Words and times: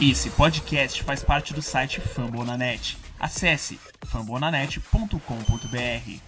Esse 0.00 0.30
podcast 0.30 1.02
faz 1.02 1.24
parte 1.24 1.52
do 1.52 1.60
site 1.60 2.00
Fambonanet. 2.00 2.96
Acesse 3.18 3.80
fambonanet.com.br. 4.06 6.20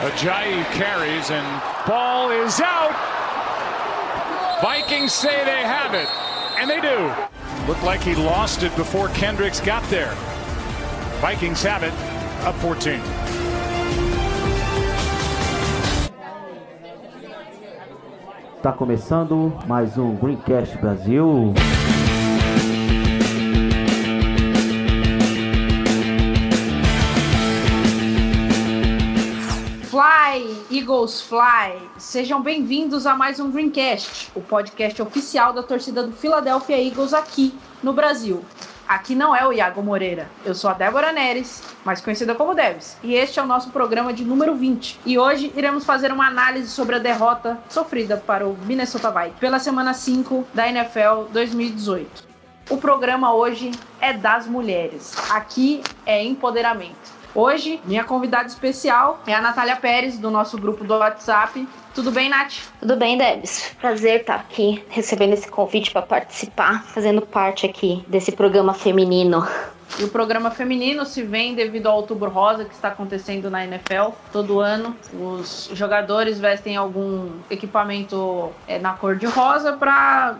Ajayi 0.00 0.64
carries 0.78 1.30
and 1.30 1.44
ball 1.86 2.30
is 2.30 2.58
out. 2.62 2.94
Vikings 4.62 5.12
say 5.12 5.44
they 5.44 5.62
have 5.62 5.92
it, 5.92 6.08
and 6.58 6.70
they 6.70 6.80
do. 6.80 7.12
Looked 7.68 7.84
like 7.84 8.02
he 8.02 8.14
lost 8.14 8.62
it 8.62 8.74
before 8.76 9.10
Kendricks 9.10 9.60
got 9.60 9.82
there. 9.90 10.14
Vikings 11.20 11.62
have 11.62 11.82
it, 11.82 11.92
up 12.46 12.54
14. 12.62 12.98
Tá 18.66 18.72
começando 18.72 19.56
mais 19.64 19.96
um 19.96 20.16
Greencast 20.16 20.76
Brasil. 20.78 21.54
Fly, 29.84 30.56
Eagles 30.68 31.20
Fly! 31.20 31.78
Sejam 31.96 32.42
bem-vindos 32.42 33.06
a 33.06 33.14
mais 33.14 33.38
um 33.38 33.52
Greencast, 33.52 34.32
o 34.34 34.40
podcast 34.40 35.00
oficial 35.00 35.52
da 35.52 35.62
torcida 35.62 36.02
do 36.02 36.10
Philadelphia 36.10 36.82
Eagles 36.82 37.14
aqui 37.14 37.54
no 37.84 37.92
Brasil. 37.92 38.44
Aqui 38.88 39.16
não 39.16 39.34
é 39.34 39.44
o 39.44 39.52
Iago 39.52 39.82
Moreira, 39.82 40.30
eu 40.44 40.54
sou 40.54 40.70
a 40.70 40.72
Débora 40.72 41.10
Neres, 41.10 41.60
mais 41.84 42.00
conhecida 42.00 42.36
como 42.36 42.54
Debs, 42.54 42.96
e 43.02 43.14
este 43.14 43.40
é 43.40 43.42
o 43.42 43.46
nosso 43.46 43.70
programa 43.70 44.12
de 44.12 44.24
número 44.24 44.54
20. 44.54 45.00
E 45.04 45.18
hoje 45.18 45.52
iremos 45.56 45.84
fazer 45.84 46.12
uma 46.12 46.28
análise 46.28 46.68
sobre 46.70 46.94
a 46.94 47.00
derrota 47.00 47.58
sofrida 47.68 48.16
para 48.16 48.46
o 48.46 48.56
Minnesota 48.64 49.10
Vikings 49.10 49.40
pela 49.40 49.58
semana 49.58 49.92
5 49.92 50.46
da 50.54 50.68
NFL 50.68 51.32
2018. 51.32 52.28
O 52.70 52.76
programa 52.76 53.34
hoje 53.34 53.72
é 54.00 54.12
das 54.12 54.46
mulheres. 54.46 55.16
Aqui 55.30 55.82
é 56.04 56.24
empoderamento. 56.24 57.16
Hoje, 57.34 57.80
minha 57.84 58.04
convidada 58.04 58.46
especial 58.46 59.20
é 59.26 59.34
a 59.34 59.40
Natália 59.40 59.76
Pérez, 59.76 60.16
do 60.16 60.30
nosso 60.30 60.56
grupo 60.56 60.84
do 60.84 60.94
WhatsApp. 60.94 61.68
Tudo 61.96 62.12
bem, 62.12 62.28
Nath? 62.28 62.56
Tudo 62.78 62.94
bem, 62.94 63.16
Debs? 63.16 63.74
Prazer 63.80 64.20
estar 64.20 64.34
aqui 64.34 64.84
recebendo 64.90 65.32
esse 65.32 65.48
convite 65.48 65.90
para 65.90 66.02
participar, 66.02 66.84
fazendo 66.84 67.22
parte 67.22 67.64
aqui 67.64 68.04
desse 68.06 68.32
programa 68.32 68.74
feminino. 68.74 69.48
E 69.98 70.04
o 70.04 70.08
programa 70.08 70.50
feminino 70.50 71.06
se 71.06 71.22
vem 71.22 71.54
devido 71.54 71.86
ao 71.86 71.96
Outubro 71.96 72.28
Rosa 72.28 72.66
que 72.66 72.74
está 72.74 72.88
acontecendo 72.88 73.48
na 73.48 73.64
NFL 73.64 74.10
todo 74.30 74.60
ano. 74.60 74.94
Os 75.14 75.70
jogadores 75.72 76.38
vestem 76.38 76.76
algum 76.76 77.30
equipamento 77.48 78.52
é, 78.68 78.78
na 78.78 78.92
cor 78.92 79.16
de 79.16 79.24
rosa 79.24 79.72
para 79.72 80.36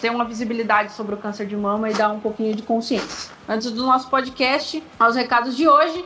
ter 0.00 0.08
uma 0.08 0.24
visibilidade 0.24 0.92
sobre 0.92 1.16
o 1.16 1.18
câncer 1.18 1.48
de 1.48 1.56
mama 1.56 1.90
e 1.90 1.94
dar 1.94 2.10
um 2.10 2.20
pouquinho 2.20 2.54
de 2.54 2.62
consciência. 2.62 3.32
Antes 3.48 3.72
do 3.72 3.84
nosso 3.84 4.08
podcast, 4.08 4.80
aos 5.00 5.16
recados 5.16 5.56
de 5.56 5.66
hoje. 5.66 6.04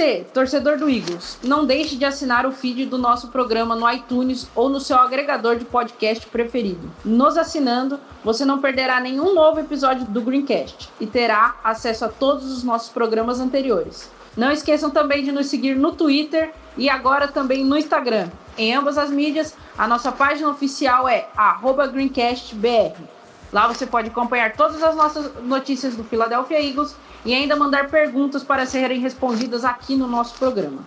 Você, 0.00 0.24
torcedor 0.32 0.78
do 0.78 0.88
Eagles, 0.88 1.38
não 1.44 1.66
deixe 1.66 1.94
de 1.94 2.06
assinar 2.06 2.46
o 2.46 2.52
feed 2.52 2.86
do 2.86 2.96
nosso 2.96 3.28
programa 3.28 3.76
no 3.76 3.86
iTunes 3.92 4.48
ou 4.54 4.70
no 4.70 4.80
seu 4.80 4.96
agregador 4.96 5.56
de 5.56 5.66
podcast 5.66 6.26
preferido. 6.26 6.90
Nos 7.04 7.36
assinando, 7.36 8.00
você 8.24 8.46
não 8.46 8.62
perderá 8.62 8.98
nenhum 8.98 9.34
novo 9.34 9.60
episódio 9.60 10.06
do 10.06 10.22
Greencast 10.22 10.88
e 10.98 11.06
terá 11.06 11.56
acesso 11.62 12.06
a 12.06 12.08
todos 12.08 12.50
os 12.50 12.64
nossos 12.64 12.88
programas 12.88 13.40
anteriores. 13.40 14.10
Não 14.34 14.50
esqueçam 14.50 14.88
também 14.88 15.22
de 15.22 15.32
nos 15.32 15.48
seguir 15.48 15.76
no 15.76 15.92
Twitter 15.92 16.50
e 16.78 16.88
agora 16.88 17.28
também 17.28 17.62
no 17.62 17.76
Instagram. 17.76 18.30
Em 18.56 18.74
ambas 18.74 18.96
as 18.96 19.10
mídias, 19.10 19.54
a 19.76 19.86
nossa 19.86 20.10
página 20.10 20.48
oficial 20.48 21.06
é 21.06 21.28
@greencastbr. 21.92 22.96
Lá 23.52 23.66
você 23.66 23.86
pode 23.86 24.08
acompanhar 24.08 24.52
todas 24.52 24.82
as 24.82 24.94
nossas 24.94 25.32
notícias 25.42 25.96
do 25.96 26.04
Philadelphia 26.04 26.60
Eagles 26.60 26.94
e 27.24 27.32
ainda 27.34 27.56
mandar 27.56 27.90
perguntas 27.90 28.44
para 28.44 28.66
serem 28.66 29.00
respondidas 29.00 29.64
aqui 29.64 29.96
no 29.96 30.06
nosso 30.06 30.38
programa. 30.38 30.86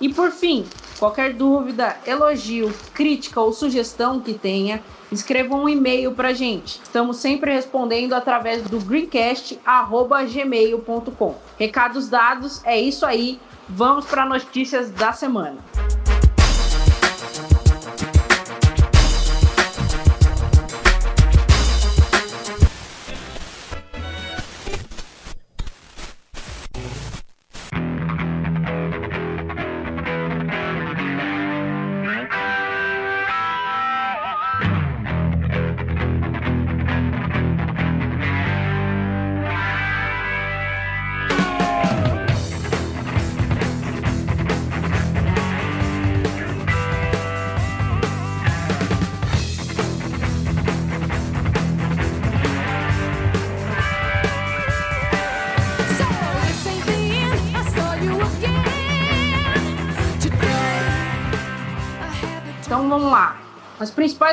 E 0.00 0.12
por 0.12 0.30
fim, 0.30 0.66
qualquer 0.98 1.32
dúvida, 1.32 1.96
elogio, 2.06 2.74
crítica 2.92 3.40
ou 3.40 3.52
sugestão 3.52 4.20
que 4.20 4.34
tenha, 4.34 4.82
escreva 5.10 5.54
um 5.54 5.66
e-mail 5.68 6.12
para 6.12 6.32
gente. 6.32 6.80
Estamos 6.82 7.18
sempre 7.18 7.54
respondendo 7.54 8.12
através 8.12 8.62
do 8.62 8.80
greencast@gmail.com. 8.80 11.36
Recados 11.58 12.08
dados, 12.08 12.60
é 12.64 12.80
isso 12.80 13.06
aí. 13.06 13.38
Vamos 13.68 14.04
para 14.04 14.26
notícias 14.26 14.90
da 14.90 15.12
semana. 15.12 15.58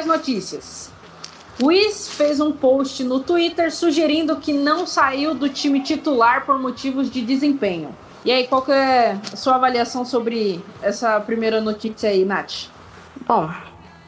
Principais 0.01 0.05
notícias. 0.05 0.91
Is 1.71 2.09
fez 2.09 2.39
um 2.39 2.51
post 2.51 3.03
no 3.03 3.19
Twitter 3.19 3.71
sugerindo 3.71 4.35
que 4.37 4.51
não 4.51 4.87
saiu 4.87 5.35
do 5.35 5.47
time 5.47 5.81
titular 5.81 6.45
por 6.45 6.59
motivos 6.59 7.09
de 7.09 7.21
desempenho. 7.21 7.95
E 8.25 8.31
aí, 8.31 8.47
qual 8.47 8.61
que 8.61 8.71
é 8.71 9.17
a 9.31 9.35
sua 9.35 9.55
avaliação 9.55 10.05
sobre 10.05 10.63
essa 10.81 11.19
primeira 11.19 11.61
notícia 11.61 12.09
aí, 12.09 12.25
Nath? 12.25 12.69
Bom, 13.27 13.49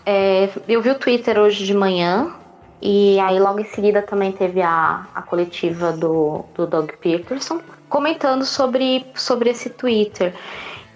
é, 0.05 0.49
eu 0.67 0.81
vi 0.81 0.89
o 0.89 0.95
Twitter 0.95 1.37
hoje 1.37 1.65
de 1.65 1.73
manhã 1.73 2.33
e 2.81 3.19
aí 3.19 3.39
logo 3.39 3.59
em 3.59 3.65
seguida 3.65 4.01
também 4.01 4.31
teve 4.31 4.61
a, 4.61 5.07
a 5.13 5.21
coletiva 5.21 5.91
do, 5.91 6.45
do 6.55 6.65
Doug 6.65 6.91
Peterson 7.01 7.61
comentando 7.87 8.43
sobre, 8.45 9.05
sobre 9.13 9.51
esse 9.51 9.69
Twitter. 9.69 10.33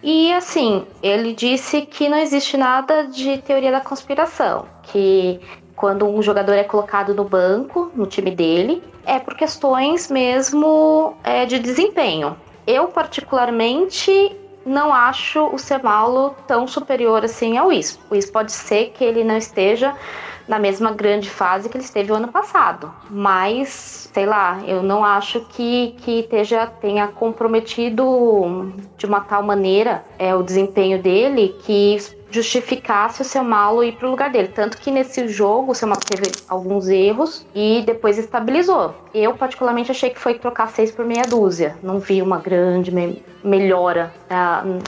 E 0.01 0.31
assim, 0.33 0.85
ele 1.01 1.33
disse 1.33 1.81
que 1.81 2.07
não 2.07 2.17
existe 2.17 2.55
nada 2.55 3.07
de 3.07 3.39
teoria 3.39 3.71
da 3.71 3.81
conspiração, 3.81 4.65
que 4.83 5.39
quando 5.75 6.07
um 6.07 6.21
jogador 6.21 6.53
é 6.53 6.63
colocado 6.63 7.13
no 7.13 7.23
banco, 7.23 7.91
no 7.95 8.05
time 8.05 8.31
dele, 8.31 8.83
é 9.05 9.19
por 9.19 9.35
questões 9.35 10.09
mesmo 10.09 11.15
é, 11.23 11.45
de 11.45 11.59
desempenho. 11.59 12.35
Eu, 12.65 12.87
particularmente, 12.87 14.35
não 14.65 14.93
acho 14.93 15.45
o 15.47 15.57
Semalo 15.57 16.35
tão 16.45 16.67
superior 16.67 17.23
assim 17.23 17.57
ao 17.57 17.71
Is. 17.71 17.99
O 18.09 18.15
Is 18.15 18.29
pode 18.29 18.51
ser 18.51 18.89
que 18.89 19.03
ele 19.03 19.23
não 19.23 19.37
esteja 19.37 19.95
na 20.47 20.57
mesma 20.57 20.91
grande 20.91 21.29
fase 21.29 21.67
que 21.67 21.77
ele 21.77 21.83
esteve 21.83 22.11
o 22.11 22.15
ano 22.15 22.29
passado. 22.29 22.91
Mas, 23.09 24.09
sei 24.13 24.25
lá, 24.25 24.59
eu 24.65 24.81
não 24.81 25.03
acho 25.03 25.41
que, 25.41 25.95
que 25.99 26.21
esteja, 26.21 26.67
tenha 26.67 27.07
comprometido 27.07 28.71
de 28.97 29.05
uma 29.05 29.19
tal 29.19 29.43
maneira 29.43 30.03
é, 30.17 30.33
o 30.33 30.41
desempenho 30.41 31.01
dele 31.01 31.55
que 31.63 31.97
justificasse 32.29 33.21
o 33.21 33.25
seu 33.25 33.43
malo 33.43 33.83
ir 33.83 33.93
para 33.93 34.07
o 34.07 34.11
lugar 34.11 34.29
dele. 34.29 34.49
Tanto 34.49 34.77
que 34.77 34.91
nesse 34.91 35.27
jogo 35.27 35.71
o 35.71 35.75
seu 35.75 35.87
malo 35.87 36.01
teve 36.01 36.31
alguns 36.47 36.87
erros 36.87 37.45
e 37.55 37.83
depois 37.85 38.17
estabilizou. 38.17 38.93
Eu, 39.13 39.33
particularmente, 39.35 39.91
achei 39.91 40.09
que 40.09 40.19
foi 40.19 40.35
trocar 40.35 40.69
seis 40.69 40.91
por 40.91 41.05
meia 41.05 41.23
dúzia. 41.23 41.77
Não 41.81 41.99
vi 41.99 42.21
uma 42.21 42.37
grande 42.37 42.91
me 42.91 43.23
melhora 43.43 44.13
uh, 44.29 44.79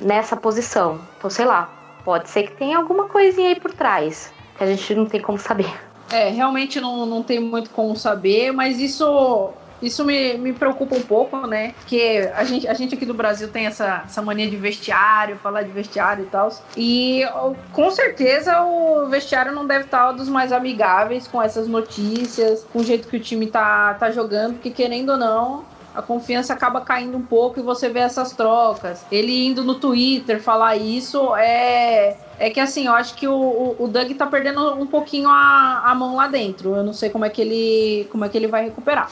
nessa 0.00 0.36
posição. 0.36 1.00
Então, 1.18 1.30
sei 1.30 1.44
lá, 1.44 1.70
pode 2.04 2.28
ser 2.28 2.44
que 2.44 2.56
tenha 2.56 2.76
alguma 2.76 3.04
coisinha 3.04 3.50
aí 3.50 3.60
por 3.60 3.72
trás 3.72 4.32
que 4.66 4.72
a 4.72 4.76
gente 4.76 4.94
não 4.94 5.06
tem 5.06 5.20
como 5.20 5.38
saber. 5.38 5.72
É, 6.10 6.28
realmente 6.28 6.80
não, 6.80 7.06
não 7.06 7.22
tem 7.22 7.40
muito 7.40 7.70
como 7.70 7.96
saber, 7.96 8.52
mas 8.52 8.78
isso 8.78 9.50
Isso 9.82 10.04
me, 10.04 10.38
me 10.38 10.52
preocupa 10.52 10.94
um 10.94 11.02
pouco, 11.02 11.44
né? 11.44 11.74
Porque 11.80 12.30
a 12.36 12.44
gente, 12.44 12.68
a 12.68 12.74
gente 12.74 12.94
aqui 12.94 13.04
do 13.04 13.14
Brasil 13.14 13.48
tem 13.48 13.66
essa, 13.66 14.04
essa 14.04 14.22
mania 14.22 14.48
de 14.48 14.56
vestiário, 14.56 15.36
falar 15.42 15.62
de 15.62 15.72
vestiário 15.72 16.22
e 16.22 16.28
tal. 16.28 16.50
E 16.76 17.24
com 17.72 17.90
certeza 17.90 18.62
o 18.62 19.08
vestiário 19.08 19.52
não 19.52 19.66
deve 19.66 19.86
estar 19.86 20.12
dos 20.12 20.28
mais 20.28 20.52
amigáveis 20.52 21.26
com 21.26 21.42
essas 21.42 21.66
notícias, 21.66 22.64
com 22.72 22.78
o 22.78 22.84
jeito 22.84 23.08
que 23.08 23.16
o 23.16 23.20
time 23.20 23.48
tá, 23.48 23.94
tá 23.94 24.12
jogando, 24.12 24.54
porque 24.54 24.70
querendo 24.70 25.10
ou 25.10 25.18
não, 25.18 25.64
a 25.94 26.00
confiança 26.00 26.52
acaba 26.52 26.80
caindo 26.80 27.16
um 27.16 27.22
pouco 27.22 27.60
e 27.60 27.62
você 27.62 27.88
vê 27.88 28.00
essas 28.00 28.32
trocas. 28.32 29.04
Ele 29.10 29.46
indo 29.46 29.62
no 29.62 29.74
Twitter 29.74 30.40
falar 30.42 30.76
isso 30.76 31.34
é. 31.36 32.16
É 32.38 32.50
que 32.50 32.58
assim, 32.58 32.86
eu 32.86 32.92
acho 32.92 33.14
que 33.14 33.28
o, 33.28 33.76
o 33.78 33.86
Doug 33.86 34.10
tá 34.12 34.26
perdendo 34.26 34.74
um 34.74 34.86
pouquinho 34.86 35.28
a, 35.28 35.82
a 35.84 35.94
mão 35.94 36.16
lá 36.16 36.26
dentro. 36.26 36.74
Eu 36.74 36.82
não 36.82 36.92
sei 36.92 37.08
como 37.08 37.24
é 37.24 37.30
que 37.30 37.40
ele, 37.40 38.08
como 38.10 38.24
é 38.24 38.28
que 38.28 38.36
ele 38.36 38.48
vai 38.48 38.64
recuperar. 38.64 39.08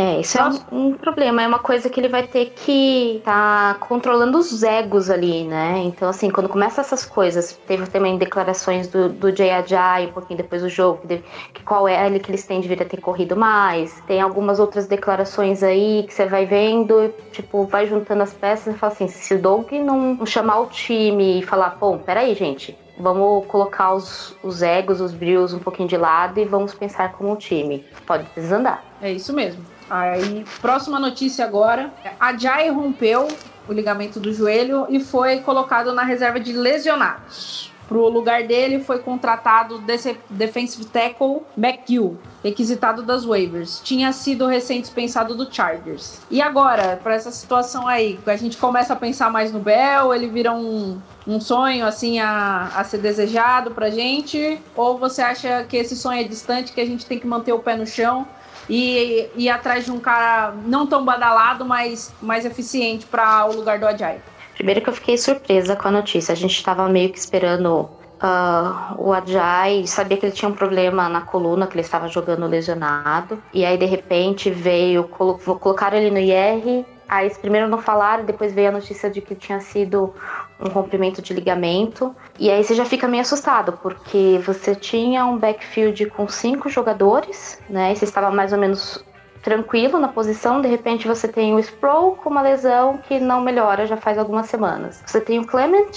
É, 0.00 0.18
isso 0.18 0.38
é 0.38 0.48
um, 0.48 0.86
um, 0.86 0.92
problema, 0.94 1.42
é 1.42 1.46
uma 1.46 1.58
coisa 1.58 1.90
que 1.90 2.00
ele 2.00 2.08
vai 2.08 2.26
ter 2.26 2.54
que 2.56 3.20
tá 3.22 3.76
controlando 3.80 4.38
os 4.38 4.62
egos 4.62 5.10
ali, 5.10 5.44
né? 5.44 5.82
Então, 5.84 6.08
assim, 6.08 6.30
quando 6.30 6.48
começa 6.48 6.80
essas 6.80 7.04
coisas, 7.04 7.52
teve 7.66 7.86
também 7.86 8.16
declarações 8.16 8.88
do, 8.88 9.10
do 9.10 9.36
Jay 9.36 9.50
Ajay 9.50 10.06
um 10.06 10.12
pouquinho 10.12 10.38
depois 10.38 10.62
do 10.62 10.70
jogo, 10.70 11.06
que, 11.06 11.22
que 11.52 11.62
qual 11.62 11.86
é 11.86 12.06
ele 12.06 12.18
que 12.18 12.30
eles 12.30 12.46
têm 12.46 12.62
deveria 12.62 12.86
ter 12.86 12.98
corrido 12.98 13.36
mais. 13.36 14.00
Tem 14.06 14.22
algumas 14.22 14.58
outras 14.58 14.86
declarações 14.86 15.62
aí 15.62 16.02
que 16.08 16.14
você 16.14 16.24
vai 16.24 16.46
vendo, 16.46 17.12
tipo, 17.30 17.64
vai 17.66 17.86
juntando 17.86 18.22
as 18.22 18.32
peças 18.32 18.74
e 18.74 18.78
fala 18.78 18.94
assim: 18.94 19.06
se 19.06 19.34
o 19.34 19.38
Doug 19.38 19.70
não, 19.72 20.14
não 20.14 20.24
chamar 20.24 20.60
o 20.60 20.66
time 20.68 21.40
e 21.40 21.42
falar, 21.42 21.72
pô, 21.78 21.98
peraí, 21.98 22.34
gente, 22.34 22.74
vamos 22.98 23.44
colocar 23.48 23.92
os, 23.92 24.34
os 24.42 24.62
egos, 24.62 24.98
os 25.02 25.12
brios 25.12 25.52
um 25.52 25.58
pouquinho 25.58 25.90
de 25.90 25.98
lado 25.98 26.40
e 26.40 26.46
vamos 26.46 26.72
pensar 26.72 27.12
como 27.12 27.30
um 27.30 27.36
time. 27.36 27.84
Pode 28.06 28.24
desandar. 28.34 28.82
É 29.02 29.12
isso 29.12 29.34
mesmo. 29.34 29.62
Aí, 29.90 30.44
próxima 30.62 31.00
notícia 31.00 31.44
agora. 31.44 31.92
A 32.18 32.36
Jai 32.36 32.70
rompeu 32.70 33.26
o 33.68 33.72
ligamento 33.72 34.20
do 34.20 34.32
joelho 34.32 34.86
e 34.88 35.00
foi 35.00 35.40
colocado 35.40 35.92
na 35.92 36.04
reserva 36.04 36.38
de 36.38 36.52
lesionados. 36.52 37.72
Pro 37.88 38.08
lugar 38.08 38.44
dele 38.46 38.78
foi 38.78 39.00
contratado 39.00 39.84
defensive 40.30 40.84
tackle 40.84 41.42
McGill, 41.56 42.20
requisitado 42.40 43.02
das 43.02 43.24
waivers. 43.24 43.80
Tinha 43.80 44.12
sido 44.12 44.46
recém-dispensado 44.46 45.34
do 45.34 45.52
Chargers. 45.52 46.20
E 46.30 46.40
agora, 46.40 47.00
para 47.02 47.16
essa 47.16 47.32
situação 47.32 47.88
aí, 47.88 48.16
a 48.24 48.36
gente 48.36 48.56
começa 48.58 48.92
a 48.92 48.96
pensar 48.96 49.28
mais 49.28 49.50
no 49.50 49.58
Bell, 49.58 50.14
ele 50.14 50.28
vira 50.28 50.52
um, 50.52 51.00
um 51.26 51.40
sonho 51.40 51.84
assim 51.84 52.20
a, 52.20 52.70
a 52.76 52.84
ser 52.84 52.98
desejado 52.98 53.72
pra 53.72 53.90
gente? 53.90 54.62
Ou 54.76 54.96
você 54.96 55.20
acha 55.20 55.64
que 55.64 55.76
esse 55.76 55.96
sonho 55.96 56.20
é 56.20 56.24
distante, 56.24 56.72
que 56.72 56.80
a 56.80 56.86
gente 56.86 57.04
tem 57.04 57.18
que 57.18 57.26
manter 57.26 57.52
o 57.52 57.58
pé 57.58 57.76
no 57.76 57.86
chão 57.88 58.24
e 58.70 59.28
ir 59.34 59.48
atrás 59.50 59.84
de 59.84 59.90
um 59.90 59.98
cara 59.98 60.54
não 60.64 60.86
tão 60.86 61.04
badalado, 61.04 61.64
mas 61.64 62.14
mais 62.22 62.44
eficiente 62.44 63.04
para 63.04 63.46
o 63.46 63.52
lugar 63.52 63.80
do 63.80 63.86
Ajay. 63.86 64.20
Primeiro 64.54 64.80
que 64.80 64.88
eu 64.88 64.94
fiquei 64.94 65.18
surpresa 65.18 65.74
com 65.74 65.88
a 65.88 65.90
notícia. 65.90 66.32
A 66.32 66.36
gente 66.36 66.54
estava 66.54 66.88
meio 66.88 67.10
que 67.10 67.18
esperando 67.18 67.88
uh, 68.22 68.94
o 68.96 69.12
Ajay, 69.12 69.86
sabia 69.88 70.16
que 70.16 70.26
ele 70.26 70.32
tinha 70.32 70.48
um 70.48 70.54
problema 70.54 71.08
na 71.08 71.22
coluna, 71.22 71.66
que 71.66 71.74
ele 71.74 71.80
estava 71.80 72.06
jogando 72.06 72.46
lesionado. 72.46 73.42
E 73.52 73.64
aí, 73.64 73.76
de 73.76 73.86
repente, 73.86 74.50
veio, 74.50 75.04
colo 75.04 75.38
colocaram 75.58 75.98
ele 75.98 76.10
no 76.10 76.18
IR. 76.18 76.84
Aí, 77.10 77.28
primeiro 77.34 77.66
não 77.66 77.78
falaram, 77.78 78.24
depois 78.24 78.52
veio 78.52 78.68
a 78.68 78.72
notícia 78.72 79.10
de 79.10 79.20
que 79.20 79.34
tinha 79.34 79.58
sido 79.58 80.14
um 80.60 80.68
rompimento 80.68 81.20
de 81.20 81.34
ligamento. 81.34 82.14
E 82.38 82.48
aí 82.48 82.62
você 82.62 82.72
já 82.72 82.84
fica 82.84 83.08
meio 83.08 83.22
assustado, 83.22 83.72
porque 83.82 84.40
você 84.46 84.76
tinha 84.76 85.26
um 85.26 85.36
backfield 85.36 86.06
com 86.10 86.28
cinco 86.28 86.68
jogadores, 86.68 87.60
né? 87.68 87.90
E 87.90 87.96
você 87.96 88.04
estava 88.04 88.30
mais 88.30 88.52
ou 88.52 88.60
menos 88.60 89.04
tranquilo 89.42 89.98
na 89.98 90.06
posição, 90.06 90.60
de 90.60 90.68
repente 90.68 91.08
você 91.08 91.26
tem 91.26 91.52
o 91.52 91.58
Sproul 91.58 92.14
com 92.14 92.30
uma 92.30 92.42
lesão 92.42 92.98
que 92.98 93.18
não 93.18 93.40
melhora 93.40 93.86
já 93.86 93.96
faz 93.96 94.16
algumas 94.16 94.46
semanas. 94.46 95.02
Você 95.04 95.20
tem 95.20 95.40
o 95.40 95.46
Clement 95.46 95.90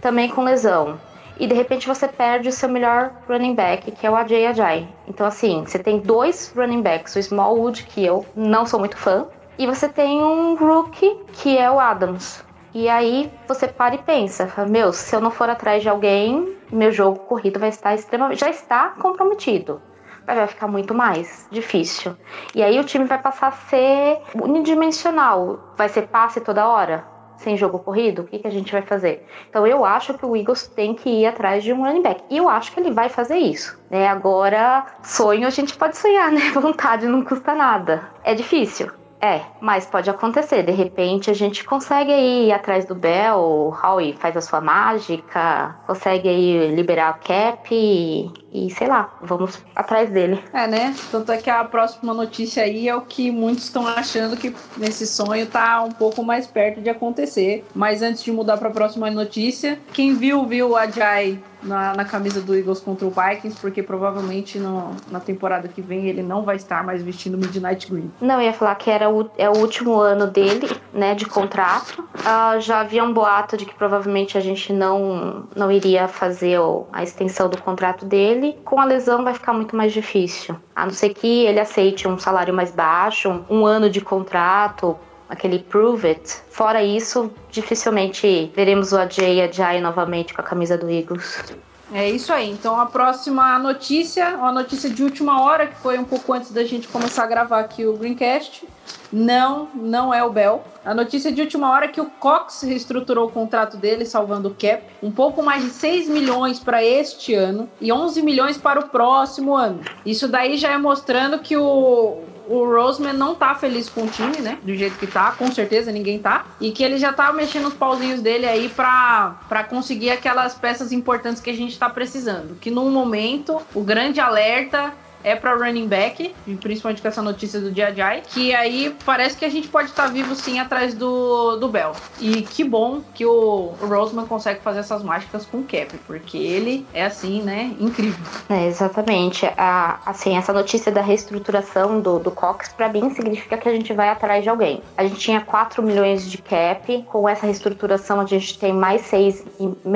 também 0.00 0.28
com 0.28 0.42
lesão. 0.42 0.98
E 1.38 1.46
de 1.46 1.54
repente 1.54 1.86
você 1.86 2.08
perde 2.08 2.48
o 2.48 2.52
seu 2.52 2.68
melhor 2.68 3.12
running 3.28 3.54
back, 3.54 3.92
que 3.92 4.04
é 4.04 4.10
o 4.10 4.16
Ajay 4.16 4.46
Ajay. 4.46 4.88
Então, 5.06 5.24
assim, 5.26 5.62
você 5.64 5.78
tem 5.78 6.00
dois 6.00 6.52
running 6.56 6.82
backs, 6.82 7.14
o 7.14 7.18
Smallwood, 7.20 7.84
que 7.84 8.04
eu 8.04 8.26
não 8.34 8.66
sou 8.66 8.80
muito 8.80 8.96
fã, 8.96 9.28
e 9.58 9.66
você 9.66 9.88
tem 9.88 10.22
um 10.22 10.54
rookie, 10.54 11.18
que 11.32 11.56
é 11.56 11.70
o 11.70 11.80
Adams. 11.80 12.44
E 12.74 12.88
aí 12.88 13.32
você 13.48 13.66
para 13.66 13.94
e 13.94 13.98
pensa, 13.98 14.52
meu, 14.68 14.92
se 14.92 15.16
eu 15.16 15.20
não 15.20 15.30
for 15.30 15.48
atrás 15.48 15.82
de 15.82 15.88
alguém, 15.88 16.56
meu 16.70 16.92
jogo 16.92 17.20
corrido 17.20 17.58
vai 17.58 17.70
estar 17.70 17.94
extremamente, 17.94 18.40
já 18.40 18.50
está 18.50 18.90
comprometido. 18.90 19.80
Vai 20.26 20.46
ficar 20.46 20.66
muito 20.66 20.92
mais 20.92 21.46
difícil. 21.50 22.14
E 22.54 22.62
aí 22.62 22.78
o 22.78 22.84
time 22.84 23.04
vai 23.04 23.18
passar 23.18 23.48
a 23.48 23.52
ser 23.52 24.20
unidimensional. 24.34 25.72
Vai 25.76 25.88
ser 25.88 26.08
passe 26.08 26.40
toda 26.40 26.68
hora, 26.68 27.06
sem 27.36 27.56
jogo 27.56 27.78
corrido, 27.78 28.22
o 28.22 28.24
que, 28.26 28.40
que 28.40 28.46
a 28.46 28.50
gente 28.50 28.72
vai 28.72 28.82
fazer? 28.82 29.26
Então 29.48 29.66
eu 29.66 29.84
acho 29.84 30.12
que 30.14 30.26
o 30.26 30.36
Eagles 30.36 30.66
tem 30.66 30.94
que 30.94 31.08
ir 31.08 31.26
atrás 31.26 31.62
de 31.62 31.72
um 31.72 31.82
running 31.82 32.02
back. 32.02 32.24
E 32.28 32.36
eu 32.36 32.48
acho 32.48 32.72
que 32.72 32.80
ele 32.80 32.90
vai 32.90 33.08
fazer 33.08 33.36
isso. 33.36 33.78
Né? 33.88 34.06
Agora, 34.08 34.84
sonho 35.02 35.46
a 35.46 35.50
gente 35.50 35.76
pode 35.78 35.96
sonhar, 35.96 36.28
né? 36.32 36.50
Vontade 36.52 37.06
não 37.06 37.24
custa 37.24 37.54
nada. 37.54 38.10
É 38.24 38.34
difícil. 38.34 38.90
É, 39.20 39.40
mas 39.60 39.86
pode 39.86 40.10
acontecer. 40.10 40.62
De 40.62 40.72
repente 40.72 41.30
a 41.30 41.34
gente 41.34 41.64
consegue 41.64 42.12
aí 42.12 42.48
ir 42.48 42.52
atrás 42.52 42.84
do 42.84 42.94
Bell, 42.94 43.38
o 43.38 43.70
Howie 43.70 44.12
faz 44.12 44.36
a 44.36 44.40
sua 44.40 44.60
mágica, 44.60 45.74
consegue 45.86 46.28
aí 46.28 46.74
liberar 46.74 47.08
a 47.08 47.14
cap 47.14 47.74
e, 47.74 48.30
e, 48.56 48.70
sei 48.70 48.88
lá, 48.88 49.14
vamos 49.20 49.58
atrás 49.74 50.08
dele. 50.08 50.42
É, 50.50 50.66
né? 50.66 50.94
Tanto 51.10 51.30
é 51.30 51.36
que 51.36 51.50
a 51.50 51.62
próxima 51.62 52.14
notícia 52.14 52.62
aí 52.62 52.88
é 52.88 52.96
o 52.96 53.02
que 53.02 53.30
muitos 53.30 53.64
estão 53.64 53.86
achando 53.86 54.34
que 54.34 54.54
nesse 54.78 55.06
sonho 55.06 55.46
tá 55.46 55.82
um 55.82 55.92
pouco 55.92 56.24
mais 56.24 56.46
perto 56.46 56.80
de 56.80 56.88
acontecer. 56.88 57.66
Mas 57.74 58.00
antes 58.00 58.24
de 58.24 58.32
mudar 58.32 58.56
para 58.56 58.68
a 58.68 58.72
próxima 58.72 59.10
notícia, 59.10 59.78
quem 59.92 60.14
viu, 60.14 60.46
viu 60.46 60.74
a 60.74 60.86
Jai 60.86 61.38
na, 61.62 61.94
na, 61.94 62.04
camisa 62.04 62.40
do 62.40 62.54
Eagles 62.54 62.80
contra 62.80 63.06
o 63.06 63.10
Vikings, 63.10 63.58
porque 63.60 63.82
provavelmente 63.82 64.58
no, 64.58 64.92
na 65.10 65.20
temporada 65.20 65.68
que 65.68 65.82
vem 65.82 66.06
ele 66.06 66.22
não 66.22 66.42
vai 66.42 66.56
estar 66.56 66.84
mais 66.84 67.02
vestindo 67.02 67.36
Midnight 67.36 67.90
Green. 67.90 68.10
Não, 68.20 68.40
ia 68.40 68.52
falar 68.52 68.74
que 68.76 68.90
era 68.90 69.10
o, 69.10 69.28
é 69.36 69.48
o 69.50 69.58
último 69.58 70.00
ano 70.00 70.26
dele, 70.26 70.68
né, 70.96 71.14
de 71.14 71.26
contrato. 71.26 72.00
Uh, 72.00 72.60
já 72.60 72.80
havia 72.80 73.04
um 73.04 73.12
boato 73.12 73.56
de 73.56 73.66
que 73.66 73.74
provavelmente 73.74 74.36
a 74.36 74.40
gente 74.40 74.72
não, 74.72 75.46
não 75.54 75.70
iria 75.70 76.08
fazer 76.08 76.58
a 76.92 77.02
extensão 77.02 77.48
do 77.48 77.60
contrato 77.60 78.04
dele. 78.04 78.58
Com 78.64 78.80
a 78.80 78.84
lesão 78.84 79.22
vai 79.22 79.34
ficar 79.34 79.52
muito 79.52 79.76
mais 79.76 79.92
difícil. 79.92 80.56
A 80.74 80.84
não 80.84 80.92
ser 80.92 81.10
que 81.10 81.44
ele 81.44 81.60
aceite 81.60 82.08
um 82.08 82.18
salário 82.18 82.54
mais 82.54 82.70
baixo, 82.70 83.44
um, 83.50 83.66
ano 83.66 83.90
de 83.90 84.00
contrato, 84.00 84.96
aquele 85.28 85.58
Prove 85.58 86.08
It. 86.08 86.42
Fora 86.50 86.82
isso, 86.82 87.30
dificilmente 87.50 88.50
veremos 88.54 88.92
o 88.92 88.98
AJ 88.98 89.18
e 89.18 89.42
a 89.42 89.52
Jai 89.52 89.80
novamente 89.80 90.32
com 90.32 90.40
a 90.40 90.44
camisa 90.44 90.78
do 90.78 90.90
Eagles. 90.90 91.54
É 91.96 92.10
isso 92.10 92.30
aí. 92.30 92.50
Então 92.50 92.78
a 92.78 92.84
próxima 92.84 93.58
notícia, 93.58 94.36
uma 94.36 94.52
notícia 94.52 94.90
de 94.90 95.02
última 95.02 95.42
hora, 95.42 95.66
que 95.66 95.76
foi 95.76 95.98
um 95.98 96.04
pouco 96.04 96.30
antes 96.34 96.50
da 96.50 96.62
gente 96.62 96.86
começar 96.88 97.24
a 97.24 97.26
gravar 97.26 97.58
aqui 97.60 97.86
o 97.86 97.96
Greencast. 97.96 98.68
Não, 99.10 99.70
não 99.74 100.12
é 100.12 100.22
o 100.22 100.30
Bell. 100.30 100.62
A 100.84 100.92
notícia 100.92 101.32
de 101.32 101.40
última 101.40 101.70
hora 101.70 101.86
é 101.86 101.88
que 101.88 101.98
o 101.98 102.04
Cox 102.04 102.60
reestruturou 102.60 103.28
o 103.28 103.32
contrato 103.32 103.78
dele, 103.78 104.04
salvando 104.04 104.48
o 104.48 104.54
cap. 104.54 104.82
Um 105.02 105.10
pouco 105.10 105.42
mais 105.42 105.64
de 105.64 105.70
6 105.70 106.10
milhões 106.10 106.60
para 106.60 106.84
este 106.84 107.32
ano 107.32 107.66
e 107.80 107.90
11 107.90 108.20
milhões 108.20 108.58
para 108.58 108.78
o 108.78 108.88
próximo 108.90 109.56
ano. 109.56 109.80
Isso 110.04 110.28
daí 110.28 110.58
já 110.58 110.72
é 110.72 110.76
mostrando 110.76 111.38
que 111.38 111.56
o, 111.56 112.18
o 112.48 112.64
Roseman 112.64 113.12
não 113.12 113.34
tá 113.34 113.54
feliz 113.54 113.88
com 113.88 114.04
o 114.04 114.08
time, 114.08 114.38
né? 114.40 114.58
Do 114.62 114.74
jeito 114.74 114.98
que 114.98 115.06
tá, 115.06 115.32
com 115.32 115.50
certeza 115.50 115.90
ninguém 115.90 116.18
tá. 116.18 116.44
E 116.60 116.70
que 116.70 116.82
ele 116.82 116.98
já 116.98 117.12
tá 117.12 117.32
mexendo 117.32 117.68
os 117.68 117.74
pauzinhos 117.74 118.20
dele 118.20 118.46
aí 118.46 118.68
pra, 118.68 119.36
pra 119.48 119.64
conseguir 119.64 120.10
aquelas 120.10 120.54
peças 120.54 120.92
importantes 120.92 121.42
que 121.42 121.50
a 121.50 121.54
gente 121.54 121.78
tá 121.78 121.88
precisando. 121.88 122.56
Que 122.60 122.70
no 122.70 122.90
momento, 122.90 123.60
o 123.74 123.82
grande 123.82 124.20
alerta 124.20 124.92
é 125.26 125.34
para 125.34 125.56
running 125.56 125.88
back, 125.88 126.32
principalmente 126.60 127.02
com 127.02 127.08
essa 127.08 127.20
notícia 127.20 127.60
do 127.60 127.74
Jai, 127.74 128.22
que 128.28 128.54
aí 128.54 128.94
parece 129.04 129.36
que 129.36 129.44
a 129.44 129.48
gente 129.48 129.66
pode 129.66 129.90
estar 129.90 130.04
tá 130.04 130.08
vivo 130.08 130.36
sim 130.36 130.60
atrás 130.60 130.94
do, 130.94 131.56
do 131.56 131.66
Bell. 131.66 131.90
E 132.20 132.42
que 132.42 132.62
bom 132.62 133.00
que 133.12 133.26
o 133.26 133.74
Roseman 133.80 134.24
consegue 134.26 134.60
fazer 134.60 134.78
essas 134.78 135.02
mágicas 135.02 135.44
com 135.44 135.58
o 135.58 135.64
Cap, 135.64 135.98
porque 136.06 136.38
ele 136.38 136.86
é 136.94 137.04
assim, 137.04 137.42
né, 137.42 137.74
incrível. 137.80 138.24
É, 138.48 138.68
exatamente. 138.68 139.44
A, 139.58 139.98
assim, 140.06 140.36
essa 140.36 140.52
notícia 140.52 140.92
da 140.92 141.00
reestruturação 141.00 142.00
do, 142.00 142.20
do 142.20 142.30
Cox, 142.30 142.68
para 142.68 142.88
mim, 142.88 143.12
significa 143.12 143.58
que 143.58 143.68
a 143.68 143.72
gente 143.72 143.92
vai 143.92 144.08
atrás 144.08 144.44
de 144.44 144.48
alguém. 144.48 144.80
A 144.96 145.02
gente 145.02 145.18
tinha 145.18 145.40
4 145.40 145.82
milhões 145.82 146.30
de 146.30 146.38
cap, 146.38 147.02
com 147.08 147.28
essa 147.28 147.46
reestruturação 147.46 148.20
a 148.20 148.26
gente 148.26 148.56
tem 148.56 148.72
mais 148.72 149.00
6, 149.02 149.44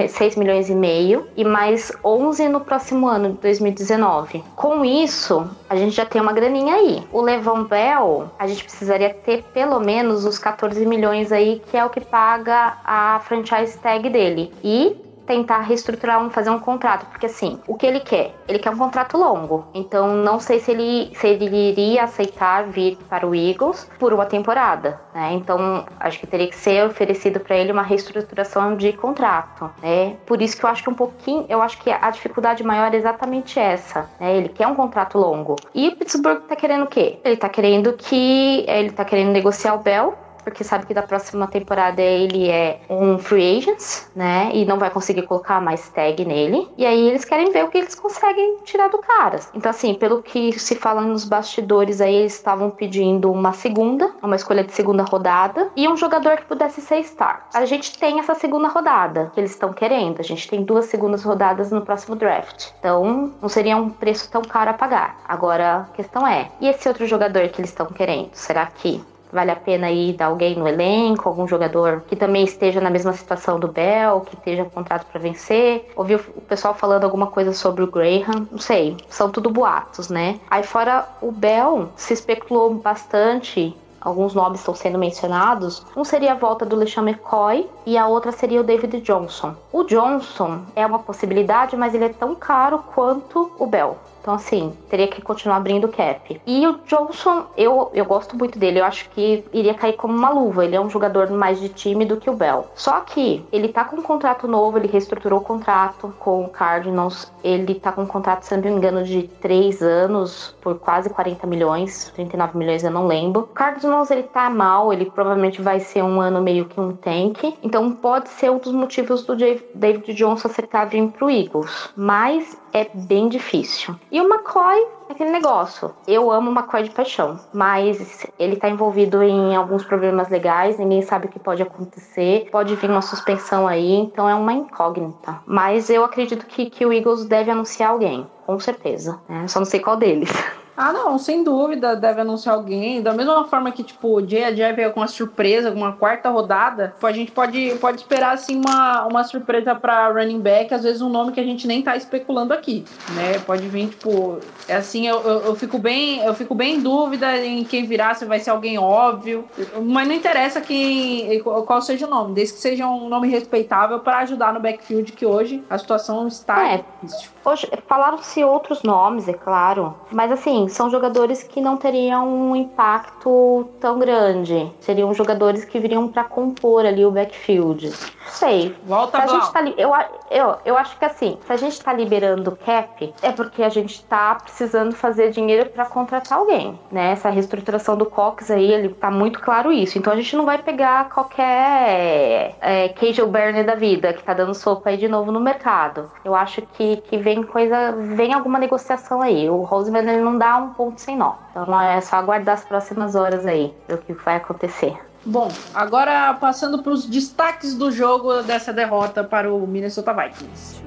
6 0.09 0.35
milhões 0.35 0.69
e 0.69 0.75
meio 0.75 1.29
e 1.37 1.45
mais 1.45 1.93
11 2.05 2.49
no 2.49 2.61
próximo 2.61 3.07
ano, 3.07 3.39
2019. 3.41 4.43
Com 4.57 4.85
isso, 4.85 5.20
isso, 5.21 5.47
a 5.69 5.77
gente 5.77 5.95
já 5.95 6.07
tem 6.07 6.21
uma 6.21 6.33
graninha 6.33 6.75
aí. 6.75 7.03
O 7.13 7.21
Levon 7.21 7.65
Bell, 7.65 8.31
a 8.39 8.47
gente 8.47 8.65
precisaria 8.65 9.13
ter 9.13 9.43
pelo 9.53 9.79
menos 9.79 10.25
os 10.25 10.39
14 10.39 10.85
milhões 10.87 11.31
aí, 11.31 11.63
que 11.71 11.77
é 11.77 11.85
o 11.85 11.91
que 11.91 12.01
paga 12.01 12.79
a 12.83 13.21
franchise 13.21 13.79
tag 13.79 14.09
dele. 14.09 14.51
E 14.65 14.97
tentar 15.31 15.61
reestruturar, 15.61 16.21
um, 16.21 16.29
fazer 16.29 16.51
um 16.51 16.59
contrato, 16.59 17.07
porque 17.07 17.27
assim, 17.27 17.61
o 17.69 17.77
que 17.77 17.87
ele 17.87 18.01
quer? 18.01 18.35
Ele 18.49 18.59
quer 18.59 18.71
um 18.71 18.77
contrato 18.77 19.17
longo. 19.17 19.65
Então 19.73 20.17
não 20.17 20.41
sei 20.41 20.59
se 20.59 20.73
ele, 20.73 21.13
se 21.15 21.25
ele 21.25 21.71
iria 21.71 22.03
aceitar 22.03 22.65
vir 22.65 22.99
para 23.09 23.25
o 23.25 23.33
Eagles 23.33 23.89
por 23.97 24.13
uma 24.13 24.27
temporada, 24.27 25.01
né? 25.15 25.33
Então 25.35 25.85
acho 26.01 26.19
que 26.19 26.27
teria 26.27 26.49
que 26.49 26.57
ser 26.57 26.85
oferecido 26.85 27.39
para 27.39 27.57
ele 27.57 27.71
uma 27.71 27.85
reestruturação 27.85 28.75
de 28.75 28.93
contrato, 28.93 29.71
né? 29.81 30.17
Por 30.27 30.43
isso 30.43 30.57
que 30.57 30.65
eu 30.65 30.69
acho 30.69 30.83
que 30.83 30.91
um 30.91 30.95
pouquinho, 30.95 31.47
eu 31.49 31.63
acho 31.63 31.79
que 31.79 31.93
a 31.93 32.11
dificuldade 32.11 32.65
maior 32.65 32.93
é 32.93 32.97
exatamente 32.97 33.57
essa, 33.57 34.11
né? 34.19 34.37
Ele 34.37 34.49
quer 34.49 34.67
um 34.67 34.75
contrato 34.75 35.17
longo. 35.17 35.55
E 35.73 35.87
o 35.91 35.97
Pittsburgh 35.97 36.41
tá 36.49 36.57
querendo 36.57 36.83
o 36.83 36.89
quê? 36.89 37.21
Ele 37.23 37.37
tá 37.37 37.49
querendo 37.49 37.93
que 37.93 38.65
ele 38.67 38.91
tá 38.91 39.05
querendo 39.05 39.31
negociar 39.31 39.75
o 39.75 39.79
Bell 39.79 40.19
porque 40.41 40.65
sabe 40.65 40.87
que 40.87 40.95
da 40.95 41.03
próxima 41.03 41.47
temporada 41.47 42.01
ele 42.01 42.49
é 42.49 42.81
um 42.89 43.19
free 43.19 43.59
agent, 43.59 43.83
né? 44.15 44.51
E 44.53 44.65
não 44.65 44.79
vai 44.79 44.91
conseguir 44.91 45.23
colocar 45.23 45.61
mais 45.61 45.89
tag 45.91 46.25
nele. 46.25 46.69
E 46.77 46.87
aí 46.87 47.09
eles 47.09 47.25
querem 47.25 47.51
ver 47.51 47.65
o 47.65 47.69
que 47.69 47.79
eles 47.79 47.95
conseguem 47.95 48.59
tirar 48.65 48.89
do 48.89 48.99
cara. 48.99 49.41
Então, 49.55 49.71
assim, 49.71 49.95
pelo 49.95 50.23
que 50.23 50.59
se 50.59 50.75
fala 50.75 51.01
nos 51.01 51.25
bastidores 51.25 52.01
aí, 52.01 52.15
eles 52.15 52.35
estavam 52.35 52.71
pedindo 52.71 53.31
uma 53.31 53.53
segunda, 53.53 54.13
uma 54.23 54.37
escolha 54.37 54.65
de 54.65 54.73
segunda 54.73 55.03
rodada 55.03 55.71
e 55.77 55.89
um 55.89 55.97
jogador 55.97 56.37
que 56.37 56.45
pudesse 56.45 56.81
ser 56.81 57.03
star. 57.05 57.47
A 57.53 57.65
gente 57.65 57.99
tem 57.99 58.19
essa 58.19 58.35
segunda 58.35 58.69
rodada 58.69 59.31
que 59.35 59.41
eles 59.41 59.51
estão 59.51 59.73
querendo. 59.73 60.21
A 60.21 60.25
gente 60.25 60.49
tem 60.49 60.63
duas 60.63 60.87
segundas 60.87 61.23
rodadas 61.23 61.71
no 61.71 61.83
próximo 61.83 62.17
draft. 62.17 62.69
Então, 62.79 63.33
não 63.41 63.49
seria 63.49 63.77
um 63.77 63.91
preço 63.91 64.31
tão 64.31 64.43
caro 64.43 64.71
a 64.71 64.75
pagar. 64.75 65.19
Agora, 65.27 65.89
a 65.91 65.97
questão 65.97 66.27
é: 66.27 66.51
e 66.61 66.69
esse 66.69 66.89
outro 66.89 67.07
jogador 67.07 67.49
que 67.49 67.61
eles 67.61 67.71
estão 67.71 67.87
querendo? 67.87 68.31
Será 68.33 68.67
que 68.67 69.03
Vale 69.33 69.51
a 69.51 69.57
pena 69.57 69.87
aí 69.87 70.13
dar 70.13 70.27
alguém 70.27 70.57
no 70.57 70.67
elenco, 70.67 71.29
algum 71.29 71.47
jogador 71.47 72.03
que 72.09 72.17
também 72.17 72.45
esteja 72.45 72.81
na 72.81 72.91
mesma 72.91 73.13
situação 73.13 73.59
do 73.59 73.69
Bell, 73.69 74.21
que 74.23 74.35
esteja 74.35 74.65
com 74.65 74.71
contrato 74.71 75.07
para 75.07 75.21
vencer. 75.21 75.91
Ouvi 75.95 76.15
o 76.15 76.41
pessoal 76.49 76.75
falando 76.75 77.05
alguma 77.05 77.27
coisa 77.29 77.53
sobre 77.53 77.83
o 77.83 77.87
Graham, 77.87 78.49
não 78.51 78.59
sei, 78.59 78.97
são 79.09 79.31
tudo 79.31 79.51
boatos, 79.51 80.09
né? 80.09 80.41
Aí 80.51 80.63
fora 80.63 81.07
o 81.21 81.31
Bell, 81.31 81.91
se 81.97 82.15
especulou 82.15 82.75
bastante 82.75 83.77
alguns 84.01 84.35
nomes 84.35 84.61
estão 84.61 84.75
sendo 84.75 84.99
mencionados. 84.99 85.85
Um 85.95 86.05
seria 86.05 86.33
a 86.33 86.37
volta 86.37 86.65
do 86.65 86.75
LeSean 86.75 87.03
McCoy 87.03 87.69
e 87.85 87.99
a 87.99 88.07
outra 88.07 88.33
seria 88.33 88.61
o 88.61 88.65
David 88.65 89.01
Johnson. 89.03 89.55
O 89.73 89.85
Johnson 89.85 90.63
é 90.75 90.87
uma 90.87 91.01
possibilidade, 91.01 91.77
mas 91.77 91.95
ele 91.95 92.07
é 92.07 92.09
tão 92.09 92.35
caro 92.35 92.83
quanto 92.95 93.53
o 93.59 93.67
Bell. 93.67 93.99
Então, 94.21 94.35
assim, 94.35 94.73
teria 94.89 95.09
que 95.09 95.23
continuar 95.23 95.57
abrindo 95.57 95.89
cap. 95.89 96.41
E 96.47 96.67
o 96.67 96.79
Johnson, 96.87 97.47
eu, 97.57 97.91
eu 97.95 98.05
gosto 98.05 98.37
muito 98.37 98.59
dele. 98.59 98.81
Eu 98.81 98.85
acho 98.85 99.09
que 99.11 99.45
iria 99.53 99.75
cair 99.75 99.95
como 99.95 100.15
uma 100.15 100.31
luva. 100.31 100.65
Ele 100.65 100.77
é 100.77 100.81
um 100.81 100.91
jogador 100.91 101.31
mais 101.31 101.59
de 101.59 101.69
time 101.69 102.05
do 102.05 102.17
que 102.19 102.29
o 102.29 102.35
Bell. 102.35 102.67
Só 102.75 103.01
que 103.01 103.45
ele 103.51 103.69
tá 103.69 103.85
com 103.85 103.97
um 103.97 104.03
contrato 104.03 104.47
novo, 104.47 104.79
ele 104.79 104.89
reestruturou 104.89 105.41
o 105.41 105.43
contrato 105.43 106.13
com 106.19 106.45
o 106.45 106.49
Cardinals. 106.49 107.33
Ele 107.43 107.75
tá 107.75 107.93
com 107.93 108.03
um 108.03 108.07
contrato, 108.07 108.43
se 108.43 108.55
não 108.55 108.63
me 108.63 108.71
engano, 108.71 109.03
de 109.03 109.23
3 109.41 109.83
anos 109.83 110.55
por 110.61 110.79
quase 110.79 111.09
40 111.09 111.47
milhões, 111.47 112.11
39 112.15 112.59
milhões, 112.59 112.85
eu 112.85 112.91
não 112.91 113.07
lembro. 113.07 113.43
O 113.43 113.47
Cardinals, 113.47 114.11
ele 114.11 114.25
tá 114.25 114.51
mal, 114.51 114.93
ele 114.93 115.11
provavelmente 115.11 115.63
vai 115.63 115.81
ser 115.81 116.03
um 116.03 116.21
ano 116.21 116.43
meio 116.43 116.67
que 116.67 116.79
um 116.79 116.95
tank. 116.95 117.57
Então, 117.63 117.93
pode 117.93 118.29
ser 118.29 118.51
um 118.51 118.59
dos 118.59 118.73
motivos 118.73 119.25
do 119.25 119.35
David 119.35 120.13
Johnson 120.15 120.49
aceitar 120.49 120.85
vir 120.85 121.09
pro 121.09 121.31
Eagles. 121.31 121.91
Mas 121.97 122.60
é 122.73 122.89
bem 122.93 123.29
difícil. 123.29 123.95
E 124.11 124.21
o 124.21 124.25
McCoy 124.25 124.87
é 125.09 125.13
aquele 125.13 125.31
negócio. 125.31 125.95
Eu 126.07 126.31
amo 126.31 126.51
o 126.51 126.55
McCoy 126.55 126.85
de 126.85 126.91
paixão, 126.91 127.39
mas 127.53 128.27
ele 128.39 128.57
tá 128.57 128.69
envolvido 128.69 129.23
em 129.23 129.57
alguns 129.57 129.85
problemas 129.85 130.29
legais, 130.29 130.79
ninguém 130.79 131.03
sabe 131.03 131.27
o 131.27 131.29
que 131.29 131.39
pode 131.39 131.63
acontecer. 131.63 132.49
Pode 132.51 132.75
vir 132.77 132.91
uma 132.91 133.03
suspensão 133.03 133.67
aí, 133.67 133.93
então 133.93 134.29
é 134.29 134.35
uma 134.35 134.53
incógnita. 134.53 135.41
Mas 135.47 135.91
eu 135.91 136.05
acredito 136.05 136.47
que, 136.47 136.71
que 136.71 136.85
o 136.85 136.93
Eagles 136.93 137.25
deve 137.25 137.51
anunciar 137.51 137.91
alguém, 137.91 138.27
com 138.47 138.59
certeza. 138.59 139.21
Né? 139.29 139.47
Só 139.49 139.61
não 139.61 139.67
sei 139.67 139.81
qual 139.81 139.97
deles. 139.97 140.31
Ah, 140.83 140.95
não, 140.95 141.19
sem 141.19 141.45
dúvida, 141.45 141.95
deve 141.95 142.23
anunciar 142.23 142.55
alguém. 142.55 143.03
Da 143.03 143.13
mesma 143.13 143.45
forma 143.45 143.71
que, 143.71 143.83
tipo, 143.83 144.17
o 144.17 144.27
Jay 144.27 144.73
veio 144.73 144.91
com 144.93 145.01
uma 145.01 145.07
surpresa, 145.07 145.71
uma 145.71 145.93
quarta 145.93 146.31
rodada, 146.31 146.95
a 147.03 147.13
gente 147.13 147.31
pode, 147.31 147.77
pode 147.79 148.01
esperar, 148.01 148.33
assim, 148.33 148.57
uma, 148.57 149.05
uma 149.05 149.23
surpresa 149.23 149.75
pra 149.75 150.09
running 150.09 150.41
back, 150.41 150.73
às 150.73 150.83
vezes 150.83 151.03
um 151.03 151.11
nome 151.11 151.33
que 151.33 151.41
a 151.41 151.45
gente 151.45 151.67
nem 151.67 151.83
tá 151.83 151.97
especulando 151.97 152.55
aqui, 152.55 152.83
né? 153.15 153.39
Pode 153.41 153.69
vir, 153.69 153.89
tipo, 153.89 154.39
assim, 154.73 155.07
eu, 155.07 155.21
eu, 155.21 155.41
eu, 155.41 155.55
fico 155.55 155.79
bem, 155.79 156.19
eu 156.25 156.35
fico 156.35 156.55
bem 156.55 156.77
em 156.77 156.81
dúvida 156.81 157.37
em 157.39 157.65
quem 157.65 157.85
virar, 157.85 158.15
se 158.15 158.25
vai 158.25 158.39
ser 158.41 158.51
alguém 158.51 158.79
óbvio, 158.79 159.45
mas 159.83 160.07
não 160.07 160.15
interessa 160.15 160.61
quem, 160.61 161.41
qual 161.43 161.81
seja 161.83 162.07
o 162.07 162.11
nome, 162.11 162.35
desde 162.35 162.55
que 162.55 162.61
seja 162.61 162.87
um 162.87 163.09
nome 163.09 163.29
respeitável 163.29 164.01
para 164.01 164.19
ajudar 164.19 164.53
no 164.53 164.61
backfield, 164.61 165.13
que 165.13 165.27
hoje 165.27 165.63
a 165.69 165.79
situação 165.79 166.27
está 166.27 166.69
é, 166.69 166.85
difícil. 167.03 167.31
Hoje, 167.45 167.71
falaram-se 167.87 168.45
outros 168.45 168.83
nomes, 168.83 169.29
é 169.29 169.33
claro, 169.33 169.95
mas 170.11 170.31
assim, 170.31 170.69
são 170.69 170.91
jogadores 170.91 171.43
que 171.43 171.61
não 171.61 171.77
teriam 171.77 172.29
um 172.29 172.55
impacto 172.55 173.69
tão 173.81 173.99
grande. 173.99 174.71
Seriam 174.81 175.13
jogadores 175.15 175.65
que 175.65 175.79
viriam 175.79 176.09
para 176.09 176.25
compor 176.25 176.85
ali 176.85 177.05
o 177.05 177.11
backfield. 177.11 177.93
Sei. 178.29 178.75
Volta 178.85 179.19
a 179.19 179.27
gente 179.27 179.53
tá 179.53 179.61
eu, 179.77 179.91
eu, 180.31 180.57
eu 180.65 180.77
acho 180.77 180.99
que 180.99 181.05
assim, 181.05 181.39
se 181.45 181.53
a 181.53 181.57
gente 181.57 181.81
tá 181.81 181.93
liberando 181.93 182.57
cap, 182.65 183.13
é 183.23 183.33
porque 183.33 183.63
a 183.63 183.69
gente 183.69 184.05
tá 184.05 184.37
precisando 184.37 184.60
fazer 184.93 185.31
dinheiro 185.31 185.71
para 185.71 185.85
contratar 185.85 186.39
alguém, 186.39 186.79
né? 186.91 187.13
Essa 187.13 187.31
reestruturação 187.31 187.97
do 187.97 188.07
Cox 188.07 188.51
aí, 188.51 188.73
ele 188.73 188.89
tá 188.91 189.11
muito 189.11 189.41
claro 189.41 189.73
isso. 189.73 189.99
Então 189.99 190.13
a 190.13 190.17
gente 190.17 190.37
não 190.37 190.45
vai 190.45 190.59
pegar 190.59 191.09
qualquer 191.09 192.57
é, 192.61 192.89
Cage 192.91 193.23
Burner 193.23 193.65
da 193.65 193.75
vida 193.75 194.13
que 194.13 194.23
tá 194.23 194.35
dando 194.35 194.55
sopa 194.55 194.91
aí 194.91 194.97
de 194.97 195.09
novo 195.09 195.31
no 195.33 195.41
mercado. 195.41 196.11
Eu 196.25 196.35
acho 196.35 196.63
que, 196.63 196.97
que 196.99 197.17
vem 197.17 197.43
coisa, 197.43 197.93
vem 197.93 198.33
alguma 198.33 198.59
negociação 198.59 199.23
aí. 199.23 199.49
O 199.49 199.63
Roseman 199.63 200.01
ele 200.01 200.23
não 200.23 200.37
dá 200.37 200.57
um 200.57 200.71
ponto 200.75 201.01
sem 201.01 201.17
nó. 201.17 201.35
Então 201.51 201.81
é 201.81 202.01
só 202.01 202.17
aguardar 202.17 202.55
as 202.55 202.65
próximas 202.65 203.15
horas 203.15 203.47
aí, 203.47 203.75
o 203.89 203.97
que 203.97 204.13
vai 204.13 204.37
acontecer. 204.37 204.97
Bom, 205.25 205.49
agora 205.75 206.33
passando 206.35 206.83
para 206.83 206.93
os 206.93 207.05
destaques 207.05 207.75
do 207.75 207.93
jogo 207.93 208.43
dessa 208.43 208.73
derrota 208.73 209.23
para 209.23 209.53
o 209.53 209.67
Minnesota 209.67 210.15
Vikings. 210.15 210.81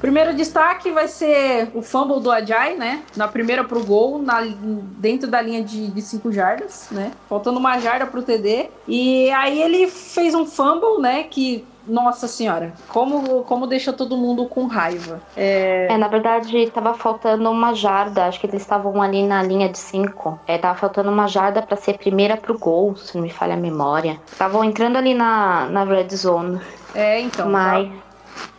Primeiro 0.00 0.34
destaque 0.34 0.90
vai 0.90 1.06
ser 1.06 1.70
o 1.74 1.82
fumble 1.82 2.20
do 2.20 2.30
Ajay, 2.30 2.76
né? 2.76 3.02
Na 3.14 3.28
primeira 3.28 3.62
pro 3.62 3.84
gol, 3.84 4.22
na, 4.22 4.40
dentro 4.40 5.28
da 5.28 5.42
linha 5.42 5.62
de 5.62 6.00
5 6.00 6.32
jardas, 6.32 6.88
né? 6.90 7.12
Faltando 7.28 7.58
uma 7.58 7.78
jarda 7.78 8.06
pro 8.06 8.22
TD. 8.22 8.70
E 8.88 9.30
aí 9.30 9.60
ele 9.60 9.86
fez 9.86 10.34
um 10.34 10.46
fumble, 10.46 10.98
né? 11.00 11.24
Que 11.24 11.64
nossa 11.88 12.28
senhora, 12.28 12.72
como, 12.88 13.42
como 13.44 13.66
deixa 13.66 13.92
todo 13.92 14.16
mundo 14.16 14.46
com 14.46 14.66
raiva. 14.66 15.20
É... 15.36 15.88
é 15.90 15.98
na 15.98 16.08
verdade, 16.08 16.70
tava 16.70 16.94
faltando 16.94 17.50
uma 17.50 17.74
jarda. 17.74 18.26
Acho 18.26 18.40
que 18.40 18.46
eles 18.46 18.62
estavam 18.62 19.00
ali 19.02 19.26
na 19.26 19.42
linha 19.42 19.68
de 19.68 19.78
5. 19.78 20.40
É, 20.46 20.58
tava 20.58 20.78
faltando 20.78 21.10
uma 21.10 21.26
jarda 21.26 21.62
para 21.62 21.76
ser 21.76 21.98
primeira 21.98 22.36
pro 22.36 22.58
gol, 22.58 22.96
se 22.96 23.16
não 23.16 23.22
me 23.22 23.30
falha 23.30 23.54
a 23.54 23.56
memória. 23.56 24.20
Estavam 24.30 24.62
entrando 24.62 24.96
ali 24.96 25.14
na, 25.14 25.66
na 25.66 25.84
red 25.84 26.08
zone. 26.10 26.60
É, 26.94 27.20
então. 27.20 27.48
Mas. 27.48 27.88
Tá... 27.88 28.07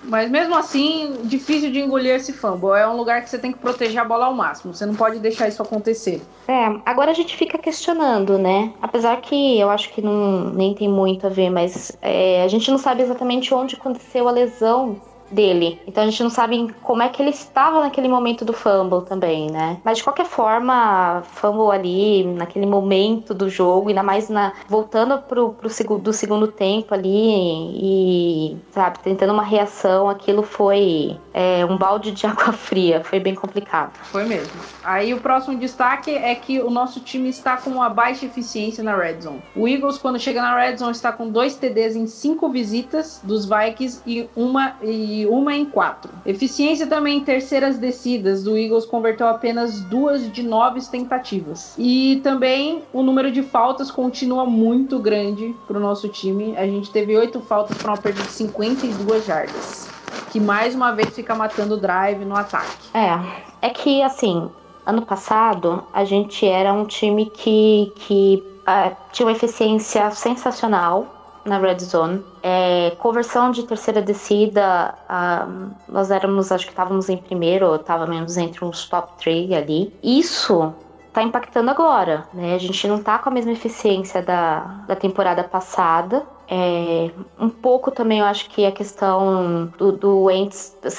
Mas 0.04 0.30
mesmo 0.30 0.56
assim, 0.56 1.20
difícil 1.24 1.72
de 1.72 1.80
engolir 1.80 2.16
esse 2.16 2.34
fumble. 2.34 2.72
É 2.72 2.88
um 2.88 2.96
lugar 2.96 3.22
que 3.22 3.30
você 3.30 3.38
tem 3.38 3.52
que 3.52 3.60
proteger 3.60 4.02
a 4.02 4.06
bola 4.06 4.26
ao 4.26 4.34
máximo. 4.34 4.74
Você 4.74 4.86
não 4.86 4.96
pode 4.96 5.20
deixar 5.20 5.48
isso 5.48 5.62
acontecer. 5.62 6.22
É, 6.48 6.80
agora 6.86 7.12
a 7.12 7.14
gente 7.14 7.36
fica 7.36 7.58
questionando, 7.58 8.38
né? 8.38 8.74
Apesar 8.82 9.22
que 9.22 9.60
eu 9.60 9.70
acho 9.70 9.90
que 9.90 10.02
não, 10.02 10.50
nem 10.52 10.74
tem 10.74 10.88
muito 10.88 11.28
a 11.28 11.30
ver, 11.30 11.50
mas 11.50 11.96
é, 12.02 12.44
a 12.44 12.48
gente 12.48 12.72
não 12.72 12.78
sabe 12.78 13.04
exatamente 13.04 13.54
onde 13.54 13.76
aconteceu 13.76 14.28
a 14.28 14.32
lesão 14.32 15.00
dele. 15.32 15.80
Então 15.88 16.04
a 16.04 16.06
gente 16.08 16.24
não 16.24 16.30
sabe 16.30 16.74
como 16.82 17.02
é 17.02 17.10
que 17.10 17.22
ele 17.22 17.32
estava 17.32 17.82
naquele 17.82 18.08
momento 18.08 18.44
do 18.44 18.54
fumble 18.54 19.02
também, 19.06 19.50
né? 19.50 19.78
Mas 19.84 19.98
de 19.98 20.04
qualquer 20.04 20.26
forma, 20.26 21.24
fumble 21.34 21.72
ali, 21.72 22.24
naquele 22.24 22.66
momento 22.66 23.34
do 23.34 23.50
jogo, 23.50 23.90
ainda 23.90 24.04
mais 24.04 24.30
na, 24.30 24.54
voltando 24.68 25.18
pro, 25.20 25.54
pro 25.54 25.70
segundo, 25.70 26.02
do 26.02 26.14
segundo 26.14 26.48
tempo 26.48 26.94
ali 26.94 27.10
e, 27.10 28.58
sabe, 28.72 29.00
tentando 29.00 29.34
uma 29.34 29.44
reação, 29.44 30.10
aquilo 30.10 30.44
foi 30.44 31.18
é, 31.34 31.66
um 31.66 31.78
balde 31.78 32.12
de 32.12 32.26
água 32.28 32.52
fria. 32.52 33.04
Foi 33.04 33.20
bem 33.20 33.36
complicado. 33.36 33.94
Foi 34.04 34.24
mesmo. 34.26 34.54
Aí 34.84 35.14
o 35.14 35.20
próximo 35.20 35.58
destaque 35.58 36.12
é 36.12 36.34
que 36.36 36.60
o 36.60 36.70
nosso 36.70 37.00
time 37.00 37.30
está 37.30 37.58
com 37.58 37.70
uma 37.70 37.90
baixa 37.90 38.26
eficiência 38.26 38.84
na 38.84 38.96
red 38.96 39.22
zone. 39.22 39.42
O 39.56 39.68
Eagles, 39.68 39.98
quando 39.98 40.20
chega 40.20 40.42
na 40.42 40.58
red 40.58 40.78
zone, 40.78 40.92
está 40.92 41.12
com 41.12 41.30
dois 41.30 41.56
TDs 41.56 41.96
em 41.96 42.08
cinco 42.08 42.50
visitas 42.50 43.20
dos 43.24 43.46
Vikings 43.46 44.02
e 44.06 44.30
uma 44.36 44.76
e 44.82 45.19
uma 45.26 45.56
em 45.56 45.66
quatro. 45.66 46.12
Eficiência 46.26 46.88
também 46.88 47.18
em 47.18 47.24
terceiras 47.24 47.78
descidas. 47.78 48.46
O 48.48 48.58
Eagles 48.58 48.86
converteu 48.86 49.28
apenas 49.28 49.82
duas 49.82 50.32
de 50.32 50.44
nove 50.44 50.80
tentativas. 50.90 51.74
E 51.78 52.20
também 52.24 52.84
o 52.94 53.02
número 53.04 53.32
de 53.32 53.44
faltas 53.44 53.92
continua 53.92 54.46
muito 54.46 55.00
grande 55.00 55.56
para 55.68 55.78
o 55.78 55.80
nosso 55.80 56.08
time. 56.08 56.56
A 56.58 56.66
gente 56.66 56.92
teve 56.92 57.18
oito 57.18 57.40
faltas 57.42 57.78
para 57.78 57.92
uma 57.92 57.98
perda 57.98 58.22
de 58.22 58.30
52 58.30 59.26
jardas. 59.26 59.90
Que 60.32 60.40
mais 60.40 60.76
uma 60.76 60.92
vez 60.92 61.10
fica 61.10 61.36
matando 61.36 61.76
o 61.76 61.78
drive 61.78 62.24
no 62.24 62.36
ataque. 62.36 62.90
É, 62.94 63.68
é 63.68 63.70
que 63.70 64.02
assim, 64.02 64.50
ano 64.86 65.06
passado 65.06 65.84
a 65.92 66.04
gente 66.04 66.46
era 66.46 66.72
um 66.72 66.86
time 66.86 67.26
que, 67.30 67.92
que 67.96 68.44
uh, 68.62 68.96
tinha 69.12 69.26
uma 69.26 69.32
eficiência 69.32 70.10
sensacional 70.12 71.19
na 71.50 71.58
red 71.58 71.80
zone. 71.80 72.24
É, 72.42 72.92
conversão 73.00 73.52
de 73.52 73.64
terceira 73.64 74.02
descida, 74.02 74.94
uh, 75.10 75.72
nós 75.88 76.12
éramos, 76.12 76.52
acho 76.52 76.66
que 76.66 76.72
estávamos 76.72 77.10
em 77.10 77.18
primeiro, 77.18 77.76
estávamos 77.76 78.38
entre 78.38 78.64
uns 78.64 78.88
top 78.88 79.12
3 79.18 79.52
ali. 79.52 79.94
Isso 80.02 80.74
tá 81.12 81.24
impactando 81.24 81.72
agora, 81.72 82.28
né? 82.34 82.54
A 82.54 82.58
gente 82.58 82.88
não 82.88 83.02
tá 83.02 83.18
com 83.18 83.30
a 83.30 83.32
mesma 83.32 83.52
eficiência 83.52 84.22
da, 84.22 84.60
da 84.88 84.96
temporada 84.96 85.44
passada. 85.44 86.26
É, 86.48 87.12
um 87.40 87.50
pouco 87.50 87.92
também 87.92 88.20
eu 88.20 88.26
acho 88.26 88.50
que 88.50 88.66
a 88.66 88.72
questão 88.72 89.72
do, 89.78 89.92
do 89.92 90.28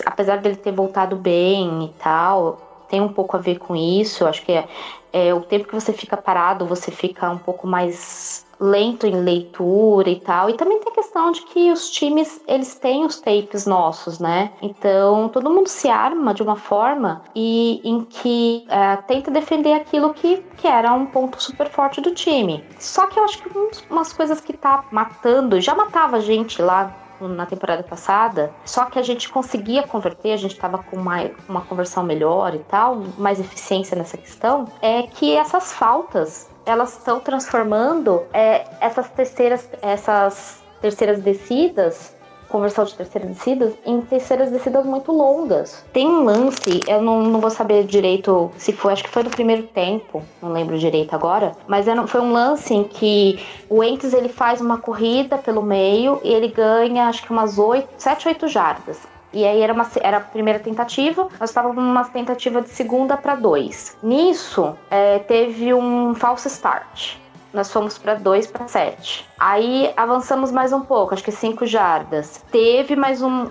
apesar 0.04 0.38
dele 0.38 0.56
ter 0.56 0.72
voltado 0.72 1.16
bem 1.16 1.84
e 1.84 1.88
tal, 2.02 2.86
tem 2.88 3.00
um 3.00 3.12
pouco 3.12 3.36
a 3.36 3.40
ver 3.40 3.58
com 3.58 3.74
isso. 3.74 4.24
Eu 4.24 4.28
acho 4.28 4.44
que 4.44 4.52
é, 4.52 4.68
é, 5.12 5.34
o 5.34 5.40
tempo 5.40 5.66
que 5.66 5.74
você 5.74 5.92
fica 5.92 6.16
parado, 6.16 6.66
você 6.66 6.90
fica 6.90 7.30
um 7.30 7.38
pouco 7.38 7.66
mais 7.66 8.44
lento 8.60 9.06
em 9.06 9.22
leitura 9.22 10.10
e 10.10 10.20
tal. 10.20 10.50
E 10.50 10.54
também 10.54 10.78
tem 10.80 10.92
a 10.92 10.94
questão 10.94 11.32
de 11.32 11.42
que 11.42 11.72
os 11.72 11.90
times, 11.90 12.40
eles 12.46 12.74
têm 12.74 13.04
os 13.04 13.18
tapes 13.18 13.66
nossos, 13.66 14.18
né? 14.18 14.52
Então, 14.60 15.28
todo 15.28 15.50
mundo 15.50 15.68
se 15.68 15.88
arma 15.88 16.34
de 16.34 16.42
uma 16.42 16.56
forma 16.56 17.22
e 17.34 17.80
em 17.82 18.04
que 18.04 18.66
é, 18.68 18.96
tenta 18.96 19.30
defender 19.30 19.72
aquilo 19.72 20.12
que, 20.12 20.38
que 20.58 20.66
era 20.66 20.92
um 20.92 21.06
ponto 21.06 21.42
super 21.42 21.68
forte 21.68 22.00
do 22.00 22.12
time. 22.12 22.62
Só 22.78 23.06
que 23.06 23.18
eu 23.18 23.24
acho 23.24 23.42
que 23.42 23.50
umas 23.88 24.12
coisas 24.12 24.40
que 24.40 24.52
tá 24.52 24.84
matando, 24.90 25.60
já 25.60 25.74
matava 25.74 26.18
a 26.18 26.20
gente 26.20 26.60
lá 26.60 26.94
na 27.20 27.46
temporada 27.46 27.82
passada, 27.82 28.52
só 28.64 28.86
que 28.86 28.98
a 28.98 29.02
gente 29.02 29.28
conseguia 29.28 29.82
converter, 29.82 30.32
a 30.32 30.36
gente 30.36 30.52
estava 30.52 30.78
com 30.78 30.96
uma, 30.96 31.30
uma 31.48 31.60
conversão 31.60 32.02
melhor 32.02 32.54
e 32.54 32.60
tal, 32.60 33.02
mais 33.18 33.38
eficiência 33.38 33.96
nessa 33.96 34.16
questão, 34.16 34.66
é 34.80 35.02
que 35.02 35.36
essas 35.36 35.72
faltas 35.72 36.49
elas 36.64 36.96
estão 36.96 37.20
transformando 37.20 38.22
é, 38.32 38.66
essas 38.80 39.08
terceiras, 39.10 39.68
essas 39.82 40.62
terceiras 40.80 41.20
descidas 41.20 42.14
conversão 42.50 42.84
de 42.84 42.94
terceiras 42.94 43.30
descidas 43.30 43.74
em 43.86 44.00
terceiras 44.02 44.50
descidas 44.50 44.84
muito 44.84 45.12
longas. 45.12 45.84
Tem 45.92 46.06
um 46.06 46.24
lance, 46.24 46.80
eu 46.86 47.00
não, 47.00 47.22
não 47.22 47.40
vou 47.40 47.50
saber 47.50 47.84
direito 47.84 48.50
se 48.58 48.72
foi, 48.72 48.92
acho 48.92 49.04
que 49.04 49.10
foi 49.10 49.22
no 49.22 49.30
primeiro 49.30 49.62
tempo, 49.68 50.22
não 50.42 50.52
lembro 50.52 50.76
direito 50.76 51.14
agora, 51.14 51.52
mas 51.66 51.86
era, 51.86 52.06
foi 52.06 52.20
um 52.20 52.32
lance 52.32 52.74
em 52.74 52.84
que 52.84 53.38
o 53.68 53.82
Entes 53.82 54.12
ele 54.12 54.28
faz 54.28 54.60
uma 54.60 54.78
corrida 54.78 55.38
pelo 55.38 55.62
meio 55.62 56.20
e 56.24 56.32
ele 56.32 56.48
ganha 56.48 57.08
acho 57.08 57.22
que 57.22 57.30
umas 57.30 57.56
8, 57.56 57.88
7, 57.96 58.28
8 58.28 58.48
jardas. 58.48 58.98
E 59.32 59.46
aí 59.46 59.60
era, 59.60 59.72
uma, 59.72 59.88
era 60.00 60.16
a 60.16 60.20
primeira 60.20 60.58
tentativa, 60.58 61.28
nós 61.38 61.50
estávamos 61.50 61.76
numa 61.76 62.04
tentativa 62.04 62.60
de 62.60 62.68
segunda 62.70 63.16
para 63.16 63.36
dois. 63.36 63.96
Nisso, 64.02 64.76
é, 64.90 65.18
teve 65.20 65.72
um 65.72 66.14
falso 66.14 66.48
start. 66.48 67.16
Nós 67.52 67.72
fomos 67.72 67.98
para 67.98 68.14
2 68.14 68.46
para 68.46 68.68
7. 68.68 69.26
Aí 69.38 69.92
avançamos 69.96 70.52
mais 70.52 70.72
um 70.72 70.82
pouco, 70.82 71.14
acho 71.14 71.24
que 71.24 71.32
5 71.32 71.66
jardas. 71.66 72.44
Teve 72.50 72.94
mais 72.94 73.22
um, 73.22 73.46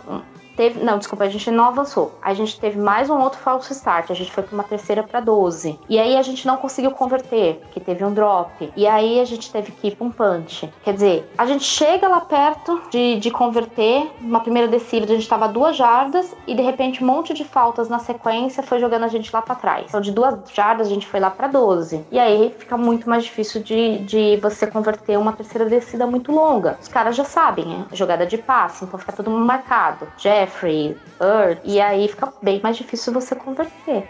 teve. 0.60 0.84
Não, 0.84 0.98
desculpa, 0.98 1.24
a 1.24 1.30
gente 1.30 1.50
não 1.50 1.64
avançou. 1.64 2.12
A 2.22 2.34
gente 2.34 2.60
teve 2.60 2.78
mais 2.78 3.10
um 3.10 3.18
outro 3.18 3.40
falso 3.40 3.72
start. 3.72 4.12
A 4.12 4.14
gente 4.14 4.30
foi 4.30 4.44
para 4.44 4.54
uma 4.54 4.64
terceira 4.64 5.02
para 5.02 5.22
12. 5.22 5.80
E 5.88 5.98
aí 5.98 6.18
a 6.18 6.22
gente 6.22 6.46
não 6.46 6.58
conseguiu 6.58 6.92
converter, 6.92 7.62
que 7.72 7.80
teve 7.80 8.04
um 8.04 8.14
drop. 8.14 8.70
E 8.76 8.86
aí 8.86 9.22
a 9.22 9.26
gente 9.26 9.50
teve 9.50 9.72
que 9.72 9.88
ir 9.88 9.96
para 9.96 10.06
um 10.06 10.12
punch. 10.12 10.70
Quer 10.84 10.94
dizer, 10.94 11.32
a 11.38 11.46
gente 11.46 11.64
chega 11.64 12.10
lá 12.10 12.20
perto 12.20 12.82
de, 12.92 13.18
de 13.20 13.32
converter. 13.32 14.12
Uma 14.20 14.42
primeira 14.42 14.68
descida, 14.68 15.06
a 15.06 15.08
gente 15.08 15.22
estava 15.22 15.48
duas 15.48 15.78
jardas. 15.78 16.36
E 16.46 16.54
de 16.54 16.62
repente, 16.62 17.02
um 17.02 17.08
monte 17.08 17.34
de 17.34 17.46
faltas 17.46 17.88
na 17.88 18.00
sequência 18.00 18.62
foi 18.62 18.80
jogando 18.80 19.06
a 19.06 19.08
gente 19.08 19.32
lá 19.34 19.42
para 19.42 19.56
trás. 19.56 19.86
Então, 19.88 20.02
de 20.02 20.12
duas 20.12 20.38
jardas, 20.54 20.88
a 20.88 20.90
gente 20.90 21.08
foi 21.08 21.22
lá 21.22 21.30
para 21.30 21.48
12. 21.48 22.06
E 22.12 22.20
aí 22.20 22.54
fica 22.60 22.76
muito 22.76 23.10
mais 23.10 23.24
difícil 23.24 23.64
de, 23.64 24.00
de 24.00 24.36
você 24.38 24.68
converter 24.68 25.18
uma 25.18 25.32
terceira 25.32 25.70
descida 25.70 26.06
muito 26.06 26.34
longa. 26.34 26.78
Os 26.82 26.90
caras 26.90 27.16
já 27.16 27.24
sabem, 27.24 27.66
né? 27.66 27.86
Jogada 27.94 28.26
de 28.26 28.38
passe, 28.38 28.84
então 28.84 29.00
fica 29.00 29.14
todo 29.14 29.32
mundo 29.32 29.46
marcado. 29.46 30.06
Jeff 30.18 30.49
Jeffrey, 30.50 30.98
Earth, 31.22 31.60
e 31.64 31.80
aí 31.80 32.08
fica 32.08 32.34
bem 32.42 32.60
mais 32.62 32.76
difícil 32.76 33.14
você 33.14 33.36
converter. 33.36 34.08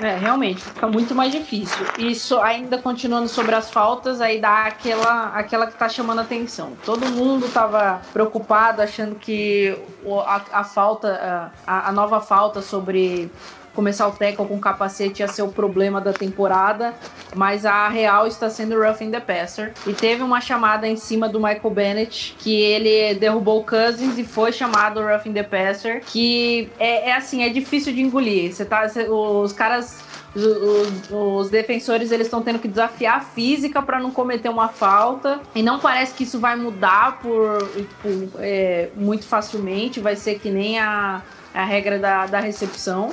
É, 0.00 0.16
realmente, 0.16 0.62
fica 0.62 0.86
muito 0.86 1.14
mais 1.14 1.32
difícil. 1.32 1.84
Isso 1.98 2.38
ainda 2.40 2.78
continuando 2.78 3.28
sobre 3.28 3.54
as 3.54 3.70
faltas, 3.70 4.20
aí 4.20 4.40
dá 4.40 4.64
aquela, 4.64 5.26
aquela 5.34 5.66
que 5.66 5.76
tá 5.76 5.88
chamando 5.88 6.20
atenção. 6.20 6.72
Todo 6.84 7.06
mundo 7.06 7.48
tava 7.52 8.00
preocupado, 8.12 8.80
achando 8.80 9.16
que 9.16 9.76
a, 10.24 10.60
a 10.60 10.64
falta, 10.64 11.52
a, 11.66 11.88
a 11.88 11.92
nova 11.92 12.20
falta 12.20 12.62
sobre 12.62 13.30
começar 13.78 14.08
o 14.08 14.10
tackle 14.10 14.44
com 14.44 14.58
capacete 14.58 15.22
ia 15.22 15.28
ser 15.28 15.42
o 15.42 15.52
problema 15.52 16.00
da 16.00 16.12
temporada, 16.12 16.92
mas 17.36 17.64
a 17.64 17.88
real 17.88 18.26
está 18.26 18.50
sendo 18.50 18.76
roughing 18.76 19.12
the 19.12 19.20
passer. 19.20 19.72
E 19.86 19.92
teve 19.92 20.20
uma 20.20 20.40
chamada 20.40 20.88
em 20.88 20.96
cima 20.96 21.28
do 21.28 21.38
Michael 21.38 21.70
Bennett, 21.70 22.34
que 22.40 22.60
ele 22.60 23.14
derrubou 23.14 23.60
o 23.60 23.64
Cousins 23.64 24.18
e 24.18 24.24
foi 24.24 24.50
chamado 24.50 25.00
roughing 25.00 25.32
the 25.32 25.44
passer, 25.44 26.00
que 26.04 26.68
é, 26.76 27.10
é 27.10 27.12
assim, 27.14 27.44
é 27.44 27.48
difícil 27.50 27.92
de 27.92 28.02
engolir. 28.02 28.52
Você 28.52 28.64
tá, 28.64 28.84
os 29.08 29.52
caras 29.52 30.00
os, 30.34 31.10
os, 31.12 31.48
defensores 31.48 32.10
eles 32.10 32.26
estão 32.26 32.42
tendo 32.42 32.58
que 32.58 32.66
desafiar 32.66 33.18
a 33.18 33.20
física 33.20 33.80
para 33.80 34.00
não 34.00 34.10
cometer 34.10 34.48
uma 34.48 34.66
falta 34.66 35.40
e 35.54 35.62
não 35.62 35.78
parece 35.78 36.14
que 36.14 36.24
isso 36.24 36.40
vai 36.40 36.56
mudar 36.56 37.20
por, 37.20 37.58
por 38.02 38.30
é, 38.40 38.88
muito 38.96 39.24
facilmente 39.24 40.00
vai 40.00 40.16
ser 40.16 40.38
que 40.38 40.50
nem 40.50 40.78
a, 40.78 41.22
a 41.54 41.64
regra 41.64 41.98
da, 41.98 42.26
da 42.26 42.40
recepção 42.40 43.10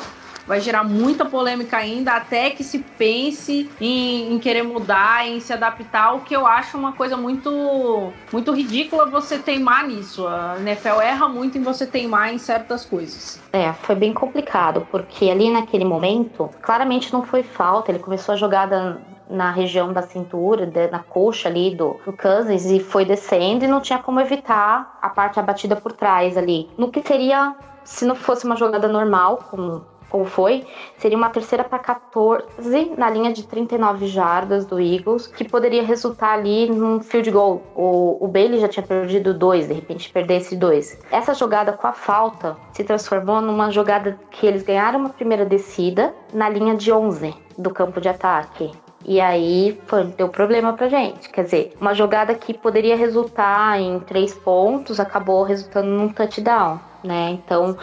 vai 0.47 0.59
gerar 0.59 0.83
muita 0.83 1.25
polêmica 1.25 1.77
ainda, 1.77 2.13
até 2.13 2.49
que 2.49 2.63
se 2.63 2.79
pense 2.79 3.69
em, 3.79 4.33
em, 4.33 4.39
querer 4.39 4.63
mudar, 4.63 5.27
em 5.27 5.39
se 5.39 5.51
adaptar, 5.51 6.13
o 6.13 6.21
que 6.21 6.35
eu 6.35 6.45
acho 6.45 6.77
uma 6.77 6.93
coisa 6.93 7.17
muito, 7.17 8.11
muito 8.31 8.51
ridícula 8.51 9.05
você 9.05 9.37
teimar 9.37 9.87
nisso. 9.87 10.27
A 10.27 10.57
NFL 10.59 11.01
erra 11.01 11.27
muito 11.27 11.57
em 11.57 11.63
você 11.63 11.85
teimar 11.85 12.33
em 12.33 12.37
certas 12.37 12.85
coisas. 12.85 13.39
É, 13.51 13.73
foi 13.73 13.95
bem 13.95 14.13
complicado, 14.13 14.87
porque 14.91 15.29
ali 15.29 15.49
naquele 15.49 15.85
momento, 15.85 16.49
claramente 16.61 17.11
não 17.11 17.23
foi 17.23 17.43
falta, 17.43 17.91
ele 17.91 17.99
começou 17.99 18.33
a 18.33 18.37
jogada 18.37 19.01
na 19.29 19.51
região 19.51 19.91
da 19.91 20.01
cintura, 20.01 20.69
na 20.91 20.99
coxa 20.99 21.49
ali 21.49 21.75
do, 21.75 21.99
do 22.05 22.13
Cousins 22.13 22.65
e 22.65 22.79
foi 22.79 23.05
descendo 23.05 23.65
e 23.65 23.67
não 23.67 23.81
tinha 23.81 23.99
como 23.99 24.19
evitar 24.19 24.99
a 25.01 25.09
parte 25.09 25.39
abatida 25.39 25.75
por 25.75 25.91
trás 25.91 26.37
ali. 26.37 26.69
No 26.77 26.91
que 26.91 27.01
seria, 27.01 27.55
se 27.83 28.05
não 28.05 28.15
fosse 28.15 28.45
uma 28.45 28.55
jogada 28.55 28.87
normal, 28.87 29.45
como 29.49 29.85
ou 30.11 30.25
foi, 30.25 30.65
seria 30.97 31.17
uma 31.17 31.29
terceira 31.29 31.63
para 31.63 31.79
14 31.79 32.93
na 32.97 33.09
linha 33.09 33.33
de 33.33 33.43
39 33.43 34.07
jardas 34.07 34.65
do 34.65 34.79
Eagles, 34.79 35.27
que 35.27 35.43
poderia 35.43 35.83
resultar 35.83 36.33
ali 36.33 36.69
num 36.69 37.01
field 37.01 37.31
goal. 37.31 37.61
O, 37.75 38.23
o 38.23 38.27
Bailey 38.27 38.59
já 38.59 38.67
tinha 38.67 38.85
perdido 38.85 39.33
dois, 39.33 39.67
de 39.67 39.73
repente 39.73 40.09
perder 40.09 40.37
esse 40.37 40.55
dois. 40.55 40.99
Essa 41.11 41.33
jogada 41.33 41.73
com 41.73 41.87
a 41.87 41.93
falta 41.93 42.55
se 42.71 42.83
transformou 42.83 43.41
numa 43.41 43.69
jogada 43.71 44.17
que 44.31 44.45
eles 44.45 44.63
ganharam 44.63 44.99
uma 44.99 45.09
primeira 45.09 45.45
descida 45.45 46.13
na 46.33 46.49
linha 46.49 46.75
de 46.75 46.91
11 46.91 47.33
do 47.57 47.69
campo 47.69 47.99
de 47.99 48.09
ataque. 48.09 48.71
E 49.07 49.21
aí 49.21 49.79
foi, 49.85 50.05
deu 50.05 50.29
problema 50.29 50.73
pra 50.73 50.89
gente. 50.89 51.29
Quer 51.29 51.43
dizer, 51.43 51.73
uma 51.79 51.93
jogada 51.93 52.33
que 52.33 52.53
poderia 52.53 52.95
resultar 52.95 53.79
em 53.79 53.99
três 53.99 54.33
pontos 54.33 54.99
acabou 54.99 55.43
resultando 55.43 55.89
num 55.89 56.09
touchdown, 56.09 56.79
né? 57.03 57.29
Então, 57.29 57.77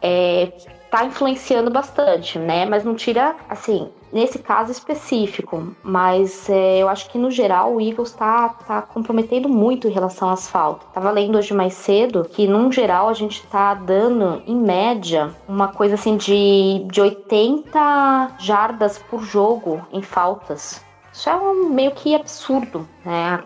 é, 0.00 0.50
tá 0.92 1.06
influenciando 1.06 1.70
bastante, 1.70 2.38
né? 2.38 2.66
Mas 2.66 2.84
não 2.84 2.94
tira, 2.94 3.34
assim, 3.48 3.88
nesse 4.12 4.38
caso 4.38 4.70
específico. 4.70 5.74
Mas 5.82 6.50
é, 6.50 6.82
eu 6.82 6.88
acho 6.88 7.08
que 7.08 7.16
no 7.16 7.30
geral 7.30 7.72
o 7.72 7.80
Eagles 7.80 8.12
tá, 8.12 8.50
tá 8.50 8.82
comprometendo 8.82 9.48
muito 9.48 9.88
em 9.88 9.90
relação 9.90 10.28
às 10.28 10.46
faltas. 10.50 10.86
Tava 10.92 11.10
lendo 11.10 11.38
hoje 11.38 11.54
mais 11.54 11.72
cedo 11.72 12.28
que, 12.30 12.46
num 12.46 12.70
geral, 12.70 13.08
a 13.08 13.14
gente 13.14 13.42
tá 13.46 13.72
dando, 13.72 14.42
em 14.46 14.54
média, 14.54 15.34
uma 15.48 15.68
coisa 15.68 15.94
assim 15.94 16.18
de, 16.18 16.84
de 16.92 17.00
80 17.00 18.36
jardas 18.38 18.98
por 18.98 19.22
jogo 19.22 19.80
em 19.90 20.02
faltas. 20.02 20.84
Isso 21.12 21.28
é 21.28 21.36
um 21.36 21.68
meio 21.68 21.90
que 21.90 22.14
absurdo, 22.14 22.88
né? 23.04 23.42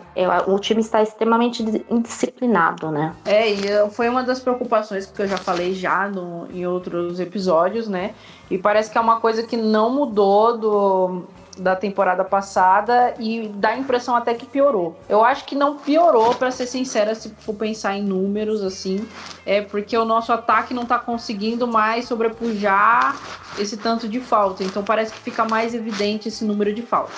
O 0.47 0.57
time 0.57 0.79
está 0.79 1.01
extremamente 1.01 1.61
indisciplinado, 1.89 2.89
né? 2.89 3.13
É, 3.25 3.49
e 3.49 3.89
foi 3.91 4.07
uma 4.07 4.23
das 4.23 4.39
preocupações 4.39 5.05
que 5.05 5.21
eu 5.21 5.27
já 5.27 5.37
falei 5.37 5.73
já 5.73 6.07
no, 6.07 6.47
em 6.51 6.65
outros 6.65 7.19
episódios, 7.19 7.87
né? 7.87 8.13
E 8.49 8.57
parece 8.57 8.89
que 8.89 8.97
é 8.97 9.01
uma 9.01 9.19
coisa 9.19 9.43
que 9.43 9.57
não 9.57 9.93
mudou 9.93 10.57
do, 10.57 11.23
da 11.57 11.75
temporada 11.75 12.23
passada 12.23 13.13
e 13.19 13.49
dá 13.55 13.69
a 13.69 13.77
impressão 13.77 14.15
até 14.15 14.33
que 14.33 14.45
piorou. 14.45 14.97
Eu 15.09 15.23
acho 15.23 15.43
que 15.43 15.53
não 15.53 15.77
piorou, 15.77 16.33
para 16.35 16.51
ser 16.51 16.67
sincera, 16.67 17.15
se 17.15 17.29
for 17.39 17.53
pensar 17.53 17.97
em 17.97 18.03
números 18.03 18.63
assim, 18.63 19.05
é 19.45 19.61
porque 19.61 19.97
o 19.97 20.05
nosso 20.05 20.31
ataque 20.31 20.73
não 20.73 20.85
tá 20.85 20.97
conseguindo 20.99 21.67
mais 21.67 22.05
sobrepujar 22.05 23.13
esse 23.59 23.75
tanto 23.75 24.07
de 24.07 24.21
falta. 24.21 24.63
Então 24.63 24.83
parece 24.83 25.11
que 25.11 25.19
fica 25.19 25.43
mais 25.43 25.73
evidente 25.73 26.29
esse 26.29 26.45
número 26.45 26.73
de 26.73 26.81
falta. 26.81 27.11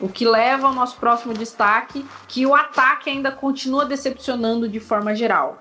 O 0.00 0.08
que 0.08 0.26
leva 0.26 0.66
ao 0.66 0.74
nosso 0.74 0.96
próximo 0.96 1.32
destaque, 1.32 2.04
que 2.28 2.44
o 2.44 2.54
ataque 2.54 3.08
ainda 3.08 3.32
continua 3.32 3.86
decepcionando 3.86 4.68
de 4.68 4.78
forma 4.78 5.14
geral. 5.14 5.58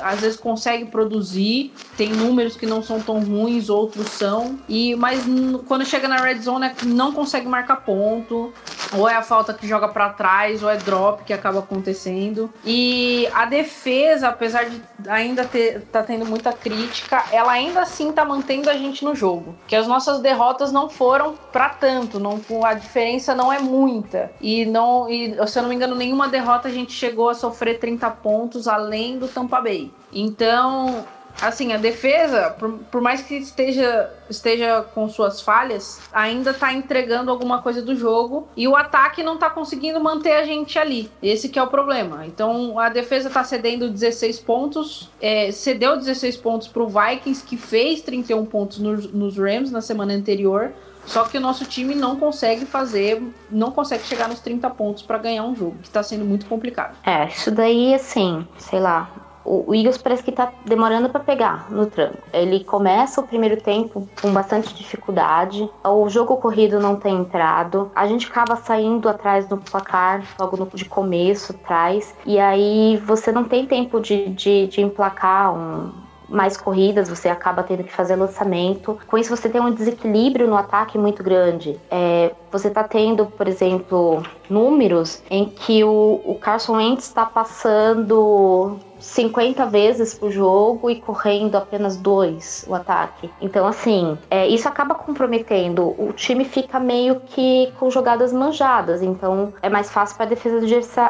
Às 0.00 0.20
vezes 0.20 0.40
consegue 0.40 0.86
produzir, 0.86 1.72
tem 1.96 2.12
números 2.12 2.56
que 2.56 2.66
não 2.66 2.82
são 2.82 3.00
tão 3.00 3.20
ruins, 3.20 3.68
outros 3.68 4.08
são, 4.08 4.58
e 4.68 4.96
mas 4.96 5.24
quando 5.68 5.84
chega 5.84 6.08
na 6.08 6.16
red 6.16 6.40
zone 6.40 6.72
não 6.84 7.12
consegue 7.12 7.46
marcar 7.46 7.76
ponto, 7.76 8.52
ou 8.96 9.08
é 9.08 9.14
a 9.14 9.22
falta 9.22 9.52
que 9.54 9.66
joga 9.66 9.88
para 9.88 10.10
trás, 10.10 10.62
ou 10.62 10.70
é 10.70 10.76
drop 10.76 11.24
que 11.24 11.32
acaba 11.32 11.60
acontecendo. 11.60 12.52
E 12.64 13.28
a 13.32 13.44
defesa, 13.44 14.28
apesar 14.28 14.64
de 14.64 14.82
ainda 15.08 15.44
ter 15.44 15.82
tá 15.92 16.02
tendo 16.02 16.24
muita 16.24 16.52
crítica, 16.52 17.24
ela 17.32 17.52
ainda 17.52 17.82
assim 17.82 18.12
tá 18.12 18.24
mantendo 18.24 18.70
a 18.70 18.74
gente 18.74 19.04
no 19.04 19.14
jogo. 19.14 19.54
Que 19.66 19.76
as 19.76 19.86
nossas 19.86 20.20
derrotas 20.20 20.72
não 20.72 20.88
foram 20.88 21.34
para 21.52 21.68
tanto, 21.68 22.18
não 22.18 22.40
a 22.64 22.74
diferença 22.74 23.34
não 23.34 23.52
é 23.52 23.58
muita. 23.58 24.30
E 24.40 24.64
não, 24.64 25.08
e, 25.08 25.34
se 25.46 25.58
eu 25.58 25.62
não 25.62 25.68
me 25.68 25.76
engano, 25.76 25.94
nenhuma 25.94 26.28
derrota 26.28 26.68
a 26.68 26.70
gente 26.70 26.92
chegou 26.92 27.28
a 27.28 27.34
sofrer 27.34 27.78
30 27.78 28.10
pontos 28.10 28.68
além 28.68 29.18
do 29.18 29.28
Tampa 29.28 29.60
Bay. 29.60 29.92
Então, 30.12 31.04
assim, 31.40 31.72
a 31.72 31.76
defesa, 31.76 32.50
por, 32.58 32.72
por, 32.90 33.00
mais 33.00 33.22
que 33.22 33.34
esteja, 33.36 34.10
esteja 34.28 34.82
com 34.94 35.08
suas 35.08 35.40
falhas, 35.40 36.00
ainda 36.12 36.50
está 36.50 36.72
entregando 36.72 37.30
alguma 37.30 37.60
coisa 37.62 37.82
do 37.82 37.96
jogo 37.96 38.48
e 38.56 38.66
o 38.68 38.76
ataque 38.76 39.22
não 39.22 39.34
está 39.34 39.50
conseguindo 39.50 40.00
manter 40.00 40.32
a 40.32 40.44
gente 40.44 40.78
ali. 40.78 41.10
Esse 41.22 41.48
que 41.48 41.58
é 41.58 41.62
o 41.62 41.66
problema. 41.66 42.26
Então 42.26 42.78
a 42.78 42.88
defesa 42.88 43.28
está 43.28 43.44
cedendo 43.44 43.90
16 43.90 44.38
pontos, 44.40 45.10
é, 45.20 45.50
cedeu 45.50 45.96
16 45.96 46.36
pontos 46.36 46.68
para 46.68 46.82
o 46.82 46.88
Vikings, 46.88 47.44
que 47.44 47.56
fez 47.56 48.00
31 48.02 48.44
pontos 48.46 48.78
nos, 48.78 49.12
nos 49.12 49.36
Rams 49.36 49.70
na 49.70 49.80
semana 49.80 50.12
anterior. 50.12 50.72
Só 51.06 51.24
que 51.24 51.36
o 51.36 51.40
nosso 51.40 51.64
time 51.66 51.94
não 51.94 52.16
consegue 52.16 52.64
fazer, 52.64 53.22
não 53.50 53.70
consegue 53.70 54.04
chegar 54.04 54.28
nos 54.28 54.40
30 54.40 54.70
pontos 54.70 55.02
para 55.02 55.18
ganhar 55.18 55.44
um 55.44 55.54
jogo, 55.54 55.76
que 55.82 55.90
tá 55.90 56.02
sendo 56.02 56.24
muito 56.24 56.46
complicado. 56.46 56.96
É, 57.04 57.26
isso 57.26 57.50
daí, 57.50 57.94
assim, 57.94 58.46
sei 58.56 58.80
lá. 58.80 59.10
O 59.44 59.74
Eagles 59.74 59.98
parece 59.98 60.22
que 60.22 60.32
tá 60.32 60.52
demorando 60.64 61.08
para 61.10 61.20
pegar 61.20 61.70
no 61.70 61.86
tranco. 61.86 62.18
Ele 62.32 62.64
começa 62.64 63.20
o 63.20 63.26
primeiro 63.26 63.60
tempo 63.60 64.08
com 64.20 64.32
bastante 64.32 64.74
dificuldade. 64.74 65.68
O 65.84 66.08
jogo 66.08 66.36
corrido 66.38 66.80
não 66.80 66.96
tem 66.96 67.14
entrado. 67.16 67.90
A 67.94 68.06
gente 68.06 68.26
acaba 68.26 68.56
saindo 68.56 69.08
atrás 69.08 69.46
do 69.46 69.58
placar, 69.58 70.24
logo 70.38 70.56
no, 70.56 70.66
de 70.72 70.86
começo, 70.86 71.52
atrás. 71.52 72.14
E 72.24 72.38
aí 72.38 72.96
você 73.04 73.30
não 73.30 73.44
tem 73.44 73.66
tempo 73.66 74.00
de, 74.00 74.30
de, 74.30 74.66
de 74.68 74.80
emplacar 74.80 75.54
um, 75.54 75.92
mais 76.28 76.56
corridas, 76.56 77.08
você 77.08 77.28
acaba 77.28 77.62
tendo 77.62 77.84
que 77.84 77.92
fazer 77.92 78.16
lançamento. 78.16 78.98
Com 79.06 79.18
isso, 79.18 79.34
você 79.34 79.48
tem 79.48 79.60
um 79.60 79.70
desequilíbrio 79.70 80.46
no 80.46 80.56
ataque 80.56 80.98
muito 80.98 81.22
grande. 81.22 81.78
É, 81.90 82.32
você 82.50 82.68
está 82.68 82.82
tendo, 82.84 83.26
por 83.26 83.46
exemplo, 83.46 84.22
números 84.48 85.22
em 85.30 85.46
que 85.46 85.84
o, 85.84 86.20
o 86.24 86.36
Carson 86.40 86.76
Wentz 86.76 87.04
está 87.04 87.24
passando 87.24 88.78
50 89.04 89.66
vezes 89.66 90.14
por 90.14 90.30
jogo 90.30 90.90
e 90.90 90.96
correndo 90.96 91.56
apenas 91.56 91.96
dois 91.96 92.64
o 92.66 92.74
ataque. 92.74 93.30
Então, 93.40 93.66
assim, 93.66 94.18
é, 94.30 94.48
isso 94.48 94.66
acaba 94.66 94.94
comprometendo. 94.94 95.94
O 95.98 96.12
time 96.12 96.44
fica 96.44 96.80
meio 96.80 97.20
que 97.20 97.72
com 97.78 97.90
jogadas 97.90 98.32
manjadas. 98.32 99.02
Então, 99.02 99.52
é 99.62 99.68
mais 99.68 99.90
fácil 99.90 100.16
para 100.16 100.26
a 100.26 100.28
defesa 100.28 100.58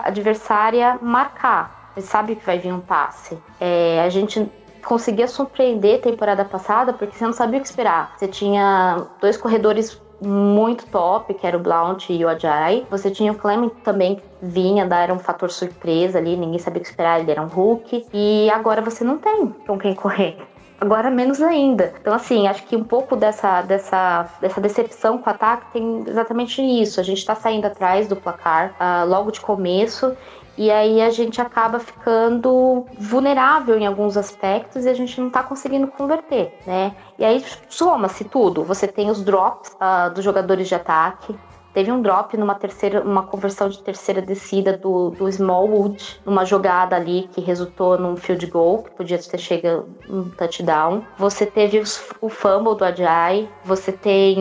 adversária 0.05 0.99
marcar. 1.01 1.93
Você 1.95 2.03
sabe 2.03 2.35
que 2.35 2.45
vai 2.45 2.59
vir 2.59 2.73
um 2.73 2.81
passe. 2.81 3.39
É, 3.61 4.03
a 4.05 4.09
gente 4.09 4.51
conseguia 4.85 5.27
surpreender 5.27 6.01
temporada 6.01 6.45
passada, 6.45 6.93
porque 6.93 7.17
você 7.17 7.25
não 7.25 7.33
sabia 7.33 7.59
o 7.59 7.63
que 7.63 7.69
esperar. 7.69 8.13
Você 8.17 8.29
tinha 8.29 9.07
dois 9.21 9.37
corredores 9.37 10.01
muito 10.21 10.87
top, 10.87 11.33
que 11.35 11.47
era 11.47 11.57
o 11.57 11.61
Blount 11.61 12.11
e 12.11 12.25
o 12.25 12.29
Ajay. 12.29 12.87
Você 12.91 13.11
tinha 13.11 13.33
o 13.33 13.35
Clement 13.35 13.71
também, 13.83 14.17
que 14.17 14.23
vinha, 14.43 14.87
dar 14.87 15.11
um 15.11 15.19
fator 15.19 15.51
surpresa 15.51 16.19
ali, 16.19 16.37
ninguém 16.37 16.59
sabia 16.59 16.81
o 16.81 16.83
que 16.83 16.89
esperar, 16.89 17.21
ele 17.21 17.31
era 17.31 17.43
um 17.43 17.47
Hulk. 17.47 18.07
E 18.13 18.51
agora 18.51 18.83
você 18.83 19.05
não 19.05 19.19
tem 19.19 19.49
com 19.67 19.79
quem 19.79 19.95
correr. 19.95 20.37
Agora 20.81 21.11
menos 21.11 21.41
ainda. 21.41 21.95
Então, 22.01 22.13
assim, 22.13 22.47
acho 22.47 22.65
que 22.65 22.77
um 22.77 22.85
pouco 22.85 23.17
dessa, 23.17 23.63
dessa, 23.63 24.29
dessa 24.41 24.61
decepção 24.61 25.19
com 25.19 25.31
o 25.31 25.33
ataque 25.33 25.73
tem 25.73 26.05
exatamente 26.07 26.61
isso. 26.61 27.01
A 27.01 27.03
gente 27.03 27.25
tá 27.25 27.35
saindo 27.35 27.67
atrás 27.67 28.09
do 28.09 28.17
placar 28.17 28.75
uh, 28.81 29.09
logo 29.09 29.31
de 29.31 29.41
começo 29.41 30.15
e 30.57 30.71
aí 30.71 31.03
a 31.03 31.11
gente 31.11 31.41
acaba 31.41 31.79
ficando 31.79 32.87
vulnerável 32.99 33.77
em 33.77 33.87
alguns 33.87 34.17
aspectos 34.17 34.85
e 34.85 34.89
a 34.89 34.95
gente 34.95 35.21
não 35.21 35.29
está 35.29 35.43
conseguindo 35.43 35.89
converter, 35.89 36.53
né? 36.67 36.95
E 37.19 37.25
aí 37.25 37.45
soma-se 37.69 38.25
tudo. 38.25 38.63
Você 38.65 38.87
tem 38.87 39.11
os 39.11 39.23
drops 39.25 39.73
uh, 39.75 40.13
dos 40.15 40.25
jogadores 40.25 40.69
de 40.69 40.75
ataque. 40.75 41.37
Teve 41.73 41.91
um 41.91 42.01
drop 42.01 42.37
numa 42.37 42.55
terceira, 42.55 43.03
uma 43.03 43.25
conversão 43.25 43.69
de 43.69 43.83
terceira 43.83 44.23
descida 44.23 44.77
do, 44.77 45.11
do 45.11 45.29
Smallwood, 45.29 46.21
numa 46.25 46.45
jogada 46.45 46.95
ali 46.95 47.29
que 47.33 47.41
resultou 47.41 47.99
num 47.99 48.17
field 48.17 48.47
goal, 48.47 48.85
que 48.85 48.93
podia 48.93 49.19
ter 49.19 49.39
chegado 49.39 49.89
um 50.09 50.31
touchdown. 50.31 51.03
Você 51.19 51.45
teve 51.45 51.81
os, 51.81 52.01
o 52.21 52.29
fumble 52.29 52.77
do 52.77 52.85
Ajay, 52.85 53.49
você 53.65 53.91
tem 53.91 54.37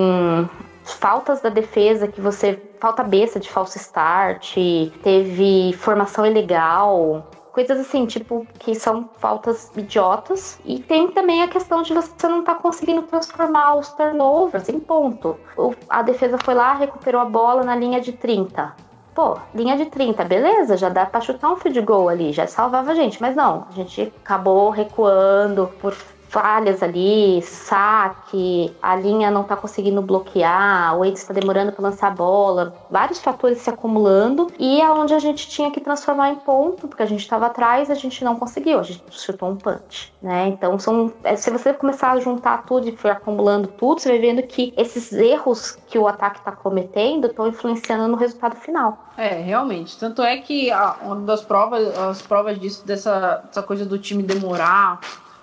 faltas 0.84 1.42
da 1.42 1.50
defesa 1.50 2.08
que 2.08 2.22
você. 2.22 2.62
Falta 2.84 3.02
besta 3.02 3.40
de 3.40 3.50
falso 3.50 3.78
start, 3.78 4.56
teve 5.02 5.72
formação 5.72 6.26
ilegal, 6.26 7.26
coisas 7.54 7.80
assim, 7.80 8.06
tipo, 8.06 8.46
que 8.60 8.76
são 8.76 9.10
faltas 9.20 9.72
idiotas. 9.78 10.60
E 10.66 10.80
tem 10.80 11.10
também 11.10 11.44
a 11.44 11.48
questão 11.48 11.82
de 11.82 11.94
você 11.94 12.28
não 12.28 12.42
estar 12.42 12.56
tá 12.56 12.62
conseguindo 12.62 13.04
transformar 13.04 13.76
os 13.76 13.88
turnovers 13.94 14.68
em 14.68 14.82
ponto. 14.82 15.40
a 15.88 16.02
defesa 16.02 16.38
foi 16.38 16.56
lá, 16.56 16.74
recuperou 16.74 17.22
a 17.22 17.26
bola 17.26 17.64
na 17.64 17.74
linha 17.74 18.02
de 18.02 18.12
30. 18.12 18.76
Pô, 19.16 19.38
linha 19.56 19.78
de 19.78 19.86
30, 19.86 20.26
beleza, 20.26 20.76
já 20.76 20.90
dá 20.90 21.06
pra 21.06 21.22
chutar 21.22 21.54
um 21.54 21.56
field 21.56 21.80
goal 21.82 22.10
ali, 22.10 22.34
já 22.34 22.48
salvava 22.48 22.92
a 22.92 22.96
gente. 22.96 23.22
Mas 23.22 23.34
não, 23.34 23.66
a 23.70 23.72
gente 23.72 24.12
acabou 24.22 24.70
recuando 24.72 25.72
por 25.80 25.96
falhas 26.34 26.82
ali, 26.82 27.44
saque, 27.44 28.76
a 28.82 28.96
linha 28.96 29.30
não 29.30 29.44
tá 29.44 29.56
conseguindo 29.56 30.02
bloquear, 30.02 30.98
o 30.98 31.06
Eds 31.06 31.22
está 31.22 31.32
demorando 31.32 31.72
para 31.72 31.84
lançar 31.84 32.08
a 32.08 32.10
bola, 32.10 32.74
vários 32.90 33.20
fatores 33.20 33.60
se 33.60 33.70
acumulando 33.70 34.52
e 34.58 34.82
é 34.82 34.84
a 34.84 35.20
gente 35.20 35.48
tinha 35.48 35.70
que 35.70 35.80
transformar 35.80 36.32
em 36.32 36.36
ponto, 36.38 36.88
porque 36.88 37.04
a 37.04 37.06
gente 37.06 37.20
estava 37.20 37.46
atrás, 37.46 37.92
a 37.92 37.94
gente 37.94 38.24
não 38.24 38.36
conseguiu, 38.36 38.80
a 38.80 38.84
gente 38.84 39.04
chutou 39.12 39.48
um 39.48 39.56
punch, 39.56 40.12
né? 40.24 40.48
Então 40.48 40.80
são, 40.80 41.14
é, 41.24 41.36
se 41.36 41.52
você 41.52 41.72
começar 41.72 42.14
a 42.14 42.20
juntar 42.20 42.66
tudo 42.66 42.90
e 42.90 42.98
for 42.98 43.12
acumulando 43.12 43.68
tudo, 43.68 44.02
você 44.02 44.10
vai 44.10 44.18
vendo 44.18 44.42
que 44.42 44.74
esses 44.76 45.14
erros 45.14 45.78
que 45.88 46.00
o 46.00 46.08
ataque 46.08 46.40
está 46.40 46.52
cometendo 46.52 47.28
estão 47.28 47.48
influenciando 47.48 48.08
no 48.08 48.18
resultado 48.18 48.56
final. 48.56 48.98
É, 49.16 49.40
realmente. 49.40 50.00
Tanto 50.00 50.24
é 50.24 50.38
que 50.38 50.72
a, 50.72 50.96
uma 51.04 51.18
das 51.18 51.42
provas, 51.42 51.96
as 51.96 52.24
provas 52.24 52.60
disso, 52.60 52.84
dessa, 52.88 53.44
dessa 53.46 53.62
coisa 53.62 53.86
do 53.86 54.00
time 54.00 54.24
demorar 54.24 55.00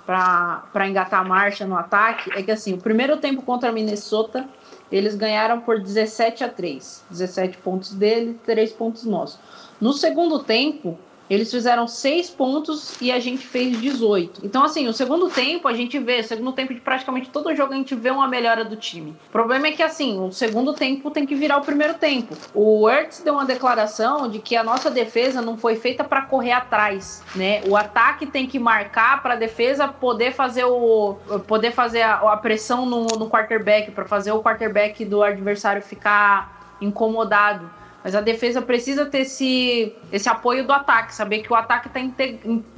para 0.06 0.88
engatar 0.88 1.20
a 1.20 1.24
marcha 1.24 1.66
no 1.66 1.76
ataque 1.76 2.30
é 2.34 2.42
que 2.42 2.50
assim, 2.50 2.74
o 2.74 2.78
primeiro 2.78 3.16
tempo 3.18 3.42
contra 3.42 3.72
Minnesota, 3.72 4.48
eles 4.90 5.14
ganharam 5.14 5.60
por 5.60 5.80
17 5.80 6.44
a 6.44 6.48
3. 6.48 7.04
17 7.10 7.58
pontos 7.58 7.92
dele, 7.94 8.38
3 8.44 8.72
pontos 8.72 9.04
nossos. 9.04 9.38
No 9.80 9.92
segundo 9.92 10.40
tempo, 10.40 10.98
eles 11.30 11.48
fizeram 11.48 11.86
seis 11.86 12.28
pontos 12.28 13.00
e 13.00 13.12
a 13.12 13.20
gente 13.20 13.46
fez 13.46 13.80
18. 13.80 14.44
Então, 14.44 14.64
assim, 14.64 14.88
o 14.88 14.92
segundo 14.92 15.30
tempo 15.30 15.68
a 15.68 15.72
gente 15.72 15.96
vê, 15.96 16.18
o 16.18 16.24
segundo 16.24 16.52
tempo 16.52 16.74
de 16.74 16.80
praticamente 16.80 17.30
todo 17.30 17.54
jogo 17.54 17.72
a 17.72 17.76
gente 17.76 17.94
vê 17.94 18.10
uma 18.10 18.26
melhora 18.26 18.64
do 18.64 18.74
time. 18.74 19.16
O 19.28 19.30
problema 19.30 19.68
é 19.68 19.70
que, 19.70 19.82
assim, 19.82 20.18
o 20.18 20.32
segundo 20.32 20.72
tempo 20.72 21.08
tem 21.08 21.24
que 21.24 21.36
virar 21.36 21.58
o 21.58 21.60
primeiro 21.60 21.94
tempo. 21.94 22.36
O 22.52 22.90
Ertz 22.90 23.22
deu 23.22 23.34
uma 23.34 23.44
declaração 23.44 24.28
de 24.28 24.40
que 24.40 24.56
a 24.56 24.64
nossa 24.64 24.90
defesa 24.90 25.40
não 25.40 25.56
foi 25.56 25.76
feita 25.76 26.02
para 26.02 26.22
correr 26.22 26.50
atrás, 26.50 27.22
né? 27.36 27.62
O 27.68 27.76
ataque 27.76 28.26
tem 28.26 28.48
que 28.48 28.58
marcar 28.58 29.22
para 29.22 29.34
a 29.34 29.36
defesa 29.36 29.86
poder 29.86 30.32
fazer 30.32 30.64
o 30.64 31.16
poder 31.46 31.70
fazer 31.70 32.02
a, 32.02 32.14
a 32.32 32.36
pressão 32.36 32.84
no, 32.84 33.06
no 33.06 33.30
quarterback, 33.30 33.92
para 33.92 34.04
fazer 34.04 34.32
o 34.32 34.42
quarterback 34.42 35.04
do 35.04 35.22
adversário 35.22 35.80
ficar 35.80 36.76
incomodado. 36.80 37.79
Mas 38.02 38.14
a 38.14 38.20
defesa 38.20 38.62
precisa 38.62 39.06
ter 39.06 39.20
esse, 39.20 39.94
esse 40.10 40.28
apoio 40.28 40.66
do 40.66 40.72
ataque, 40.72 41.14
saber 41.14 41.40
que 41.40 41.52
o 41.52 41.56
ataque 41.56 41.88
está 41.88 42.00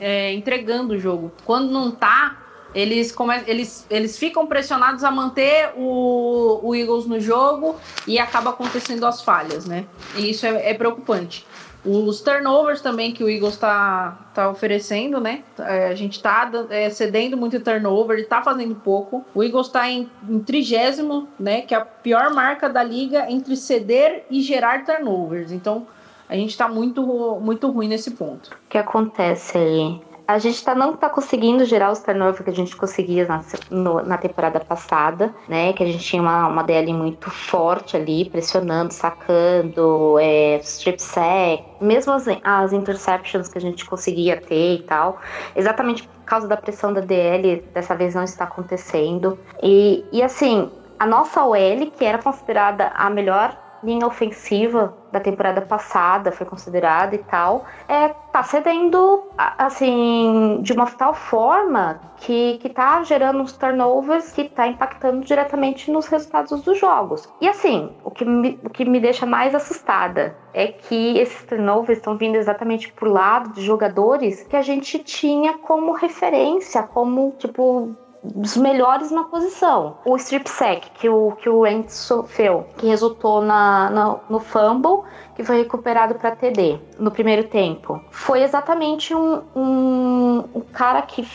é, 0.01 0.33
entregando 0.33 0.95
o 0.95 0.99
jogo. 0.99 1.33
Quando 1.45 1.71
não 1.71 1.91
tá, 1.93 2.43
eles, 2.75 3.13
come... 3.13 3.41
eles, 3.47 3.87
eles 3.91 4.19
ficam 4.19 4.47
pressionados 4.47 5.05
a 5.05 5.11
manter 5.11 5.73
o, 5.77 6.61
o 6.63 6.75
Eagles 6.75 7.07
no 7.07 7.21
jogo 7.21 7.77
e 8.07 8.19
acaba 8.19 8.51
acontecendo 8.51 9.07
as 9.07 9.23
falhas, 9.23 9.67
né? 9.67 9.85
E 10.17 10.31
isso 10.31 10.47
é, 10.47 10.71
é 10.71 10.75
preocupante. 10.75 11.47
Os 11.85 12.21
turnovers 12.21 12.81
também 12.81 13.13
que 13.13 13.25
o 13.25 13.29
Eagles 13.29 13.55
está 13.55 14.17
tá 14.33 14.49
oferecendo, 14.49 15.21
né? 15.21 15.43
É, 15.59 15.89
a 15.89 15.95
gente 15.95 16.13
está 16.13 16.49
é, 16.71 16.89
cedendo 16.91 17.37
muito 17.37 17.59
turnover, 17.59 18.19
ele 18.19 18.27
tá 18.27 18.41
fazendo 18.41 18.75
pouco. 18.77 19.25
O 19.35 19.43
Eagles 19.43 19.67
está 19.67 19.91
em, 19.91 20.09
em 20.29 20.39
trigésimo, 20.39 21.29
né? 21.39 21.63
Que 21.63 21.75
é 21.75 21.79
a 21.79 21.85
pior 21.85 22.33
marca 22.33 22.69
da 22.69 22.85
liga 22.85 23.29
entre 23.29 23.57
ceder 23.57 24.25
e 24.31 24.41
gerar 24.43 24.85
turnovers. 24.85 25.51
Então, 25.51 25.87
a 26.29 26.37
gente 26.37 26.51
está 26.51 26.69
muito, 26.69 27.03
muito 27.41 27.69
ruim 27.69 27.89
nesse 27.89 28.13
ponto. 28.13 28.51
O 28.53 28.69
que 28.69 28.79
acontece 28.79 29.59
aí? 29.59 30.01
A 30.27 30.39
gente 30.39 30.63
tá, 30.65 30.75
não 30.75 30.95
tá 30.97 31.11
conseguindo 31.11 31.65
gerar 31.65 31.91
os 31.91 32.01
turnovers 32.01 32.45
que 32.45 32.51
a 32.51 32.55
gente 32.55 32.77
conseguia 32.77 33.27
na, 33.27 33.45
no, 33.71 34.03
na 34.03 34.17
temporada 34.17 34.61
passada, 34.61 35.35
né? 35.49 35.73
Que 35.73 35.83
a 35.83 35.87
gente 35.87 36.05
tinha 36.05 36.23
uma, 36.23 36.47
uma 36.47 36.63
DL 36.63 36.93
muito 36.93 37.31
forte 37.31 37.97
ali, 37.97 38.29
pressionando, 38.31 38.93
sacando, 38.93 40.19
é, 40.21 40.59
strip 40.59 41.03
sack, 41.03 41.65
mesmo 41.81 42.13
as, 42.13 42.27
as 42.43 42.73
interceptions 42.73 43.49
que 43.49 43.59
a 43.59 43.61
gente 43.61 43.85
conseguia 43.85 44.41
ter 44.41 44.77
e 44.77 44.83
tal. 44.83 45.21
Exatamente 45.57 46.07
por 46.07 46.25
causa 46.25 46.47
da 46.47 46.57
pressão 46.57 46.93
da 46.93 47.01
DL, 47.01 47.63
dessa 47.75 47.95
vez 47.95 48.15
não 48.15 48.25
está 48.25 48.45
acontecendo. 48.45 49.39
E, 49.63 50.05
e 50.13 50.23
assim, 50.23 50.71
a 50.99 51.07
nossa 51.07 51.45
OL, 51.45 51.91
que 51.99 52.05
era 52.05 52.19
considerada 52.19 52.93
a 52.95 53.11
melhor 53.11 53.57
linha 53.83 54.07
ofensiva 54.07 54.95
da 55.11 55.21
temporada 55.21 55.61
passada 55.61 56.33
foi 56.33 56.47
considerada 56.47 57.15
e 57.15 57.19
tal, 57.19 57.67
é, 57.87 58.09
tá 58.09 58.43
cedendo, 58.43 59.25
assim, 59.37 60.59
de 60.63 60.73
uma 60.73 60.87
tal 60.87 61.13
forma 61.13 62.01
que, 62.17 62.59
que 62.59 62.71
tá 62.71 63.03
gerando 63.03 63.41
uns 63.41 63.53
turnovers 63.53 64.33
que 64.33 64.45
tá 64.45 64.67
impactando 64.67 65.21
diretamente 65.21 65.91
nos 65.91 66.07
resultados 66.07 66.63
dos 66.63 66.79
jogos. 66.79 67.29
E 67.41 67.49
assim, 67.49 67.91
o 68.05 68.11
que 68.11 68.25
me, 68.25 68.59
o 68.65 68.71
que 68.71 68.85
me 68.85 69.01
deixa 69.01 69.27
mais 69.27 69.55
assustada 69.55 70.35
é 70.55 70.69
que 70.69 71.19
esses 71.19 71.45
turnovers 71.45 71.99
estão 71.99 72.17
vindo 72.17 72.37
exatamente 72.37 72.93
por 72.93 73.09
lado 73.09 73.53
de 73.53 73.63
jogadores 73.63 74.43
que 74.45 74.57
a 74.57 74.63
gente 74.63 74.99
tinha 74.99 75.59
como 75.59 75.93
referência, 75.93 76.83
como, 76.83 77.35
tipo, 77.39 77.95
dos 78.23 78.57
melhores 78.57 79.11
na 79.11 79.25
posição. 79.25 79.97
O 80.05 80.17
strip 80.17 80.49
sack 80.49 80.91
que 80.93 81.09
o, 81.09 81.33
que 81.33 81.49
o 81.49 81.67
Ents 81.67 81.95
sofreu, 81.95 82.67
que 82.77 82.87
resultou 82.87 83.41
na, 83.41 83.91
na, 83.91 84.17
no 84.29 84.39
fumble, 84.39 85.03
que 85.35 85.43
foi 85.43 85.59
recuperado 85.59 86.15
para 86.15 86.37
TD 86.37 86.79
no 86.99 87.11
primeiro 87.11 87.45
tempo, 87.45 88.01
foi 88.11 88.43
exatamente 88.43 89.15
um, 89.15 89.43
um, 89.57 90.45
um 90.55 90.61
cara 90.61 91.03
que 91.03 91.27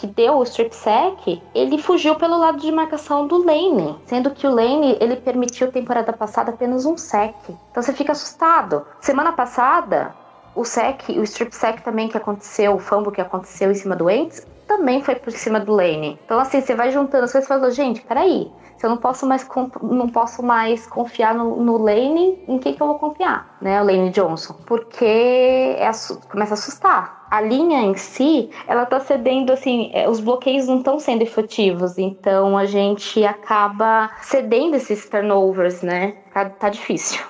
que 0.00 0.06
deu 0.06 0.38
o 0.38 0.42
strip 0.44 0.74
sack, 0.74 1.42
ele 1.54 1.76
fugiu 1.76 2.14
pelo 2.14 2.38
lado 2.38 2.58
de 2.58 2.72
marcação 2.72 3.26
do 3.26 3.44
Lane, 3.44 3.98
sendo 4.06 4.30
que 4.30 4.46
o 4.46 4.50
Lane 4.50 4.96
ele 4.98 5.14
permitiu 5.14 5.70
temporada 5.70 6.10
passada 6.10 6.50
apenas 6.50 6.86
um 6.86 6.96
sack. 6.96 7.54
Então 7.70 7.82
você 7.82 7.92
fica 7.92 8.12
assustado. 8.12 8.82
Semana 8.98 9.30
passada, 9.30 10.14
o 10.54 10.64
sec, 10.64 11.06
o 11.10 11.22
strip 11.22 11.54
sack 11.54 11.82
também 11.82 12.08
que 12.08 12.16
aconteceu, 12.16 12.74
o 12.74 12.78
fumble 12.78 13.12
que 13.12 13.20
aconteceu 13.20 13.70
em 13.70 13.74
cima 13.74 13.94
do 13.94 14.08
Ents, 14.08 14.46
também 14.70 15.02
foi 15.02 15.16
por 15.16 15.32
cima 15.32 15.58
do 15.58 15.72
Lane. 15.72 16.16
Então, 16.24 16.38
assim, 16.38 16.60
você 16.60 16.76
vai 16.76 16.92
juntando 16.92 17.24
as 17.24 17.32
coisas 17.32 17.44
e 17.44 17.48
fala, 17.48 17.72
gente, 17.72 18.02
peraí, 18.02 18.48
se 18.76 18.86
eu 18.86 18.90
não 18.90 18.98
posso 18.98 19.26
mais, 19.26 19.44
não 19.82 20.08
posso 20.08 20.44
mais 20.44 20.86
confiar 20.86 21.34
no, 21.34 21.56
no 21.56 21.76
Lane, 21.76 22.38
em 22.46 22.56
quem 22.56 22.72
que 22.72 22.80
eu 22.80 22.86
vou 22.86 22.96
confiar? 22.96 23.58
Né, 23.60 23.82
o 23.82 23.84
Lane 23.84 24.10
Johnson. 24.10 24.54
Porque 24.64 25.04
é, 25.04 25.90
começa 26.30 26.52
a 26.52 26.54
assustar. 26.54 27.26
A 27.28 27.40
linha 27.40 27.82
em 27.82 27.96
si, 27.96 28.48
ela 28.68 28.86
tá 28.86 29.00
cedendo, 29.00 29.52
assim, 29.52 29.90
é, 29.92 30.08
os 30.08 30.20
bloqueios 30.20 30.68
não 30.68 30.78
estão 30.78 31.00
sendo 31.00 31.22
efetivos, 31.22 31.98
então 31.98 32.56
a 32.56 32.64
gente 32.64 33.24
acaba 33.24 34.08
cedendo 34.22 34.76
esses 34.76 35.08
turnovers, 35.08 35.82
né? 35.82 36.14
Tá, 36.32 36.48
tá 36.48 36.68
difícil. 36.68 37.20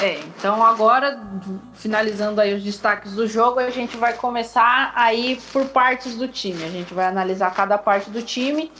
É, 0.00 0.18
então 0.20 0.62
agora, 0.62 1.18
finalizando 1.74 2.40
aí 2.40 2.52
os 2.54 2.62
destaques 2.62 3.12
do 3.12 3.26
jogo, 3.26 3.60
a 3.60 3.70
gente 3.70 3.96
vai 3.96 4.12
começar 4.12 4.92
aí 4.94 5.40
por 5.52 5.66
partes 5.66 6.16
do 6.16 6.28
time. 6.28 6.62
A 6.64 6.68
gente 6.68 6.92
vai 6.92 7.06
analisar 7.06 7.54
cada 7.54 7.78
parte 7.78 8.10
do 8.10 8.22
time 8.22 8.70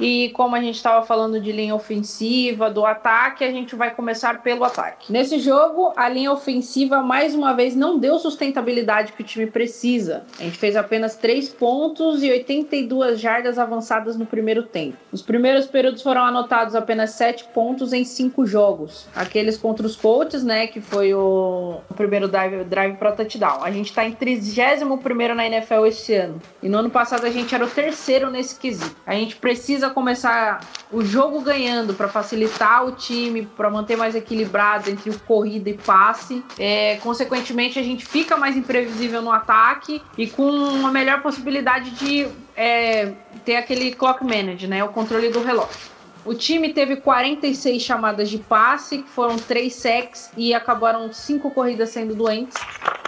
e 0.00 0.30
como 0.30 0.54
a 0.54 0.60
gente 0.60 0.76
estava 0.76 1.04
falando 1.04 1.40
de 1.40 1.50
linha 1.50 1.74
ofensiva, 1.74 2.70
do 2.70 2.86
ataque, 2.86 3.44
a 3.44 3.50
gente 3.50 3.74
vai 3.74 3.94
começar 3.94 4.42
pelo 4.42 4.64
ataque. 4.64 5.12
Nesse 5.12 5.38
jogo, 5.38 5.92
a 5.96 6.08
linha 6.08 6.32
ofensiva 6.32 7.02
mais 7.02 7.34
uma 7.34 7.52
vez 7.54 7.74
não 7.74 7.98
deu 7.98 8.18
sustentabilidade 8.18 9.12
que 9.12 9.22
o 9.22 9.24
time 9.24 9.46
precisa. 9.46 10.24
A 10.38 10.44
gente 10.44 10.58
fez 10.58 10.76
apenas 10.76 11.16
3 11.16 11.48
pontos 11.50 12.22
e 12.22 12.30
82 12.30 13.20
jardas 13.20 13.58
avançadas 13.58 14.16
no 14.16 14.26
primeiro 14.26 14.62
tempo. 14.62 14.96
Nos 15.10 15.22
primeiros 15.22 15.66
períodos 15.66 16.02
foram 16.02 16.24
anotados 16.24 16.74
apenas 16.74 17.10
7 17.10 17.44
pontos 17.52 17.92
em 17.92 18.04
5 18.04 18.46
jogos. 18.46 19.06
Aqueles 19.14 19.56
contra 19.56 19.86
os 19.86 19.96
Colts, 19.96 20.44
né, 20.44 20.66
que 20.66 20.80
foi 20.80 21.12
o, 21.14 21.80
o 21.88 21.94
primeiro 21.94 22.28
drive, 22.28 22.64
drive 22.64 22.96
para 22.96 23.12
touchdown. 23.12 23.64
A 23.64 23.70
gente 23.70 23.86
está 23.86 24.04
em 24.04 24.12
31 24.12 25.34
na 25.34 25.46
NFL 25.46 25.86
esse 25.86 26.14
ano. 26.14 26.40
E 26.62 26.68
no 26.68 26.78
ano 26.78 26.90
passado 26.90 27.26
a 27.26 27.30
gente 27.30 27.54
era 27.54 27.64
o 27.64 27.68
terceiro 27.68 28.30
nesse 28.30 28.58
quesito. 28.58 28.94
A 29.06 29.14
gente 29.14 29.36
precisa 29.36 29.87
precisa 29.88 29.90
começar 29.90 30.60
o 30.90 31.02
jogo 31.02 31.40
ganhando 31.40 31.94
para 31.94 32.08
facilitar 32.08 32.86
o 32.86 32.92
time, 32.92 33.46
para 33.56 33.70
manter 33.70 33.96
mais 33.96 34.14
equilibrado 34.14 34.90
entre 34.90 35.12
corrida 35.20 35.70
e 35.70 35.74
passe. 35.74 36.42
É, 36.58 36.96
consequentemente, 37.02 37.78
a 37.78 37.82
gente 37.82 38.04
fica 38.04 38.36
mais 38.36 38.56
imprevisível 38.56 39.20
no 39.20 39.30
ataque 39.30 40.02
e 40.16 40.26
com 40.26 40.48
uma 40.50 40.90
melhor 40.90 41.22
possibilidade 41.22 41.90
de 41.90 42.28
é, 42.56 43.12
ter 43.44 43.56
aquele 43.56 43.92
clock 43.92 44.24
manage, 44.24 44.66
né, 44.66 44.82
o 44.84 44.88
controle 44.88 45.28
do 45.30 45.42
relógio. 45.42 45.98
O 46.24 46.34
time 46.34 46.72
teve 46.72 46.96
46 46.96 47.80
chamadas 47.80 48.28
de 48.28 48.38
passe, 48.38 48.98
que 48.98 49.08
foram 49.08 49.36
3 49.36 49.72
sacks 49.72 50.30
e 50.36 50.52
acabaram 50.52 51.12
5 51.12 51.50
corridas 51.52 51.90
sendo 51.90 52.14
doentes. 52.14 52.56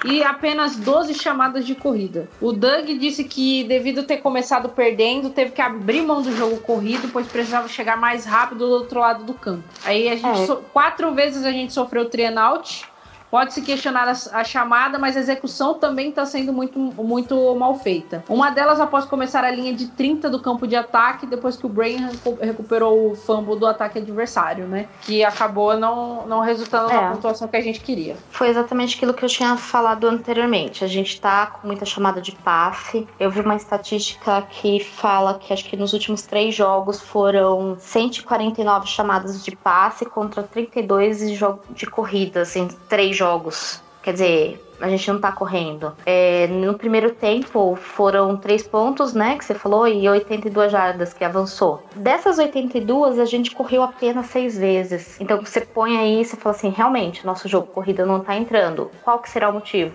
E 0.04 0.22
apenas 0.22 0.76
12 0.76 1.14
chamadas 1.14 1.66
de 1.66 1.74
corrida. 1.74 2.28
O 2.40 2.52
Doug 2.52 2.86
disse 2.98 3.24
que, 3.24 3.64
devido 3.64 4.04
ter 4.04 4.18
começado 4.18 4.68
perdendo, 4.68 5.30
teve 5.30 5.52
que 5.52 5.60
abrir 5.60 6.02
mão 6.02 6.22
do 6.22 6.34
jogo 6.34 6.56
corrido, 6.58 7.08
pois 7.12 7.26
precisava 7.26 7.68
chegar 7.68 7.96
mais 7.96 8.24
rápido 8.24 8.66
do 8.66 8.72
outro 8.72 9.00
lado 9.00 9.24
do 9.24 9.34
campo. 9.34 9.64
Aí 9.84 10.08
a 10.08 10.16
gente. 10.16 10.42
É. 10.42 10.46
So 10.46 10.56
quatro 10.72 11.12
vezes 11.14 11.44
a 11.44 11.52
gente 11.52 11.72
sofreu 11.72 12.04
o 12.04 12.38
out 12.38 12.89
Pode-se 13.30 13.62
questionar 13.62 14.08
a, 14.08 14.40
a, 14.40 14.44
chamada, 14.44 14.98
mas 14.98 15.16
a 15.16 15.20
execução 15.20 15.74
também 15.74 16.08
está 16.08 16.26
sendo 16.26 16.52
muito, 16.52 16.78
muito 16.78 17.54
mal 17.54 17.78
feita. 17.78 18.24
Uma 18.28 18.50
delas 18.50 18.80
após 18.80 19.04
começar 19.04 19.44
a 19.44 19.50
linha 19.50 19.72
de 19.72 19.86
30 19.86 20.28
do 20.28 20.40
campo 20.40 20.66
de 20.66 20.74
ataque, 20.74 21.26
depois 21.26 21.56
que 21.56 21.64
o 21.64 21.68
Brain 21.68 22.08
recuperou 22.40 23.12
o 23.12 23.14
fumble 23.14 23.56
do 23.58 23.66
ataque 23.66 23.98
adversário, 23.98 24.66
né? 24.66 24.88
Que 25.02 25.24
acabou 25.24 25.76
não, 25.78 26.26
não 26.26 26.40
resultando 26.40 26.90
é. 26.90 26.94
na 26.94 27.12
pontuação 27.12 27.46
que 27.46 27.56
a 27.56 27.60
gente 27.60 27.80
queria. 27.80 28.16
Foi 28.30 28.48
exatamente 28.48 28.96
aquilo 28.96 29.14
que 29.14 29.24
eu 29.24 29.28
tinha 29.28 29.56
falado 29.56 30.08
anteriormente. 30.08 30.84
A 30.84 30.88
gente 30.88 31.14
está 31.14 31.46
com 31.46 31.66
muita 31.66 31.84
chamada 31.84 32.20
de 32.20 32.32
passe. 32.32 33.06
Eu 33.18 33.30
vi 33.30 33.40
uma 33.40 33.54
estatística 33.54 34.42
que 34.42 34.80
fala 34.80 35.34
que 35.34 35.52
acho 35.52 35.64
que 35.64 35.76
nos 35.76 35.92
últimos 35.92 36.22
três 36.22 36.54
jogos 36.54 37.00
foram 37.00 37.76
149 37.78 38.86
chamadas 38.88 39.44
de 39.44 39.54
passe 39.54 40.04
contra 40.04 40.42
32 40.42 41.18
de, 41.18 41.38
de 41.70 41.86
corridas 41.86 42.56
em 42.56 42.66
três 42.88 43.19
jogos. 43.20 43.83
Quer 44.02 44.12
dizer, 44.14 44.66
a 44.80 44.88
gente 44.88 45.12
não 45.12 45.20
tá 45.20 45.30
correndo. 45.30 45.94
É, 46.06 46.46
no 46.46 46.72
primeiro 46.72 47.11
tempo 47.12 47.76
foram 47.76 48.35
três 48.35 48.66
pontos, 48.66 49.12
né, 49.12 49.37
que 49.37 49.44
você 49.44 49.54
falou, 49.54 49.87
e 49.87 50.09
82 50.09 50.72
jardas 50.72 51.12
que 51.12 51.22
avançou. 51.22 51.85
Dessas 51.94 52.38
82, 52.38 53.18
a 53.18 53.26
gente 53.26 53.50
correu 53.50 53.83
apenas 53.83 54.26
seis 54.26 54.56
vezes. 54.56 55.20
Então 55.20 55.44
você 55.44 55.61
põe 55.61 55.98
aí 55.98 56.24
você 56.24 56.35
fala 56.35 56.56
assim, 56.56 56.70
realmente, 56.70 57.26
nosso 57.26 57.46
jogo 57.46 57.66
corrida 57.66 58.06
não 58.06 58.20
tá 58.20 58.35
entrando. 58.35 58.90
Qual 59.04 59.18
que 59.18 59.28
será 59.28 59.50
o 59.50 59.52
motivo? 59.52 59.94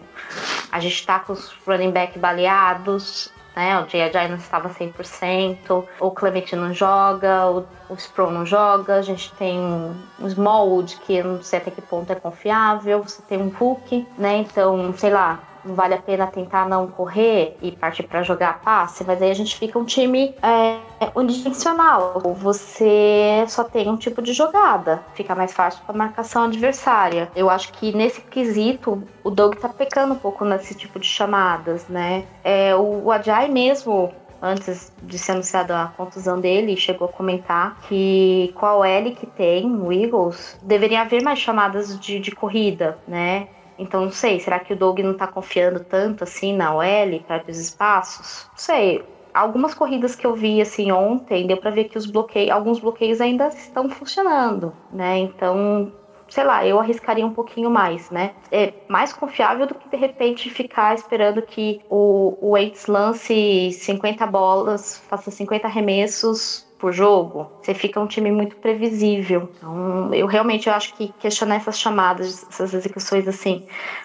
A 0.72 0.80
gente 0.80 1.04
tá 1.04 1.20
com 1.20 1.34
os 1.34 1.52
running 1.66 1.92
back 1.92 2.20
baleados, 2.20 3.34
né? 3.56 3.80
O 3.80 3.88
Jay 3.88 4.28
não 4.28 4.38
estava 4.38 4.70
100%, 4.70 5.88
o 6.00 6.12
Clement 6.12 6.52
não 6.54 6.74
joga, 6.74 7.48
o, 7.50 7.66
o 7.90 7.96
Sproul 7.96 8.32
não 8.32 8.46
joga, 8.46 8.96
a 8.96 9.02
gente 9.02 9.34
tem 9.34 9.60
um 9.60 10.28
Smallwood 10.28 10.98
que 10.98 11.24
não 11.24 11.42
sei 11.42 11.60
até 11.60 11.72
que 11.72 11.82
ponto 11.82 12.12
é 12.12 12.16
confiável, 12.16 13.04
você 13.04 13.22
tem 13.22 13.38
um 13.38 13.50
Hulk, 13.50 14.08
né? 14.18 14.38
Então, 14.38 14.94
sei 14.98 15.10
lá, 15.12 15.40
vale 15.66 15.94
a 15.94 16.02
pena 16.02 16.28
tentar 16.28 16.68
não 16.68 16.88
correr 16.88 17.58
e 17.62 17.72
partir 17.72 18.04
para 18.04 18.24
jogar 18.24 18.62
passe, 18.62 19.04
mas 19.04 19.22
aí 19.22 19.32
a 19.32 19.36
gente 19.36 19.56
fica 19.58 19.78
um 19.78 19.86
time 19.86 20.36
é, 20.42 20.80
unidimensional. 21.16 22.22
Você 22.36 23.46
só 23.48 23.64
tem 23.64 23.90
um 23.90 23.98
tipo 23.98 24.22
de 24.22 24.34
jogada, 24.34 25.04
fica 25.14 25.36
mais 25.36 25.54
fácil 25.54 25.84
para 25.86 25.96
marcação 25.96 26.44
adversária. 26.44 27.32
Eu 27.36 27.50
acho 27.50 27.72
que 27.74 27.92
nesse 27.96 28.22
quesito 28.22 29.04
o 29.24 29.30
Doug 29.30 29.56
tá 29.56 29.70
pecando 29.70 30.14
um 30.14 30.20
pouco 30.20 30.46
nesse 30.46 30.76
tipo 30.76 31.00
de 31.00 31.08
chamadas, 31.08 31.88
né? 31.88 32.26
É, 32.44 32.76
o, 32.76 33.06
o 33.06 33.12
Ajay 33.12 33.50
mesmo 33.50 34.12
antes 34.42 34.92
de 35.02 35.18
ser 35.18 35.32
anunciada 35.32 35.82
a 35.82 35.88
contusão 35.88 36.40
dele, 36.40 36.78
chegou 36.78 37.08
a 37.08 37.12
comentar 37.12 37.80
que 37.88 38.54
qual 38.56 38.84
L 38.86 39.12
que 39.12 39.26
tem 39.26 39.66
o 39.66 39.92
Eagles, 39.92 40.60
deveria 40.62 41.02
haver 41.02 41.24
mais 41.24 41.40
chamadas 41.40 42.00
de, 42.00 42.20
de 42.20 42.32
corrida, 42.32 42.98
né? 43.08 43.48
Então, 43.78 44.06
não 44.06 44.12
sei, 44.12 44.40
será 44.40 44.60
que 44.60 44.74
o 44.74 44.76
Doug 44.76 45.00
não 45.00 45.14
tá 45.14 45.28
confiando 45.28 45.82
tanto 45.82 46.24
assim 46.24 46.56
na 46.56 46.74
OL 46.74 47.20
para 47.28 47.44
os 47.50 47.60
espaços? 47.60 48.48
Não 48.52 48.58
sei. 48.58 49.04
algumas 49.34 49.74
corridas 49.74 50.16
que 50.16 50.26
eu 50.26 50.34
vi 50.34 50.62
assim 50.62 50.92
ontem, 50.92 51.46
deu 51.46 51.58
para 51.58 51.72
ver 51.72 51.86
que 51.86 51.98
os 51.98 52.06
bloqueios, 52.06 52.52
alguns 52.52 52.80
bloqueios 52.80 53.20
ainda 53.20 53.48
estão 53.50 53.90
funcionando, 53.90 54.74
né? 54.92 55.18
Então, 55.18 55.92
sei 56.30 56.44
lá, 56.44 56.66
eu 56.66 56.80
arriscaria 56.80 57.26
um 57.26 57.34
pouquinho 57.34 57.70
mais, 57.70 58.10
né? 58.10 58.34
É 58.52 58.74
mais 58.88 59.14
confiável 59.14 59.68
do 59.68 59.76
que 59.76 59.90
de 59.90 59.98
repente 59.98 60.50
ficar 60.50 60.96
esperando 60.96 61.42
que 61.42 61.82
o, 61.90 62.38
o 62.42 62.52
Waits 62.52 62.88
lance 62.88 63.72
50 63.72 64.26
bolas, 64.26 64.98
faça 65.10 65.30
50 65.32 65.68
arremessos 65.68 66.65
por 66.86 66.94
jogo, 66.94 67.50
você 67.62 67.74
fica 67.74 68.00
um 68.00 68.06
time 68.08 68.32
muito 68.32 68.56
previsível. 68.62 69.50
Então, 69.58 70.14
eu 70.14 70.28
realmente 70.28 70.68
eu 70.70 70.74
acho 70.74 70.94
que 70.94 71.10
questionar 71.18 71.56
essas 71.56 71.80
chamadas, 71.80 72.44
essas 72.50 72.74
execuções 72.74 73.28
assim, 73.28 73.60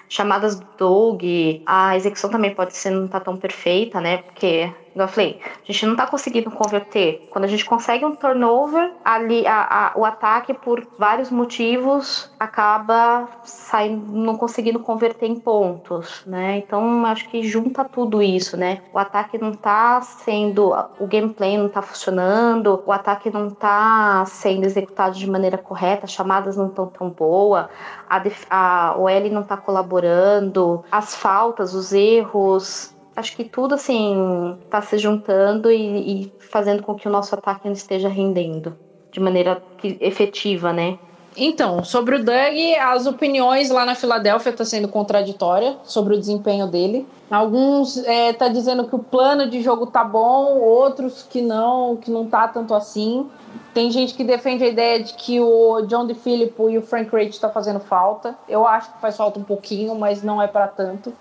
chamadas 0.09 0.57
do 0.57 0.67
Doug, 0.79 1.23
a 1.67 1.97
execução 1.97 2.31
também 2.31 2.51
pode 2.53 2.75
ser 2.77 2.91
não 2.91 3.07
tá 3.09 3.21
tão 3.21 3.37
perfeita, 3.37 4.01
né? 4.01 4.19
Porque 4.19 4.73
eu 4.95 5.09
falei, 5.09 5.41
a 5.45 5.73
gente 5.73 5.87
não 5.87 5.97
tá 5.97 6.07
conseguindo 6.07 6.51
converter. 6.51 7.29
Quando 7.31 7.45
a 7.45 7.49
gente 7.49 7.65
consegue 7.65 8.05
um 8.05 8.15
turnover, 8.15 8.93
ali 9.05 9.47
a, 9.47 9.93
a, 9.95 9.99
o 9.99 10.05
ataque, 10.05 10.53
por 10.53 10.87
vários 10.99 11.31
motivos, 11.31 12.31
acaba 12.39 13.29
saindo, 13.45 14.13
não 14.13 14.37
conseguindo 14.37 14.81
converter 14.81 15.27
em 15.27 15.37
pontos, 15.37 16.23
né? 16.27 16.59
Então, 16.59 17.05
acho 17.07 17.29
que 17.29 17.43
junta 17.43 17.85
tudo 17.85 18.23
isso, 18.23 18.57
né? 18.57 18.83
O 18.93 18.99
ataque 18.99 19.39
não 19.39 19.53
tá 19.53 20.01
sendo, 20.01 20.73
o 20.99 21.07
gameplay 21.07 21.57
não 21.57 21.69
tá 21.69 21.83
funcionando, 21.83 22.83
o 22.85 22.93
ataque 22.93 23.31
não 23.31 23.51
tá 23.51 24.25
sendo 24.27 24.65
executado 24.65 25.17
de 25.17 25.31
maneira 25.31 25.59
correta, 25.59 26.05
as 26.05 26.13
chamadas 26.13 26.57
não 26.57 26.67
estão 26.67 26.87
tão 26.87 27.11
boas, 27.11 27.67
a, 28.09 28.23
a 28.51 28.97
OL 28.99 29.31
não 29.31 29.43
tá 29.43 29.57
colaborando, 29.57 30.85
as 30.91 31.15
faltas, 31.15 31.75
os 31.75 31.93
erros, 31.93 32.95
acho 33.21 33.37
que 33.37 33.45
tudo 33.45 33.75
assim 33.75 34.59
está 34.65 34.83
se 34.83 34.99
juntando 34.99 35.71
e, 35.71 36.25
e, 36.25 36.33
fazendo 36.39 36.83
com 36.83 36.95
que 36.95 37.07
o 37.07 37.11
nosso 37.11 37.35
ataque 37.35 37.67
não 37.67 37.73
esteja 37.73 38.09
rendendo 38.09 38.77
de 39.13 39.21
maneira 39.21 39.63
efetiva, 40.01 40.73
né? 40.73 40.99
Então, 41.37 41.85
sobre 41.85 42.17
o 42.17 42.25
Doug, 42.25 42.57
as 42.81 43.07
opiniões 43.07 43.71
lá 43.71 43.87
na 43.87 43.95
Filadélfia 43.95 44.51
estão 44.51 44.67
tá 44.67 44.71
sendo 44.71 44.89
contraditórias 44.89 45.77
sobre 45.85 46.15
o 46.15 46.19
desempenho 46.19 46.67
dele. 46.67 47.07
Alguns 47.31 47.99
é, 47.99 48.33
tá 48.33 48.49
dizendo 48.49 48.85
que 48.85 48.95
o 48.95 48.99
plano 48.99 49.49
de 49.49 49.63
jogo 49.63 49.87
tá 49.87 50.03
bom, 50.03 50.59
outros 50.59 51.23
que 51.23 51.41
não, 51.41 51.97
que 51.97 52.11
não 52.11 52.27
tá 52.27 52.49
tanto 52.49 52.75
assim. 52.75 53.29
Tem 53.73 53.91
gente 53.93 54.15
que 54.15 54.25
defende 54.25 54.65
a 54.65 54.69
ideia 54.69 55.03
de 55.03 55.15
que 55.15 55.41
o 55.41 55.83
John 55.83 56.05
DeFilippo 56.05 56.69
e 56.69 56.79
o 56.79 56.83
Frank 56.83 57.11
Reich 57.13 57.39
tá 57.39 57.49
fazendo 57.49 57.79
falta. 57.79 58.37
Eu 58.49 58.67
acho 58.67 58.93
que 58.93 59.01
faz 59.01 59.17
falta 59.17 59.39
um 59.39 59.45
pouquinho, 59.45 59.95
mas 59.95 60.25
não 60.25 60.43
é 60.43 60.49
para 60.49 60.67
tanto 60.67 61.13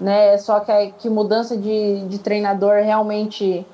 né? 0.00 0.36
Só 0.38 0.60
que, 0.60 0.92
que 0.98 1.08
mudança 1.08 1.56
de, 1.56 2.06
de 2.08 2.18
treinador 2.18 2.82
realmente 2.82 3.66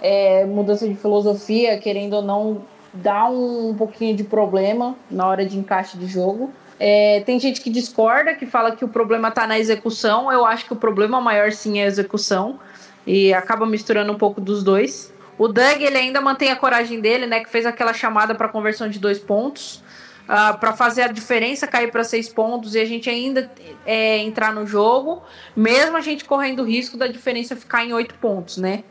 é, 0.00 0.44
mudança 0.44 0.88
de 0.88 0.94
filosofia, 0.94 1.78
querendo 1.78 2.14
ou 2.14 2.22
não, 2.22 2.62
dá 2.92 3.28
um, 3.28 3.70
um 3.70 3.74
pouquinho 3.74 4.16
de 4.16 4.24
problema 4.24 4.96
na 5.10 5.26
hora 5.26 5.44
de 5.44 5.58
encaixe 5.58 5.96
de 5.96 6.06
jogo. 6.06 6.50
É, 6.80 7.20
tem 7.26 7.40
gente 7.40 7.60
que 7.60 7.70
discorda, 7.70 8.34
que 8.34 8.46
fala 8.46 8.74
que 8.74 8.84
o 8.84 8.88
problema 8.88 9.28
está 9.28 9.46
na 9.46 9.58
execução. 9.58 10.30
Eu 10.30 10.44
acho 10.44 10.66
que 10.66 10.72
o 10.72 10.76
problema 10.76 11.20
maior 11.20 11.50
sim 11.52 11.80
é 11.80 11.84
a 11.84 11.86
execução 11.86 12.58
e 13.06 13.34
acaba 13.34 13.66
misturando 13.66 14.12
um 14.12 14.18
pouco 14.18 14.40
dos 14.40 14.62
dois. 14.62 15.12
O 15.36 15.48
Doug 15.48 15.80
ele 15.80 15.96
ainda 15.96 16.20
mantém 16.20 16.50
a 16.50 16.56
coragem 16.56 17.00
dele, 17.00 17.26
né? 17.26 17.40
Que 17.40 17.48
fez 17.48 17.66
aquela 17.66 17.92
chamada 17.92 18.34
para 18.34 18.48
conversão 18.48 18.88
de 18.88 18.98
dois 18.98 19.18
pontos 19.18 19.82
uh, 20.28 20.32
ah, 20.32 20.52
para 20.52 20.72
fazer 20.72 21.02
a 21.02 21.08
diferença 21.08 21.66
cair 21.66 21.90
para 21.90 22.04
seis 22.04 22.28
pontos 22.28 22.74
e 22.74 22.80
a 22.80 22.84
gente 22.84 23.08
ainda 23.08 23.50
é, 23.86 24.18
entrar 24.18 24.52
no 24.52 24.66
jogo, 24.66 25.22
mesmo 25.56 25.96
a 25.96 26.00
gente 26.00 26.24
correndo 26.24 26.60
o 26.60 26.64
risco 26.64 26.96
da 26.96 27.06
diferença 27.06 27.56
ficar 27.56 27.84
em 27.84 27.92
oito 27.92 28.14
pontos, 28.16 28.58
né? 28.58 28.84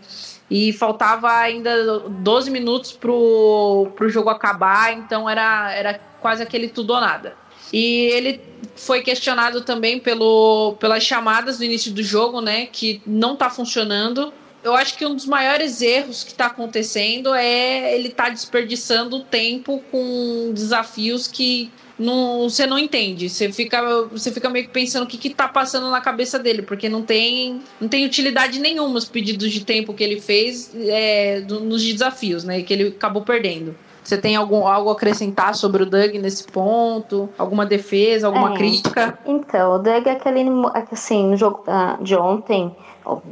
E 0.49 0.71
faltava 0.73 1.29
ainda 1.31 1.99
12 2.09 2.49
minutos 2.49 2.93
pro, 2.93 3.91
pro 3.95 4.09
jogo 4.09 4.29
acabar, 4.29 4.93
então 4.93 5.29
era, 5.29 5.73
era 5.73 5.99
quase 6.21 6.41
aquele 6.41 6.69
tudo 6.69 6.93
ou 6.93 7.01
nada. 7.01 7.35
E 7.71 8.05
ele 8.13 8.41
foi 8.75 9.01
questionado 9.01 9.61
também 9.61 9.99
pelo, 9.99 10.75
pelas 10.79 11.03
chamadas 11.03 11.57
do 11.57 11.65
início 11.65 11.91
do 11.91 12.01
jogo, 12.01 12.39
né? 12.39 12.65
Que 12.67 13.01
não 13.05 13.35
tá 13.35 13.49
funcionando 13.49 14.33
eu 14.67 14.75
acho 14.75 14.97
que 14.97 15.05
um 15.05 15.15
dos 15.15 15.25
maiores 15.25 15.81
erros 15.81 16.23
que 16.23 16.31
está 16.31 16.47
acontecendo 16.47 17.33
é 17.33 17.95
ele 17.95 18.09
tá 18.09 18.29
desperdiçando 18.29 19.21
tempo 19.21 19.81
com 19.91 20.51
desafios 20.53 21.27
que 21.27 21.71
não, 21.97 22.49
você 22.49 22.67
não 22.67 22.77
entende. 22.77 23.29
Você 23.29 23.51
fica, 23.51 24.03
você 24.03 24.31
fica 24.31 24.49
meio 24.49 24.65
que 24.65 24.71
pensando 24.71 25.03
o 25.03 25.07
que, 25.07 25.17
que 25.17 25.29
tá 25.29 25.47
passando 25.47 25.89
na 25.89 25.99
cabeça 25.99 26.37
dele, 26.37 26.61
porque 26.61 26.87
não 26.87 27.01
tem, 27.01 27.61
não 27.81 27.87
tem 27.87 28.05
utilidade 28.05 28.59
nenhuma 28.59 28.97
os 28.97 29.05
pedidos 29.05 29.51
de 29.51 29.65
tempo 29.65 29.93
que 29.93 30.03
ele 30.03 30.21
fez 30.21 30.75
é, 30.75 31.41
do, 31.41 31.59
nos 31.59 31.83
desafios, 31.83 32.43
né? 32.43 32.61
Que 32.61 32.73
ele 32.73 32.87
acabou 32.89 33.23
perdendo. 33.23 33.75
Você 34.03 34.17
tem 34.17 34.37
algum, 34.37 34.65
algo 34.65 34.89
a 34.89 34.93
acrescentar 34.93 35.53
sobre 35.53 35.83
o 35.83 35.85
Doug 35.85 36.13
nesse 36.15 36.45
ponto? 36.45 37.27
Alguma 37.37 37.65
defesa, 37.65 38.27
alguma 38.27 38.53
é, 38.53 38.57
crítica? 38.57 39.19
Então, 39.25 39.75
o 39.75 39.79
Doug 39.79 40.07
é 40.07 40.11
aquele, 40.11 40.45
assim, 40.91 41.31
no 41.31 41.35
jogo 41.35 41.63
ah, 41.67 41.97
de 42.01 42.15
ontem, 42.15 42.73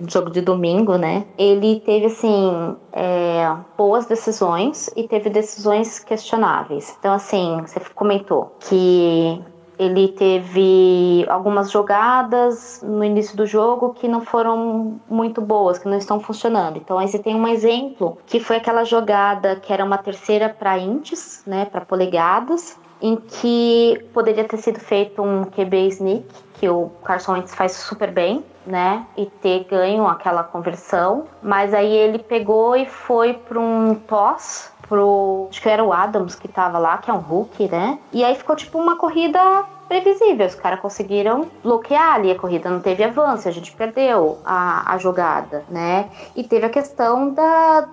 jogo 0.08 0.30
de 0.30 0.42
domingo, 0.42 0.98
né? 0.98 1.26
Ele 1.38 1.80
teve, 1.80 2.08
assim, 2.08 2.76
é, 2.92 3.56
boas 3.78 4.06
decisões 4.06 4.90
e 4.96 5.08
teve 5.08 5.30
decisões 5.30 6.00
questionáveis. 6.00 6.96
Então, 7.00 7.14
assim, 7.14 7.62
você 7.66 7.80
comentou 7.94 8.56
que 8.60 9.42
ele 9.78 10.10
teve 10.10 11.26
algumas 11.28 11.70
jogadas 11.70 12.82
no 12.84 13.04
início 13.04 13.36
do 13.36 13.46
jogo 13.46 13.94
que 13.94 14.08
não 14.08 14.22
foram 14.22 15.00
muito 15.10 15.42
boas, 15.42 15.78
que 15.78 15.88
não 15.88 15.98
estão 15.98 16.20
funcionando. 16.20 16.78
Então 16.78 16.98
aí 16.98 17.08
você 17.08 17.20
tem 17.20 17.36
um 17.36 17.48
exemplo 17.48 18.18
que 18.26 18.40
foi 18.40 18.58
aquela 18.58 18.84
jogada 18.84 19.58
que 19.58 19.72
era 19.72 19.84
uma 19.84 19.98
terceira 19.98 20.50
para 20.50 20.78
inches, 20.80 21.44
né, 21.46 21.66
para 21.66 21.82
polegadas, 21.82 22.80
em 23.02 23.16
que 23.18 24.06
poderia 24.14 24.46
ter 24.46 24.58
sido 24.58 24.80
feito 24.80 25.22
um 25.22 25.44
QB 25.44 25.88
sneak, 25.90 26.26
que 26.54 26.70
o 26.70 26.90
Carson 27.04 27.34
Wentz 27.34 27.54
faz 27.54 27.74
super 27.74 28.12
bem, 28.12 28.44
né? 28.66 29.06
E 29.18 29.26
ter 29.26 29.66
ganho 29.66 30.08
aquela 30.08 30.44
conversão. 30.44 31.26
Mas 31.42 31.74
aí 31.74 31.92
ele 31.92 32.20
pegou 32.20 32.76
e 32.76 32.86
foi 32.86 33.34
para 33.34 33.60
um 33.60 33.96
toss 33.96 34.72
pro. 34.88 35.48
Acho 35.50 35.62
que 35.62 35.70
era 35.70 35.84
o 35.84 35.94
Adams 35.94 36.36
que 36.36 36.48
tava 36.48 36.78
lá, 36.78 36.98
que 36.98 37.10
é 37.10 37.14
um 37.14 37.20
Hulk, 37.20 37.70
né? 37.70 38.00
E 38.12 38.24
aí 38.24 38.36
ficou 38.36 38.56
tipo 38.56 38.78
uma 38.78 38.98
corrida 38.98 39.40
previsível. 39.88 40.46
Os 40.46 40.56
caras 40.56 40.80
conseguiram 40.80 41.48
bloquear 41.64 42.16
ali 42.16 42.32
a 42.32 42.36
corrida, 42.36 42.70
não 42.70 42.80
teve 42.80 43.04
avanço, 43.04 43.48
a 43.48 43.52
gente 43.52 43.72
perdeu 43.72 44.40
a, 44.44 44.94
a 44.94 44.98
jogada, 44.98 45.64
né? 45.70 46.10
E 46.36 46.44
teve 46.44 46.66
a 46.66 46.70
questão 46.70 47.34
da 47.34 47.88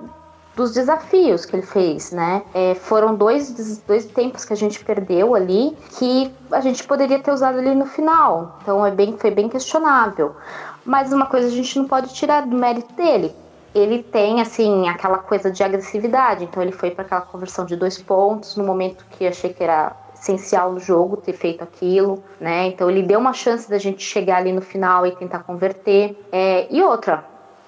dos 0.54 0.72
desafios 0.72 1.46
que 1.46 1.56
ele 1.56 1.66
fez, 1.66 2.12
né? 2.12 2.42
É, 2.52 2.74
foram 2.74 3.14
dois, 3.14 3.82
dois 3.86 4.04
tempos 4.06 4.44
que 4.44 4.52
a 4.52 4.56
gente 4.56 4.84
perdeu 4.84 5.34
ali 5.34 5.76
que 5.98 6.32
a 6.50 6.60
gente 6.60 6.84
poderia 6.84 7.18
ter 7.18 7.30
usado 7.30 7.58
ali 7.58 7.74
no 7.74 7.86
final. 7.86 8.58
Então 8.62 8.84
é 8.84 8.90
bem, 8.90 9.16
foi 9.16 9.30
bem 9.30 9.48
questionável. 9.48 10.36
Mas 10.84 11.12
uma 11.12 11.26
coisa 11.26 11.46
a 11.46 11.50
gente 11.50 11.78
não 11.78 11.86
pode 11.86 12.12
tirar 12.12 12.46
do 12.46 12.56
mérito 12.56 12.92
dele. 12.94 13.34
Ele 13.74 14.02
tem, 14.02 14.42
assim, 14.42 14.88
aquela 14.88 15.18
coisa 15.18 15.50
de 15.50 15.62
agressividade. 15.62 16.44
Então 16.44 16.62
ele 16.62 16.72
foi 16.72 16.90
para 16.90 17.04
aquela 17.04 17.22
conversão 17.22 17.64
de 17.64 17.74
dois 17.74 17.96
pontos 18.02 18.56
no 18.56 18.64
momento 18.64 19.06
que 19.10 19.26
achei 19.26 19.52
que 19.52 19.62
era 19.62 19.96
essencial 20.14 20.72
no 20.72 20.78
jogo 20.78 21.16
ter 21.16 21.32
feito 21.32 21.64
aquilo, 21.64 22.22
né? 22.40 22.66
Então 22.68 22.88
ele 22.88 23.02
deu 23.02 23.18
uma 23.18 23.32
chance 23.32 23.68
da 23.68 23.78
gente 23.78 24.04
chegar 24.04 24.36
ali 24.36 24.52
no 24.52 24.60
final 24.60 25.06
e 25.06 25.12
tentar 25.16 25.40
converter. 25.40 26.16
É, 26.30 26.68
e 26.70 26.82
outra, 26.82 27.24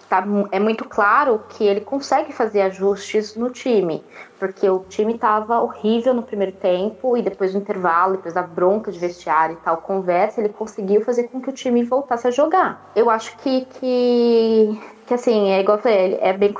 tá, 0.08 0.24
é 0.50 0.60
muito 0.60 0.84
claro 0.84 1.42
que 1.48 1.64
ele 1.64 1.80
consegue 1.80 2.32
fazer 2.32 2.62
ajustes 2.62 3.36
no 3.36 3.50
time, 3.50 4.02
porque 4.38 4.68
o 4.68 4.80
time 4.88 5.14
estava 5.14 5.60
horrível 5.60 6.14
no 6.14 6.22
primeiro 6.22 6.52
tempo 6.52 7.16
e 7.16 7.22
depois 7.22 7.52
do 7.52 7.58
intervalo, 7.58 8.16
depois 8.16 8.34
da 8.34 8.42
bronca 8.42 8.90
de 8.90 8.98
vestiário 8.98 9.54
e 9.54 9.64
tal, 9.64 9.78
conversa, 9.78 10.40
ele 10.40 10.50
conseguiu 10.50 11.02
fazer 11.02 11.24
com 11.24 11.40
que 11.40 11.50
o 11.50 11.52
time 11.52 11.82
voltasse 11.82 12.26
a 12.26 12.30
jogar. 12.30 12.90
Eu 12.94 13.10
acho 13.10 13.36
que, 13.38 13.64
que 13.66 14.80
que 15.06 15.12
assim, 15.12 15.50
é 15.50 15.60
igual 15.60 15.76
eu 15.76 15.82
falei, 15.82 16.18
é 16.20 16.32
bem 16.32 16.54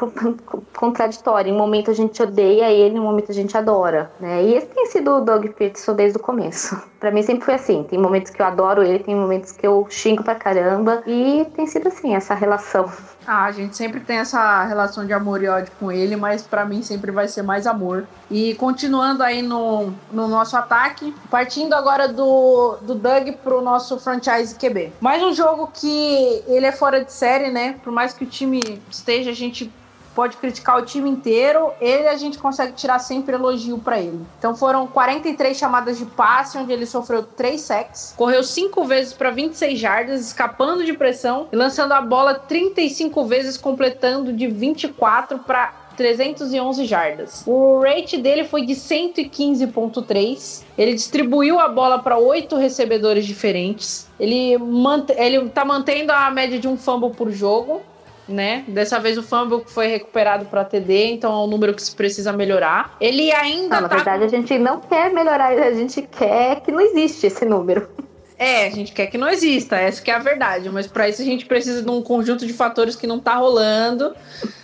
contraditório. 0.75 1.51
Em 1.51 1.55
um 1.55 1.59
momento 1.59 1.91
a 1.91 1.95
gente 1.95 2.23
odeia 2.23 2.71
ele, 2.71 2.97
em 2.97 3.01
um 3.01 3.05
momento 3.05 3.31
a 3.31 3.35
gente 3.35 3.57
adora, 3.57 4.11
né? 4.21 4.45
E 4.45 4.55
esse 4.55 4.67
tem 4.67 4.87
sido 4.87 5.13
o 5.13 5.21
Doug 5.21 5.47
Peterson 5.47 5.95
desde 5.95 6.19
o 6.19 6.21
começo. 6.21 6.77
Para 7.05 7.11
mim 7.11 7.23
sempre 7.23 7.45
foi 7.45 7.53
assim. 7.53 7.83
Tem 7.83 7.99
momentos 7.99 8.33
que 8.33 8.40
eu 8.40 8.47
adoro 8.47 8.83
ele, 8.83 8.99
tem 8.99 9.14
momentos 9.14 9.53
que 9.53 9.67
eu 9.67 9.87
xingo 9.90 10.25
pra 10.25 10.35
caramba. 10.35 11.03
E 11.07 11.47
tem 11.55 11.67
sido 11.67 11.88
assim, 11.88 12.14
essa 12.14 12.33
relação. 12.33 12.90
Ah, 13.27 13.45
a 13.45 13.53
gente 13.53 13.77
sempre 13.77 14.01
tem 14.01 14.17
essa 14.17 14.64
relação 14.64 15.05
de 15.05 15.12
amor 15.12 15.43
e 15.43 15.47
ódio 15.47 15.71
com 15.79 15.93
ele, 15.93 16.17
mas 16.17 16.45
para 16.45 16.64
mim 16.64 16.81
sempre 16.83 17.11
vai 17.11 17.29
ser 17.29 17.43
mais 17.43 17.67
amor. 17.67 18.07
E 18.31 18.55
continuando 18.55 19.23
aí 19.23 19.43
no, 19.43 19.93
no 20.11 20.29
nosso 20.29 20.57
ataque, 20.57 21.14
partindo 21.31 21.75
agora 21.75 22.09
do, 22.09 22.79
do 22.81 22.95
Doug 22.95 23.33
pro 23.43 23.61
nosso 23.61 24.01
franchise 24.01 24.55
QB. 24.55 24.95
Mais 24.99 25.23
um 25.23 25.35
jogo 25.35 25.69
que 25.75 26.43
ele 26.47 26.64
é 26.64 26.73
fora 26.73 27.05
de 27.05 27.12
série, 27.12 27.51
né? 27.51 27.77
Por 27.85 27.93
mais 27.93 28.14
que 28.14 28.25
o 28.25 28.27
time 28.27 28.62
esteja, 28.90 29.31
a 29.31 29.35
gente 29.35 29.71
pode 30.14 30.37
criticar 30.37 30.79
o 30.79 30.85
time 30.85 31.11
inteiro, 31.11 31.72
ele 31.81 32.07
a 32.09 32.16
gente 32.16 32.38
consegue 32.38 32.72
tirar 32.72 32.98
sempre 32.98 33.35
elogio 33.35 33.79
para 33.79 33.98
ele. 33.98 34.20
Então 34.38 34.55
foram 34.55 34.87
43 34.87 35.57
chamadas 35.57 35.98
de 35.98 36.07
passe, 36.07 36.57
onde 36.57 36.72
ele 36.72 36.87
sofreu 36.87 37.22
3 37.22 37.61
sacks, 37.61 38.14
correu 38.16 38.42
5 38.42 38.85
vezes 38.85 39.12
para 39.12 39.31
26 39.31 39.79
jardas, 39.79 40.20
escapando 40.20 40.85
de 40.85 40.92
pressão 40.92 41.48
e 41.53 41.57
lançando 41.57 41.92
a 41.92 42.00
bola 42.00 42.35
35 42.35 43.24
vezes, 43.24 43.57
completando 43.57 44.33
de 44.33 44.46
24 44.46 45.40
para 45.40 45.85
311 45.96 46.85
jardas. 46.85 47.42
O 47.46 47.81
rate 47.81 48.19
dele 48.19 48.44
foi 48.44 48.67
de 48.67 48.75
115.3. 48.75 50.62
Ele 50.77 50.94
distribuiu 50.94 51.58
a 51.60 51.69
bola 51.69 51.98
para 52.00 52.19
oito 52.19 52.56
recebedores 52.56 53.25
diferentes. 53.25 54.08
Ele, 54.19 54.58
mant 54.58 55.10
ele 55.10 55.48
tá 55.48 55.65
mantendo 55.65 56.12
a 56.12 56.29
média 56.31 56.58
de 56.58 56.67
um 56.69 56.77
fumble 56.77 57.10
por 57.10 57.31
jogo 57.31 57.81
né? 58.29 58.64
Dessa 58.68 58.98
vez 58.98 59.18
o 59.18 59.22
fumble 59.22 59.62
foi 59.66 59.87
recuperado 59.87 60.46
para 60.46 60.64
TD, 60.64 61.06
então 61.12 61.33
é 61.33 61.44
um 61.44 61.46
número 61.46 61.75
que 61.75 61.83
se 61.83 61.94
precisa 61.94 62.33
melhorar. 62.33 62.96
Ele 63.00 63.31
ainda 63.33 63.77
não, 63.77 63.83
na 63.83 63.88
tá 63.88 63.96
verdade 63.96 64.25
a 64.25 64.29
gente 64.29 64.58
não 64.58 64.81
quer 64.81 65.12
melhorar, 65.12 65.52
a 65.52 65.72
gente 65.72 66.02
quer 66.02 66.60
que 66.60 66.72
não 66.72 66.81
existe 66.81 67.27
esse 67.27 67.44
número. 67.44 67.88
É, 68.37 68.66
a 68.66 68.70
gente 68.70 68.92
quer 68.92 69.06
que 69.06 69.16
não 69.16 69.29
exista, 69.29 69.77
essa 69.77 70.02
que 70.02 70.10
é 70.10 70.14
a 70.14 70.18
verdade, 70.18 70.68
mas 70.68 70.87
para 70.87 71.08
isso 71.08 71.22
a 71.22 71.25
gente 71.25 71.46
precisa 71.46 71.83
de 71.83 71.90
um 71.90 72.02
conjunto 72.02 72.44
de 72.44 72.52
fatores 72.52 72.96
que 72.96 73.06
não 73.06 73.20
tá 73.20 73.37
rolando, 73.37 74.14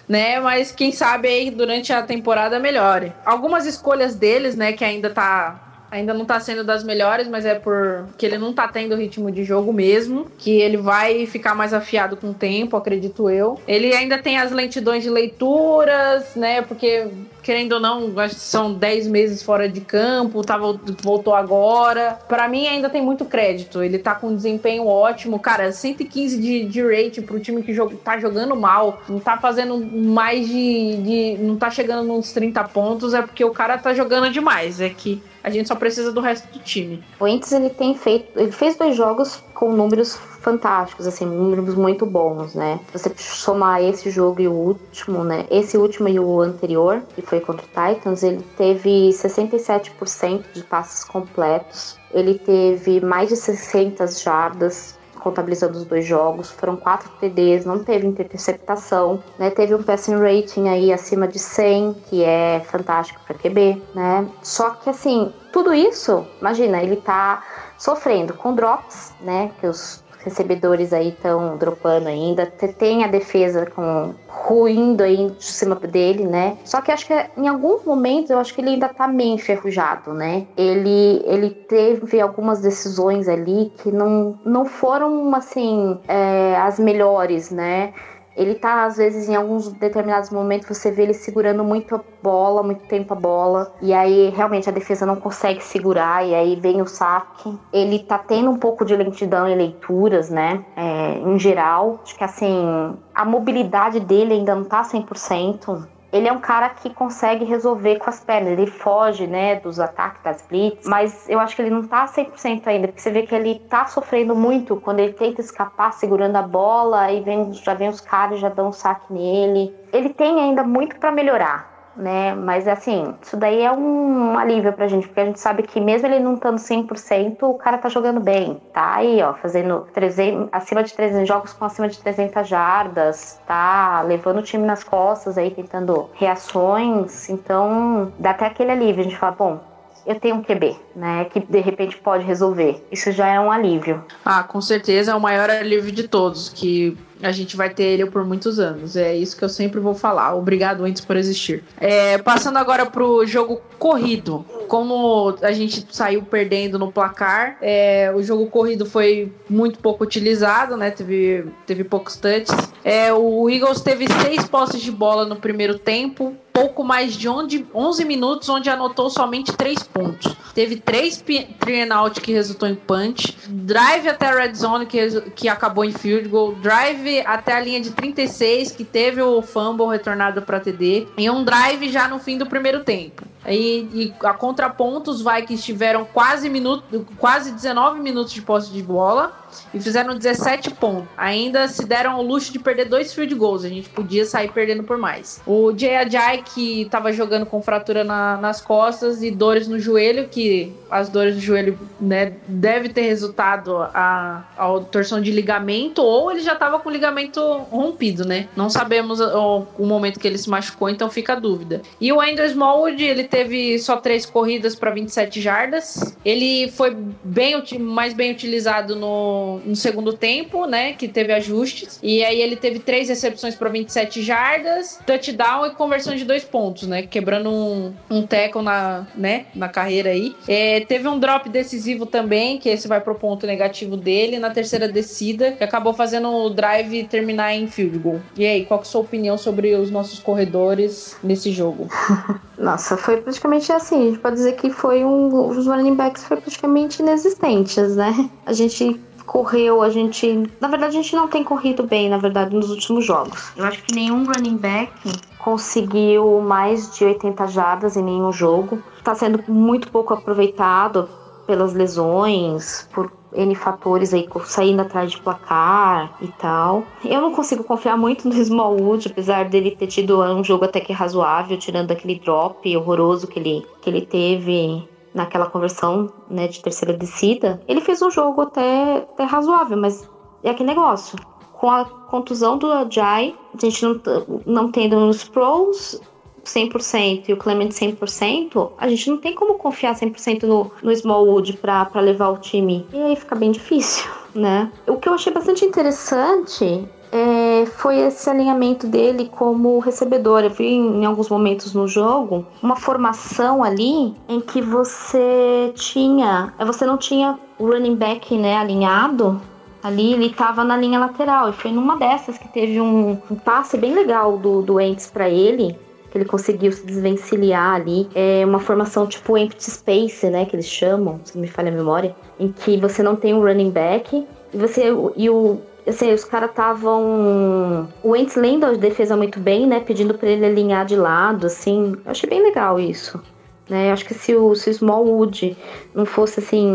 né? 0.08 0.40
Mas 0.40 0.72
quem 0.72 0.90
sabe 0.90 1.28
aí 1.28 1.50
durante 1.50 1.92
a 1.92 2.02
temporada 2.02 2.58
melhore. 2.58 3.12
Algumas 3.24 3.66
escolhas 3.66 4.16
deles, 4.16 4.56
né, 4.56 4.72
que 4.72 4.84
ainda 4.84 5.08
tá 5.10 5.69
ainda 5.90 6.14
não 6.14 6.24
tá 6.24 6.38
sendo 6.38 6.62
das 6.62 6.84
melhores, 6.84 7.28
mas 7.28 7.44
é 7.44 7.54
porque 7.54 8.24
ele 8.24 8.38
não 8.38 8.52
tá 8.52 8.68
tendo 8.68 8.94
ritmo 8.96 9.30
de 9.30 9.44
jogo 9.44 9.72
mesmo, 9.72 10.26
que 10.38 10.50
ele 10.60 10.76
vai 10.76 11.26
ficar 11.26 11.54
mais 11.54 11.74
afiado 11.74 12.16
com 12.16 12.30
o 12.30 12.34
tempo, 12.34 12.76
acredito 12.76 13.28
eu. 13.28 13.58
Ele 13.66 13.92
ainda 13.94 14.18
tem 14.18 14.38
as 14.38 14.52
lentidões 14.52 15.02
de 15.02 15.10
leituras, 15.10 16.34
né? 16.36 16.62
Porque 16.62 17.08
querendo 17.42 17.72
ou 17.72 17.80
não, 17.80 18.12
são 18.30 18.72
10 18.72 19.08
meses 19.08 19.42
fora 19.42 19.68
de 19.68 19.80
campo, 19.80 20.42
tá, 20.42 20.58
voltou 21.02 21.34
agora. 21.34 22.18
Para 22.28 22.48
mim 22.48 22.66
ainda 22.66 22.88
tem 22.88 23.02
muito 23.02 23.24
crédito. 23.24 23.82
Ele 23.82 23.98
tá 23.98 24.14
com 24.14 24.28
um 24.28 24.36
desempenho 24.36 24.86
ótimo. 24.86 25.38
Cara, 25.38 25.72
115 25.72 26.40
de, 26.40 26.64
de 26.64 26.82
rate 26.82 27.20
pro 27.20 27.40
time 27.40 27.62
que 27.62 27.72
joga, 27.72 27.96
tá 27.96 28.18
jogando 28.18 28.54
mal, 28.56 29.02
não 29.08 29.18
tá 29.18 29.36
fazendo 29.38 29.78
mais 29.78 30.46
de, 30.46 30.96
de. 31.02 31.38
não 31.40 31.56
tá 31.56 31.70
chegando 31.70 32.06
nos 32.06 32.32
30 32.32 32.62
pontos, 32.64 33.14
é 33.14 33.22
porque 33.22 33.44
o 33.44 33.50
cara 33.50 33.78
tá 33.78 33.94
jogando 33.94 34.30
demais. 34.30 34.80
É 34.80 34.88
que 34.88 35.22
a 35.42 35.50
gente 35.50 35.68
só 35.68 35.74
precisa 35.74 36.12
do 36.12 36.20
resto 36.20 36.52
do 36.52 36.58
time. 36.58 37.02
O 37.18 37.26
Ents 37.26 37.50
ele 37.52 37.70
tem 37.70 37.94
feito, 37.94 38.38
ele 38.38 38.52
fez 38.52 38.76
dois 38.76 38.94
jogos 38.94 39.42
com 39.60 39.74
números 39.74 40.16
fantásticos, 40.16 41.06
assim, 41.06 41.26
números 41.26 41.74
muito 41.74 42.06
bons, 42.06 42.54
né? 42.54 42.80
Você 42.94 43.12
somar 43.18 43.82
esse 43.82 44.08
jogo 44.08 44.40
e 44.40 44.48
o 44.48 44.52
último, 44.52 45.22
né? 45.22 45.44
Esse 45.50 45.76
último 45.76 46.08
e 46.08 46.18
o 46.18 46.40
anterior, 46.40 47.02
que 47.14 47.20
foi 47.20 47.40
contra 47.40 47.66
o 47.66 47.68
Titans, 47.68 48.22
ele 48.22 48.42
teve 48.56 49.10
67% 49.10 50.44
de 50.54 50.62
passes 50.62 51.04
completos. 51.04 51.98
Ele 52.10 52.38
teve 52.38 53.02
mais 53.02 53.28
de 53.28 53.36
600 53.36 54.22
jardas, 54.22 54.98
contabilizando 55.20 55.76
os 55.76 55.84
dois 55.84 56.06
jogos. 56.06 56.48
Foram 56.50 56.76
quatro 56.76 57.10
TDs, 57.20 57.66
não 57.66 57.84
teve 57.84 58.06
interceptação, 58.06 59.22
né? 59.38 59.50
Teve 59.50 59.74
um 59.74 59.82
passing 59.82 60.16
rating 60.16 60.68
aí 60.68 60.90
acima 60.90 61.28
de 61.28 61.38
100, 61.38 61.96
que 62.08 62.24
é 62.24 62.62
fantástico 62.64 63.20
para 63.26 63.36
QB, 63.36 63.82
né? 63.94 64.26
Só 64.42 64.70
que 64.70 64.88
assim, 64.88 65.30
tudo 65.52 65.74
isso, 65.74 66.26
imagina, 66.40 66.82
ele 66.82 66.96
tá 66.96 67.42
sofrendo 67.80 68.34
com 68.34 68.54
drops, 68.54 69.14
né? 69.22 69.50
Que 69.58 69.66
os 69.66 70.04
recebedores 70.22 70.92
aí 70.92 71.08
estão 71.08 71.56
dropando 71.56 72.08
ainda. 72.08 72.44
Tem 72.46 73.02
a 73.04 73.08
defesa 73.08 73.64
com 73.66 74.14
ruindo 74.28 75.02
aí 75.02 75.16
em 75.16 75.34
cima 75.40 75.74
dele, 75.76 76.26
né? 76.26 76.58
Só 76.62 76.82
que 76.82 76.92
acho 76.92 77.06
que 77.06 77.14
em 77.38 77.48
alguns 77.48 77.82
momentos 77.84 78.30
eu 78.30 78.38
acho 78.38 78.54
que 78.54 78.60
ele 78.60 78.70
ainda 78.70 78.88
tá 78.88 79.08
meio 79.08 79.34
enferrujado, 79.34 80.12
né? 80.12 80.46
Ele, 80.58 81.22
ele 81.24 81.50
teve 81.50 82.20
algumas 82.20 82.60
decisões 82.60 83.28
ali 83.28 83.72
que 83.78 83.90
não, 83.90 84.38
não 84.44 84.66
foram 84.66 85.34
assim 85.34 85.98
é, 86.06 86.56
as 86.56 86.78
melhores, 86.78 87.50
né? 87.50 87.94
Ele 88.40 88.54
tá, 88.54 88.86
às 88.86 88.96
vezes, 88.96 89.28
em 89.28 89.36
alguns 89.36 89.70
determinados 89.74 90.30
momentos, 90.30 90.66
você 90.66 90.90
vê 90.90 91.02
ele 91.02 91.12
segurando 91.12 91.62
muito 91.62 91.94
a 91.94 92.00
bola, 92.22 92.62
muito 92.62 92.80
tempo 92.86 93.12
a 93.12 93.16
bola. 93.16 93.70
E 93.82 93.92
aí, 93.92 94.30
realmente, 94.30 94.66
a 94.66 94.72
defesa 94.72 95.04
não 95.04 95.16
consegue 95.16 95.62
segurar. 95.62 96.26
E 96.26 96.34
aí 96.34 96.56
vem 96.56 96.80
o 96.80 96.86
saque. 96.86 97.60
Ele 97.70 97.98
tá 97.98 98.18
tendo 98.18 98.50
um 98.50 98.58
pouco 98.58 98.82
de 98.82 98.96
lentidão 98.96 99.46
em 99.46 99.54
leituras, 99.54 100.30
né? 100.30 100.64
É, 100.74 101.18
em 101.18 101.38
geral. 101.38 102.00
Acho 102.02 102.16
que, 102.16 102.24
assim, 102.24 102.96
a 103.14 103.26
mobilidade 103.26 104.00
dele 104.00 104.32
ainda 104.32 104.54
não 104.54 104.64
tá 104.64 104.82
100% 104.84 105.86
ele 106.12 106.28
é 106.28 106.32
um 106.32 106.40
cara 106.40 106.68
que 106.70 106.90
consegue 106.90 107.44
resolver 107.44 107.98
com 107.98 108.10
as 108.10 108.20
pernas. 108.20 108.52
Ele 108.52 108.66
foge, 108.66 109.26
né, 109.26 109.56
dos 109.56 109.78
ataques 109.78 110.22
das 110.22 110.42
blitz, 110.42 110.86
mas 110.86 111.28
eu 111.28 111.38
acho 111.38 111.54
que 111.54 111.62
ele 111.62 111.70
não 111.70 111.86
tá 111.86 112.06
100% 112.06 112.66
ainda, 112.66 112.88
porque 112.88 113.00
você 113.00 113.10
vê 113.10 113.22
que 113.22 113.34
ele 113.34 113.60
tá 113.68 113.86
sofrendo 113.86 114.34
muito 114.34 114.76
quando 114.76 115.00
ele 115.00 115.12
tenta 115.12 115.40
escapar 115.40 115.92
segurando 115.92 116.36
a 116.36 116.42
bola, 116.42 117.02
aí 117.02 117.20
vem, 117.20 117.52
já 117.52 117.74
vem 117.74 117.88
os 117.88 118.00
caras 118.00 118.40
já 118.40 118.48
dão 118.48 118.68
um 118.68 118.72
saque 118.72 119.12
nele. 119.12 119.74
Ele 119.92 120.08
tem 120.10 120.40
ainda 120.40 120.62
muito 120.62 120.96
para 120.96 121.12
melhorar 121.12 121.69
né? 122.00 122.34
Mas 122.34 122.66
assim, 122.66 123.14
isso 123.22 123.36
daí 123.36 123.62
é 123.62 123.70
um 123.70 124.36
alívio 124.38 124.72
pra 124.72 124.88
gente, 124.88 125.06
porque 125.06 125.20
a 125.20 125.24
gente 125.26 125.38
sabe 125.38 125.62
que 125.62 125.80
mesmo 125.80 126.06
ele 126.06 126.18
não 126.18 126.34
estando 126.34 126.56
100%, 126.56 127.42
o 127.42 127.54
cara 127.54 127.78
tá 127.78 127.88
jogando 127.88 128.20
bem. 128.20 128.60
Tá 128.72 128.96
aí, 128.96 129.22
ó, 129.22 129.34
fazendo 129.34 129.86
300, 129.92 130.48
acima 130.50 130.82
de 130.82 130.92
300 130.94 131.28
jogos 131.28 131.52
com 131.52 131.64
acima 131.64 131.88
de 131.88 131.98
300 131.98 132.48
jardas, 132.48 133.40
tá 133.46 134.02
levando 134.02 134.38
o 134.38 134.42
time 134.42 134.66
nas 134.66 134.82
costas 134.82 135.36
aí, 135.36 135.50
tentando 135.50 136.08
reações. 136.14 137.28
Então, 137.28 138.12
dá 138.18 138.30
até 138.30 138.46
aquele 138.46 138.70
alívio. 138.70 139.00
A 139.00 139.04
gente 139.04 139.18
fala, 139.18 139.32
bom, 139.32 139.60
eu 140.06 140.18
tenho 140.18 140.36
um 140.36 140.42
QB, 140.42 140.76
né? 140.96 141.26
Que 141.26 141.40
de 141.40 141.60
repente 141.60 141.96
pode 141.98 142.24
resolver. 142.24 142.84
Isso 142.90 143.12
já 143.12 143.28
é 143.28 143.38
um 143.38 143.52
alívio. 143.52 144.02
Ah, 144.24 144.42
com 144.42 144.60
certeza 144.60 145.12
é 145.12 145.14
o 145.14 145.20
maior 145.20 145.50
alívio 145.50 145.92
de 145.92 146.08
todos, 146.08 146.48
que 146.48 146.96
a 147.22 147.32
gente 147.32 147.56
vai 147.56 147.70
ter 147.70 147.84
ele 147.84 148.06
por 148.06 148.24
muitos 148.24 148.58
anos. 148.58 148.96
É 148.96 149.14
isso 149.14 149.36
que 149.36 149.44
eu 149.44 149.48
sempre 149.48 149.80
vou 149.80 149.94
falar. 149.94 150.34
Obrigado 150.34 150.84
antes 150.84 151.04
por 151.04 151.16
existir. 151.16 151.62
É, 151.78 152.18
passando 152.18 152.56
agora 152.58 152.86
pro 152.86 153.24
jogo 153.26 153.60
corrido. 153.78 154.44
Como 154.68 155.36
a 155.42 155.52
gente 155.52 155.86
saiu 155.90 156.22
perdendo 156.22 156.78
no 156.78 156.92
placar, 156.92 157.56
é, 157.60 158.12
o 158.14 158.22
jogo 158.22 158.46
corrido 158.46 158.86
foi 158.86 159.32
muito 159.48 159.78
pouco 159.80 160.04
utilizado, 160.04 160.76
né? 160.76 160.90
Teve, 160.90 161.46
teve 161.66 161.84
poucos 161.84 162.16
touches. 162.16 162.56
É, 162.84 163.12
o 163.12 163.48
Eagles 163.50 163.80
teve 163.80 164.06
seis 164.22 164.48
posses 164.48 164.80
de 164.80 164.90
bola 164.90 165.24
no 165.24 165.36
primeiro 165.36 165.78
tempo, 165.78 166.36
pouco 166.60 166.84
mais 166.84 167.16
de 167.16 167.28
11 167.28 168.04
minutos, 168.04 168.48
onde 168.48 168.68
anotou 168.68 169.08
somente 169.10 169.52
três 169.52 169.82
pontos. 169.82 170.34
Teve 170.54 170.76
três 170.76 171.22
three 171.58 171.82
and 171.82 171.94
out 171.94 172.20
que 172.20 172.32
resultou 172.32 172.68
em 172.68 172.74
punch, 172.74 173.36
drive 173.48 174.08
até 174.08 174.26
a 174.26 174.34
red 174.34 174.54
zone 174.54 174.86
que, 174.86 175.20
que 175.32 175.48
acabou 175.48 175.84
em 175.84 175.92
field 175.92 176.28
goal, 176.28 176.54
drive 176.54 176.90
drive 176.90 177.22
até 177.26 177.54
a 177.54 177.60
linha 177.60 177.80
de 177.80 177.90
36, 177.90 178.72
que 178.72 178.84
teve 178.84 179.22
o 179.22 179.42
fumble 179.42 179.88
retornado 179.88 180.42
para 180.42 180.60
TD, 180.60 181.08
e 181.16 181.30
um 181.30 181.44
drive 181.44 181.88
já 181.88 182.08
no 182.08 182.18
fim 182.18 182.36
do 182.36 182.46
primeiro 182.46 182.84
tempo. 182.84 183.22
E, 183.46 183.88
e 183.94 184.14
a 184.22 184.34
contraponto, 184.34 185.10
os 185.10 185.22
Vikings 185.22 185.64
tiveram 185.64 186.04
quase, 186.04 186.48
minuto, 186.48 187.06
quase 187.18 187.52
19 187.52 188.00
minutos 188.00 188.32
de 188.32 188.42
posse 188.42 188.70
de 188.70 188.82
bola 188.82 189.32
e 189.72 189.80
fizeram 189.80 190.16
17 190.16 190.70
pontos. 190.72 191.08
Ainda 191.16 191.66
se 191.68 191.84
deram 191.86 192.12
ao 192.12 192.22
luxo 192.22 192.52
de 192.52 192.58
perder 192.58 192.86
dois 192.86 193.14
field 193.14 193.34
goals. 193.34 193.64
A 193.64 193.68
gente 193.68 193.88
podia 193.88 194.24
sair 194.24 194.50
perdendo 194.52 194.82
por 194.84 194.98
mais. 194.98 195.40
O 195.46 195.72
Jay 195.76 195.96
Ajay, 195.96 196.42
que 196.42 196.82
estava 196.82 197.12
jogando 197.12 197.46
com 197.46 197.62
fratura 197.62 198.04
na, 198.04 198.36
nas 198.36 198.60
costas 198.60 199.22
e 199.22 199.30
dores 199.30 199.66
no 199.66 199.78
joelho, 199.78 200.28
que 200.28 200.74
as 200.90 201.08
dores 201.08 201.34
no 201.34 201.40
joelho 201.40 201.78
né, 202.00 202.32
deve 202.46 202.88
ter 202.88 203.02
resultado 203.02 203.76
a, 203.76 204.44
a 204.56 204.80
torção 204.90 205.20
de 205.20 205.30
ligamento, 205.30 206.02
ou 206.02 206.30
ele 206.30 206.40
já 206.40 206.54
estava 206.54 206.78
com 206.78 206.88
o 206.88 206.92
ligamento 206.92 207.40
rompido, 207.70 208.24
né? 208.24 208.48
Não 208.56 208.68
sabemos 208.68 209.20
o, 209.20 209.66
o, 209.78 209.86
momento 209.86 210.18
que 210.18 210.26
ele 210.26 210.38
se 210.38 210.48
machucou, 210.48 210.88
então 210.88 211.10
fica 211.10 211.32
a 211.34 211.36
dúvida. 211.36 211.82
E 212.00 212.12
o 212.12 212.20
Andrew 212.20 212.46
Smallwood, 212.46 213.02
ele 213.02 213.24
teve 213.24 213.78
só 213.78 213.96
três 213.96 214.26
corridas 214.26 214.74
para 214.74 214.90
27 214.90 215.40
jardas. 215.40 216.16
Ele 216.24 216.70
foi 216.70 216.96
bem 217.24 217.60
mais 217.78 218.14
bem 218.14 218.32
utilizado 218.32 218.96
no 218.96 219.60
no, 219.64 219.76
segundo 219.76 220.12
tempo, 220.12 220.66
né? 220.66 220.92
Que 220.92 221.08
teve 221.08 221.32
ajustes. 221.32 221.98
E 222.02 222.24
aí 222.24 222.40
ele 222.40 222.56
teve 222.56 222.78
três 222.78 223.08
recepções 223.08 223.54
para 223.54 223.68
27 223.68 224.22
jardas, 224.22 224.98
touchdown 225.06 225.66
e 225.66 225.70
conversão 225.70 226.14
de 226.14 226.24
dois 226.24 226.44
pontos, 226.44 226.86
né? 226.86 227.02
Quebrando 227.02 227.50
um, 227.50 227.92
um 228.10 228.26
tackle 228.26 228.62
na, 228.62 229.06
né, 229.14 229.46
na 229.54 229.68
carreira 229.68 230.10
aí. 230.10 230.34
É, 230.48 230.79
teve 230.84 231.08
um 231.08 231.18
drop 231.18 231.48
decisivo 231.48 232.06
também, 232.06 232.58
que 232.58 232.68
esse 232.68 232.86
vai 232.86 233.00
pro 233.00 233.14
ponto 233.14 233.46
negativo 233.46 233.96
dele, 233.96 234.38
na 234.38 234.50
terceira 234.50 234.88
descida, 234.88 235.52
que 235.52 235.64
acabou 235.64 235.92
fazendo 235.92 236.28
o 236.28 236.50
drive 236.50 237.04
terminar 237.04 237.54
em 237.54 237.66
field 237.66 237.98
goal. 237.98 238.20
E 238.36 238.46
aí, 238.46 238.64
qual 238.64 238.80
que 238.80 238.86
é 238.86 238.88
a 238.88 238.90
sua 238.90 239.00
opinião 239.00 239.38
sobre 239.38 239.74
os 239.74 239.90
nossos 239.90 240.18
corredores 240.18 241.16
nesse 241.22 241.50
jogo? 241.50 241.88
Nossa, 242.58 242.96
foi 242.96 243.18
praticamente 243.18 243.72
assim. 243.72 244.00
A 244.00 244.04
gente 244.10 244.18
pode 244.18 244.36
dizer 244.36 244.52
que 244.56 244.70
foi 244.70 245.04
um. 245.04 245.48
Os 245.48 245.66
running 245.66 245.94
backs 245.94 246.24
foram 246.24 246.42
praticamente 246.42 247.02
inexistentes, 247.02 247.96
né? 247.96 248.28
A 248.44 248.52
gente 248.52 249.00
correu, 249.26 249.80
a 249.80 249.88
gente. 249.88 250.50
Na 250.60 250.68
verdade, 250.68 250.98
a 250.98 251.02
gente 251.02 251.14
não 251.14 251.28
tem 251.28 251.44
corrido 251.44 251.84
bem, 251.84 252.08
na 252.08 252.18
verdade, 252.18 252.54
nos 252.54 252.68
últimos 252.68 253.04
jogos. 253.04 253.52
Eu 253.56 253.64
acho 253.64 253.82
que 253.84 253.94
nenhum 253.94 254.24
running 254.24 254.56
back 254.56 254.92
conseguiu 255.38 256.40
mais 256.40 256.94
de 256.96 257.04
80 257.04 257.46
jardas 257.46 257.96
em 257.96 258.02
nenhum 258.02 258.32
jogo. 258.32 258.82
Está 259.00 259.14
sendo 259.14 259.42
muito 259.48 259.90
pouco 259.90 260.12
aproveitado 260.12 261.08
pelas 261.46 261.72
lesões, 261.72 262.86
por 262.92 263.10
N 263.32 263.54
fatores 263.54 264.12
aí, 264.12 264.28
saindo 264.44 264.82
atrás 264.82 265.10
de 265.10 265.18
placar 265.18 266.12
e 266.20 266.28
tal. 266.28 266.84
Eu 267.02 267.22
não 267.22 267.32
consigo 267.32 267.64
confiar 267.64 267.96
muito 267.96 268.28
no 268.28 268.34
Smallwood, 268.38 269.08
apesar 269.08 269.48
dele 269.48 269.70
ter 269.70 269.86
tido 269.86 270.22
um 270.22 270.44
jogo 270.44 270.66
até 270.66 270.80
que 270.80 270.92
razoável, 270.92 271.56
tirando 271.56 271.90
aquele 271.90 272.20
drop 272.20 272.76
horroroso 272.76 273.26
que 273.26 273.38
ele, 273.38 273.66
que 273.80 273.88
ele 273.88 274.02
teve 274.02 274.86
naquela 275.14 275.46
conversão 275.46 276.08
né, 276.28 276.46
de 276.46 276.60
terceira 276.60 276.96
descida. 276.96 277.58
Ele 277.66 277.80
fez 277.80 278.02
um 278.02 278.10
jogo 278.10 278.42
até, 278.42 278.98
até 278.98 279.24
razoável, 279.24 279.78
mas 279.78 280.08
é 280.44 280.50
aquele 280.50 280.68
negócio. 280.68 281.18
Com 281.52 281.70
a 281.70 281.84
contusão 281.84 282.58
do 282.58 282.70
Ajay, 282.70 283.34
a 283.54 283.60
gente 283.60 283.82
não, 283.82 284.00
não 284.46 284.70
tendo 284.70 284.96
os 285.08 285.24
pros, 285.24 286.00
100% 286.44 287.28
e 287.28 287.32
o 287.32 287.36
Clement 287.36 287.68
100%, 287.68 288.72
a 288.78 288.88
gente 288.88 289.10
não 289.10 289.18
tem 289.18 289.34
como 289.34 289.54
confiar 289.54 289.94
100% 289.94 290.44
no, 290.44 290.70
no 290.82 290.92
Smallwood 290.92 291.54
para 291.54 292.00
levar 292.00 292.28
o 292.28 292.38
time. 292.38 292.86
E 292.92 293.00
aí 293.00 293.16
fica 293.16 293.34
bem 293.34 293.50
difícil, 293.50 294.10
né? 294.34 294.70
O 294.86 294.96
que 294.96 295.08
eu 295.08 295.14
achei 295.14 295.32
bastante 295.32 295.64
interessante 295.64 296.88
é, 297.12 297.66
foi 297.66 297.98
esse 297.98 298.28
alinhamento 298.30 298.86
dele 298.86 299.28
como 299.30 299.78
recebedor. 299.78 300.44
Eu 300.44 300.50
vi 300.50 300.66
em, 300.66 301.02
em 301.02 301.04
alguns 301.04 301.28
momentos 301.28 301.74
no 301.74 301.88
jogo 301.88 302.46
uma 302.62 302.76
formação 302.76 303.62
ali 303.62 304.14
em 304.28 304.40
que 304.40 304.62
você 304.62 305.72
tinha, 305.74 306.52
você 306.58 306.86
não 306.86 306.96
tinha 306.96 307.38
o 307.58 307.66
running 307.66 307.96
back 307.96 308.36
né, 308.36 308.56
alinhado 308.56 309.40
ali 309.82 310.12
ele 310.12 310.26
estava 310.26 310.62
na 310.62 310.76
linha 310.76 310.98
lateral 310.98 311.48
e 311.48 311.52
foi 311.52 311.72
numa 311.72 311.96
dessas 311.96 312.36
que 312.36 312.48
teve 312.48 312.80
um, 312.80 313.18
um 313.30 313.34
passe 313.34 313.78
bem 313.78 313.94
legal 313.94 314.36
do, 314.36 314.62
do 314.62 314.80
Ents 314.80 315.10
para 315.10 315.28
ele 315.28 315.76
que 316.10 316.18
ele 316.18 316.24
conseguiu 316.24 316.72
se 316.72 316.84
desvencilhar 316.84 317.74
ali. 317.74 318.08
É 318.14 318.44
uma 318.44 318.58
formação 318.58 319.06
tipo 319.06 319.36
empty 319.36 319.70
space, 319.70 320.28
né, 320.28 320.44
que 320.44 320.56
eles 320.56 320.66
chamam, 320.66 321.20
se 321.24 321.34
não 321.36 321.42
me 321.42 321.48
falha 321.48 321.70
a 321.70 321.74
memória, 321.74 322.14
em 322.38 322.50
que 322.50 322.76
você 322.76 323.02
não 323.02 323.16
tem 323.16 323.32
um 323.34 323.40
running 323.40 323.70
back 323.70 324.26
e 324.52 324.56
você 324.56 324.92
e 325.16 325.30
o 325.30 325.60
assim, 325.86 326.12
os 326.12 326.24
caras 326.24 326.50
estavam 326.50 327.88
o 328.02 328.16
Ents 328.16 328.36
lendo 328.36 328.66
a 328.66 328.72
defesa 328.72 329.16
muito 329.16 329.40
bem, 329.40 329.66
né, 329.66 329.80
pedindo 329.80 330.14
para 330.14 330.28
ele 330.28 330.46
alinhar 330.46 330.84
de 330.84 330.96
lado, 330.96 331.46
assim. 331.46 331.96
Eu 332.04 332.10
achei 332.10 332.28
bem 332.28 332.42
legal 332.42 332.78
isso. 332.78 333.20
Né? 333.68 333.92
Acho 333.92 334.04
que 334.04 334.14
se 334.14 334.34
o, 334.34 334.54
se 334.54 334.68
o 334.68 334.72
Smallwood 334.72 335.56
não 335.94 336.04
fosse 336.04 336.40
assim, 336.40 336.68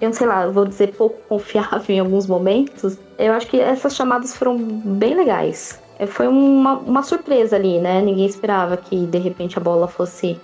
eu 0.00 0.08
não 0.08 0.12
sei 0.12 0.26
lá, 0.26 0.46
vou 0.46 0.66
dizer 0.66 0.94
pouco 0.94 1.18
confiável 1.28 1.96
em 1.96 1.98
alguns 1.98 2.26
momentos, 2.26 2.98
eu 3.18 3.32
acho 3.32 3.46
que 3.46 3.58
essas 3.58 3.96
chamadas 3.96 4.36
foram 4.36 4.56
bem 4.58 5.14
legais. 5.14 5.80
Foi 6.06 6.28
uma, 6.28 6.74
uma 6.74 7.02
surpresa 7.02 7.56
ali, 7.56 7.80
né? 7.80 8.02
Ninguém 8.02 8.26
esperava 8.26 8.76
que 8.76 9.06
de 9.06 9.18
repente 9.18 9.56
a 9.56 9.60
bola 9.60 9.88
fosse, 9.88 10.38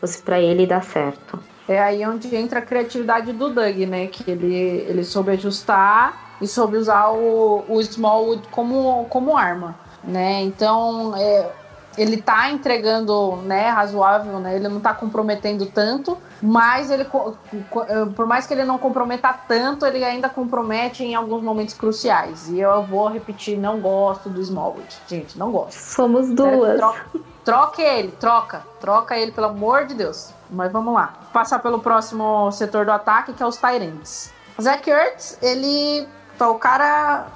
fosse 0.00 0.20
para 0.22 0.40
ele 0.40 0.66
dar 0.66 0.82
certo. 0.82 1.38
É 1.68 1.78
aí 1.80 2.06
onde 2.06 2.34
entra 2.34 2.60
a 2.60 2.62
criatividade 2.62 3.32
do 3.32 3.50
Doug, 3.50 3.76
né? 3.78 4.06
Que 4.06 4.30
ele, 4.30 4.54
ele 4.88 5.04
soube 5.04 5.32
ajustar 5.32 6.38
e 6.40 6.46
soube 6.46 6.76
usar 6.76 7.10
o, 7.10 7.64
o 7.68 7.80
Smallwood 7.80 8.48
como, 8.48 9.06
como 9.08 9.36
arma, 9.36 9.76
né? 10.02 10.42
Então, 10.42 11.16
é, 11.16 11.50
ele 11.96 12.18
tá 12.18 12.50
entregando, 12.50 13.36
né, 13.36 13.68
razoável, 13.70 14.38
né? 14.38 14.56
Ele 14.56 14.68
não 14.68 14.80
tá 14.80 14.92
comprometendo 14.92 15.66
tanto, 15.66 16.18
mas 16.42 16.90
ele 16.90 17.04
eh, 17.04 18.06
por 18.14 18.26
mais 18.26 18.46
que 18.46 18.54
ele 18.54 18.64
não 18.64 18.78
comprometa 18.78 19.32
tanto, 19.48 19.86
ele 19.86 20.04
ainda 20.04 20.28
compromete 20.28 21.02
em 21.02 21.14
alguns 21.14 21.42
momentos 21.42 21.74
cruciais. 21.74 22.48
E 22.48 22.60
eu 22.60 22.82
vou 22.82 23.08
repetir, 23.08 23.58
não 23.58 23.80
gosto 23.80 24.28
do 24.28 24.40
Smallwood. 24.40 24.96
Gente, 25.08 25.38
não 25.38 25.50
gosto. 25.50 25.78
Somos 25.78 26.30
duas. 26.30 26.76
Troca, 26.76 27.20
troque 27.44 27.82
ele, 27.82 28.12
troca. 28.12 28.62
Troca 28.80 29.16
ele, 29.16 29.32
pelo 29.32 29.46
amor 29.46 29.86
de 29.86 29.94
Deus. 29.94 30.30
Mas 30.50 30.70
vamos 30.70 30.94
lá. 30.94 31.14
Passar 31.32 31.58
pelo 31.60 31.78
próximo 31.78 32.50
setor 32.52 32.84
do 32.84 32.92
ataque, 32.92 33.32
que 33.32 33.42
é 33.42 33.46
os 33.46 33.56
Tyrants. 33.56 34.32
Zach 34.60 34.88
Ertz, 34.88 35.38
ele. 35.42 36.06
Tá, 36.38 36.48
o 36.50 36.58
cara. 36.58 37.26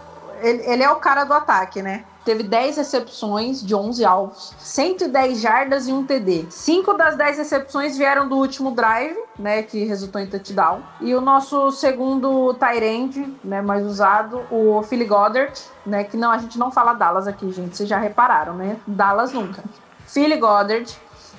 Ele, 0.42 0.62
ele 0.64 0.82
é 0.82 0.90
o 0.90 0.96
cara 0.96 1.24
do 1.24 1.34
ataque, 1.34 1.82
né? 1.82 2.04
Teve 2.24 2.42
10 2.42 2.76
recepções 2.76 3.64
de 3.64 3.74
11 3.74 4.04
alvos, 4.04 4.54
110 4.58 5.40
jardas 5.40 5.88
e 5.88 5.92
um 5.92 6.04
TD. 6.04 6.46
Cinco 6.50 6.94
das 6.94 7.16
10 7.16 7.38
recepções 7.38 7.96
vieram 7.96 8.28
do 8.28 8.36
último 8.36 8.72
drive, 8.72 9.16
né, 9.38 9.62
que 9.62 9.84
resultou 9.84 10.20
em 10.20 10.26
touchdown. 10.26 10.82
E 11.00 11.14
o 11.14 11.20
nosso 11.20 11.70
segundo 11.72 12.54
tight 12.54 13.36
né, 13.42 13.62
mais 13.62 13.84
usado, 13.84 14.42
o 14.50 14.82
Philly 14.82 15.06
Goddard, 15.06 15.58
né, 15.86 16.04
que 16.04 16.16
não 16.16 16.30
a 16.30 16.38
gente 16.38 16.58
não 16.58 16.70
fala 16.70 16.92
Dallas 16.92 17.26
aqui, 17.26 17.50
gente, 17.50 17.76
vocês 17.76 17.88
já 17.88 17.98
repararam, 17.98 18.54
né? 18.54 18.76
Dallas 18.86 19.32
nunca. 19.32 19.62
Philly 20.06 20.36
Goddard, 20.36 20.94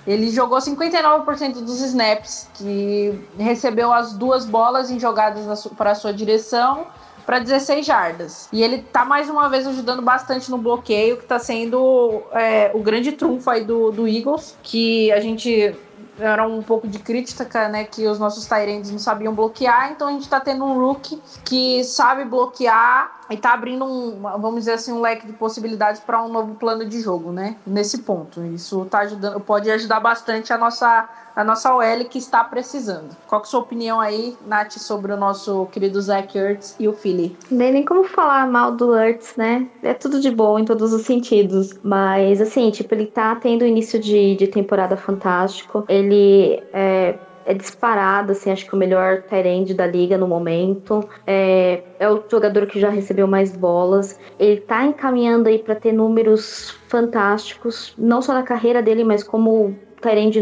ele 0.08 0.30
jogou 0.32 0.58
59% 0.58 1.62
dos 1.62 1.80
snaps, 1.82 2.50
que 2.56 3.28
recebeu 3.38 3.94
as 3.94 4.14
duas 4.14 4.46
bolas 4.46 4.90
em 4.90 5.00
jogadas 5.00 5.68
para 5.78 5.94
sua 5.94 6.14
direção 6.14 6.88
para 7.26 7.40
16 7.40 7.86
jardas. 7.86 8.50
E 8.52 8.62
ele 8.64 8.80
tá 8.80 9.06
mais 9.06 9.30
uma 9.30 9.50
vez 9.50 9.66
ajudando 9.68 10.02
bastante 10.02 10.50
no 10.50 10.58
bloqueio, 10.58 11.18
que 11.18 11.26
tá 11.26 11.40
sendo 11.40 12.24
é, 12.32 12.72
o 12.74 12.80
grande 12.80 13.12
trunfo 13.12 13.50
aí 13.50 13.64
do, 13.64 13.92
do 13.92 14.08
Eagles, 14.08 14.58
que 14.64 15.12
a 15.12 15.20
gente 15.20 15.76
era 16.20 16.46
um 16.46 16.62
pouco 16.62 16.88
de 16.88 17.00
crítica, 17.00 17.68
né, 17.68 17.84
que 17.84 18.08
os 18.08 18.20
nossos 18.20 18.46
Tyrands 18.46 18.92
não 18.92 19.00
sabiam 19.00 19.34
bloquear, 19.34 19.92
então 19.92 20.08
a 20.08 20.12
gente 20.12 20.28
tá 20.28 20.40
tendo 20.40 20.64
um 20.66 20.80
rookie 20.80 21.22
que 21.44 21.84
sabe 21.84 22.26
bloquear 22.26 23.22
e 23.30 23.38
tá 23.38 23.54
abrindo 23.54 23.86
um, 23.86 24.22
vamos 24.22 24.62
dizer 24.62 24.74
assim, 24.74 24.92
um 24.92 25.02
leque 25.02 25.26
de 25.26 25.34
possibilidades 25.34 26.02
para 26.02 26.22
um 26.22 26.28
novo 26.28 26.56
plano 26.56 26.86
de 26.86 27.02
jogo, 27.02 27.32
né, 27.32 27.56
nesse 27.66 28.00
ponto. 28.00 28.44
Isso 28.46 28.86
tá 28.86 29.00
ajudando, 29.00 29.40
pode 29.40 29.70
ajudar 29.72 30.00
bastante 30.00 30.52
a 30.52 30.58
nossa 30.58 31.08
a 31.36 31.44
nossa 31.44 31.74
OL 31.74 32.06
que 32.10 32.18
está 32.18 32.44
precisando. 32.44 33.16
Qual 33.28 33.42
que 33.42 33.46
é 33.46 33.50
a 33.50 33.52
sua 33.52 33.60
opinião 33.60 34.00
aí, 34.00 34.36
Nath, 34.46 34.74
sobre 34.74 35.12
o 35.12 35.18
nosso 35.18 35.66
querido 35.68 36.02
Zach 36.02 36.38
Ertz 36.38 36.76
e 36.80 36.88
o 36.88 36.94
Philly? 36.94 37.36
Nem 37.50 37.72
nem 37.72 37.86
como 37.86 38.04
falar 38.04 38.48
mal 38.48 38.72
do 38.72 38.96
Ertz, 38.96 39.36
né? 39.36 39.68
É 39.82 39.94
tudo 39.94 40.20
de 40.20 40.32
bom 40.32 40.60
em 40.60 40.66
todos 40.66 40.94
os 40.94 41.04
sentidos. 41.04 41.74
Mas, 41.84 42.42
assim, 42.42 42.70
tipo, 42.72 42.94
ele 42.94 43.08
tá 43.08 43.36
tendo 43.36 43.66
início 43.66 44.00
de, 44.00 44.36
de 44.36 44.48
temporada 44.48 44.98
fantástico. 44.98 45.86
Ele 45.88 46.62
é, 46.74 47.16
é 47.46 47.54
disparado, 47.54 48.32
assim, 48.32 48.52
acho 48.52 48.66
que 48.66 48.74
o 48.74 48.78
melhor 48.78 49.24
Tyrande 49.24 49.74
da 49.74 49.88
liga 49.88 50.18
no 50.18 50.28
momento. 50.28 51.08
É, 51.26 51.84
é 52.00 52.10
o 52.10 52.24
jogador 52.30 52.66
que 52.68 52.80
já 52.80 52.90
recebeu 52.90 53.28
mais 53.28 53.56
bolas. 53.56 54.20
Ele 54.40 54.62
tá 54.62 54.84
encaminhando 54.86 55.48
aí 55.48 55.60
para 55.60 55.76
ter 55.76 55.92
números 55.92 56.72
fantásticos, 56.88 57.94
não 57.98 58.22
só 58.22 58.34
na 58.34 58.44
carreira 58.44 58.82
dele, 58.82 59.04
mas 59.04 59.24
como 59.24 59.76
Tyrande 60.02 60.42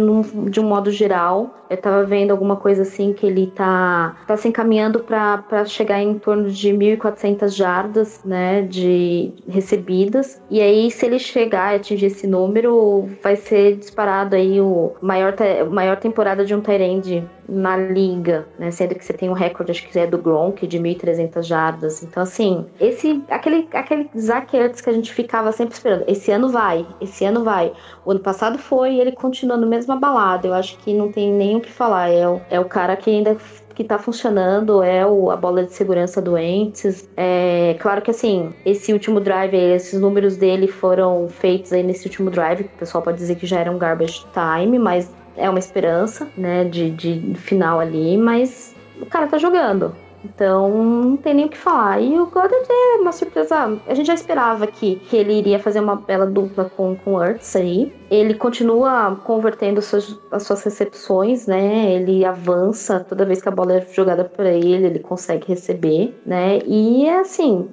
de 0.50 0.60
um 0.60 0.64
modo 0.64 0.90
geral. 0.92 1.56
Eu 1.70 1.78
tava 1.78 2.04
vendo 2.04 2.32
alguma 2.32 2.56
coisa 2.56 2.82
assim 2.82 3.14
que 3.14 3.26
ele 3.26 3.48
tá, 3.48 4.18
tá 4.26 4.36
se 4.36 4.48
encaminhando 4.48 5.00
para 5.00 5.66
chegar 5.66 6.02
em 6.02 6.18
torno 6.18 6.50
de 6.50 6.70
1.400 6.70 7.50
jardas, 7.50 8.22
né, 8.24 8.64
de 8.64 9.32
recebidas. 9.48 10.42
E 10.50 10.62
aí, 10.62 10.90
se 10.90 11.06
ele 11.06 11.20
chegar 11.20 11.74
e 11.74 11.76
atingir 11.76 12.08
esse 12.08 12.26
número, 12.26 13.08
vai 13.22 13.36
ser 13.36 13.76
disparado 13.76 14.36
aí 14.36 14.60
o 14.60 14.94
maior, 15.02 15.36
maior 15.70 15.98
temporada 15.98 16.44
de 16.44 16.56
um 16.56 16.62
Tyrande 16.62 17.24
na 17.50 17.76
liga, 17.78 18.48
né? 18.58 18.72
Sendo 18.72 18.96
que 18.96 19.04
você 19.04 19.14
tem 19.14 19.30
um 19.30 19.34
recorde, 19.34 19.72
acho 19.72 19.88
que 19.88 19.98
é 19.98 20.08
do 20.08 20.18
Gronk, 20.18 20.66
de 20.68 20.80
1.300 20.80 21.44
jardas. 21.44 22.04
Então, 22.04 22.24
assim, 22.24 22.66
esse, 22.80 23.24
aquele, 23.30 23.68
aquele 23.74 24.10
Zach 24.18 24.56
Ertz 24.56 24.82
que 24.82 24.90
a 24.90 24.94
gente 24.94 25.14
ficava 25.14 25.52
sempre 25.52 25.74
esperando. 25.74 26.04
Esse 26.08 26.32
ano 26.32 26.50
vai, 26.50 26.86
esse 27.02 27.26
ano 27.26 27.44
vai. 27.44 27.74
O 28.06 28.12
ano 28.12 28.20
passado 28.20 28.58
foi 28.58 28.94
e 28.94 29.02
ele 29.02 29.12
continua 29.12 29.58
no 29.58 29.68
mesmo 29.68 29.98
balada. 30.00 30.48
Eu 30.48 30.54
acho 30.54 30.78
que 30.78 30.94
não 30.94 31.12
tem 31.12 31.32
nem 31.32 31.58
o 31.58 31.62
que 31.62 31.72
falar. 31.72 32.10
É 32.10 32.28
o, 32.28 32.42
é 32.50 32.60
o 32.60 32.66
cara 32.66 32.96
que 32.96 33.10
ainda 33.10 33.38
que 33.80 33.84
tá 33.86 33.98
funcionando 33.98 34.84
é 34.84 35.06
o, 35.06 35.32
a 35.32 35.38
bola 35.38 35.64
de 35.64 35.72
segurança 35.72 36.22
doentes. 36.22 37.10
É 37.16 37.78
claro 37.80 38.02
que 38.02 38.12
assim, 38.12 38.54
esse 38.66 38.92
último 38.92 39.22
drive, 39.22 39.56
esses 39.56 39.98
números 39.98 40.36
dele 40.36 40.68
foram 40.68 41.30
feitos 41.30 41.72
aí 41.72 41.82
nesse 41.82 42.06
último 42.06 42.30
drive, 42.30 42.66
o 42.66 42.78
pessoal 42.78 43.02
pode 43.02 43.18
dizer 43.18 43.36
que 43.36 43.46
já 43.46 43.58
era 43.58 43.72
um 43.72 43.78
garbage 43.78 44.26
time, 44.34 44.78
mas 44.78 45.10
é 45.40 45.50
uma 45.50 45.60
esperança, 45.60 46.28
né, 46.38 46.66
de, 46.66 46.92
de 46.92 47.34
final 47.36 47.80
ali, 47.80 48.18
mas 48.18 48.76
o 49.02 49.06
cara 49.06 49.28
tá 49.28 49.38
jogando. 49.38 49.96
Então, 50.24 50.70
não 50.84 51.18
tem 51.18 51.34
nem 51.34 51.46
o 51.46 51.50
que 51.50 51.58
falar. 51.58 52.02
E 52.02 52.20
o 52.20 52.26
Goddard 52.26 52.68
é 52.70 52.98
uma 53.00 53.12
surpresa. 53.12 53.80
A 53.88 53.94
gente 53.94 54.08
já 54.08 54.14
esperava 54.14 54.68
que, 54.68 54.96
que 54.96 55.16
ele 55.16 55.34
iria 55.34 55.60
fazer 55.60 55.80
uma 55.80 55.96
bela 55.96 56.26
dupla 56.26 56.70
com, 56.76 56.96
com 56.96 57.16
o 57.16 57.24
Ertz 57.24 57.56
aí. 57.56 57.94
Ele 58.12 58.34
continua 58.34 59.18
convertendo 59.24 59.82
suas, 59.82 60.20
as 60.32 60.44
suas 60.44 60.64
recepções, 60.64 61.48
né? 61.48 61.94
Ele 61.94 62.26
avança 62.26 63.00
toda 63.00 63.26
vez 63.26 63.42
que 63.42 63.48
a 63.48 63.52
bola 63.52 63.78
é 63.78 63.88
jogada 63.94 64.26
para 64.26 64.52
ele, 64.52 64.88
ele 64.88 65.00
consegue 65.00 65.48
receber, 65.48 66.20
né? 66.26 66.60
E 66.66 67.10
assim, 67.10 67.70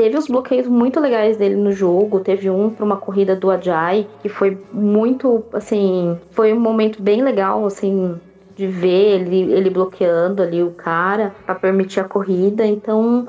teve 0.00 0.16
os 0.16 0.28
bloqueios 0.28 0.66
muito 0.66 0.98
legais 0.98 1.36
dele 1.36 1.56
no 1.56 1.72
jogo. 1.72 2.20
Teve 2.20 2.48
um 2.48 2.70
para 2.70 2.86
uma 2.86 2.96
corrida 2.96 3.36
do 3.36 3.50
Ajay, 3.50 4.08
que 4.22 4.30
foi 4.30 4.56
muito, 4.72 5.44
assim, 5.52 6.18
foi 6.30 6.54
um 6.54 6.58
momento 6.58 7.02
bem 7.02 7.22
legal, 7.22 7.66
assim, 7.66 8.18
de 8.56 8.66
ver 8.66 9.20
ele, 9.20 9.52
ele 9.52 9.68
bloqueando 9.68 10.42
ali 10.42 10.62
o 10.62 10.70
cara 10.70 11.34
para 11.44 11.54
permitir 11.54 12.00
a 12.00 12.04
corrida. 12.04 12.64
Então, 12.64 13.26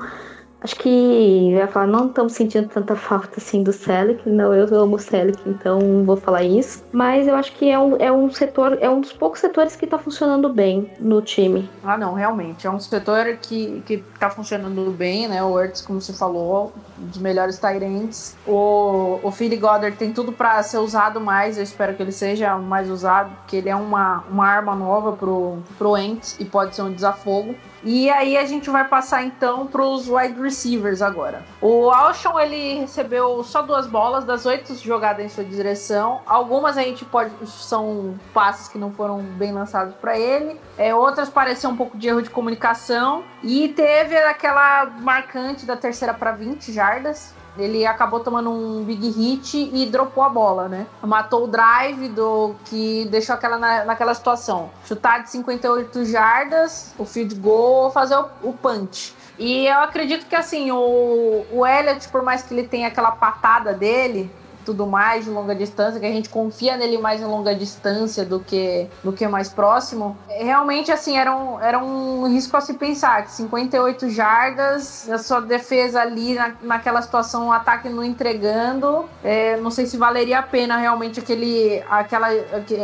Acho 0.62 0.76
que 0.76 1.52
vai 1.56 1.66
falar, 1.66 1.86
não 1.88 2.06
estamos 2.06 2.34
sentindo 2.34 2.68
tanta 2.68 2.94
falta 2.94 3.38
assim 3.38 3.64
do 3.64 3.72
Selic. 3.72 4.28
Não, 4.28 4.54
eu 4.54 4.64
amo 4.80 4.94
o 4.94 4.98
Selic, 4.98 5.40
então 5.44 6.04
vou 6.04 6.16
falar 6.16 6.44
isso. 6.44 6.84
Mas 6.92 7.26
eu 7.26 7.34
acho 7.34 7.52
que 7.52 7.68
é 7.68 7.78
um, 7.78 7.96
é 7.96 8.12
um 8.12 8.30
setor, 8.30 8.78
é 8.80 8.88
um 8.88 9.00
dos 9.00 9.12
poucos 9.12 9.40
setores 9.40 9.74
que 9.74 9.84
está 9.84 9.98
funcionando 9.98 10.48
bem 10.48 10.88
no 11.00 11.20
time. 11.20 11.68
Ah, 11.82 11.98
não, 11.98 12.14
realmente. 12.14 12.64
É 12.64 12.70
um 12.70 12.78
setor 12.78 13.36
que, 13.42 13.82
que 13.84 13.98
tá 14.20 14.30
funcionando 14.30 14.88
bem, 14.92 15.26
né? 15.26 15.42
O 15.42 15.58
Ertz, 15.58 15.82
como 15.82 16.00
você 16.00 16.12
falou, 16.12 16.72
dos 16.96 17.18
melhores 17.18 17.58
Tyrants. 17.58 18.36
O, 18.46 19.18
o 19.20 19.32
Philly 19.32 19.56
Goddard 19.56 19.96
tem 19.96 20.12
tudo 20.12 20.32
para 20.32 20.62
ser 20.62 20.78
usado 20.78 21.20
mais. 21.20 21.56
Eu 21.56 21.64
espero 21.64 21.94
que 21.94 22.02
ele 22.02 22.12
seja 22.12 22.56
mais 22.56 22.88
usado, 22.88 23.34
porque 23.38 23.56
ele 23.56 23.68
é 23.68 23.74
uma, 23.74 24.22
uma 24.30 24.46
arma 24.46 24.76
nova 24.76 25.12
pro, 25.12 25.58
pro 25.76 25.96
Ents 25.96 26.36
e 26.38 26.44
pode 26.44 26.76
ser 26.76 26.82
um 26.82 26.92
desafogo. 26.92 27.56
E 27.84 28.08
aí 28.10 28.36
a 28.36 28.44
gente 28.44 28.70
vai 28.70 28.86
passar 28.86 29.24
então 29.24 29.66
para 29.66 29.82
os 29.82 30.08
wide 30.08 30.40
receivers 30.40 31.02
agora. 31.02 31.44
O 31.60 31.90
Alshon 31.90 32.38
ele 32.38 32.80
recebeu 32.80 33.42
só 33.42 33.62
duas 33.62 33.86
bolas 33.86 34.24
das 34.24 34.46
oito 34.46 34.74
jogadas 34.76 35.24
em 35.24 35.28
sua 35.28 35.44
direção. 35.44 36.20
Algumas 36.26 36.76
a 36.76 36.82
gente 36.82 37.04
pode 37.04 37.32
são 37.46 38.14
passes 38.32 38.68
que 38.68 38.78
não 38.78 38.92
foram 38.92 39.20
bem 39.20 39.52
lançados 39.52 39.94
para 39.96 40.16
ele. 40.18 40.60
É, 40.78 40.94
outras 40.94 41.28
pareciam 41.28 41.72
um 41.72 41.76
pouco 41.76 41.98
de 41.98 42.08
erro 42.08 42.22
de 42.22 42.30
comunicação 42.30 43.24
e 43.42 43.68
teve 43.68 44.16
aquela 44.16 44.86
marcante 44.86 45.66
da 45.66 45.76
terceira 45.76 46.14
para 46.14 46.32
20 46.32 46.72
jardas 46.72 47.34
ele 47.56 47.84
acabou 47.86 48.20
tomando 48.20 48.50
um 48.50 48.84
big 48.84 49.10
hit 49.10 49.70
e 49.72 49.86
dropou 49.86 50.24
a 50.24 50.28
bola, 50.28 50.68
né? 50.68 50.86
Matou 51.02 51.44
o 51.44 51.46
drive 51.46 52.08
do 52.08 52.54
que 52.64 53.04
deixou 53.06 53.34
aquela 53.34 53.58
na, 53.58 53.84
naquela 53.84 54.14
situação. 54.14 54.70
Chutar 54.84 55.22
de 55.22 55.30
58 55.30 56.04
jardas, 56.06 56.94
o 56.98 57.04
field 57.04 57.34
goal, 57.36 57.90
fazer 57.90 58.16
o, 58.16 58.28
o 58.42 58.52
punch. 58.52 59.14
E 59.38 59.66
eu 59.66 59.78
acredito 59.78 60.26
que 60.26 60.36
assim, 60.36 60.70
o, 60.70 61.44
o 61.50 61.66
Elliott, 61.66 62.08
por 62.08 62.22
mais 62.22 62.42
que 62.42 62.54
ele 62.54 62.66
tenha 62.66 62.88
aquela 62.88 63.12
patada 63.12 63.72
dele, 63.72 64.30
tudo 64.64 64.86
mais 64.86 65.24
de 65.24 65.30
longa 65.30 65.54
distância, 65.54 66.00
que 66.00 66.06
a 66.06 66.10
gente 66.10 66.28
confia 66.28 66.76
nele 66.76 66.98
mais 66.98 67.20
em 67.20 67.24
longa 67.24 67.54
distância 67.54 68.24
do 68.24 68.40
que, 68.40 68.88
do 69.02 69.12
que 69.12 69.26
mais 69.26 69.48
próximo. 69.48 70.16
Realmente, 70.28 70.90
assim, 70.90 71.16
era 71.16 71.34
um, 71.34 71.60
era 71.60 71.78
um 71.78 72.28
risco 72.28 72.56
a 72.56 72.60
se 72.60 72.74
pensar, 72.74 73.24
que 73.24 73.32
58 73.32 74.10
jardas, 74.10 75.08
a 75.10 75.18
sua 75.18 75.40
defesa 75.40 76.00
ali 76.00 76.34
na, 76.34 76.54
naquela 76.62 77.02
situação, 77.02 77.46
um 77.46 77.52
ataque 77.52 77.88
não 77.88 78.04
entregando, 78.04 79.04
é, 79.22 79.56
não 79.58 79.70
sei 79.70 79.86
se 79.86 79.96
valeria 79.96 80.38
a 80.38 80.42
pena 80.42 80.76
realmente 80.76 81.20
aquele, 81.20 81.82
aquela, 81.88 82.28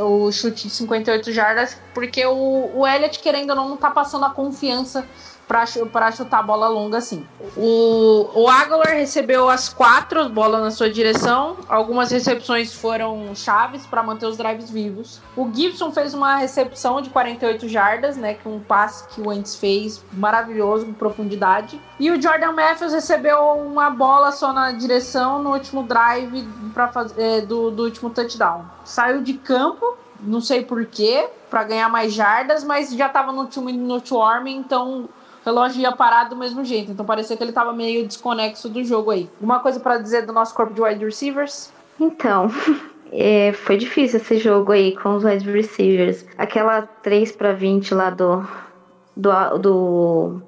o 0.04 0.30
chute 0.32 0.68
de 0.68 0.74
58 0.74 1.32
jardas, 1.32 1.76
porque 1.94 2.24
o, 2.26 2.70
o 2.74 2.86
Elliott, 2.86 3.18
querendo 3.20 3.50
ou 3.50 3.56
não, 3.56 3.68
não 3.68 3.76
tá 3.76 3.90
passando 3.90 4.24
a 4.24 4.30
confiança 4.30 5.04
para 5.48 6.12
chutar 6.12 6.40
a 6.40 6.42
bola 6.42 6.68
longa 6.68 6.98
assim. 6.98 7.26
O, 7.56 8.28
o 8.34 8.48
Aguilar 8.48 8.94
recebeu 8.94 9.48
as 9.48 9.70
quatro 9.70 10.28
bolas 10.28 10.60
na 10.60 10.70
sua 10.70 10.90
direção. 10.90 11.56
Algumas 11.66 12.10
recepções 12.10 12.74
foram 12.74 13.34
chaves 13.34 13.86
para 13.86 14.02
manter 14.02 14.26
os 14.26 14.36
drives 14.36 14.70
vivos. 14.70 15.20
O 15.34 15.50
Gibson 15.50 15.90
fez 15.90 16.12
uma 16.12 16.36
recepção 16.36 17.00
de 17.00 17.08
48 17.08 17.66
jardas, 17.66 18.18
né, 18.18 18.34
que 18.34 18.46
um 18.46 18.60
passe 18.60 19.08
que 19.08 19.22
o 19.22 19.28
Wentz 19.28 19.56
fez 19.56 20.04
maravilhoso 20.12 20.84
com 20.84 20.92
profundidade. 20.92 21.80
E 21.98 22.10
o 22.10 22.20
Jordan 22.20 22.52
Matthews 22.52 22.92
recebeu 22.92 23.40
uma 23.54 23.88
bola 23.88 24.30
só 24.32 24.52
na 24.52 24.72
direção 24.72 25.42
no 25.42 25.52
último 25.54 25.82
drive 25.82 26.46
para 26.74 26.88
fazer 26.88 27.18
é, 27.18 27.40
do, 27.40 27.70
do 27.70 27.84
último 27.84 28.10
touchdown. 28.10 28.64
Saiu 28.84 29.22
de 29.22 29.32
campo, 29.34 29.96
não 30.20 30.40
sei 30.40 30.62
porquê, 30.62 31.28
para 31.48 31.64
ganhar 31.64 31.88
mais 31.88 32.12
jardas, 32.12 32.62
mas 32.62 32.90
já 32.90 33.06
estava 33.06 33.32
no 33.32 33.46
time 33.46 33.72
no 33.72 34.02
warming, 34.10 34.56
então 34.56 35.08
relógio 35.48 35.80
ia 35.80 35.92
parar 35.92 36.28
do 36.28 36.36
mesmo 36.36 36.64
jeito. 36.64 36.92
Então 36.92 37.04
parecia 37.04 37.36
que 37.36 37.42
ele 37.42 37.52
tava 37.52 37.72
meio 37.72 38.06
desconexo 38.06 38.68
do 38.68 38.82
jogo 38.84 39.10
aí. 39.10 39.28
Uma 39.40 39.60
coisa 39.60 39.80
para 39.80 39.98
dizer 39.98 40.26
do 40.26 40.32
nosso 40.32 40.54
corpo 40.54 40.74
de 40.74 40.80
wide 40.80 41.04
receivers? 41.04 41.72
Então, 41.98 42.48
é, 43.12 43.52
foi 43.52 43.76
difícil 43.76 44.20
esse 44.20 44.38
jogo 44.38 44.72
aí 44.72 44.96
com 44.96 45.16
os 45.16 45.24
wide 45.24 45.50
receivers. 45.50 46.24
Aquela 46.36 46.82
3 46.82 47.32
para 47.32 47.52
20 47.52 47.94
lá 47.94 48.10
do, 48.10 48.46
do, 49.16 49.58
do 49.58 50.42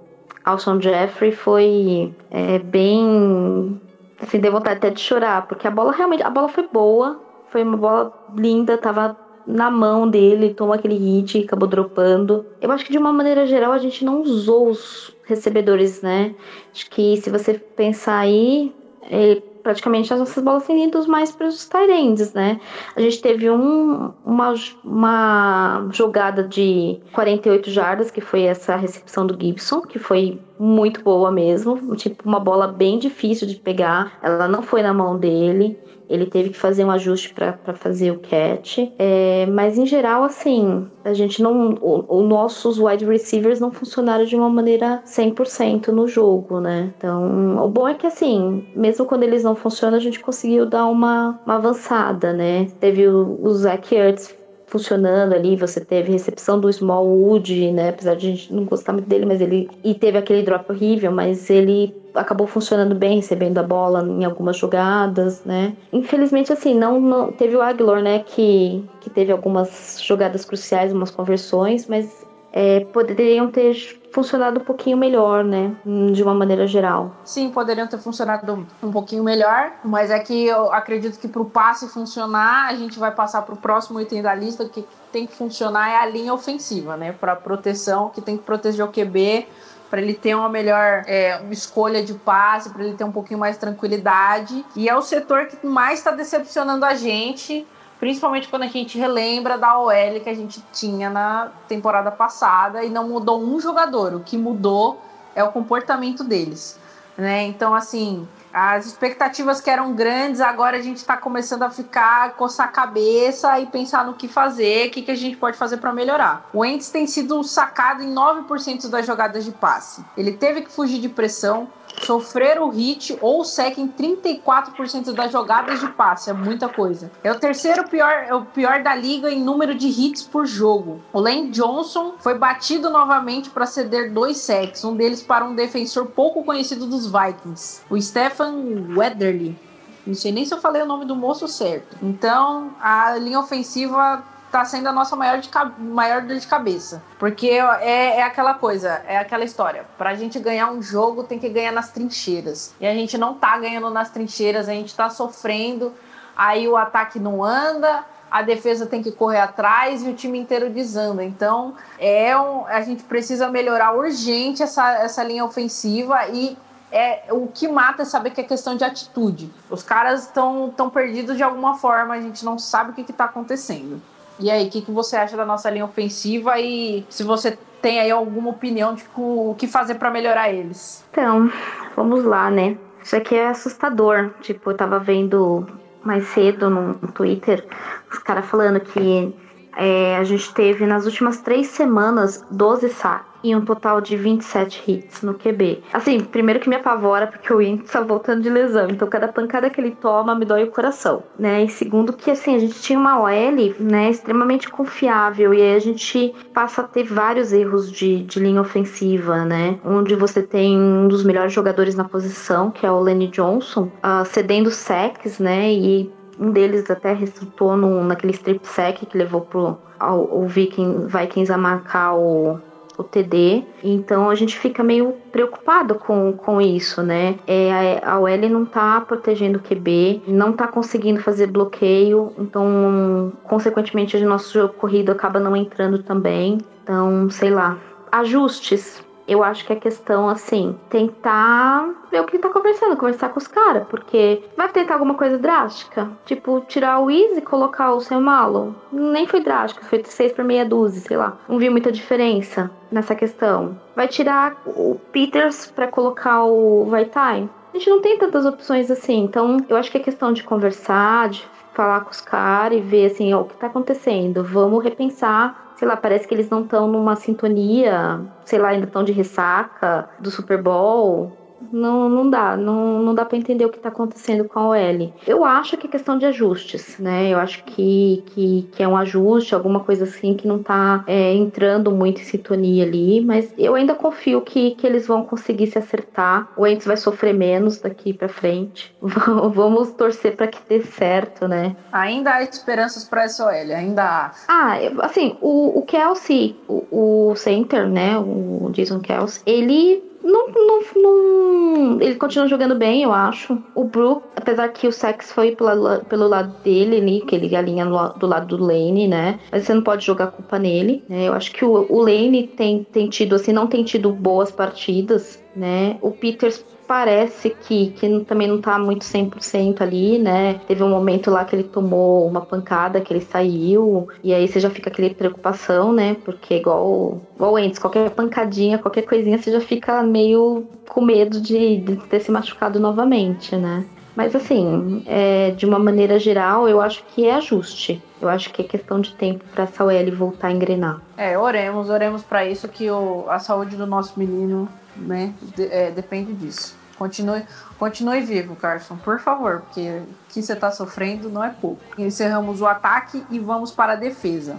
Alshon 0.44 0.80
Jeffrey 0.80 1.32
foi 1.32 2.14
é, 2.30 2.58
bem. 2.58 3.80
Assim, 4.20 4.38
deu 4.38 4.52
vontade 4.52 4.76
até 4.76 4.90
de 4.90 5.00
chorar, 5.00 5.46
porque 5.46 5.66
a 5.66 5.70
bola 5.70 5.92
realmente. 5.92 6.22
A 6.22 6.30
bola 6.30 6.48
foi 6.48 6.68
boa, 6.68 7.18
foi 7.50 7.62
uma 7.62 7.76
bola 7.76 8.12
linda, 8.36 8.76
tava 8.76 9.16
na 9.50 9.70
mão 9.70 10.08
dele, 10.08 10.54
tomou 10.54 10.74
aquele 10.74 10.96
hit 10.96 11.38
acabou 11.38 11.68
dropando. 11.68 12.44
Eu 12.60 12.70
acho 12.70 12.84
que 12.84 12.92
de 12.92 12.98
uma 12.98 13.12
maneira 13.12 13.46
geral 13.46 13.72
a 13.72 13.78
gente 13.78 14.04
não 14.04 14.22
usou 14.22 14.68
os 14.68 15.10
recebedores, 15.24 16.00
né? 16.02 16.34
Acho 16.72 16.88
que 16.90 17.16
se 17.16 17.30
você 17.30 17.54
pensar 17.76 18.18
aí, 18.18 18.72
é, 19.02 19.42
praticamente 19.62 20.12
as 20.12 20.18
nossas 20.18 20.42
bolas 20.42 20.66
têm 20.66 20.84
ido 20.84 21.06
mais 21.08 21.32
para 21.32 21.46
os 21.46 21.66
Tyrands, 21.68 22.32
né? 22.32 22.60
A 22.94 23.00
gente 23.00 23.20
teve 23.20 23.50
um, 23.50 24.12
uma, 24.24 24.54
uma 24.84 25.88
jogada 25.92 26.42
de 26.42 27.00
48 27.12 27.70
jardas, 27.70 28.10
que 28.10 28.20
foi 28.20 28.42
essa 28.42 28.76
recepção 28.76 29.26
do 29.26 29.36
Gibson, 29.40 29.82
que 29.82 29.98
foi 29.98 30.40
muito 30.58 31.02
boa 31.02 31.30
mesmo. 31.30 31.96
Tipo, 31.96 32.28
uma 32.28 32.40
bola 32.40 32.68
bem 32.68 32.98
difícil 32.98 33.46
de 33.46 33.56
pegar. 33.56 34.18
Ela 34.22 34.48
não 34.48 34.62
foi 34.62 34.82
na 34.82 34.92
mão 34.92 35.18
dele 35.18 35.78
ele 36.10 36.26
teve 36.26 36.50
que 36.50 36.56
fazer 36.56 36.84
um 36.84 36.90
ajuste 36.90 37.32
para 37.32 37.74
fazer 37.74 38.10
o 38.10 38.18
catch. 38.18 38.78
É, 38.98 39.46
mas 39.46 39.78
em 39.78 39.86
geral, 39.86 40.24
assim, 40.24 40.86
a 41.04 41.14
gente 41.14 41.40
não. 41.40 41.78
Os 41.80 42.28
nossos 42.28 42.78
wide 42.78 43.04
receivers 43.04 43.60
não 43.60 43.70
funcionaram 43.70 44.24
de 44.24 44.34
uma 44.34 44.50
maneira 44.50 45.02
100% 45.06 45.88
no 45.88 46.08
jogo, 46.08 46.60
né? 46.60 46.92
Então, 46.98 47.64
o 47.64 47.68
bom 47.68 47.86
é 47.86 47.94
que, 47.94 48.06
assim, 48.06 48.66
mesmo 48.74 49.06
quando 49.06 49.22
eles 49.22 49.44
não 49.44 49.54
funcionam, 49.54 49.96
a 49.96 50.00
gente 50.00 50.18
conseguiu 50.18 50.66
dar 50.66 50.86
uma, 50.86 51.40
uma 51.46 51.54
avançada, 51.54 52.32
né? 52.32 52.66
Teve 52.80 53.06
o, 53.06 53.38
o 53.40 53.50
Zach 53.52 53.94
Ertz 53.94 54.39
funcionando 54.70 55.34
ali, 55.34 55.56
você 55.56 55.80
teve 55.80 56.12
recepção 56.12 56.58
do 56.60 56.70
Smallwood, 56.70 57.72
né? 57.72 57.90
Apesar 57.90 58.14
de 58.14 58.28
a 58.28 58.30
gente 58.30 58.54
não 58.54 58.64
gostar 58.64 58.92
muito 58.92 59.08
dele, 59.08 59.26
mas 59.26 59.40
ele. 59.40 59.68
E 59.82 59.94
teve 59.94 60.16
aquele 60.16 60.42
drop 60.42 60.70
horrível, 60.70 61.10
mas 61.10 61.50
ele 61.50 61.94
acabou 62.14 62.46
funcionando 62.46 62.94
bem, 62.94 63.16
recebendo 63.16 63.58
a 63.58 63.62
bola 63.62 64.02
em 64.06 64.24
algumas 64.24 64.56
jogadas, 64.56 65.44
né? 65.44 65.74
Infelizmente, 65.92 66.52
assim, 66.52 66.74
não, 66.74 67.00
não 67.00 67.32
teve 67.32 67.56
o 67.56 67.60
Aguilar, 67.60 68.00
né? 68.00 68.20
Que, 68.20 68.82
que 69.00 69.10
teve 69.10 69.32
algumas 69.32 70.00
jogadas 70.00 70.44
cruciais, 70.44 70.92
umas 70.92 71.10
conversões, 71.10 71.86
mas 71.88 72.24
é, 72.52 72.80
poderiam 72.80 73.50
ter 73.50 73.74
funcionado 74.12 74.60
um 74.60 74.64
pouquinho 74.64 74.96
melhor, 74.96 75.44
né? 75.44 75.74
De 76.12 76.22
uma 76.22 76.34
maneira 76.34 76.66
geral. 76.66 77.12
Sim, 77.24 77.50
poderiam 77.50 77.86
ter 77.86 77.98
funcionado 77.98 78.66
um 78.82 78.90
pouquinho 78.90 79.22
melhor, 79.22 79.72
mas 79.84 80.10
é 80.10 80.18
que 80.18 80.46
eu 80.46 80.72
acredito 80.72 81.18
que 81.18 81.28
para 81.28 81.42
o 81.42 81.44
passe 81.44 81.88
funcionar, 81.88 82.68
a 82.68 82.74
gente 82.74 82.98
vai 82.98 83.12
passar 83.12 83.42
para 83.42 83.54
o 83.54 83.58
próximo 83.58 84.00
item 84.00 84.22
da 84.22 84.34
lista 84.34 84.68
que 84.68 84.86
tem 85.12 85.26
que 85.26 85.34
funcionar 85.34 85.90
é 85.90 85.96
a 85.96 86.06
linha 86.06 86.32
ofensiva, 86.32 86.96
né? 86.96 87.12
Para 87.12 87.36
proteção, 87.36 88.10
que 88.10 88.20
tem 88.20 88.36
que 88.36 88.44
proteger 88.44 88.84
o 88.84 88.88
QB 88.88 89.46
para 89.90 90.00
ele 90.00 90.14
ter 90.14 90.36
uma 90.36 90.48
melhor 90.48 91.02
é, 91.06 91.42
escolha 91.50 92.00
de 92.00 92.14
passe, 92.14 92.70
para 92.70 92.84
ele 92.84 92.94
ter 92.94 93.02
um 93.02 93.10
pouquinho 93.10 93.40
mais 93.40 93.56
de 93.56 93.60
tranquilidade. 93.60 94.64
E 94.76 94.88
é 94.88 94.96
o 94.96 95.02
setor 95.02 95.46
que 95.46 95.66
mais 95.66 95.98
está 95.98 96.12
decepcionando 96.12 96.84
a 96.84 96.94
gente 96.94 97.66
Principalmente 98.00 98.48
quando 98.48 98.62
a 98.62 98.66
gente 98.66 98.98
relembra 98.98 99.58
da 99.58 99.78
OL 99.78 100.20
que 100.24 100.30
a 100.30 100.34
gente 100.34 100.64
tinha 100.72 101.10
na 101.10 101.52
temporada 101.68 102.10
passada 102.10 102.82
e 102.82 102.88
não 102.88 103.06
mudou 103.06 103.40
um 103.40 103.60
jogador. 103.60 104.14
O 104.14 104.20
que 104.20 104.38
mudou 104.38 105.00
é 105.34 105.44
o 105.44 105.52
comportamento 105.52 106.24
deles. 106.24 106.78
Né? 107.16 107.44
Então, 107.44 107.74
assim, 107.74 108.26
as 108.52 108.86
expectativas 108.86 109.60
que 109.60 109.68
eram 109.68 109.92
grandes, 109.92 110.40
agora 110.40 110.78
a 110.78 110.82
gente 110.82 110.96
está 110.96 111.16
começando 111.16 111.62
a 111.62 111.70
ficar, 111.70 112.32
coçar 112.32 112.68
a 112.68 112.70
cabeça 112.70 113.60
e 113.60 113.66
pensar 113.66 114.06
no 114.06 114.14
que 114.14 114.26
fazer, 114.26 114.88
o 114.88 114.90
que, 114.90 115.02
que 115.02 115.10
a 115.10 115.14
gente 115.14 115.36
pode 115.36 115.58
fazer 115.58 115.76
para 115.76 115.92
melhorar. 115.92 116.48
O 116.52 116.64
Ents 116.64 116.90
tem 116.90 117.06
sido 117.06 117.42
sacado 117.44 118.02
em 118.02 118.12
9% 118.12 118.88
das 118.88 119.06
jogadas 119.06 119.44
de 119.44 119.52
passe. 119.52 120.02
Ele 120.16 120.32
teve 120.32 120.62
que 120.62 120.72
fugir 120.72 120.98
de 120.98 121.08
pressão, 121.10 121.68
sofrer 122.02 122.60
o 122.60 122.68
hit 122.68 123.16
ou 123.20 123.44
sec 123.44 123.78
em 123.78 123.88
34% 123.88 125.12
das 125.12 125.32
jogadas 125.32 125.80
de 125.80 125.88
passe, 125.88 126.30
é 126.30 126.32
muita 126.32 126.68
coisa. 126.68 127.10
É 127.22 127.30
o 127.30 127.38
terceiro 127.38 127.88
pior, 127.88 128.10
é 128.10 128.34
o 128.34 128.44
pior 128.44 128.82
da 128.82 128.94
liga 128.94 129.30
em 129.30 129.42
número 129.42 129.74
de 129.74 129.88
hits 129.88 130.22
por 130.22 130.46
jogo. 130.46 131.00
O 131.12 131.20
Lane 131.20 131.50
Johnson 131.50 132.14
foi 132.18 132.38
batido 132.38 132.90
novamente 132.90 133.50
para 133.50 133.66
ceder 133.66 134.12
dois 134.12 134.38
sacks, 134.38 134.84
um 134.84 134.96
deles 134.96 135.22
para 135.22 135.44
um 135.44 135.54
defensor 135.54 136.06
pouco 136.06 136.44
conhecido 136.44 136.86
dos 136.86 137.06
Vikings, 137.06 137.82
o 137.90 138.00
Stefan 138.00 138.54
Weatherly. 138.96 139.58
Não 140.06 140.14
sei 140.14 140.32
nem 140.32 140.44
se 140.44 140.54
eu 140.54 140.58
falei 140.58 140.82
o 140.82 140.86
nome 140.86 141.04
do 141.04 141.14
moço 141.14 141.46
certo. 141.46 141.96
Então, 142.02 142.70
a 142.80 143.16
linha 143.16 143.38
ofensiva 143.38 144.24
tá 144.50 144.64
sendo 144.64 144.88
a 144.88 144.92
nossa 144.92 145.14
maior, 145.16 145.38
de, 145.38 145.48
maior 145.78 146.22
dor 146.22 146.36
de 146.36 146.46
cabeça. 146.46 147.02
Porque 147.18 147.48
é, 147.48 148.18
é 148.18 148.22
aquela 148.22 148.54
coisa, 148.54 149.02
é 149.06 149.16
aquela 149.18 149.44
história. 149.44 149.84
Pra 149.96 150.14
gente 150.14 150.38
ganhar 150.38 150.70
um 150.70 150.82
jogo, 150.82 151.24
tem 151.24 151.38
que 151.38 151.48
ganhar 151.48 151.72
nas 151.72 151.90
trincheiras. 151.90 152.74
E 152.80 152.86
a 152.86 152.94
gente 152.94 153.16
não 153.16 153.34
tá 153.34 153.58
ganhando 153.58 153.90
nas 153.90 154.10
trincheiras, 154.10 154.68
a 154.68 154.72
gente 154.72 154.94
tá 154.94 155.08
sofrendo. 155.08 155.92
Aí 156.36 156.66
o 156.66 156.76
ataque 156.76 157.18
não 157.18 157.44
anda, 157.44 158.04
a 158.30 158.42
defesa 158.42 158.86
tem 158.86 159.02
que 159.02 159.12
correr 159.12 159.40
atrás 159.40 160.02
e 160.02 160.08
o 160.08 160.14
time 160.14 160.38
inteiro 160.38 160.70
desanda. 160.70 161.24
Então, 161.24 161.74
é 161.98 162.36
um, 162.36 162.66
a 162.66 162.80
gente 162.80 163.02
precisa 163.04 163.48
melhorar 163.50 163.92
urgente 163.92 164.62
essa, 164.62 164.92
essa 164.94 165.22
linha 165.22 165.44
ofensiva 165.44 166.28
e 166.28 166.56
é 166.92 167.24
o 167.30 167.46
que 167.46 167.68
mata 167.68 168.02
é 168.02 168.04
saber 168.04 168.30
que 168.30 168.40
é 168.40 168.44
questão 168.44 168.76
de 168.76 168.84
atitude. 168.84 169.52
Os 169.68 169.82
caras 169.82 170.24
estão 170.24 170.72
tão 170.76 170.90
perdidos 170.90 171.36
de 171.36 171.42
alguma 171.42 171.76
forma, 171.76 172.14
a 172.14 172.20
gente 172.20 172.44
não 172.44 172.58
sabe 172.58 172.90
o 172.90 172.94
que 172.94 173.02
está 173.02 173.24
acontecendo. 173.24 174.00
E 174.40 174.50
aí, 174.50 174.66
o 174.66 174.70
que, 174.70 174.80
que 174.80 174.90
você 174.90 175.16
acha 175.16 175.36
da 175.36 175.44
nossa 175.44 175.70
linha 175.70 175.84
ofensiva 175.84 176.58
e 176.58 177.04
se 177.08 177.22
você 177.22 177.58
tem 177.82 178.00
aí 178.00 178.10
alguma 178.10 178.50
opinião 178.50 178.94
de 178.94 179.04
o 179.16 179.54
que 179.58 179.66
fazer 179.66 179.96
para 179.96 180.10
melhorar 180.10 180.50
eles? 180.50 181.04
Então, 181.10 181.50
vamos 181.94 182.24
lá, 182.24 182.50
né? 182.50 182.76
Isso 183.02 183.16
aqui 183.16 183.34
é 183.34 183.48
assustador. 183.48 184.30
Tipo, 184.40 184.70
eu 184.70 184.76
tava 184.76 184.98
vendo 184.98 185.66
mais 186.02 186.24
cedo 186.28 186.70
no 186.70 186.94
Twitter 187.12 187.64
os 188.10 188.18
caras 188.18 188.46
falando 188.46 188.80
que 188.80 189.34
é, 189.76 190.16
a 190.16 190.24
gente 190.24 190.52
teve 190.54 190.86
nas 190.86 191.04
últimas 191.04 191.38
três 191.38 191.68
semanas 191.68 192.42
12 192.50 192.88
saques 192.88 193.29
e 193.42 193.54
um 193.54 193.64
total 193.64 194.00
de 194.00 194.16
27 194.16 194.90
hits 194.90 195.22
no 195.22 195.34
QB. 195.34 195.82
Assim, 195.92 196.20
primeiro 196.20 196.60
que 196.60 196.68
me 196.68 196.76
apavora 196.76 197.26
porque 197.26 197.52
o 197.52 197.58
Wentz 197.58 197.90
tá 197.90 198.00
voltando 198.00 198.42
de 198.42 198.50
lesão, 198.50 198.88
então 198.90 199.08
cada 199.08 199.28
pancada 199.28 199.70
que 199.70 199.80
ele 199.80 199.92
toma 199.92 200.34
me 200.34 200.44
dói 200.44 200.64
o 200.64 200.70
coração, 200.70 201.22
né? 201.38 201.64
E 201.64 201.68
segundo 201.68 202.12
que 202.12 202.30
assim, 202.30 202.54
a 202.54 202.58
gente 202.58 202.80
tinha 202.80 202.98
uma 202.98 203.20
OL, 203.20 203.74
né, 203.78 204.10
extremamente 204.10 204.68
confiável 204.68 205.54
e 205.54 205.62
aí 205.62 205.74
a 205.74 205.78
gente 205.78 206.34
passa 206.52 206.82
a 206.82 206.84
ter 206.84 207.04
vários 207.04 207.52
erros 207.52 207.90
de, 207.90 208.22
de 208.22 208.40
linha 208.40 208.60
ofensiva, 208.60 209.44
né? 209.44 209.78
Onde 209.84 210.14
você 210.14 210.42
tem 210.42 210.78
um 210.78 211.08
dos 211.08 211.24
melhores 211.24 211.52
jogadores 211.52 211.94
na 211.94 212.04
posição, 212.04 212.70
que 212.70 212.86
é 212.86 212.90
o 212.90 213.00
Lenny 213.00 213.28
Johnson, 213.28 213.90
uh, 214.04 214.24
cedendo 214.24 214.70
sacks, 214.70 215.38
né? 215.38 215.72
E 215.72 216.10
um 216.38 216.50
deles 216.50 216.90
até 216.90 217.12
resultou 217.12 217.76
no, 217.76 218.02
naquele 218.02 218.32
strip 218.32 218.66
sack 218.66 219.04
que 219.04 219.18
levou 219.18 219.42
pro, 219.42 219.76
o 220.00 220.46
Viking, 220.46 221.06
Vikings 221.06 221.52
a 221.52 221.58
marcar 221.58 222.14
o 222.14 222.58
o 223.00 223.04
TD. 223.04 223.64
Então 223.82 224.30
a 224.30 224.34
gente 224.34 224.58
fica 224.58 224.82
meio 224.82 225.14
preocupado 225.32 225.94
com, 225.94 226.32
com 226.32 226.60
isso, 226.60 227.02
né? 227.02 227.36
É, 227.46 228.00
a 228.04 228.18
OL 228.18 228.48
não 228.48 228.64
tá 228.64 229.00
protegendo 229.00 229.58
o 229.58 229.62
QB, 229.62 230.22
não 230.26 230.52
tá 230.52 230.66
conseguindo 230.66 231.20
fazer 231.20 231.46
bloqueio, 231.46 232.32
então, 232.38 233.32
consequentemente, 233.44 234.16
o 234.16 234.28
nosso 234.28 234.52
jogo 234.52 234.74
corrido 234.74 235.12
acaba 235.12 235.40
não 235.40 235.56
entrando 235.56 236.02
também. 236.02 236.58
Então, 236.82 237.28
sei 237.30 237.50
lá. 237.50 237.78
Ajustes 238.12 239.04
eu 239.30 239.44
acho 239.44 239.64
que 239.64 239.72
é 239.72 239.76
questão, 239.76 240.28
assim, 240.28 240.76
tentar 240.88 241.88
ver 242.10 242.20
o 242.20 242.26
que 242.26 242.38
tá 242.38 242.48
conversando, 242.48 242.96
conversar 242.96 243.28
com 243.28 243.38
os 243.38 243.46
caras, 243.46 243.86
porque 243.88 244.42
vai 244.56 244.68
tentar 244.68 244.94
alguma 244.94 245.14
coisa 245.14 245.38
drástica? 245.38 246.10
Tipo, 246.24 246.60
tirar 246.66 246.98
o 246.98 247.10
Easy 247.10 247.38
e 247.38 247.42
colocar 247.42 247.92
o 247.92 248.00
seu 248.00 248.20
malo? 248.20 248.74
Nem 248.90 249.26
foi 249.26 249.40
drástico, 249.40 249.84
foi 249.84 250.02
6 250.02 250.32
por 250.32 250.44
meia 250.44 250.64
dúzia, 250.64 251.00
sei 251.00 251.16
lá. 251.16 251.36
Não 251.48 251.58
vi 251.58 251.70
muita 251.70 251.92
diferença 251.92 252.70
nessa 252.90 253.14
questão. 253.14 253.78
Vai 253.94 254.08
tirar 254.08 254.60
o 254.66 254.96
Peters 255.12 255.70
para 255.70 255.86
colocar 255.86 256.44
o 256.44 256.86
Vaitai? 256.86 257.48
A 257.72 257.78
gente 257.78 257.88
não 257.88 258.00
tem 258.00 258.18
tantas 258.18 258.44
opções 258.44 258.90
assim, 258.90 259.22
então 259.22 259.58
eu 259.68 259.76
acho 259.76 259.92
que 259.92 259.98
é 259.98 260.00
questão 260.00 260.32
de 260.32 260.42
conversar, 260.42 261.28
de 261.28 261.48
falar 261.72 262.00
com 262.00 262.10
os 262.10 262.20
caras 262.20 262.76
e 262.78 262.80
ver 262.80 263.06
assim, 263.06 263.32
ó, 263.32 263.42
o 263.42 263.44
que 263.44 263.56
tá 263.56 263.68
acontecendo. 263.68 264.42
Vamos 264.42 264.82
repensar 264.82 265.69
sei 265.80 265.88
lá, 265.88 265.96
parece 265.96 266.28
que 266.28 266.34
eles 266.34 266.50
não 266.50 266.60
estão 266.62 266.86
numa 266.86 267.16
sintonia, 267.16 268.22
sei 268.44 268.58
lá, 268.58 268.68
ainda 268.68 268.84
estão 268.84 269.02
de 269.02 269.12
ressaca 269.12 270.06
do 270.18 270.30
Super 270.30 270.62
Bowl 270.62 271.39
não, 271.72 272.08
não 272.08 272.30
dá, 272.30 272.56
não, 272.56 273.02
não 273.02 273.14
dá 273.14 273.24
para 273.24 273.38
entender 273.38 273.64
o 273.64 273.70
que 273.70 273.76
está 273.76 273.88
acontecendo 273.88 274.44
com 274.44 274.58
a 274.58 274.68
OL. 274.68 275.12
Eu 275.26 275.44
acho 275.44 275.76
que 275.76 275.86
é 275.86 275.90
questão 275.90 276.18
de 276.18 276.26
ajustes, 276.26 276.98
né? 276.98 277.28
Eu 277.28 277.38
acho 277.38 277.62
que, 277.64 278.22
que, 278.26 278.68
que 278.72 278.82
é 278.82 278.88
um 278.88 278.96
ajuste, 278.96 279.54
alguma 279.54 279.80
coisa 279.80 280.04
assim 280.04 280.34
que 280.34 280.46
não 280.46 280.56
está 280.56 281.04
é, 281.06 281.34
entrando 281.34 281.90
muito 281.90 282.20
em 282.20 282.24
sintonia 282.24 282.84
ali, 282.84 283.20
mas 283.20 283.52
eu 283.58 283.74
ainda 283.74 283.94
confio 283.94 284.40
que, 284.40 284.72
que 284.72 284.86
eles 284.86 285.06
vão 285.06 285.24
conseguir 285.24 285.66
se 285.66 285.78
acertar. 285.78 286.48
O 286.56 286.66
Ents 286.66 286.86
vai 286.86 286.96
sofrer 286.96 287.34
menos 287.34 287.78
daqui 287.78 288.12
para 288.12 288.28
frente. 288.28 288.94
Vamos 289.00 289.92
torcer 289.92 290.36
para 290.36 290.46
que 290.46 290.58
dê 290.68 290.82
certo, 290.82 291.46
né? 291.46 291.76
Ainda 291.92 292.34
há 292.34 292.42
esperanças 292.42 293.04
para 293.04 293.24
essa 293.24 293.44
OL, 293.44 293.50
ainda 293.50 294.02
há. 294.02 294.32
Ah, 294.48 294.76
assim, 295.02 295.36
o, 295.40 295.78
o 295.78 295.82
Kelsey, 295.82 296.56
o, 296.68 297.30
o 297.30 297.36
center, 297.36 297.88
né? 297.88 298.18
O 298.18 298.70
Jason 298.72 299.00
Kelsey, 299.00 299.42
ele 299.46 300.09
não, 300.22 300.48
não, 300.48 300.80
não, 300.96 302.00
Ele 302.00 302.14
continua 302.16 302.46
jogando 302.46 302.74
bem, 302.74 303.02
eu 303.02 303.12
acho. 303.12 303.58
O 303.74 303.84
Brook, 303.84 304.22
apesar 304.36 304.68
que 304.68 304.86
o 304.86 304.92
Sex 304.92 305.32
foi 305.32 305.56
pela, 305.56 306.00
pelo 306.00 306.28
lado 306.28 306.54
dele 306.62 306.96
ali, 306.96 307.20
que 307.22 307.34
ele 307.34 307.54
alinha 307.56 307.84
do 307.84 308.26
lado 308.26 308.56
do 308.56 308.64
Lane, 308.64 309.08
né? 309.08 309.40
Mas 309.50 309.64
você 309.64 309.74
não 309.74 309.82
pode 309.82 310.04
jogar 310.04 310.28
culpa 310.28 310.58
nele. 310.58 311.02
Né? 311.08 311.28
Eu 311.28 311.32
acho 311.32 311.52
que 311.52 311.64
o, 311.64 311.86
o 311.88 312.00
Lane 312.00 312.46
tem, 312.46 312.84
tem 312.84 313.08
tido, 313.08 313.34
assim, 313.34 313.52
não 313.52 313.66
tem 313.66 313.82
tido 313.82 314.12
boas 314.12 314.50
partidas, 314.50 315.42
né? 315.56 315.96
O 316.00 316.10
Peters 316.10 316.64
parece 316.90 317.50
que, 317.50 317.90
que 317.92 318.24
também 318.24 318.48
não 318.48 318.60
tá 318.60 318.76
muito 318.76 319.04
100% 319.04 319.80
ali, 319.80 320.18
né? 320.18 320.54
Teve 320.66 320.82
um 320.82 320.88
momento 320.88 321.30
lá 321.30 321.44
que 321.44 321.54
ele 321.54 321.62
tomou 321.62 322.26
uma 322.26 322.40
pancada, 322.40 323.00
que 323.00 323.12
ele 323.12 323.20
saiu, 323.20 324.08
e 324.24 324.34
aí 324.34 324.48
você 324.48 324.58
já 324.58 324.68
fica 324.68 324.90
aquele 324.90 325.10
preocupação, 325.10 325.92
né? 325.92 326.16
Porque 326.24 326.56
igual, 326.56 327.22
igual 327.36 327.56
antes, 327.56 327.78
qualquer 327.78 328.10
pancadinha, 328.10 328.76
qualquer 328.76 329.02
coisinha, 329.02 329.38
você 329.38 329.52
já 329.52 329.60
fica 329.60 330.02
meio 330.02 330.66
com 330.88 331.00
medo 331.00 331.40
de, 331.40 331.76
de 331.76 331.94
ter 332.08 332.18
se 332.18 332.32
machucado 332.32 332.80
novamente, 332.80 333.54
né? 333.54 333.84
Mas 334.16 334.34
assim, 334.34 335.04
é, 335.06 335.52
de 335.52 335.66
uma 335.66 335.78
maneira 335.78 336.18
geral, 336.18 336.68
eu 336.68 336.80
acho 336.80 337.04
que 337.14 337.24
é 337.24 337.36
ajuste. 337.36 338.02
Eu 338.20 338.28
acho 338.28 338.52
que 338.52 338.62
é 338.62 338.64
questão 338.64 339.00
de 339.00 339.14
tempo 339.14 339.44
para 339.54 339.62
essa 339.62 339.84
OL 339.84 340.12
voltar 340.16 340.48
a 340.48 340.52
engrenar. 340.52 341.00
É, 341.16 341.38
oremos, 341.38 341.88
oremos 341.88 342.24
para 342.24 342.44
isso 342.44 342.66
que 342.66 342.90
o, 342.90 343.30
a 343.30 343.38
saúde 343.38 343.76
do 343.76 343.86
nosso 343.86 344.18
menino, 344.18 344.68
né, 344.96 345.32
de, 345.54 345.66
é, 345.66 345.92
depende 345.92 346.32
disso. 346.32 346.79
Continue, 347.00 347.46
continue 347.78 348.20
vivo, 348.20 348.54
Carson, 348.54 348.98
por 348.98 349.18
favor, 349.20 349.62
porque 349.62 350.02
o 350.02 350.06
que 350.28 350.42
você 350.42 350.52
está 350.52 350.70
sofrendo 350.70 351.30
não 351.30 351.42
é 351.42 351.48
pouco. 351.48 351.80
Encerramos 351.96 352.60
o 352.60 352.66
ataque 352.66 353.24
e 353.30 353.38
vamos 353.38 353.72
para 353.72 353.94
a 353.94 353.96
defesa. 353.96 354.58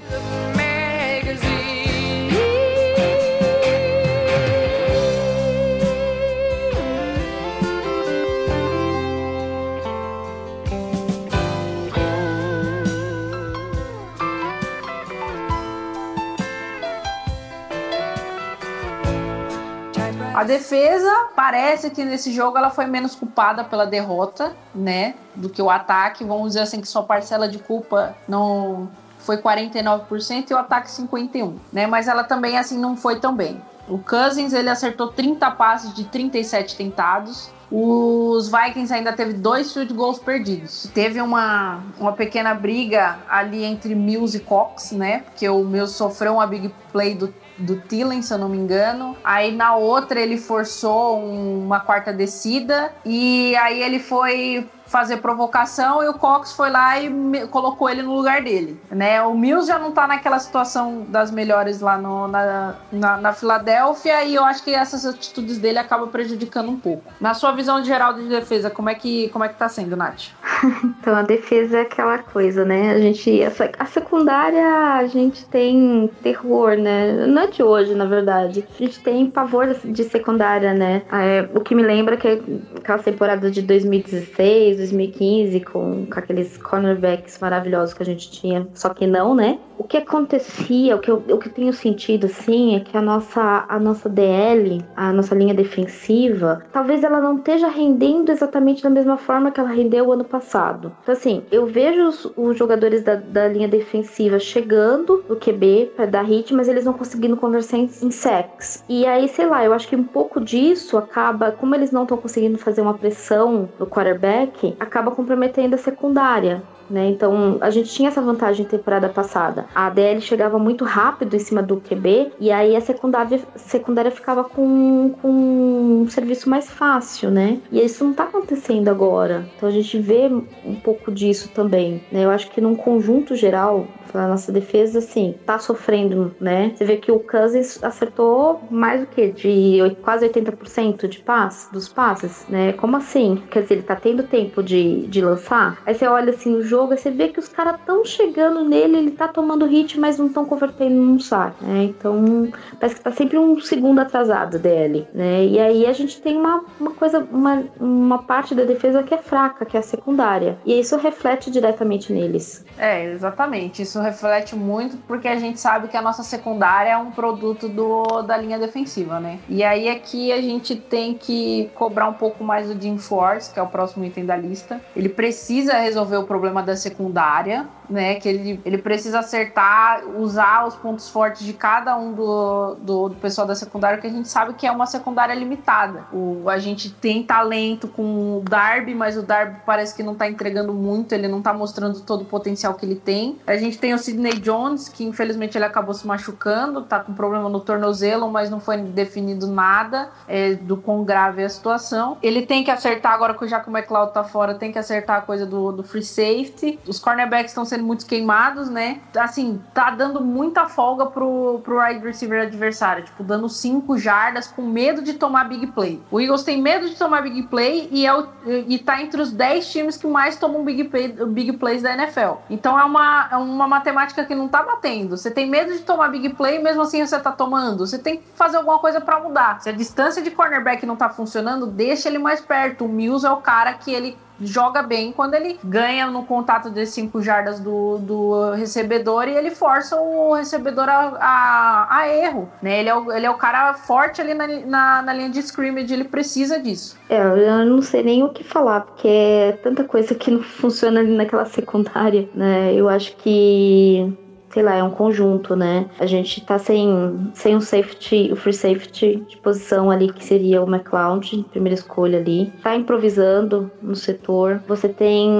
A 20.41 20.43
defesa 20.43 21.29
parece 21.35 21.91
que 21.91 22.03
nesse 22.03 22.31
jogo 22.31 22.57
ela 22.57 22.71
foi 22.71 22.87
menos 22.87 23.13
culpada 23.13 23.63
pela 23.63 23.85
derrota, 23.85 24.55
né, 24.73 25.13
do 25.35 25.47
que 25.47 25.61
o 25.61 25.69
ataque. 25.69 26.23
Vamos 26.23 26.47
dizer 26.47 26.61
assim 26.61 26.81
que 26.81 26.87
sua 26.87 27.03
parcela 27.03 27.47
de 27.47 27.59
culpa 27.59 28.15
não 28.27 28.89
foi 29.19 29.37
49% 29.37 30.49
e 30.49 30.53
o 30.55 30.57
ataque 30.57 30.89
51, 30.89 31.59
né? 31.71 31.85
Mas 31.85 32.07
ela 32.07 32.23
também 32.23 32.57
assim 32.57 32.75
não 32.75 32.97
foi 32.97 33.19
tão 33.19 33.35
bem. 33.35 33.61
O 33.87 33.99
Cousins 33.99 34.51
ele 34.51 34.67
acertou 34.67 35.09
30 35.09 35.51
passes 35.51 35.93
de 35.93 36.05
37 36.05 36.75
tentados. 36.75 37.51
Os 37.71 38.49
Vikings 38.49 38.91
ainda 38.91 39.13
teve 39.13 39.33
dois 39.33 39.71
field 39.71 39.93
goals 39.93 40.17
perdidos. 40.17 40.89
Teve 40.91 41.21
uma, 41.21 41.83
uma 41.99 42.13
pequena 42.13 42.55
briga 42.55 43.19
ali 43.29 43.63
entre 43.63 43.93
Mills 43.93 44.35
e 44.35 44.39
Cox, 44.39 44.91
né? 44.91 45.19
Porque 45.19 45.47
o 45.47 45.63
Mills 45.63 45.93
sofreu 45.93 46.33
uma 46.33 46.47
big 46.47 46.73
play 46.91 47.13
do 47.13 47.31
do 47.61 47.77
Tillen, 47.81 48.21
se 48.21 48.33
eu 48.33 48.37
não 48.37 48.49
me 48.49 48.57
engano. 48.57 49.15
Aí 49.23 49.51
na 49.55 49.75
outra 49.75 50.19
ele 50.19 50.37
forçou 50.37 51.19
um, 51.19 51.65
uma 51.65 51.79
quarta 51.79 52.11
descida 52.11 52.91
e 53.05 53.55
aí 53.55 53.81
ele 53.81 53.99
foi 53.99 54.67
fazer 54.91 55.17
provocação 55.17 56.03
e 56.03 56.09
o 56.09 56.13
Cox 56.13 56.51
foi 56.51 56.69
lá 56.69 56.99
e 56.99 57.09
me, 57.09 57.47
colocou 57.47 57.89
ele 57.89 58.01
no 58.01 58.13
lugar 58.13 58.43
dele, 58.43 58.77
né? 58.91 59.21
O 59.21 59.33
Mills 59.33 59.65
já 59.65 59.79
não 59.79 59.91
tá 59.91 60.05
naquela 60.05 60.37
situação 60.37 61.05
das 61.07 61.31
melhores 61.31 61.79
lá 61.79 61.97
no, 61.97 62.27
na, 62.27 62.75
na, 62.91 63.17
na, 63.17 63.33
Filadélfia 63.33 64.25
e 64.25 64.35
eu 64.35 64.43
acho 64.43 64.61
que 64.63 64.75
essas 64.75 65.05
atitudes 65.05 65.59
dele 65.59 65.79
acabam 65.79 66.09
prejudicando 66.09 66.69
um 66.69 66.77
pouco. 66.77 67.03
Na 67.21 67.33
sua 67.33 67.53
visão 67.53 67.81
geral 67.83 68.13
de 68.13 68.27
defesa, 68.27 68.69
como 68.69 68.89
é 68.89 68.95
que, 68.95 69.29
como 69.29 69.45
é 69.45 69.47
que 69.47 69.55
tá 69.55 69.69
sendo, 69.69 69.95
Nath? 69.95 70.31
então, 70.83 71.15
a 71.15 71.21
defesa 71.21 71.77
é 71.77 71.81
aquela 71.81 72.17
coisa, 72.17 72.65
né? 72.65 72.91
A 72.91 72.99
gente, 72.99 73.41
a, 73.79 73.85
secundária, 73.85 74.95
a 74.95 75.07
gente 75.07 75.45
tem 75.45 76.09
terror, 76.21 76.75
né? 76.75 77.25
Não 77.27 77.43
é 77.43 77.47
de 77.47 77.63
hoje, 77.63 77.95
na 77.95 78.05
verdade. 78.05 78.67
A 78.75 78.77
gente 78.77 78.99
tem 78.99 79.31
pavor 79.31 79.73
de 79.73 80.03
secundária, 80.03 80.73
né? 80.73 81.03
É, 81.13 81.47
o 81.53 81.61
que 81.61 81.73
me 81.73 81.81
lembra 81.81 82.17
que 82.17 82.41
aquela 82.75 82.99
temporada 82.99 83.49
de 83.49 83.61
2016, 83.61 84.80
2015, 84.81 85.59
com, 85.61 86.05
com 86.05 86.19
aqueles 86.19 86.57
cornerbacks 86.57 87.39
maravilhosos 87.39 87.93
que 87.93 88.03
a 88.03 88.05
gente 88.05 88.31
tinha, 88.31 88.67
só 88.73 88.89
que 88.93 89.05
não, 89.05 89.35
né? 89.35 89.59
O 89.81 89.83
que 89.83 89.97
acontecia, 89.97 90.95
o 90.95 90.99
que 90.99 91.09
eu, 91.09 91.15
o 91.15 91.39
que 91.39 91.47
eu 91.47 91.53
tenho 91.53 91.73
sentido 91.73 92.27
assim, 92.27 92.75
é 92.75 92.81
que 92.81 92.95
a 92.95 93.01
nossa, 93.01 93.65
a 93.67 93.79
nossa 93.79 94.07
DL, 94.07 94.79
a 94.95 95.11
nossa 95.11 95.33
linha 95.33 95.55
defensiva, 95.55 96.61
talvez 96.71 97.03
ela 97.03 97.19
não 97.19 97.37
esteja 97.37 97.67
rendendo 97.67 98.31
exatamente 98.31 98.83
da 98.83 98.91
mesma 98.91 99.17
forma 99.17 99.49
que 99.49 99.59
ela 99.59 99.69
rendeu 99.69 100.05
o 100.05 100.11
ano 100.11 100.23
passado. 100.23 100.95
Então, 101.01 101.13
assim, 101.13 101.41
eu 101.51 101.65
vejo 101.65 102.07
os, 102.07 102.31
os 102.37 102.55
jogadores 102.55 103.01
da, 103.01 103.15
da, 103.15 103.47
linha 103.47 103.67
defensiva 103.67 104.37
chegando 104.37 105.25
no 105.27 105.35
QB 105.35 105.93
para 105.95 106.05
dar 106.05 106.21
hit, 106.21 106.53
mas 106.53 106.67
eles 106.67 106.85
não 106.85 106.93
conseguindo 106.93 107.35
conversar 107.35 107.79
em, 107.79 107.89
em 108.03 108.11
sacks. 108.11 108.83
E 108.87 109.07
aí, 109.07 109.27
sei 109.27 109.47
lá, 109.47 109.65
eu 109.65 109.73
acho 109.73 109.87
que 109.87 109.95
um 109.95 110.03
pouco 110.03 110.39
disso 110.39 110.95
acaba, 110.95 111.53
como 111.53 111.73
eles 111.73 111.91
não 111.91 112.03
estão 112.03 112.19
conseguindo 112.19 112.59
fazer 112.59 112.81
uma 112.81 112.93
pressão 112.93 113.67
no 113.79 113.87
quarterback, 113.87 114.75
acaba 114.79 115.09
comprometendo 115.09 115.73
a 115.73 115.77
secundária. 115.79 116.61
Né? 116.91 117.09
Então 117.09 117.57
a 117.61 117.69
gente 117.69 117.89
tinha 117.89 118.09
essa 118.09 118.21
vantagem 118.21 118.65
temporada 118.65 119.07
passada. 119.07 119.65
A 119.73 119.87
ADL 119.87 120.19
chegava 120.19 120.59
muito 120.59 120.83
rápido 120.83 121.35
em 121.35 121.39
cima 121.39 121.63
do 121.63 121.77
QB 121.77 122.33
e 122.37 122.51
aí 122.51 122.75
a 122.75 122.81
secundária, 122.81 123.39
secundária 123.55 124.11
ficava 124.11 124.43
com, 124.43 125.15
com 125.21 126.01
um 126.01 126.09
serviço 126.09 126.49
mais 126.49 126.69
fácil, 126.69 127.31
né? 127.31 127.59
E 127.71 127.79
isso 127.79 128.03
não 128.03 128.13
tá 128.13 128.25
acontecendo 128.25 128.89
agora. 128.89 129.45
Então 129.55 129.69
a 129.69 129.71
gente 129.71 129.97
vê 129.97 130.29
um 130.65 130.75
pouco 130.75 131.11
disso 131.11 131.49
também. 131.49 132.03
Né? 132.11 132.25
Eu 132.25 132.29
acho 132.29 132.51
que 132.51 132.59
num 132.59 132.75
conjunto 132.75 133.35
geral, 133.35 133.87
a 134.13 134.27
nossa 134.27 134.51
defesa, 134.51 134.99
assim, 134.99 135.35
tá 135.45 135.59
sofrendo, 135.59 136.35
né? 136.39 136.71
Você 136.75 136.85
vê 136.85 136.97
que 136.97 137.11
o 137.11 137.19
Cousins 137.19 137.83
acertou 137.83 138.61
mais 138.69 139.01
do 139.01 139.07
que? 139.07 139.31
De 139.31 139.95
quase 140.01 140.27
80% 140.27 141.07
de 141.07 141.19
pass, 141.19 141.69
dos 141.71 141.87
passes, 141.87 142.45
né? 142.49 142.73
Como 142.73 142.97
assim? 142.97 143.41
Quer 143.49 143.63
dizer, 143.63 143.75
ele 143.75 143.83
tá 143.83 143.95
tendo 143.95 144.23
tempo 144.23 144.61
de, 144.63 145.07
de 145.07 145.21
lançar? 145.21 145.81
Aí 145.85 145.93
você 145.93 146.07
olha 146.07 146.31
assim 146.31 146.55
o 146.55 146.61
jogo, 146.61 146.93
aí 146.93 146.97
você 146.97 147.11
vê 147.11 147.29
que 147.29 147.39
os 147.39 147.47
caras 147.47 147.79
tão 147.85 148.03
chegando 148.05 148.63
nele, 148.63 148.97
ele 148.97 149.11
tá 149.11 149.27
tomando 149.27 149.65
hit, 149.65 149.99
mas 149.99 150.17
não 150.17 150.27
estão 150.27 150.45
convertendo 150.45 150.95
num 150.95 151.19
saque, 151.19 151.63
né? 151.63 151.83
Então, 151.83 152.51
parece 152.79 152.95
que 152.95 153.01
tá 153.01 153.11
sempre 153.11 153.37
um 153.37 153.59
segundo 153.59 153.99
atrasado 153.99 154.59
dele, 154.59 155.07
né? 155.13 155.45
E 155.45 155.59
aí 155.59 155.85
a 155.85 155.93
gente 155.93 156.21
tem 156.21 156.37
uma, 156.37 156.63
uma 156.79 156.91
coisa, 156.91 157.27
uma, 157.31 157.63
uma 157.79 158.23
parte 158.23 158.53
da 158.55 158.63
defesa 158.63 159.03
que 159.03 159.13
é 159.13 159.17
fraca, 159.17 159.65
que 159.65 159.77
é 159.77 159.79
a 159.79 159.83
secundária. 159.83 160.57
E 160.65 160.79
isso 160.79 160.97
reflete 160.97 161.49
diretamente 161.49 162.11
neles. 162.11 162.65
É, 162.77 163.11
exatamente. 163.11 163.81
Isso 163.81 163.99
reflete 164.01 164.55
muito 164.55 164.97
porque 165.07 165.27
a 165.27 165.35
gente 165.37 165.59
sabe 165.59 165.87
que 165.87 165.95
a 165.95 166.01
nossa 166.01 166.23
secundária 166.23 166.91
é 166.91 166.97
um 166.97 167.11
produto 167.11 167.69
do, 167.69 168.21
da 168.23 168.35
linha 168.37 168.59
defensiva, 168.59 169.19
né? 169.19 169.39
E 169.47 169.63
aí 169.63 169.89
aqui 169.89 170.31
a 170.31 170.41
gente 170.41 170.75
tem 170.75 171.13
que 171.13 171.69
cobrar 171.75 172.07
um 172.07 172.13
pouco 172.13 172.43
mais 172.43 172.67
do 172.67 172.81
Jim 172.81 172.97
Force, 172.97 173.51
que 173.53 173.59
é 173.59 173.63
o 173.63 173.67
próximo 173.67 174.03
item 174.03 174.25
da 174.25 174.35
lista. 174.35 174.81
Ele 174.95 175.09
precisa 175.09 175.77
resolver 175.77 176.17
o 176.17 176.23
problema 176.23 176.61
da 176.61 176.75
secundária, 176.75 177.67
né? 177.91 178.15
Que 178.15 178.29
ele, 178.29 178.61
ele 178.65 178.77
precisa 178.77 179.19
acertar, 179.19 180.05
usar 180.17 180.65
os 180.65 180.75
pontos 180.75 181.09
fortes 181.09 181.45
de 181.45 181.53
cada 181.53 181.97
um 181.97 182.13
do, 182.13 182.75
do, 182.75 183.09
do, 183.09 183.15
pessoal 183.15 183.45
da 183.45 183.55
secundária, 183.55 183.99
que 183.99 184.07
a 184.07 184.09
gente 184.09 184.27
sabe 184.27 184.53
que 184.53 184.65
é 184.65 184.71
uma 184.71 184.85
secundária 184.85 185.33
limitada. 185.33 186.05
O, 186.11 186.49
a 186.49 186.57
gente 186.57 186.89
tem 186.89 187.23
talento 187.23 187.87
com 187.87 188.37
o 188.37 188.41
Darby, 188.41 188.95
mas 188.95 189.17
o 189.17 189.21
Darby 189.21 189.59
parece 189.65 189.95
que 189.95 190.01
não 190.01 190.15
tá 190.15 190.29
entregando 190.29 190.73
muito, 190.73 191.13
ele 191.13 191.27
não 191.27 191.41
tá 191.41 191.53
mostrando 191.53 191.99
todo 192.01 192.21
o 192.21 192.25
potencial 192.25 192.73
que 192.73 192.85
ele 192.85 192.95
tem. 192.95 193.37
A 193.45 193.57
gente 193.57 193.77
tem 193.77 193.93
o 193.93 193.97
Sidney 193.97 194.39
Jones, 194.39 194.87
que 194.87 195.03
infelizmente 195.03 195.57
ele 195.57 195.65
acabou 195.65 195.93
se 195.93 196.07
machucando, 196.07 196.83
tá 196.83 196.99
com 196.99 197.13
problema 197.13 197.49
no 197.49 197.59
tornozelo, 197.59 198.29
mas 198.29 198.49
não 198.49 198.59
foi 198.59 198.77
definido 198.77 199.47
nada 199.47 200.09
é, 200.27 200.55
do 200.55 200.77
quão 200.77 201.03
grave 201.03 201.41
é 201.41 201.45
a 201.45 201.49
situação. 201.49 202.17
Ele 202.21 202.45
tem 202.45 202.63
que 202.63 202.71
acertar 202.71 203.13
agora 203.13 203.33
que 203.33 203.43
o 203.43 203.47
Jaco 203.47 203.69
McLeod 203.69 204.13
tá 204.13 204.23
fora, 204.23 204.55
tem 204.55 204.71
que 204.71 204.79
acertar 204.79 205.17
a 205.17 205.21
coisa 205.21 205.45
do, 205.45 205.71
do 205.71 205.83
free 205.83 206.03
safety. 206.03 206.79
Os 206.87 206.99
cornerbacks 206.99 207.51
estão 207.51 207.65
sendo 207.65 207.80
muito 207.81 208.05
queimados, 208.05 208.69
né? 208.69 208.99
Assim, 209.17 209.61
tá 209.73 209.91
dando 209.91 210.21
muita 210.21 210.67
folga 210.67 211.05
pro, 211.05 211.59
pro 211.63 211.81
wide 211.81 212.05
receiver 212.05 212.41
adversário, 212.41 213.03
tipo, 213.03 213.23
dando 213.23 213.47
5 213.49 213.97
jardas 213.97 214.47
com 214.47 214.61
medo 214.61 215.01
de 215.01 215.13
tomar 215.13 215.45
big 215.45 215.67
play. 215.67 216.01
O 216.11 216.19
Eagles 216.19 216.43
tem 216.43 216.61
medo 216.61 216.89
de 216.89 216.95
tomar 216.95 217.21
big 217.21 217.43
play 217.43 217.89
e, 217.91 218.05
é 218.05 218.13
o, 218.13 218.27
e 218.45 218.79
tá 218.79 219.01
entre 219.01 219.21
os 219.21 219.31
10 219.31 219.71
times 219.71 219.97
que 219.97 220.07
mais 220.07 220.35
tomam 220.35 220.63
big, 220.63 220.85
play, 220.85 221.09
big 221.09 221.53
plays 221.53 221.81
da 221.81 221.93
NFL. 221.93 222.37
Então 222.49 222.79
é 222.79 222.83
uma, 222.83 223.29
é 223.31 223.35
uma 223.37 223.67
matemática 223.67 224.23
que 224.25 224.35
não 224.35 224.47
tá 224.47 224.63
batendo. 224.63 225.17
Você 225.17 225.31
tem 225.31 225.49
medo 225.49 225.73
de 225.73 225.79
tomar 225.79 226.09
big 226.09 226.29
play, 226.29 226.59
mesmo 226.59 226.81
assim 226.81 227.05
você 227.05 227.19
tá 227.19 227.31
tomando. 227.31 227.85
Você 227.85 227.97
tem 227.97 228.17
que 228.17 228.23
fazer 228.35 228.57
alguma 228.57 228.79
coisa 228.79 228.99
para 229.01 229.19
mudar. 229.19 229.61
Se 229.61 229.69
a 229.69 229.73
distância 229.73 230.21
de 230.21 230.31
cornerback 230.31 230.85
não 230.85 230.95
tá 230.95 231.09
funcionando, 231.09 231.67
deixa 231.67 232.09
ele 232.09 232.17
mais 232.17 232.41
perto. 232.41 232.85
O 232.85 232.89
Mills 232.89 233.25
é 233.25 233.31
o 233.31 233.37
cara 233.37 233.73
que 233.73 233.91
ele 233.93 234.17
joga 234.41 234.81
bem 234.81 235.11
quando 235.11 235.33
ele 235.33 235.59
ganha 235.63 236.07
no 236.07 236.23
contato 236.25 236.69
de 236.69 236.85
5 236.85 237.21
jardas 237.21 237.59
do, 237.59 237.97
do 237.99 238.51
recebedor 238.51 239.27
e 239.27 239.35
ele 239.35 239.51
força 239.51 239.99
o 239.99 240.33
recebedor 240.33 240.89
a, 240.89 241.17
a, 241.19 241.97
a 241.97 242.07
erro. 242.09 242.49
Né? 242.61 242.79
Ele, 242.79 242.89
é 242.89 242.95
o, 242.95 243.11
ele 243.11 243.25
é 243.25 243.29
o 243.29 243.35
cara 243.35 243.73
forte 243.73 244.21
ali 244.21 244.33
na, 244.33 244.47
na, 244.47 245.01
na 245.01 245.13
linha 245.13 245.29
de 245.29 245.39
scrimmage, 245.39 245.93
ele 245.93 246.05
precisa 246.05 246.59
disso. 246.59 246.97
É, 247.09 247.21
eu 247.21 247.65
não 247.65 247.81
sei 247.81 248.03
nem 248.03 248.23
o 248.23 248.29
que 248.29 248.43
falar, 248.43 248.81
porque 248.81 249.07
é 249.07 249.51
tanta 249.63 249.83
coisa 249.83 250.15
que 250.15 250.31
não 250.31 250.41
funciona 250.43 250.99
ali 250.99 251.15
naquela 251.15 251.45
secundária, 251.45 252.27
né? 252.33 252.73
Eu 252.73 252.89
acho 252.89 253.15
que 253.17 254.11
sei 254.51 254.63
lá, 254.63 254.75
é 254.75 254.83
um 254.83 254.89
conjunto, 254.89 255.55
né? 255.55 255.85
A 255.99 256.05
gente 256.05 256.41
tá 256.41 256.57
sem, 256.57 257.31
sem 257.33 257.55
o 257.55 257.61
safety, 257.61 258.29
o 258.31 258.35
free 258.35 258.53
safety 258.53 259.23
de 259.27 259.37
posição 259.37 259.89
ali, 259.89 260.11
que 260.11 260.23
seria 260.23 260.61
o 260.61 260.69
McLeod, 260.69 261.45
primeira 261.51 261.75
escolha 261.75 262.19
ali. 262.19 262.51
Tá 262.61 262.75
improvisando 262.75 263.71
no 263.81 263.95
setor. 263.95 264.61
Você 264.67 264.89
tem. 264.89 265.31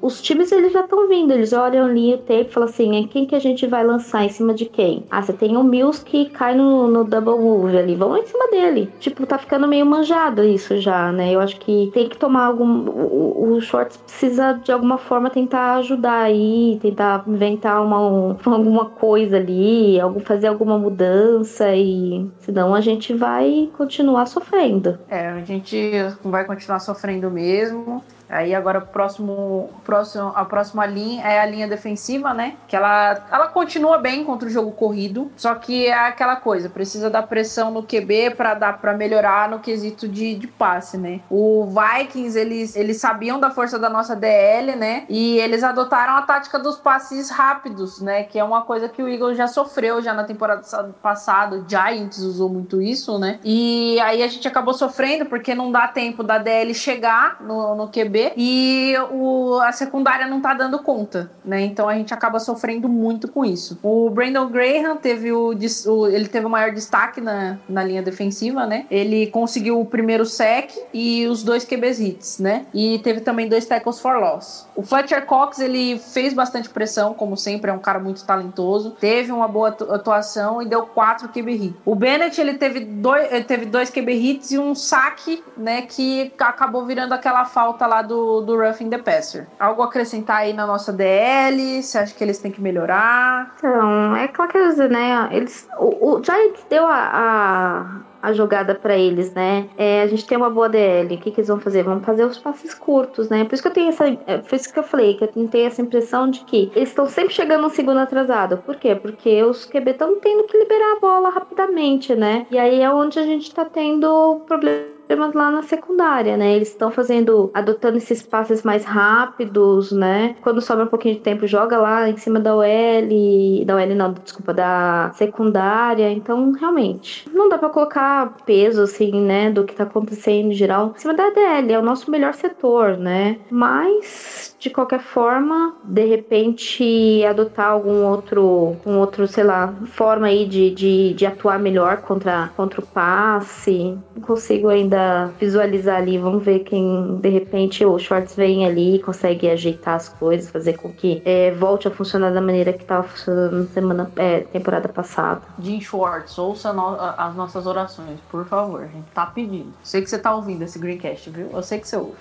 Os 0.00 0.20
times 0.20 0.52
eles 0.52 0.72
já 0.72 0.80
estão 0.80 1.08
vindo, 1.08 1.32
eles 1.32 1.52
olham 1.52 1.86
ali 1.86 2.14
o 2.14 2.18
tape 2.18 2.46
e 2.48 2.52
falam 2.52 2.68
assim: 2.68 3.06
quem 3.10 3.26
que 3.26 3.34
a 3.34 3.38
gente 3.38 3.66
vai 3.66 3.84
lançar 3.84 4.24
em 4.24 4.28
cima 4.28 4.54
de 4.54 4.64
quem? 4.64 5.04
Ah, 5.10 5.22
você 5.22 5.32
tem 5.32 5.56
o 5.56 5.62
Mills 5.62 6.04
que 6.04 6.26
cai 6.26 6.54
no, 6.54 6.86
no 6.86 7.04
double 7.04 7.38
move 7.38 7.76
ali, 7.76 7.94
vamos 7.94 8.20
em 8.20 8.26
cima 8.26 8.48
dele. 8.48 8.90
Tipo, 8.98 9.26
tá 9.26 9.38
ficando 9.38 9.68
meio 9.68 9.84
manjado 9.84 10.42
isso 10.42 10.78
já, 10.78 11.12
né? 11.12 11.34
Eu 11.34 11.40
acho 11.40 11.58
que 11.58 11.90
tem 11.92 12.08
que 12.08 12.16
tomar 12.16 12.46
algum. 12.46 12.88
O, 12.88 13.54
o 13.54 13.60
Shorts 13.60 13.96
precisa 13.98 14.52
de 14.64 14.72
alguma 14.72 14.98
forma 14.98 15.30
tentar 15.30 15.76
ajudar 15.76 16.22
aí, 16.22 16.78
tentar 16.80 17.22
inventar 17.26 17.82
uma 17.82 18.29
alguma 18.44 18.86
coisa 18.86 19.36
ali, 19.36 19.98
fazer 20.24 20.48
alguma 20.48 20.78
mudança 20.78 21.74
e 21.74 22.28
senão 22.38 22.74
a 22.74 22.80
gente 22.80 23.14
vai 23.14 23.70
continuar 23.76 24.26
sofrendo. 24.26 24.98
É, 25.08 25.28
a 25.28 25.40
gente 25.40 25.92
vai 26.22 26.44
continuar 26.44 26.80
sofrendo 26.80 27.30
mesmo. 27.30 28.02
Aí 28.30 28.54
agora 28.54 28.80
próximo, 28.80 29.70
próximo, 29.84 30.32
a 30.36 30.44
próxima 30.44 30.86
linha 30.86 31.26
é 31.26 31.40
a 31.40 31.46
linha 31.46 31.66
defensiva, 31.66 32.32
né? 32.32 32.54
Que 32.68 32.76
ela, 32.76 33.26
ela 33.30 33.48
continua 33.48 33.98
bem 33.98 34.24
contra 34.24 34.48
o 34.48 34.50
jogo 34.50 34.70
corrido, 34.70 35.30
só 35.36 35.54
que 35.56 35.86
é 35.86 36.06
aquela 36.06 36.36
coisa, 36.36 36.68
precisa 36.68 37.10
dar 37.10 37.24
pressão 37.24 37.72
no 37.72 37.82
QB 37.82 38.36
para 38.36 38.54
dar 38.54 38.80
para 38.80 38.94
melhorar 38.94 39.48
no 39.48 39.58
quesito 39.58 40.06
de, 40.06 40.36
de 40.36 40.46
passe, 40.46 40.96
né? 40.96 41.20
O 41.28 41.66
Vikings 41.66 42.38
eles, 42.38 42.76
eles 42.76 42.98
sabiam 42.98 43.40
da 43.40 43.50
força 43.50 43.78
da 43.78 43.90
nossa 43.90 44.14
DL, 44.14 44.76
né? 44.76 45.04
E 45.08 45.38
eles 45.38 45.64
adotaram 45.64 46.14
a 46.14 46.22
tática 46.22 46.58
dos 46.58 46.76
passes 46.76 47.30
rápidos, 47.30 48.00
né? 48.00 48.22
Que 48.22 48.38
é 48.38 48.44
uma 48.44 48.62
coisa 48.62 48.88
que 48.88 49.02
o 49.02 49.08
Eagles 49.08 49.36
já 49.36 49.48
sofreu 49.48 50.00
já 50.00 50.14
na 50.14 50.22
temporada 50.22 50.62
passada. 51.02 51.56
O 51.56 51.68
Giants 51.68 52.18
usou 52.18 52.48
muito 52.48 52.80
isso, 52.80 53.18
né? 53.18 53.40
E 53.42 53.98
aí 54.00 54.22
a 54.22 54.28
gente 54.28 54.46
acabou 54.46 54.72
sofrendo 54.72 55.26
porque 55.26 55.52
não 55.52 55.72
dá 55.72 55.88
tempo 55.88 56.22
da 56.22 56.38
DL 56.38 56.72
chegar 56.74 57.38
no, 57.40 57.74
no 57.74 57.88
QB 57.88 58.19
e 58.36 58.94
o, 59.10 59.58
a 59.60 59.72
secundária 59.72 60.26
não 60.26 60.40
tá 60.40 60.54
dando 60.54 60.78
conta, 60.80 61.30
né? 61.44 61.60
Então 61.62 61.88
a 61.88 61.94
gente 61.94 62.12
acaba 62.12 62.38
sofrendo 62.38 62.88
muito 62.88 63.28
com 63.28 63.44
isso. 63.44 63.78
O 63.82 64.10
Brandon 64.10 64.48
Graham 64.48 64.96
teve 64.96 65.32
o, 65.32 65.54
o 65.86 66.06
ele 66.06 66.28
teve 66.28 66.46
o 66.46 66.50
maior 66.50 66.72
destaque 66.72 67.20
na, 67.20 67.58
na 67.68 67.82
linha 67.84 68.02
defensiva, 68.02 68.66
né? 68.66 68.86
Ele 68.90 69.26
conseguiu 69.28 69.80
o 69.80 69.84
primeiro 69.84 70.24
sec 70.24 70.70
e 70.92 71.26
os 71.26 71.42
dois 71.42 71.64
QBs 71.64 72.00
hits, 72.00 72.38
né? 72.38 72.66
E 72.72 72.98
teve 73.00 73.20
também 73.20 73.48
dois 73.48 73.66
tackles 73.66 74.00
for 74.00 74.18
loss. 74.18 74.66
O 74.74 74.82
Fletcher 74.82 75.26
Cox, 75.26 75.58
ele 75.58 75.98
fez 75.98 76.32
bastante 76.32 76.68
pressão, 76.68 77.14
como 77.14 77.36
sempre, 77.36 77.70
é 77.70 77.74
um 77.74 77.78
cara 77.78 77.98
muito 77.98 78.24
talentoso. 78.24 78.92
Teve 79.00 79.32
uma 79.32 79.48
boa 79.48 79.68
atuação 79.68 80.62
e 80.62 80.66
deu 80.66 80.82
quatro 80.82 81.28
QB 81.28 81.52
hits. 81.52 81.76
O 81.84 81.94
Bennett, 81.94 82.40
ele 82.40 82.54
teve 82.54 82.80
dois, 82.80 83.32
ele 83.32 83.44
teve 83.44 83.66
dois 83.66 83.90
QB 83.90 84.12
hits 84.12 84.50
e 84.52 84.58
um 84.58 84.74
saque, 84.74 85.42
né? 85.56 85.82
Que 85.82 86.32
acabou 86.38 86.84
virando 86.84 87.12
aquela 87.12 87.44
falta 87.44 87.86
lá 87.86 88.02
do, 88.10 88.40
do 88.40 88.56
Roughing 88.56 88.90
the 88.90 88.98
Passer. 88.98 89.46
Algo 89.58 89.82
a 89.82 89.86
acrescentar 89.86 90.38
aí 90.38 90.52
na 90.52 90.66
nossa 90.66 90.92
DL? 90.92 91.82
Você 91.82 91.96
acha 91.96 92.14
que 92.14 92.22
eles 92.22 92.38
têm 92.38 92.50
que 92.50 92.60
melhorar? 92.60 93.54
Então, 93.56 94.16
é 94.16 94.28
claro 94.28 94.50
que 94.50 94.58
eles, 94.58 94.76
né? 94.76 95.28
Eles, 95.30 95.68
o, 95.78 96.16
o 96.16 96.22
Giants 96.22 96.66
deu 96.68 96.86
a, 96.86 97.10
a 97.12 98.10
a 98.22 98.34
jogada 98.34 98.74
para 98.74 98.98
eles, 98.98 99.32
né? 99.32 99.66
É, 99.78 100.02
a 100.02 100.06
gente 100.06 100.26
tem 100.26 100.36
uma 100.36 100.50
boa 100.50 100.68
DL, 100.68 101.14
o 101.14 101.18
que, 101.18 101.30
que 101.30 101.40
eles 101.40 101.48
vão 101.48 101.58
fazer? 101.58 101.82
Vão 101.82 102.02
fazer 102.02 102.26
os 102.26 102.36
passes 102.36 102.74
curtos, 102.74 103.30
né? 103.30 103.44
Por 103.44 103.54
isso 103.54 103.62
que 103.62 103.68
eu 103.68 103.72
tenho 103.72 103.88
essa. 103.88 104.06
É, 104.26 104.36
por 104.36 104.54
isso 104.54 104.70
que 104.70 104.78
eu 104.78 104.82
falei, 104.82 105.14
que 105.14 105.24
eu 105.24 105.28
tenho 105.28 105.66
essa 105.66 105.80
impressão 105.80 106.28
de 106.28 106.40
que 106.40 106.70
eles 106.74 106.90
estão 106.90 107.06
sempre 107.06 107.32
chegando 107.32 107.66
um 107.66 107.70
segundo 107.70 107.98
atrasado. 107.98 108.58
Por 108.58 108.76
quê? 108.76 108.94
Porque 108.94 109.42
os 109.42 109.64
QB 109.64 109.92
estão 109.92 110.20
tendo 110.20 110.44
que 110.44 110.58
liberar 110.58 110.96
a 110.96 111.00
bola 111.00 111.30
rapidamente, 111.30 112.14
né? 112.14 112.46
E 112.50 112.58
aí 112.58 112.82
é 112.82 112.90
onde 112.90 113.18
a 113.18 113.24
gente 113.24 113.54
tá 113.54 113.64
tendo 113.64 114.42
problema 114.46 114.99
problemas 115.10 115.34
lá 115.34 115.50
na 115.50 115.62
secundária, 115.64 116.36
né? 116.36 116.54
Eles 116.54 116.68
estão 116.68 116.88
fazendo, 116.92 117.50
adotando 117.52 117.96
esses 117.96 118.22
passes 118.22 118.62
mais 118.62 118.84
rápidos, 118.84 119.90
né? 119.90 120.36
Quando 120.40 120.60
sobra 120.60 120.84
um 120.84 120.88
pouquinho 120.88 121.16
de 121.16 121.20
tempo, 121.20 121.48
joga 121.48 121.78
lá 121.78 122.08
em 122.08 122.16
cima 122.16 122.38
da 122.38 122.54
OL, 122.54 123.64
da 123.66 123.74
OL 123.74 123.94
não, 123.96 124.12
desculpa, 124.12 124.54
da 124.54 125.10
secundária. 125.14 126.12
Então, 126.12 126.52
realmente, 126.52 127.28
não 127.32 127.48
dá 127.48 127.58
para 127.58 127.70
colocar 127.70 128.36
peso, 128.46 128.82
assim, 128.82 129.20
né, 129.20 129.50
do 129.50 129.64
que 129.64 129.74
tá 129.74 129.82
acontecendo 129.82 130.52
em 130.52 130.54
geral 130.54 130.92
em 130.94 131.00
cima 131.00 131.12
da 131.12 131.26
ADL. 131.26 131.72
É 131.72 131.78
o 131.78 131.82
nosso 131.82 132.08
melhor 132.08 132.34
setor, 132.34 132.96
né? 132.96 133.38
Mas, 133.50 134.54
de 134.60 134.70
qualquer 134.70 135.00
forma, 135.00 135.74
de 135.82 136.04
repente, 136.04 137.24
adotar 137.28 137.70
algum 137.70 138.04
outro, 138.04 138.76
um 138.86 138.98
outro, 138.98 139.26
sei 139.26 139.42
lá, 139.42 139.74
forma 139.86 140.28
aí 140.28 140.46
de, 140.46 140.70
de, 140.70 141.14
de 141.14 141.26
atuar 141.26 141.58
melhor 141.58 141.96
contra, 142.02 142.50
contra 142.56 142.80
o 142.80 142.86
passe. 142.86 143.98
Não 144.14 144.22
consigo 144.22 144.68
ainda 144.68 144.99
visualizar 145.38 145.96
ali. 145.96 146.18
Vamos 146.18 146.44
ver 146.44 146.60
quem, 146.60 147.18
de 147.20 147.28
repente, 147.28 147.84
o 147.84 147.98
Schwartz 147.98 148.34
vem 148.34 148.66
ali, 148.66 148.98
consegue 149.00 149.48
ajeitar 149.48 149.94
as 149.94 150.08
coisas, 150.08 150.50
fazer 150.50 150.76
com 150.76 150.92
que 150.92 151.22
é, 151.24 151.50
volte 151.52 151.88
a 151.88 151.90
funcionar 151.90 152.32
da 152.32 152.40
maneira 152.40 152.72
que 152.72 152.82
estava 152.82 153.02
funcionando 153.02 153.68
semana, 153.68 154.10
é, 154.16 154.40
temporada 154.40 154.88
passada. 154.88 155.42
Jim 155.58 155.80
Schwartz, 155.80 156.38
ouça 156.38 156.72
no, 156.72 156.96
as 157.00 157.34
nossas 157.34 157.66
orações, 157.66 158.18
por 158.30 158.44
favor. 158.46 158.82
A 158.82 158.86
gente 158.86 159.06
tá 159.14 159.26
pedindo. 159.26 159.72
Sei 159.82 160.02
que 160.02 160.10
você 160.10 160.18
tá 160.18 160.34
ouvindo 160.34 160.62
esse 160.62 160.78
Greencast, 160.78 161.30
viu? 161.30 161.50
Eu 161.52 161.62
sei 161.62 161.78
que 161.78 161.88
você 161.88 161.96
ouve. 161.96 162.16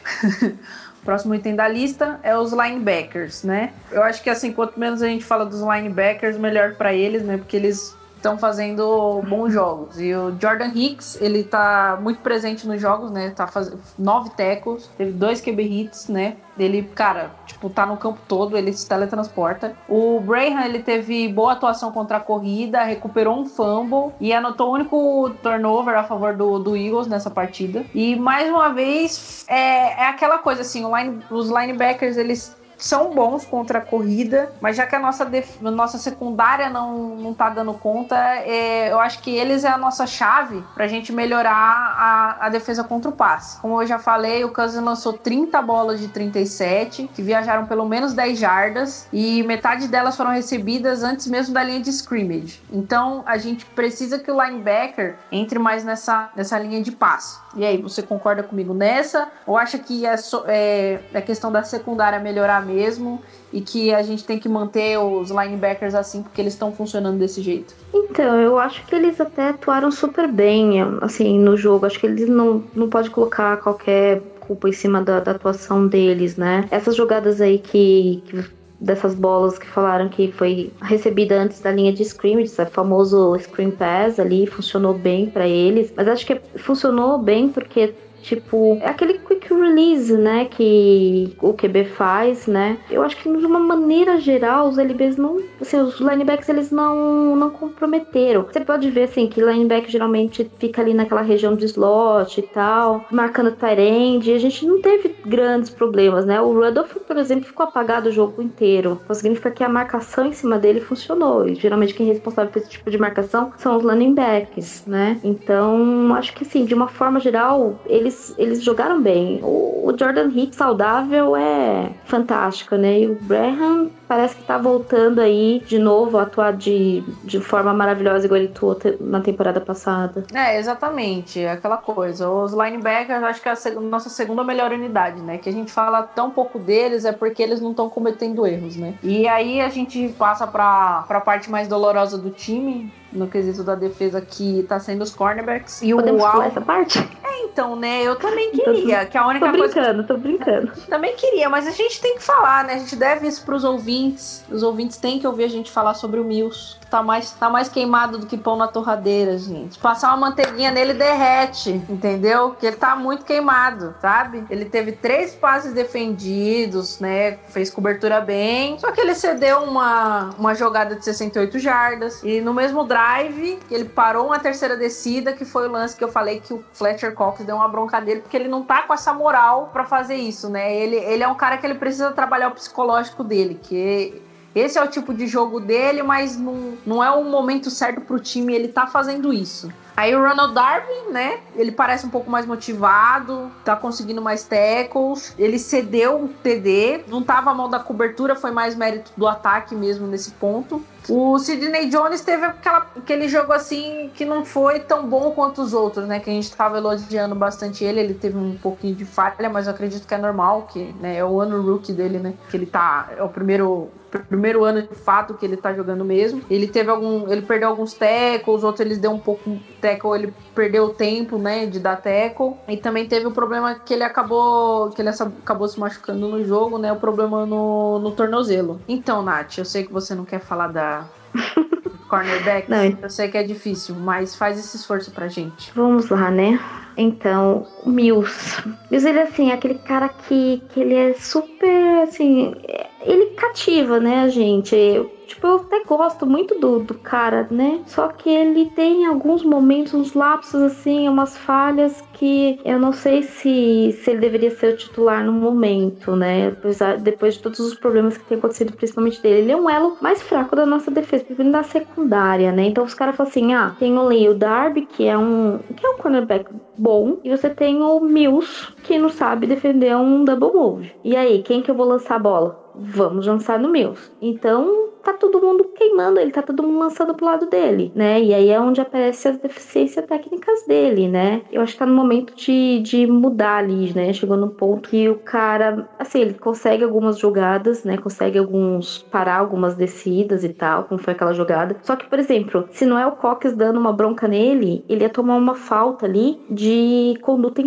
Próximo 1.03 1.33
item 1.33 1.55
da 1.55 1.67
lista 1.67 2.19
é 2.23 2.37
os 2.37 2.51
linebackers, 2.51 3.43
né? 3.43 3.73
Eu 3.91 4.03
acho 4.03 4.21
que 4.21 4.29
assim, 4.29 4.51
quanto 4.51 4.79
menos 4.79 5.01
a 5.01 5.07
gente 5.07 5.23
fala 5.23 5.45
dos 5.45 5.61
linebackers, 5.61 6.37
melhor 6.37 6.75
para 6.75 6.93
eles, 6.93 7.23
né? 7.23 7.37
Porque 7.37 7.55
eles 7.55 7.95
estão 8.19 8.37
fazendo 8.37 9.21
bons 9.27 9.51
jogos. 9.51 9.99
E 9.99 10.13
o 10.13 10.35
Jordan 10.39 10.71
Hicks, 10.73 11.19
ele 11.21 11.43
tá 11.43 11.97
muito 12.01 12.21
presente 12.21 12.67
nos 12.67 12.79
jogos, 12.79 13.09
né? 13.09 13.31
Tá 13.31 13.47
fazendo 13.47 13.79
nove 13.97 14.29
tackles, 14.31 14.89
teve 14.97 15.11
dois 15.11 15.41
QB 15.41 15.63
hits, 15.63 16.07
né? 16.07 16.35
Ele, 16.57 16.83
cara, 16.83 17.31
tipo, 17.45 17.69
tá 17.69 17.85
no 17.85 17.95
campo 17.95 18.19
todo, 18.27 18.57
ele 18.57 18.73
se 18.73 18.87
teletransporta. 18.87 19.75
O 19.87 20.19
Brayhan, 20.19 20.65
ele 20.65 20.79
teve 20.79 21.29
boa 21.29 21.53
atuação 21.53 21.91
contra 21.91 22.17
a 22.17 22.19
corrida, 22.19 22.83
recuperou 22.83 23.39
um 23.39 23.45
fumble 23.45 24.13
e 24.19 24.33
anotou 24.33 24.69
o 24.69 24.73
único 24.73 25.29
turnover 25.41 25.97
a 25.97 26.03
favor 26.03 26.35
do, 26.35 26.59
do 26.59 26.75
Eagles 26.75 27.07
nessa 27.07 27.29
partida. 27.29 27.85
E 27.95 28.17
mais 28.17 28.49
uma 28.49 28.73
vez, 28.73 29.45
é, 29.47 30.03
é 30.03 30.07
aquela 30.09 30.39
coisa 30.39 30.61
assim, 30.61 30.83
line, 30.93 31.23
os 31.31 31.49
linebackers, 31.49 32.17
eles 32.17 32.58
são 32.79 33.13
bons 33.13 33.45
contra 33.45 33.79
a 33.79 33.81
corrida, 33.81 34.51
mas 34.61 34.77
já 34.77 34.85
que 34.85 34.95
a 34.95 34.99
nossa, 34.99 35.25
def... 35.25 35.61
nossa 35.61 35.97
secundária 35.97 36.69
não, 36.69 37.15
não 37.15 37.33
tá 37.33 37.49
dando 37.49 37.73
conta, 37.73 38.15
é... 38.15 38.91
eu 38.91 38.99
acho 38.99 39.19
que 39.19 39.31
eles 39.35 39.63
é 39.63 39.69
a 39.69 39.77
nossa 39.77 40.07
chave 40.07 40.63
pra 40.73 40.87
gente 40.87 41.11
melhorar 41.11 41.51
a, 41.51 42.45
a 42.45 42.49
defesa 42.49 42.83
contra 42.83 43.09
o 43.09 43.13
passe. 43.13 43.59
Como 43.59 43.81
eu 43.81 43.87
já 43.87 43.99
falei, 43.99 44.43
o 44.43 44.51
Cousins 44.51 44.83
lançou 44.83 45.13
30 45.13 45.61
bolas 45.61 45.99
de 45.99 46.07
37, 46.07 47.09
que 47.13 47.21
viajaram 47.21 47.65
pelo 47.65 47.85
menos 47.85 48.13
10 48.13 48.39
jardas, 48.39 49.07
e 49.11 49.43
metade 49.43 49.87
delas 49.87 50.15
foram 50.15 50.31
recebidas 50.31 51.03
antes 51.03 51.27
mesmo 51.27 51.53
da 51.53 51.63
linha 51.63 51.79
de 51.79 51.89
scrimmage. 51.89 52.61
Então 52.71 53.23
a 53.25 53.37
gente 53.37 53.65
precisa 53.65 54.19
que 54.19 54.31
o 54.31 54.41
linebacker 54.41 55.17
entre 55.31 55.59
mais 55.59 55.83
nessa, 55.83 56.29
nessa 56.35 56.57
linha 56.57 56.81
de 56.81 56.91
passe. 56.91 57.39
E 57.55 57.65
aí, 57.65 57.81
você 57.81 58.03
concorda 58.03 58.43
comigo 58.43 58.73
nessa? 58.73 59.27
Ou 59.45 59.57
acha 59.57 59.79
que 59.79 60.05
é, 60.05 60.15
so, 60.17 60.43
é, 60.47 60.99
é 61.13 61.21
questão 61.21 61.51
da 61.51 61.63
secundária 61.63 62.19
melhorar 62.19 62.61
mesmo 62.69 63.21
e 63.51 63.61
que 63.61 63.93
a 63.93 64.01
gente 64.03 64.23
tem 64.23 64.39
que 64.39 64.47
manter 64.47 64.97
os 64.97 65.29
linebackers 65.29 65.95
assim 65.95 66.21
porque 66.21 66.39
eles 66.39 66.53
estão 66.53 66.71
funcionando 66.71 67.17
desse 67.17 67.41
jeito? 67.41 67.73
Então, 67.93 68.39
eu 68.39 68.57
acho 68.57 68.85
que 68.85 68.95
eles 68.95 69.19
até 69.19 69.49
atuaram 69.49 69.91
super 69.91 70.27
bem, 70.27 70.81
assim, 71.01 71.39
no 71.39 71.57
jogo. 71.57 71.85
Acho 71.85 71.99
que 71.99 72.05
eles 72.05 72.29
não, 72.29 72.63
não 72.75 72.89
pode 72.89 73.09
colocar 73.09 73.57
qualquer 73.57 74.21
culpa 74.39 74.69
em 74.69 74.73
cima 74.73 75.01
da, 75.01 75.19
da 75.19 75.31
atuação 75.31 75.87
deles, 75.87 76.35
né? 76.35 76.67
Essas 76.71 76.95
jogadas 76.95 77.41
aí 77.41 77.59
que, 77.59 78.23
que 78.25 78.43
dessas 78.79 79.13
bolas 79.13 79.59
que 79.59 79.67
falaram 79.67 80.09
que 80.09 80.31
foi 80.31 80.71
recebida 80.81 81.39
antes 81.39 81.59
da 81.59 81.71
linha 81.71 81.91
de 81.91 82.01
scrimmage, 82.03 82.51
o 82.59 82.65
famoso 82.67 83.37
screen 83.39 83.71
pass 83.71 84.19
ali, 84.19 84.47
funcionou 84.47 84.93
bem 84.93 85.29
para 85.29 85.47
eles. 85.47 85.93
Mas 85.95 86.07
acho 86.07 86.25
que 86.25 86.39
funcionou 86.57 87.17
bem 87.17 87.49
porque 87.49 87.93
Tipo, 88.21 88.77
é 88.81 88.87
aquele 88.87 89.19
quick 89.19 89.53
release, 89.53 90.15
né, 90.17 90.45
que 90.45 91.35
o 91.41 91.53
QB 91.53 91.85
faz, 91.85 92.47
né? 92.47 92.77
Eu 92.89 93.01
acho 93.03 93.17
que 93.17 93.29
de 93.29 93.45
uma 93.45 93.59
maneira 93.59 94.19
geral 94.19 94.69
os 94.69 94.77
LBs 94.77 95.17
não, 95.17 95.41
assim, 95.59 95.79
os 95.79 95.99
linebacks 95.99 96.49
eles 96.49 96.71
não 96.71 97.35
não 97.35 97.49
comprometeram. 97.49 98.43
Você 98.43 98.59
pode 98.61 98.89
ver 98.89 99.03
assim 99.03 99.27
que 99.27 99.41
lineback 99.41 99.91
geralmente 99.91 100.49
fica 100.59 100.81
ali 100.81 100.93
naquela 100.93 101.21
região 101.21 101.55
de 101.55 101.65
slot 101.65 102.39
e 102.39 102.43
tal, 102.43 103.05
marcando 103.11 103.51
tight 103.51 103.79
end, 103.79 104.29
e 104.29 104.33
a 104.33 104.39
gente 104.39 104.65
não 104.65 104.81
teve 104.81 105.15
grandes 105.25 105.69
problemas, 105.69 106.25
né? 106.25 106.41
O 106.41 106.53
Rudolph, 106.53 106.95
por 107.07 107.17
exemplo, 107.17 107.45
ficou 107.45 107.65
apagado 107.65 108.09
o 108.09 108.11
jogo 108.11 108.41
inteiro. 108.41 108.99
Então 109.03 109.15
significa 109.15 109.51
que 109.51 109.63
a 109.63 109.69
marcação 109.69 110.25
em 110.25 110.33
cima 110.33 110.57
dele 110.57 110.81
funcionou. 110.81 111.47
E 111.47 111.55
geralmente 111.55 111.93
quem 111.93 112.09
é 112.09 112.13
responsável 112.13 112.51
por 112.51 112.59
esse 112.59 112.69
tipo 112.69 112.89
de 112.89 112.97
marcação 112.97 113.51
são 113.57 113.77
os 113.77 113.83
running 113.83 114.13
backs, 114.13 114.83
né? 114.85 115.19
Então, 115.23 116.13
acho 116.15 116.33
que 116.33 116.45
sim, 116.45 116.65
de 116.65 116.73
uma 116.73 116.87
forma 116.87 117.19
geral, 117.19 117.79
ele 117.85 118.11
eles, 118.19 118.35
eles 118.37 118.63
jogaram 118.63 119.01
bem. 119.01 119.39
O, 119.41 119.87
o 119.87 119.97
Jordan 119.97 120.29
Hicks 120.29 120.57
saudável 120.57 121.35
é 121.35 121.91
fantástico, 122.05 122.75
né? 122.75 123.01
E 123.01 123.07
o 123.07 123.15
Braham 123.15 123.89
parece 124.07 124.35
que 124.35 124.43
tá 124.43 124.57
voltando 124.57 125.19
aí 125.21 125.61
de 125.65 125.77
novo 125.79 126.17
a 126.17 126.23
atuar 126.23 126.53
de, 126.53 127.03
de 127.23 127.39
forma 127.39 127.73
maravilhosa, 127.73 128.25
igual 128.25 128.39
ele 128.39 128.49
atuou 128.49 128.77
na 128.99 129.21
temporada 129.21 129.61
passada. 129.61 130.25
É, 130.33 130.57
exatamente. 130.57 131.45
Aquela 131.45 131.77
coisa. 131.77 132.29
Os 132.29 132.51
linebackers, 132.51 133.23
acho 133.23 133.41
que 133.41 133.49
é 133.49 133.51
a 133.51 133.55
seg 133.55 133.75
nossa 133.79 134.09
segunda 134.09 134.43
melhor 134.43 134.71
unidade, 134.71 135.21
né? 135.21 135.37
Que 135.37 135.49
a 135.49 135.53
gente 135.53 135.71
fala 135.71 136.03
tão 136.03 136.29
pouco 136.31 136.59
deles 136.59 137.05
é 137.05 137.11
porque 137.11 137.41
eles 137.41 137.61
não 137.61 137.71
estão 137.71 137.89
cometendo 137.89 138.45
erros, 138.45 138.75
né? 138.75 138.95
E 139.03 139.27
aí 139.27 139.61
a 139.61 139.69
gente 139.69 140.09
passa 140.17 140.45
pra, 140.45 141.03
pra 141.07 141.21
parte 141.21 141.49
mais 141.49 141.67
dolorosa 141.67 142.17
do 142.17 142.29
time, 142.29 142.91
no 143.11 143.27
quesito 143.27 143.63
da 143.63 143.75
defesa 143.75 144.21
que 144.21 144.63
tá 144.67 144.79
sendo 144.79 145.01
os 145.01 145.13
cornerbacks. 145.13 145.81
E 145.81 145.93
Podemos 145.93 146.21
o 146.21 146.25
Al... 146.25 146.41
essa 146.43 146.61
parte? 146.61 146.99
É, 147.23 147.43
então, 147.43 147.75
né? 147.75 148.01
Eu 148.03 148.15
também 148.15 148.51
queria. 148.51 149.05
que 149.05 149.17
a 149.17 149.27
única 149.27 149.45
tô 149.45 149.51
brincando, 149.51 149.83
coisa... 149.85 150.03
tô 150.03 150.17
brincando. 150.17 150.71
Também 150.87 151.15
queria, 151.15 151.49
mas 151.49 151.67
a 151.67 151.71
gente 151.71 151.99
tem 152.01 152.15
que 152.15 152.23
falar, 152.23 152.65
né? 152.65 152.73
A 152.73 152.77
gente 152.77 152.95
deve 152.95 153.27
isso 153.27 153.43
pros 153.43 153.63
ouvintes. 153.63 154.43
Os 154.49 154.63
ouvintes 154.63 154.97
têm 154.97 155.19
que 155.19 155.27
ouvir 155.27 155.43
a 155.43 155.49
gente 155.49 155.71
falar 155.71 155.93
sobre 155.93 156.19
o 156.19 156.23
Mills. 156.23 156.78
Tá 156.89 157.03
mais, 157.03 157.31
tá 157.31 157.49
mais 157.49 157.69
queimado 157.69 158.17
do 158.17 158.25
que 158.25 158.37
pão 158.37 158.55
na 158.55 158.67
torradeira, 158.67 159.37
gente. 159.37 159.77
Passar 159.79 160.09
uma 160.09 160.29
manteiguinha 160.29 160.71
nele 160.71 160.93
derrete, 160.93 161.71
entendeu? 161.89 162.55
Que 162.59 162.67
ele 162.67 162.75
tá 162.77 162.95
muito 162.95 163.25
queimado, 163.25 163.95
sabe? 164.01 164.43
Ele 164.49 164.65
teve 164.65 164.93
três 164.93 165.35
passes 165.35 165.73
defendidos, 165.73 166.99
né? 166.99 167.33
Fez 167.49 167.69
cobertura 167.69 168.21
bem. 168.21 168.77
Só 168.79 168.91
que 168.91 169.01
ele 169.01 169.15
cedeu 169.15 169.63
uma, 169.63 170.31
uma 170.37 170.55
jogada 170.55 170.95
de 170.95 171.03
68 171.03 171.59
jardas. 171.59 172.23
E 172.23 172.41
no 172.41 172.53
mesmo 172.53 172.83
drive 172.83 172.99
drive, 172.99 173.59
ele 173.71 173.85
parou 173.85 174.27
uma 174.27 174.39
terceira 174.39 174.75
descida, 174.75 175.33
que 175.33 175.45
foi 175.45 175.67
o 175.67 175.71
lance 175.71 175.95
que 175.95 176.03
eu 176.03 176.09
falei 176.09 176.39
que 176.39 176.53
o 176.53 176.63
Fletcher 176.73 177.13
Cox 177.13 177.43
deu 177.43 177.55
uma 177.55 177.67
bronca 177.67 177.99
dele, 177.99 178.21
porque 178.21 178.35
ele 178.35 178.47
não 178.47 178.63
tá 178.63 178.83
com 178.83 178.93
essa 178.93 179.13
moral 179.13 179.69
para 179.71 179.85
fazer 179.85 180.15
isso, 180.15 180.49
né? 180.49 180.75
Ele, 180.75 180.95
ele 180.95 181.23
é 181.23 181.27
um 181.27 181.35
cara 181.35 181.57
que 181.57 181.65
ele 181.65 181.75
precisa 181.75 182.11
trabalhar 182.11 182.49
o 182.49 182.51
psicológico 182.51 183.23
dele, 183.23 183.59
que 183.61 184.21
esse 184.55 184.77
é 184.77 184.83
o 184.83 184.87
tipo 184.87 185.13
de 185.13 185.27
jogo 185.27 185.59
dele, 185.59 186.01
mas 186.01 186.37
não, 186.37 186.77
não 186.85 187.03
é 187.03 187.11
o 187.11 187.23
momento 187.23 187.69
certo 187.69 188.01
pro 188.01 188.19
time, 188.19 188.53
ele 188.53 188.67
tá 188.67 188.87
fazendo 188.87 189.31
isso. 189.31 189.71
Aí 189.99 190.15
o 190.15 190.25
Ronald 190.25 190.53
Darby, 190.53 190.93
né? 191.11 191.41
Ele 191.57 191.73
parece 191.73 192.05
um 192.05 192.09
pouco 192.09 192.31
mais 192.31 192.45
motivado, 192.45 193.51
tá 193.65 193.75
conseguindo 193.75 194.21
mais 194.21 194.45
tackles. 194.45 195.35
Ele 195.37 195.59
cedeu 195.59 196.15
um 196.21 196.29
TD, 196.29 197.03
não 197.09 197.21
tava 197.21 197.53
mão 197.53 197.69
da 197.69 197.79
cobertura, 197.79 198.33
foi 198.33 198.49
mais 198.49 198.75
mérito 198.75 199.11
do 199.17 199.27
ataque 199.27 199.75
mesmo 199.75 200.07
nesse 200.07 200.31
ponto. 200.31 200.81
O 201.09 201.37
Sidney 201.37 201.89
Jones 201.89 202.21
teve 202.21 202.45
aquela, 202.45 202.87
aquele 202.95 203.27
jogo 203.27 203.51
assim 203.51 204.09
que 204.13 204.23
não 204.23 204.45
foi 204.45 204.79
tão 204.79 205.05
bom 205.05 205.31
quanto 205.31 205.61
os 205.61 205.73
outros, 205.73 206.07
né? 206.07 206.21
Que 206.21 206.29
a 206.29 206.33
gente 206.33 206.55
tava 206.55 206.77
elogiando 206.77 207.35
bastante 207.35 207.83
ele. 207.83 207.99
Ele 207.99 208.13
teve 208.13 208.37
um 208.37 208.57
pouquinho 208.57 208.95
de 208.95 209.03
falha, 209.03 209.49
mas 209.49 209.67
eu 209.67 209.73
acredito 209.73 210.07
que 210.07 210.13
é 210.13 210.17
normal, 210.17 210.67
que 210.71 210.95
né, 211.01 211.17
é 211.17 211.25
o 211.25 211.41
ano 211.41 211.61
rookie 211.61 211.91
dele, 211.91 212.19
né? 212.19 212.35
Que 212.49 212.55
ele 212.55 212.65
tá. 212.65 213.09
É 213.17 213.21
o 213.21 213.27
primeiro 213.27 213.89
primeiro 214.17 214.63
ano 214.63 214.81
de 214.81 214.95
fato 214.95 215.35
que 215.35 215.45
ele 215.45 215.55
tá 215.55 215.73
jogando 215.73 216.03
mesmo. 216.03 216.41
Ele 216.49 216.67
teve 216.67 216.89
algum. 216.89 217.29
Ele 217.31 217.41
perdeu 217.41 217.69
alguns 217.69 217.93
tackles, 217.93 218.63
outros 218.63 218.85
eles 218.85 218.97
deu 218.97 219.11
um 219.11 219.19
pouco 219.19 219.59
tackle, 219.89 220.15
ele 220.15 220.33
perdeu 220.53 220.85
o 220.85 220.89
tempo, 220.93 221.37
né, 221.37 221.65
de 221.65 221.79
dar 221.79 221.97
tackle. 221.97 222.53
E 222.67 222.77
também 222.77 223.07
teve 223.07 223.27
o 223.27 223.31
problema 223.31 223.75
que 223.75 223.93
ele 223.93 224.03
acabou. 224.03 224.89
que 224.91 225.01
ele 225.01 225.09
acabou 225.09 225.67
se 225.67 225.79
machucando 225.79 226.27
no 226.27 226.43
jogo, 226.45 226.77
né? 226.77 226.91
O 226.91 226.97
problema 226.97 227.45
no, 227.45 227.99
no 227.99 228.11
tornozelo. 228.11 228.81
Então, 228.87 229.21
Nath, 229.21 229.57
eu 229.57 229.65
sei 229.65 229.83
que 229.85 229.93
você 229.93 230.15
não 230.15 230.25
quer 230.25 230.39
falar 230.39 230.67
da. 230.67 231.05
cornerback, 232.09 232.67
não, 232.69 232.97
eu 233.03 233.09
sei 233.09 233.29
que 233.29 233.37
é 233.37 233.43
difícil, 233.43 233.93
mas 233.93 234.35
faz 234.35 234.57
esse 234.57 234.75
esforço 234.75 235.11
pra 235.11 235.27
gente. 235.27 235.71
Vamos 235.75 236.09
lá, 236.09 236.31
né? 236.31 236.59
Então, 236.97 237.67
o 237.85 237.89
Mills. 237.89 238.61
Mills, 238.89 239.07
ele 239.07 239.21
assim, 239.21 239.51
é 239.51 239.53
aquele 239.53 239.75
cara 239.75 240.09
que, 240.09 240.61
que 240.69 240.81
ele 240.81 240.95
é 240.95 241.13
super, 241.13 242.03
assim, 242.03 242.55
ele 243.01 243.27
cativa, 243.35 243.99
né, 243.99 244.23
a 244.23 244.27
gente? 244.27 244.75
Eu, 244.75 245.18
tipo, 245.29 245.45
eu 245.47 245.55
até 245.57 245.83
gosto 245.83 246.25
muito 246.25 246.59
do, 246.59 246.79
do 246.79 246.95
cara, 246.95 247.47
né? 247.49 247.81
Só 247.85 248.07
que 248.09 248.29
ele 248.29 248.65
tem 248.71 249.05
alguns 249.05 249.43
momentos, 249.43 249.93
uns 249.93 250.13
lapsos 250.13 250.61
assim, 250.61 251.07
umas 251.07 251.37
falhas 251.37 252.01
que 252.13 252.59
eu 252.65 252.79
não 252.79 252.91
sei 252.91 253.23
se, 253.23 253.97
se 254.01 254.11
ele 254.11 254.19
deveria 254.19 254.51
ser 254.51 254.73
o 254.73 254.77
titular 254.77 255.23
no 255.23 255.31
momento, 255.31 256.15
né? 256.15 256.55
Depois 257.01 257.35
de 257.35 257.41
todos 257.41 257.59
os 257.59 257.75
problemas 257.75 258.17
que 258.17 258.25
tem 258.25 258.37
acontecido, 258.37 258.73
principalmente 258.73 259.21
dele. 259.21 259.41
Ele 259.41 259.51
é 259.51 259.55
um 259.55 259.69
elo 259.69 259.97
mais 260.01 260.21
fraco 260.21 260.55
da 260.55 260.65
nossa 260.65 260.91
defesa, 260.91 261.23
principalmente 261.23 261.53
da 261.53 261.63
secundária, 261.63 262.51
né? 262.51 262.65
Então 262.65 262.83
os 262.83 262.93
caras 262.93 263.15
falam 263.15 263.29
assim: 263.29 263.53
ah, 263.53 263.75
tem 263.79 263.97
o 263.97 264.07
Leo 264.07 264.33
Darby, 264.33 264.85
que 264.85 265.07
é 265.07 265.17
um. 265.17 265.59
que 265.77 265.85
é 265.85 265.89
um 265.89 265.97
cornerback 265.97 266.51
bom, 266.77 267.19
e 267.23 267.29
você 267.29 267.49
tem 267.49 267.81
o 267.81 267.99
Mills, 267.99 268.73
que 268.83 268.97
não 268.97 269.09
sabe 269.09 269.47
defender 269.47 269.95
um 269.95 270.23
double 270.23 270.53
move. 270.53 270.91
E 271.03 271.15
aí, 271.15 271.41
quem 271.43 271.61
que 271.61 271.69
eu 271.69 271.75
vou 271.75 271.85
lançar 271.85 272.15
a 272.15 272.19
bola? 272.19 272.68
Vamos 272.79 273.27
lançar 273.27 273.59
no 273.59 273.69
Mills. 273.69 274.11
Então, 274.21 274.89
tá 275.03 275.13
todo 275.13 275.41
mundo 275.41 275.65
queimando 275.75 276.19
ele, 276.19 276.31
tá 276.31 276.41
todo 276.41 276.63
mundo 276.63 276.79
lançando 276.79 277.13
pro 277.13 277.25
lado 277.25 277.45
dele, 277.47 277.91
né? 277.95 278.21
E 278.21 278.33
aí 278.33 278.49
é 278.49 278.59
onde 278.59 278.81
aparecem 278.81 279.31
as 279.31 279.37
deficiências 279.37 280.05
técnicas 280.05 280.65
dele, 280.67 281.07
né? 281.07 281.41
Eu 281.51 281.61
acho 281.61 281.73
que 281.73 281.79
tá 281.79 281.85
no 281.85 281.93
momento 281.93 282.35
de, 282.35 282.79
de 282.79 283.07
mudar 283.07 283.57
ali, 283.57 283.93
né? 283.93 284.13
Chegou 284.13 284.37
num 284.37 284.49
ponto 284.49 284.89
que 284.89 285.09
o 285.09 285.15
cara, 285.15 285.87
assim, 285.97 286.21
ele 286.21 286.33
consegue 286.33 286.83
algumas 286.83 287.17
jogadas, 287.17 287.83
né? 287.83 287.97
Consegue 287.97 288.37
alguns 288.37 289.05
parar 289.11 289.37
algumas 289.37 289.75
descidas 289.75 290.43
e 290.43 290.49
tal, 290.49 290.83
como 290.83 290.99
foi 290.99 291.13
aquela 291.13 291.33
jogada. 291.33 291.77
Só 291.81 291.95
que, 291.95 292.07
por 292.07 292.19
exemplo, 292.19 292.67
se 292.71 292.85
não 292.85 292.97
é 292.97 293.07
o 293.07 293.13
Cox 293.13 293.53
dando 293.53 293.79
uma 293.79 293.93
bronca 293.93 294.27
nele, 294.27 294.83
ele 294.89 295.03
ia 295.03 295.09
tomar 295.09 295.35
uma 295.35 295.55
falta 295.55 296.05
ali 296.05 296.39
de 296.49 297.15
conduta 297.21 297.61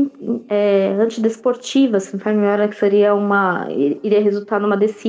é, 0.49 0.97
antidesportiva, 1.01 1.99
se 2.01 2.15
não 2.15 2.21
faz 2.21 2.37
melhor, 2.37 2.69
que 2.69 2.77
seria 2.77 3.15
uma. 3.15 3.67
iria 3.71 4.21
resultar 4.21 4.61
numa 4.61 4.77
descida. 4.77 5.02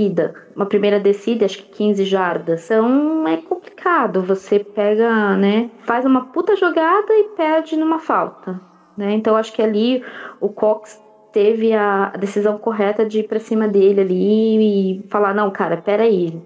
Uma 0.56 0.66
primeira 0.66 1.00
descida, 1.00 1.46
acho 1.46 1.58
que 1.58 1.70
15 1.70 2.06
jardas. 2.06 2.66
Então 2.66 3.28
é 3.28 3.38
complicado. 3.38 4.22
Você 4.22 4.60
pega, 4.60 5.36
né? 5.38 5.70
Faz 5.84 6.06
uma 6.06 6.26
puta 6.28 6.56
jogada 6.56 7.14
e 7.14 7.30
perde 7.36 7.76
numa 7.76 8.00
falta. 8.00 8.60
Né? 8.98 9.14
Então 9.14 9.36
acho 9.36 9.52
que 9.54 9.62
ali 9.62 10.04
o 10.40 10.50
Cox 10.50 11.03
teve 11.34 11.74
a 11.74 12.14
decisão 12.18 12.58
correta 12.58 13.06
de 13.06 13.20
ir 13.20 13.28
pra 13.28 13.40
cima 13.40 13.68
dele 13.68 14.02
ali 14.02 14.98
e 15.00 15.08
falar: 15.10 15.34
não, 15.34 15.52
cara, 15.52 15.78
peraí. 15.78 16.42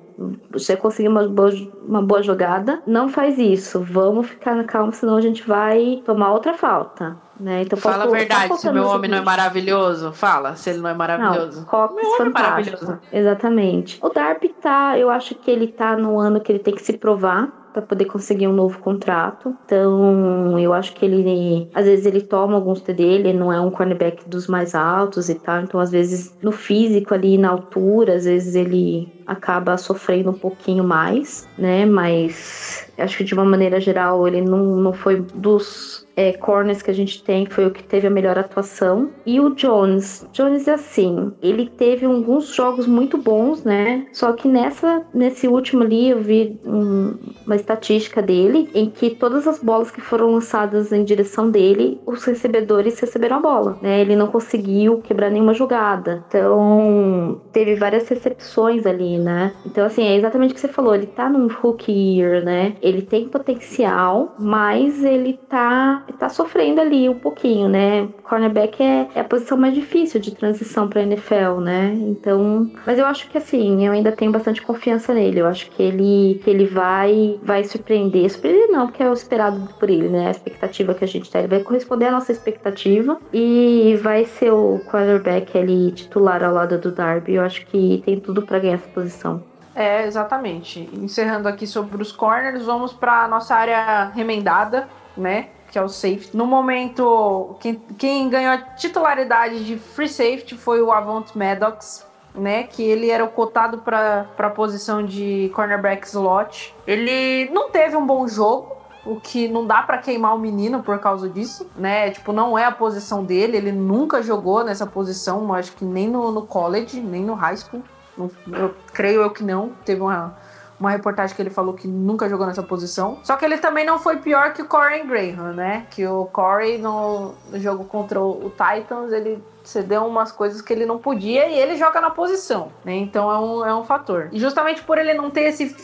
Você 0.50 0.76
conseguiu 0.76 1.12
uma 1.12 1.28
boa, 1.28 1.52
uma 1.88 2.02
boa 2.02 2.24
jogada, 2.24 2.82
não 2.88 3.08
faz 3.08 3.38
isso. 3.38 3.82
Vamos 3.82 4.30
ficar 4.30 4.56
na 4.56 4.64
calma, 4.64 4.92
senão 4.92 5.16
a 5.16 5.22
gente 5.22 5.48
vai 5.48 6.02
tomar 6.04 6.32
outra 6.32 6.56
falta. 6.56 7.16
Né? 7.40 7.62
Então, 7.62 7.78
Fala 7.78 8.06
a 8.06 8.08
verdade, 8.08 8.58
se 8.58 8.72
meu 8.72 8.88
homem 8.88 9.12
não 9.12 9.20
é 9.20 9.22
maravilhoso. 9.22 10.12
Fala, 10.12 10.56
se 10.56 10.72
ele 10.72 10.80
não 10.80 10.90
é 10.90 10.94
maravilhoso. 10.96 11.60
Não, 11.60 11.68
Cox 11.68 11.94
meu 11.94 12.12
homem 12.14 12.28
é 12.28 12.30
maravilhoso. 12.30 13.00
Exatamente. 13.14 14.00
O 14.02 14.10
Darby 14.10 14.50
tá, 14.60 14.98
eu 14.98 15.12
acho 15.12 15.36
que 15.36 15.52
ele 15.52 15.68
tá 15.68 15.96
no 15.96 16.20
ano 16.20 16.42
que 16.42 16.52
ele 16.52 16.60
tem 16.60 16.74
que 16.74 16.82
se 16.82 16.98
provar 16.98 17.66
para 17.78 17.86
poder 17.86 18.05
conseguir 18.05 18.47
um 18.47 18.53
novo 18.53 18.80
contrato. 18.80 19.55
Então, 19.63 20.57
eu 20.59 20.73
acho 20.73 20.93
que 20.93 21.05
ele, 21.05 21.69
às 21.73 21.86
vezes 21.86 22.05
ele 22.07 22.21
toma 22.21 22.55
alguns 22.55 22.82
TD, 22.82 23.03
ele 23.03 23.34
não 23.34 23.53
é 23.53 23.61
um 23.61 23.69
cornerback 23.69 24.28
dos 24.28 24.47
mais 24.47 24.73
altos 24.73 25.30
e 25.30 25.36
tal. 25.36 25.61
Então, 25.61 25.80
às 25.80 25.91
vezes 25.91 26.36
no 26.41 26.51
físico 26.51 27.13
ali, 27.13 27.38
na 27.38 27.49
altura, 27.49 28.15
às 28.15 28.25
vezes 28.25 28.55
ele 28.55 29.13
acaba 29.25 29.78
sofrendo 29.78 30.32
um 30.32 30.39
pouquinho 30.39 30.84
mais, 30.84 31.47
né? 31.57 31.86
Mas 31.86 32.88
acho 32.97 33.17
que 33.17 33.23
de 33.23 33.34
uma 33.36 33.45
maneira 33.45 33.80
geral 33.80 34.28
ele 34.28 34.41
não, 34.41 34.78
não 34.78 34.93
foi 34.93 35.21
dos 35.34 36.07
é, 36.18 36.34
corners 36.34 36.82
que 36.82 36.89
a 36.89 36.93
gente 36.93 37.24
tem, 37.24 37.45
foi 37.45 37.68
o 37.68 37.72
que 37.72 37.84
teve 37.84 38.07
a 38.07 38.09
melhor 38.09 38.39
atuação. 38.39 39.11
E 39.24 39.39
o 39.39 39.53
Jones, 39.53 40.28
Jones 40.34 40.68
é 40.68 40.74
assim, 40.74 41.32
ele 41.43 41.70
teve 41.70 42.07
alguns 42.07 42.47
jogos 42.47 42.88
muito 42.88 43.20
bons, 43.20 43.63
né? 43.63 44.07
Só 44.11 44.34
que 44.34 44.47
nessa, 44.47 45.05
nesse 45.13 45.47
último 45.47 45.84
ali 45.84 46.09
eu 46.09 46.20
vi 46.20 46.59
um, 46.65 47.15
uma 47.45 47.55
estatística 47.55 48.20
dele 48.22 48.68
em 48.74 48.89
que 48.89 49.11
todas 49.11 49.47
as 49.47 49.59
bolas 49.61 49.91
que 49.91 50.01
foram 50.01 50.32
lançadas 50.32 50.91
em 50.91 51.03
direção 51.03 51.51
dele, 51.51 52.01
os 52.05 52.24
recebedores 52.26 52.99
receberam 52.99 53.38
a 53.38 53.39
bola, 53.39 53.78
né? 53.82 54.01
Ele 54.01 54.15
não 54.15 54.28
conseguiu 54.28 54.99
quebrar 55.01 55.30
nenhuma 55.30 55.53
jogada. 55.53 56.26
Então, 56.28 57.39
teve 57.51 57.76
várias 57.76 58.09
recepções 58.09 58.88
ali, 58.88 59.20
né? 59.20 59.53
Então, 59.65 59.86
assim, 59.86 60.03
é 60.03 60.15
exatamente 60.15 60.51
o 60.51 60.53
que 60.55 60.61
você 60.61 60.68
falou, 60.68 60.95
ele 60.95 61.05
tá 61.05 61.30
num 61.30 61.47
rookie 61.47 61.91
year, 61.91 62.43
né? 62.43 62.76
Ele 62.82 63.03
tem 63.03 63.28
potencial, 63.28 64.36
mas 64.39 65.03
ele 65.03 65.39
tá 65.47 66.07
tá 66.14 66.30
sofrendo 66.30 66.82
ali 66.82 67.10
um 67.10 67.18
pouquinho, 67.18 67.68
né? 67.68 68.08
Cornerback 68.24 68.82
é, 68.82 69.08
é 69.16 69.20
a 69.20 69.24
posição 69.24 69.58
mais 69.58 69.74
difícil 69.74 70.20
de 70.20 70.34
transição 70.34 70.88
para 70.88 71.01
NFL, 71.01 71.60
né? 71.62 71.93
Então, 71.93 72.70
mas 72.86 72.99
eu 72.99 73.05
acho 73.05 73.30
que 73.30 73.38
assim, 73.38 73.86
eu 73.86 73.93
ainda 73.93 74.12
tenho 74.12 74.32
bastante 74.32 74.62
confiança 74.62 75.14
nele. 75.14 75.39
Eu 75.39 75.47
acho 75.47 75.70
que 75.72 75.82
ele, 75.82 76.39
que 76.43 76.49
ele 76.49 76.66
vai, 76.66 77.39
vai 77.43 77.64
surpreender. 77.64 78.30
Surpreender 78.30 78.68
não, 78.70 78.88
porque 78.88 79.03
é 79.03 79.10
o 79.10 79.14
esperado 79.14 79.70
por 79.80 79.89
ele, 79.89 80.10
né? 80.10 80.28
A 80.28 80.32
expectativa 80.32 80.93
que 80.93 81.03
a 81.03 81.08
gente 81.08 81.30
tem. 81.30 81.41
Ele 81.41 81.49
vai 81.49 81.60
corresponder 81.62 82.08
à 82.08 82.12
nossa 82.12 82.32
expectativa 82.32 83.20
e 83.34 83.99
vai 84.01 84.26
ser 84.26 84.51
o 84.51 84.80
quarterback 84.89 85.58
ali 85.58 85.91
titular 85.91 86.43
ao 86.43 86.53
lado 86.53 86.78
do 86.78 86.91
Darby. 86.91 87.36
Eu 87.36 87.43
acho 87.43 87.66
que 87.66 88.01
tem 88.05 88.20
tudo 88.20 88.41
para 88.41 88.60
ganhar 88.60 88.76
essa 88.76 88.88
posição. 88.89 89.43
É, 89.78 90.08
exatamente. 90.08 90.89
Encerrando 90.93 91.47
aqui 91.47 91.68
sobre 91.68 92.01
os 92.01 92.12
corners, 92.12 92.66
vamos 92.66 92.93
para 92.93 93.28
nossa 93.28 93.53
área 93.53 94.05
remendada, 94.05 94.88
né? 95.16 95.49
Que 95.72 95.78
é 95.78 95.82
o 95.82 95.89
safety. 95.89 96.36
No 96.36 96.45
momento, 96.45 97.55
quem, 97.59 97.76
quem 97.97 98.30
ganhou 98.30 98.53
a 98.53 98.57
titularidade 98.57 99.65
de 99.65 99.78
free 99.78 100.09
safety 100.09 100.57
foi 100.57 100.82
o 100.82 100.91
Avant 100.91 101.26
Maddox, 101.36 102.05
né? 102.34 102.63
Que 102.63 102.84
ele 102.84 103.09
era 103.09 103.24
o 103.24 103.30
cotado 103.30 103.80
para 103.80 104.28
a 104.38 104.49
posição 104.49 105.03
de 105.03 105.51
cornerback 105.53 106.07
slot. 106.07 106.76
Ele 106.86 107.49
não 107.51 107.70
teve 107.70 107.95
um 107.95 108.05
bom 108.05 108.28
jogo, 108.28 108.78
o 109.05 109.20
que 109.20 109.47
não 109.47 109.65
dá 109.65 109.82
para 109.82 109.97
queimar 109.97 110.36
o 110.36 110.39
menino 110.39 110.84
por 110.84 110.99
causa 110.99 111.30
disso, 111.30 111.70
né? 111.76 112.11
Tipo, 112.11 112.32
não 112.32 112.57
é 112.57 112.65
a 112.65 112.72
posição 112.72 113.24
dele, 113.24 113.57
ele 113.57 113.72
nunca 113.72 114.22
jogou 114.22 114.63
nessa 114.63 114.86
posição, 114.86 115.53
acho 115.53 115.74
que 115.74 115.86
nem 115.86 116.09
no, 116.09 116.32
no 116.32 116.45
college, 116.45 116.99
nem 116.99 117.24
no 117.24 117.34
high 117.34 117.57
school. 117.57 117.82
Não, 118.18 118.30
eu 118.51 118.76
creio 118.93 119.22
eu 119.22 119.30
que 119.30 119.43
não. 119.43 119.72
Teve 119.86 120.01
uma 120.01 120.36
uma 120.80 120.91
reportagem 120.91 121.36
que 121.36 121.41
ele 121.41 121.49
falou 121.49 121.73
que 121.73 121.88
nunca 121.88 122.30
jogou 122.30 122.45
nessa 122.45 122.63
posição. 122.63 123.19
Só 123.23 123.36
que 123.36 123.43
ele 123.43 123.57
também 123.57 123.86
não 123.86 123.97
foi 123.97 124.17
pior 124.17 124.53
que 124.53 124.61
o 124.61 124.67
Corey 124.67 125.05
Graham, 125.05 125.53
né? 125.53 125.88
Que 125.89 126.05
o 126.05 126.25
Corey 126.25 126.78
no, 126.78 127.34
no 127.49 127.59
jogo 127.59 127.84
contra 127.86 128.21
o 128.21 128.51
Titans, 128.51 129.11
ele 129.11 129.43
cedeu 129.68 130.05
umas 130.05 130.32
coisas 130.32 130.61
que 130.61 130.72
ele 130.72 130.86
não 130.86 130.97
podia 130.97 131.47
e 131.47 131.59
ele 131.59 131.76
joga 131.76 131.99
na 131.99 132.09
posição, 132.09 132.72
né? 132.84 132.95
Então 132.95 133.32
é 133.32 133.38
um, 133.38 133.65
é 133.65 133.76
um 133.76 133.84
fator. 133.84 134.30
E 134.32 134.39
justamente 134.39 134.82
por 134.84 134.97
ele 134.97 135.13
não 135.13 135.30
ter 135.30 135.41
esse 135.41 135.76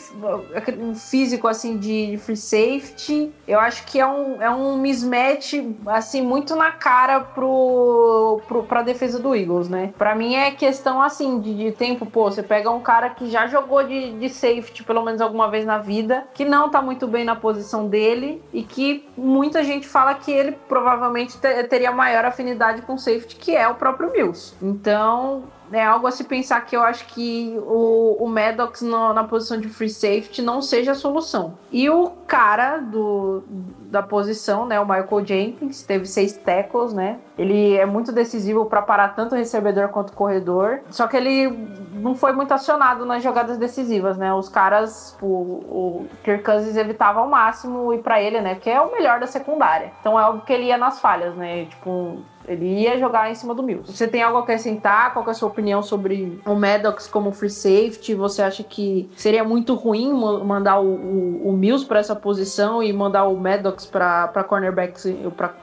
um 0.78 0.94
físico 0.94 1.46
assim 1.46 1.76
de 1.76 2.18
free 2.18 2.36
safety, 2.36 3.32
eu 3.46 3.60
acho 3.60 3.84
que 3.84 4.00
é 4.00 4.06
um, 4.06 4.42
é 4.42 4.50
um 4.50 4.76
mismatch 4.76 5.54
assim 5.86 6.22
muito 6.22 6.56
na 6.56 6.72
cara 6.72 7.20
pro, 7.20 8.40
pro, 8.48 8.62
pra 8.64 8.82
defesa 8.82 9.18
do 9.18 9.34
Eagles, 9.34 9.68
né? 9.68 9.92
Pra 9.98 10.14
mim 10.14 10.34
é 10.34 10.50
questão 10.50 11.02
assim 11.02 11.40
de, 11.40 11.54
de 11.54 11.72
tempo, 11.72 12.06
pô, 12.06 12.30
você 12.30 12.42
pega 12.42 12.70
um 12.70 12.80
cara 12.80 13.10
que 13.10 13.30
já 13.30 13.46
jogou 13.46 13.84
de, 13.84 14.12
de 14.12 14.28
safety 14.28 14.82
pelo 14.82 15.02
menos 15.02 15.20
alguma 15.20 15.50
vez 15.50 15.64
na 15.64 15.78
vida, 15.78 16.26
que 16.32 16.44
não 16.44 16.70
tá 16.70 16.80
muito 16.80 17.06
bem 17.06 17.24
na 17.24 17.36
posição 17.36 17.86
dele 17.86 18.42
e 18.52 18.62
que 18.62 19.06
muita 19.16 19.62
gente 19.62 19.86
fala 19.86 20.14
que 20.14 20.30
ele 20.30 20.52
provavelmente 20.68 21.38
teria 21.68 21.92
maior 21.92 22.24
afinidade 22.24 22.82
com 22.82 22.96
safety, 22.96 23.36
que 23.36 23.54
é 23.54 23.68
o 23.68 23.73
o 23.74 23.76
próprio 23.76 24.10
Mills. 24.10 24.54
Então, 24.62 25.44
é 25.72 25.84
algo 25.84 26.06
a 26.06 26.10
se 26.10 26.24
pensar 26.24 26.60
que 26.62 26.76
eu 26.76 26.82
acho 26.82 27.06
que 27.06 27.56
o, 27.62 28.16
o 28.20 28.28
Maddox 28.28 28.82
no, 28.82 29.12
na 29.12 29.24
posição 29.24 29.58
de 29.58 29.68
free 29.68 29.88
safety 29.88 30.42
não 30.42 30.60
seja 30.60 30.92
a 30.92 30.94
solução. 30.94 31.54
E 31.70 31.88
o 31.90 32.10
cara 32.26 32.78
do, 32.78 33.42
da 33.90 34.02
posição, 34.02 34.66
né, 34.66 34.78
o 34.80 34.84
Michael 34.84 35.24
Jenkins, 35.24 35.82
teve 35.82 36.06
seis 36.06 36.36
tackles, 36.36 36.92
né? 36.92 37.18
Ele 37.36 37.76
é 37.76 37.86
muito 37.86 38.12
decisivo 38.12 38.66
para 38.66 38.82
parar 38.82 39.08
tanto 39.14 39.34
o 39.34 39.38
recebedor 39.38 39.88
quanto 39.88 40.10
o 40.10 40.16
corredor. 40.16 40.80
Só 40.90 41.06
que 41.06 41.16
ele 41.16 41.48
não 41.94 42.14
foi 42.14 42.32
muito 42.32 42.52
acionado 42.52 43.04
nas 43.04 43.22
jogadas 43.22 43.56
decisivas, 43.56 44.16
né? 44.16 44.32
Os 44.32 44.48
caras, 44.48 45.16
o, 45.20 45.26
o 45.26 46.06
Kirk 46.22 46.44
Cousins 46.44 46.76
evitava 46.76 47.20
ao 47.20 47.28
máximo 47.28 47.92
ir 47.92 48.02
para 48.02 48.20
ele, 48.20 48.40
né? 48.40 48.54
Que 48.54 48.70
é 48.70 48.80
o 48.80 48.92
melhor 48.92 49.18
da 49.18 49.26
secundária. 49.26 49.92
Então 50.00 50.18
é 50.18 50.22
óbvio 50.24 50.44
que 50.44 50.52
ele 50.52 50.66
ia 50.66 50.78
nas 50.78 51.00
falhas, 51.00 51.34
né? 51.34 51.64
Tipo, 51.64 52.18
ele 52.46 52.82
ia 52.82 52.98
jogar 52.98 53.30
em 53.30 53.34
cima 53.34 53.54
do 53.54 53.62
Mills. 53.62 53.90
Você 53.92 54.06
tem 54.06 54.22
algo 54.22 54.38
a 54.38 54.42
acrescentar? 54.42 55.12
Qual 55.12 55.26
é 55.26 55.30
a 55.30 55.34
sua 55.34 55.48
opinião 55.48 55.82
sobre 55.82 56.40
o 56.44 56.54
Maddox 56.54 57.06
como 57.06 57.32
free 57.32 57.50
safety? 57.50 58.14
Você 58.14 58.42
acha 58.42 58.62
que 58.62 59.10
seria 59.16 59.44
muito 59.44 59.74
ruim 59.74 60.12
mandar 60.12 60.80
o, 60.80 60.86
o, 60.86 61.48
o 61.48 61.52
Mills 61.52 61.86
para 61.86 62.00
essa 62.00 62.14
posição 62.14 62.82
e 62.82 62.92
mandar 62.92 63.24
o 63.24 63.36
Maddox 63.36 63.86
para 63.86 64.44
cornerback, 64.44 65.00
para 65.36 65.54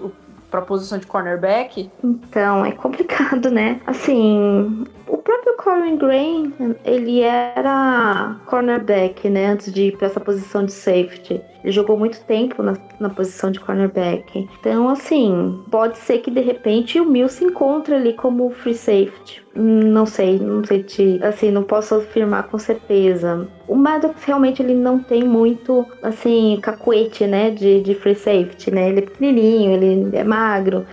para 0.52 0.62
posição 0.62 1.00
de 1.00 1.08
cornerback? 1.08 1.90
Então, 2.04 2.64
é 2.64 2.74
complicado, 2.74 3.50
né? 3.50 3.80
Assim, 3.88 4.86
o 5.08 5.18
próprio 5.18 5.56
Corin 5.58 5.98
Gray, 5.98 6.54
ele 6.86 7.22
era 7.22 8.38
cornerback, 8.46 9.30
né? 9.30 9.48
Antes 9.48 9.72
de 9.74 9.88
ir 9.88 9.98
para 9.98 10.08
essa 10.08 10.20
posição 10.20 10.66
de 10.66 10.72
safety. 10.72 11.42
Ele 11.64 11.72
jogou 11.72 11.98
muito 11.98 12.24
tempo 12.26 12.64
na, 12.64 12.74
na 13.00 13.10
posição 13.10 13.52
de 13.52 13.60
cornerback. 13.60 14.48
Então, 14.60 14.90
assim, 14.90 15.60
pode 15.70 15.98
ser 15.98 16.20
que 16.20 16.32
de 16.32 16.42
repente 16.42 17.00
o 17.00 17.06
Mills 17.06 17.36
se 17.36 17.46
encontre 17.46 17.94
ali 17.94 18.14
como 18.14 18.50
free 18.50 18.74
safety. 18.74 19.42
Não 19.54 20.06
sei, 20.06 20.40
não 20.40 20.64
sei 20.64 20.82
te, 20.82 21.20
assim, 21.22 21.52
não 21.52 21.64
posso 21.64 21.96
afirmar 21.96 22.44
com 22.44 22.58
certeza. 22.58 23.48
O 23.68 23.76
Maddox 23.76 24.24
realmente 24.24 24.62
ele 24.62 24.74
não 24.74 25.00
tem 25.00 25.24
muito, 25.24 25.86
assim, 26.02 26.58
cacuete, 26.62 27.28
né, 27.28 27.52
de, 27.52 27.82
de 27.82 27.94
free 27.94 28.16
safety, 28.16 28.72
né? 28.72 28.90
Ele 28.90 29.00
é 29.00 29.02
pequenininho, 29.02 29.72
ele 29.74 30.16
é 30.16 30.24
magro. 30.24 30.41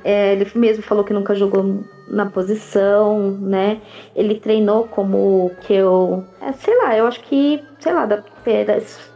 É, 0.04 0.32
ele 0.32 0.46
mesmo 0.54 0.82
falou 0.82 1.04
que 1.04 1.12
nunca 1.12 1.34
jogou 1.34 1.84
na 2.08 2.26
posição, 2.26 3.32
né? 3.32 3.80
Ele 4.14 4.34
treinou 4.34 4.84
como 4.84 5.52
que 5.60 5.74
eu, 5.74 6.24
é, 6.40 6.52
sei 6.52 6.76
lá, 6.78 6.96
eu 6.96 7.06
acho 7.06 7.20
que, 7.20 7.62
sei 7.78 7.92
lá, 7.92 8.06
da, 8.06 8.22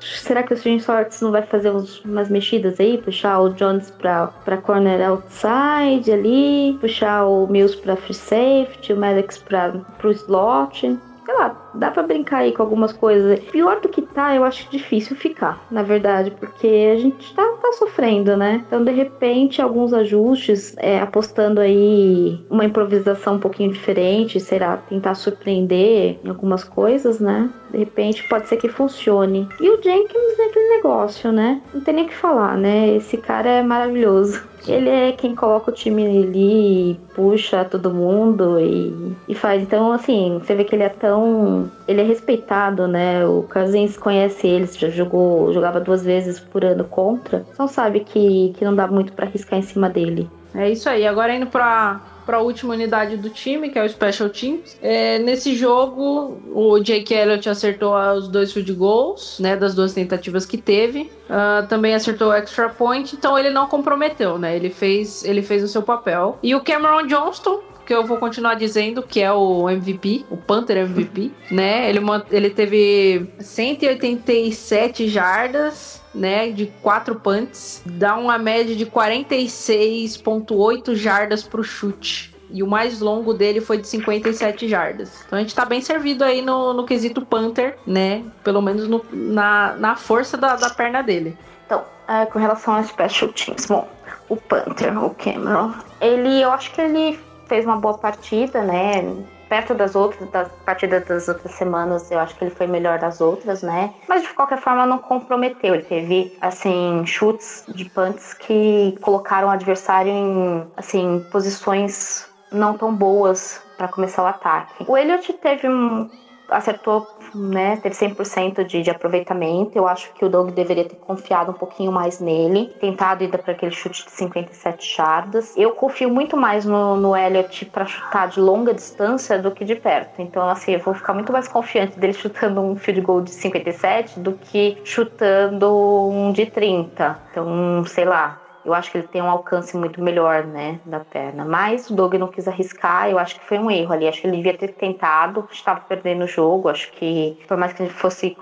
será 0.00 0.42
que 0.42 0.52
o 0.52 0.56
Jim 0.56 0.78
Sorts 0.78 1.20
não 1.20 1.30
vai 1.30 1.42
fazer 1.42 1.70
uns, 1.70 2.04
umas 2.04 2.28
mexidas 2.28 2.78
aí, 2.78 2.98
puxar 2.98 3.40
o 3.40 3.50
Jones 3.50 3.90
para 3.90 4.26
para 4.26 4.56
corner 4.58 5.00
outside 5.08 6.12
ali, 6.12 6.76
puxar 6.80 7.24
o 7.26 7.46
Mills 7.46 7.76
para 7.76 7.96
free 7.96 8.14
safety, 8.14 8.92
o 8.92 8.96
Maddox 8.96 9.38
para 9.38 9.80
pro 9.98 10.10
slot? 10.10 10.98
Sei 11.32 11.38
lá, 11.38 11.70
dá 11.74 11.90
para 11.90 12.02
brincar 12.02 12.38
aí 12.38 12.52
com 12.52 12.62
algumas 12.62 12.92
coisas. 12.92 13.40
Pior 13.40 13.80
do 13.80 13.88
que 13.88 14.02
tá, 14.02 14.34
eu 14.34 14.44
acho 14.44 14.70
difícil 14.70 15.16
ficar, 15.16 15.64
na 15.70 15.82
verdade, 15.82 16.30
porque 16.30 16.92
a 16.92 16.96
gente 16.96 17.34
tá, 17.34 17.42
tá 17.60 17.72
sofrendo, 17.72 18.36
né? 18.36 18.62
Então, 18.66 18.84
de 18.84 18.92
repente, 18.92 19.62
alguns 19.62 19.92
ajustes, 19.92 20.74
é, 20.78 21.00
apostando 21.00 21.60
aí 21.60 22.38
uma 22.50 22.64
improvisação 22.64 23.36
um 23.36 23.38
pouquinho 23.38 23.72
diferente, 23.72 24.38
será 24.38 24.76
tentar 24.76 25.14
surpreender 25.14 26.18
em 26.22 26.28
algumas 26.28 26.62
coisas, 26.64 27.18
né? 27.18 27.50
De 27.70 27.78
repente, 27.78 28.28
pode 28.28 28.48
ser 28.48 28.58
que 28.58 28.68
funcione. 28.68 29.48
E 29.60 29.70
o 29.70 29.82
Jenkins 29.82 30.38
é 30.38 30.44
aquele 30.44 30.68
negócio, 30.76 31.32
né? 31.32 31.60
Não 31.72 31.80
tem 31.80 31.94
nem 31.94 32.04
o 32.04 32.08
que 32.08 32.14
falar, 32.14 32.56
né? 32.56 32.94
Esse 32.96 33.16
cara 33.16 33.48
é 33.48 33.62
maravilhoso. 33.62 34.51
Ele 34.66 34.88
é 34.88 35.12
quem 35.12 35.34
coloca 35.34 35.70
o 35.70 35.74
time 35.74 36.04
ali, 36.04 37.00
puxa 37.14 37.64
todo 37.64 37.92
mundo 37.92 38.60
e, 38.60 39.14
e 39.28 39.34
faz. 39.34 39.62
Então, 39.62 39.92
assim, 39.92 40.38
você 40.38 40.54
vê 40.54 40.64
que 40.64 40.74
ele 40.74 40.84
é 40.84 40.88
tão. 40.88 41.70
Ele 41.88 42.00
é 42.00 42.04
respeitado, 42.04 42.86
né? 42.86 43.26
O 43.26 43.42
Cousins 43.52 43.96
conhece 43.96 44.46
ele, 44.46 44.66
já 44.66 44.88
jogou, 44.88 45.52
jogava 45.52 45.80
duas 45.80 46.04
vezes 46.04 46.38
por 46.38 46.64
ano 46.64 46.84
contra. 46.84 47.44
Então 47.52 47.66
sabe 47.66 48.00
que, 48.00 48.52
que 48.56 48.64
não 48.64 48.74
dá 48.74 48.86
muito 48.86 49.12
para 49.12 49.26
arriscar 49.26 49.58
em 49.58 49.62
cima 49.62 49.88
dele. 49.88 50.28
É 50.54 50.70
isso 50.70 50.88
aí. 50.88 51.06
Agora 51.06 51.34
indo 51.34 51.46
pra, 51.46 52.00
para 52.24 52.38
a 52.38 52.40
última 52.40 52.74
unidade 52.74 53.16
do 53.16 53.28
time, 53.28 53.70
que 53.70 53.78
é 53.78 53.84
o 53.84 53.88
Special 53.88 54.28
Teams. 54.28 54.78
É, 54.82 55.18
nesse 55.18 55.54
jogo, 55.54 56.40
o 56.52 56.78
Jake 56.78 57.12
Elliott 57.12 57.48
acertou 57.48 57.94
os 57.94 58.28
dois 58.28 58.52
field 58.52 58.72
goals, 58.72 59.38
né, 59.40 59.56
das 59.56 59.74
duas 59.74 59.92
tentativas 59.92 60.46
que 60.46 60.58
teve. 60.58 61.10
Uh, 61.28 61.66
também 61.68 61.94
acertou 61.94 62.28
o 62.28 62.32
extra 62.32 62.68
point, 62.68 63.14
então 63.16 63.38
ele 63.38 63.50
não 63.50 63.66
comprometeu, 63.66 64.38
né? 64.38 64.54
Ele 64.54 64.68
fez, 64.68 65.24
ele 65.24 65.40
fez 65.40 65.62
o 65.62 65.68
seu 65.68 65.82
papel. 65.82 66.38
E 66.42 66.54
o 66.54 66.60
Cameron 66.60 67.06
Johnston, 67.06 67.60
que 67.84 67.92
eu 67.94 68.06
vou 68.06 68.18
continuar 68.18 68.54
dizendo 68.54 69.02
que 69.02 69.20
é 69.20 69.32
o 69.32 69.68
MVP, 69.68 70.24
o 70.30 70.36
Panther 70.36 70.76
MVP, 70.78 71.32
né? 71.50 71.88
Ele, 71.88 71.98
ele 72.30 72.50
teve 72.50 73.28
187 73.40 75.08
jardas, 75.08 76.00
né, 76.14 76.50
de 76.50 76.66
quatro 76.82 77.16
punts, 77.16 77.82
dá 77.86 78.16
uma 78.16 78.38
média 78.38 78.76
de 78.76 78.86
46.8 78.86 80.94
jardas 80.94 81.42
pro 81.42 81.64
chute. 81.64 82.30
E 82.50 82.62
o 82.62 82.66
mais 82.66 83.00
longo 83.00 83.32
dele 83.32 83.62
foi 83.62 83.78
de 83.78 83.88
57 83.88 84.68
jardas. 84.68 85.24
Então 85.26 85.38
a 85.38 85.42
gente 85.42 85.54
tá 85.54 85.64
bem 85.64 85.80
servido 85.80 86.22
aí 86.22 86.42
no, 86.42 86.74
no 86.74 86.84
quesito 86.84 87.24
Panther, 87.24 87.78
né? 87.86 88.22
Pelo 88.44 88.60
menos 88.60 88.86
no, 88.86 89.02
na, 89.10 89.74
na 89.78 89.96
força 89.96 90.36
da, 90.36 90.54
da 90.54 90.68
perna 90.68 91.02
dele. 91.02 91.34
Então, 91.64 91.82
é, 92.06 92.26
com 92.26 92.38
relação 92.38 92.74
aos 92.74 92.88
special 92.88 93.32
teams, 93.32 93.64
bom, 93.64 93.88
o 94.28 94.36
Panther, 94.36 95.02
o 95.02 95.14
Cameron, 95.14 95.72
ele, 95.98 96.42
eu 96.42 96.52
acho 96.52 96.70
que 96.72 96.82
ele 96.82 97.18
fez 97.52 97.66
uma 97.66 97.76
boa 97.76 97.98
partida, 97.98 98.62
né? 98.62 99.04
perto 99.46 99.74
das 99.74 99.94
outras, 99.94 100.30
das 100.30 100.48
partidas 100.64 101.04
das 101.04 101.28
outras 101.28 101.52
semanas, 101.52 102.10
eu 102.10 102.18
acho 102.18 102.34
que 102.34 102.44
ele 102.44 102.50
foi 102.54 102.66
melhor 102.66 102.98
das 102.98 103.20
outras, 103.20 103.62
né? 103.62 103.92
Mas 104.08 104.22
de 104.22 104.28
qualquer 104.30 104.58
forma 104.58 104.86
não 104.86 104.96
comprometeu. 104.96 105.74
Ele 105.74 105.82
teve, 105.82 106.38
assim, 106.40 107.04
chutes 107.04 107.62
de 107.68 107.84
punts 107.84 108.32
que 108.32 108.96
colocaram 109.02 109.48
o 109.48 109.50
adversário 109.50 110.10
em, 110.10 110.66
assim, 110.74 111.22
posições 111.30 112.26
não 112.50 112.78
tão 112.78 112.94
boas 112.94 113.60
para 113.76 113.88
começar 113.88 114.22
o 114.22 114.26
ataque. 114.26 114.86
O 114.88 114.96
Elliott 114.96 115.30
teve 115.34 115.68
um 115.68 116.08
acertou, 116.48 117.06
né, 117.34 117.76
teve 117.76 117.94
100% 117.94 118.64
de, 118.64 118.82
de 118.82 118.90
aproveitamento. 118.90 119.76
Eu 119.76 119.86
acho 119.86 120.12
que 120.12 120.24
o 120.24 120.28
Doug 120.28 120.50
deveria 120.50 120.84
ter 120.84 120.96
confiado 120.96 121.50
um 121.50 121.54
pouquinho 121.54 121.92
mais 121.92 122.20
nele, 122.20 122.74
tentado 122.80 123.24
ir 123.24 123.28
para 123.28 123.52
aquele 123.52 123.72
chute 123.72 124.04
de 124.04 124.10
57 124.10 124.96
jardas. 124.96 125.56
Eu 125.56 125.72
confio 125.72 126.10
muito 126.10 126.36
mais 126.36 126.64
no, 126.64 126.96
no 126.96 127.16
Elliott 127.16 127.64
para 127.66 127.86
chutar 127.86 128.28
de 128.28 128.40
longa 128.40 128.74
distância 128.74 129.38
do 129.38 129.50
que 129.50 129.64
de 129.64 129.74
perto. 129.74 130.20
Então, 130.20 130.48
assim, 130.48 130.72
eu 130.72 130.80
vou 130.80 130.94
ficar 130.94 131.12
muito 131.12 131.32
mais 131.32 131.48
confiante 131.48 131.98
dele 131.98 132.12
chutando 132.12 132.60
um 132.60 132.76
field 132.76 133.00
goal 133.00 133.20
de 133.22 133.30
57 133.30 134.20
do 134.20 134.32
que 134.32 134.78
chutando 134.84 136.08
um 136.10 136.32
de 136.32 136.46
30. 136.46 137.18
Então, 137.30 137.84
sei 137.86 138.04
lá, 138.04 138.42
eu 138.64 138.74
acho 138.74 138.90
que 138.90 138.98
ele 138.98 139.08
tem 139.08 139.22
um 139.22 139.30
alcance 139.30 139.76
muito 139.76 140.02
melhor, 140.02 140.44
né, 140.44 140.80
da 140.84 141.00
perna. 141.00 141.44
Mas 141.44 141.90
o 141.90 141.94
Doug 141.94 142.14
não 142.14 142.28
quis 142.28 142.46
arriscar, 142.46 143.08
eu 143.08 143.18
acho 143.18 143.38
que 143.38 143.44
foi 143.44 143.58
um 143.58 143.70
erro 143.70 143.92
ali. 143.92 144.08
Acho 144.08 144.20
que 144.20 144.26
ele 144.26 144.36
devia 144.36 144.56
ter 144.56 144.68
tentado, 144.68 145.48
estava 145.50 145.80
perdendo 145.80 146.24
o 146.24 146.26
jogo. 146.26 146.68
Acho 146.68 146.90
que, 146.92 147.38
por 147.48 147.56
mais 147.56 147.72
que 147.72 147.82
ele 147.82 147.90
fosse 147.90 148.36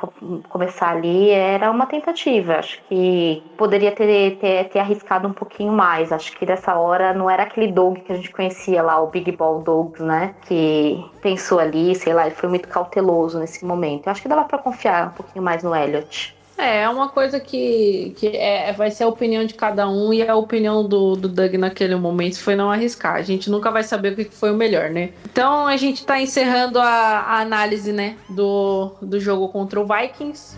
começar 0.49 0.91
ali, 0.91 1.31
era 1.31 1.71
uma 1.71 1.87
tentativa. 1.87 2.57
Acho 2.59 2.83
que 2.89 3.43
poderia 3.57 3.93
ter, 3.93 4.37
ter, 4.39 4.69
ter 4.69 4.79
arriscado 4.79 5.27
um 5.27 5.33
pouquinho 5.33 5.73
mais. 5.73 6.13
Acho 6.13 6.37
que 6.37 6.45
dessa 6.45 6.75
hora 6.75 7.13
não 7.15 7.29
era 7.31 7.45
aquele 7.45 7.73
Doug 7.73 7.99
que 7.99 8.13
a 8.13 8.17
gente 8.17 8.31
conhecia 8.31 8.83
lá, 8.83 9.01
o 9.01 9.09
Big 9.09 9.33
Ball 9.33 9.63
Dogs, 9.63 10.03
né, 10.03 10.35
que 10.43 11.05
pensou 11.21 11.59
ali, 11.59 11.95
sei 11.95 12.13
lá, 12.13 12.27
ele 12.27 12.35
foi 12.35 12.49
muito 12.49 12.69
cauteloso 12.69 13.39
nesse 13.39 13.65
momento. 13.65 14.07
Eu 14.07 14.13
acho 14.13 14.23
que 14.23 14.29
dava 14.29 14.45
para 14.45 14.59
confiar 14.59 15.09
um 15.09 15.11
pouquinho 15.11 15.45
mais 15.45 15.63
no 15.63 15.75
Elliott. 15.75 16.40
É, 16.61 16.83
é 16.83 16.89
uma 16.89 17.09
coisa 17.09 17.41
que, 17.41 18.15
que 18.19 18.29
é, 18.29 18.73
vai 18.73 18.91
ser 18.91 19.05
a 19.05 19.09
opinião 19.09 19.45
de 19.45 19.55
cada 19.55 19.89
um 19.89 20.13
e 20.13 20.27
a 20.27 20.37
opinião 20.37 20.87
do, 20.87 21.17
do 21.17 21.29
Doug 21.29 21.55
naquele 21.55 21.97
momento 21.97 22.39
foi 22.39 22.55
não 22.55 22.71
arriscar. 22.71 23.15
A 23.15 23.23
gente 23.23 23.49
nunca 23.49 23.71
vai 23.71 23.83
saber 23.83 24.13
o 24.13 24.17
que 24.17 24.25
foi 24.25 24.51
o 24.51 24.55
melhor, 24.55 24.91
né? 24.91 25.11
Então 25.25 25.67
a 25.67 25.77
gente 25.79 26.05
tá 26.05 26.21
encerrando 26.21 26.79
a, 26.79 26.85
a 26.87 27.41
análise, 27.41 27.93
né, 27.93 28.17
do, 28.29 28.93
do 29.01 29.19
jogo 29.19 29.49
contra 29.49 29.81
o 29.81 29.87
Vikings. 29.87 30.57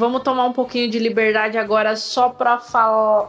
Vamos 0.00 0.22
tomar 0.22 0.46
um 0.46 0.52
pouquinho 0.52 0.90
de 0.90 0.98
liberdade 0.98 1.58
agora 1.58 1.94
só 1.94 2.30
para 2.30 2.58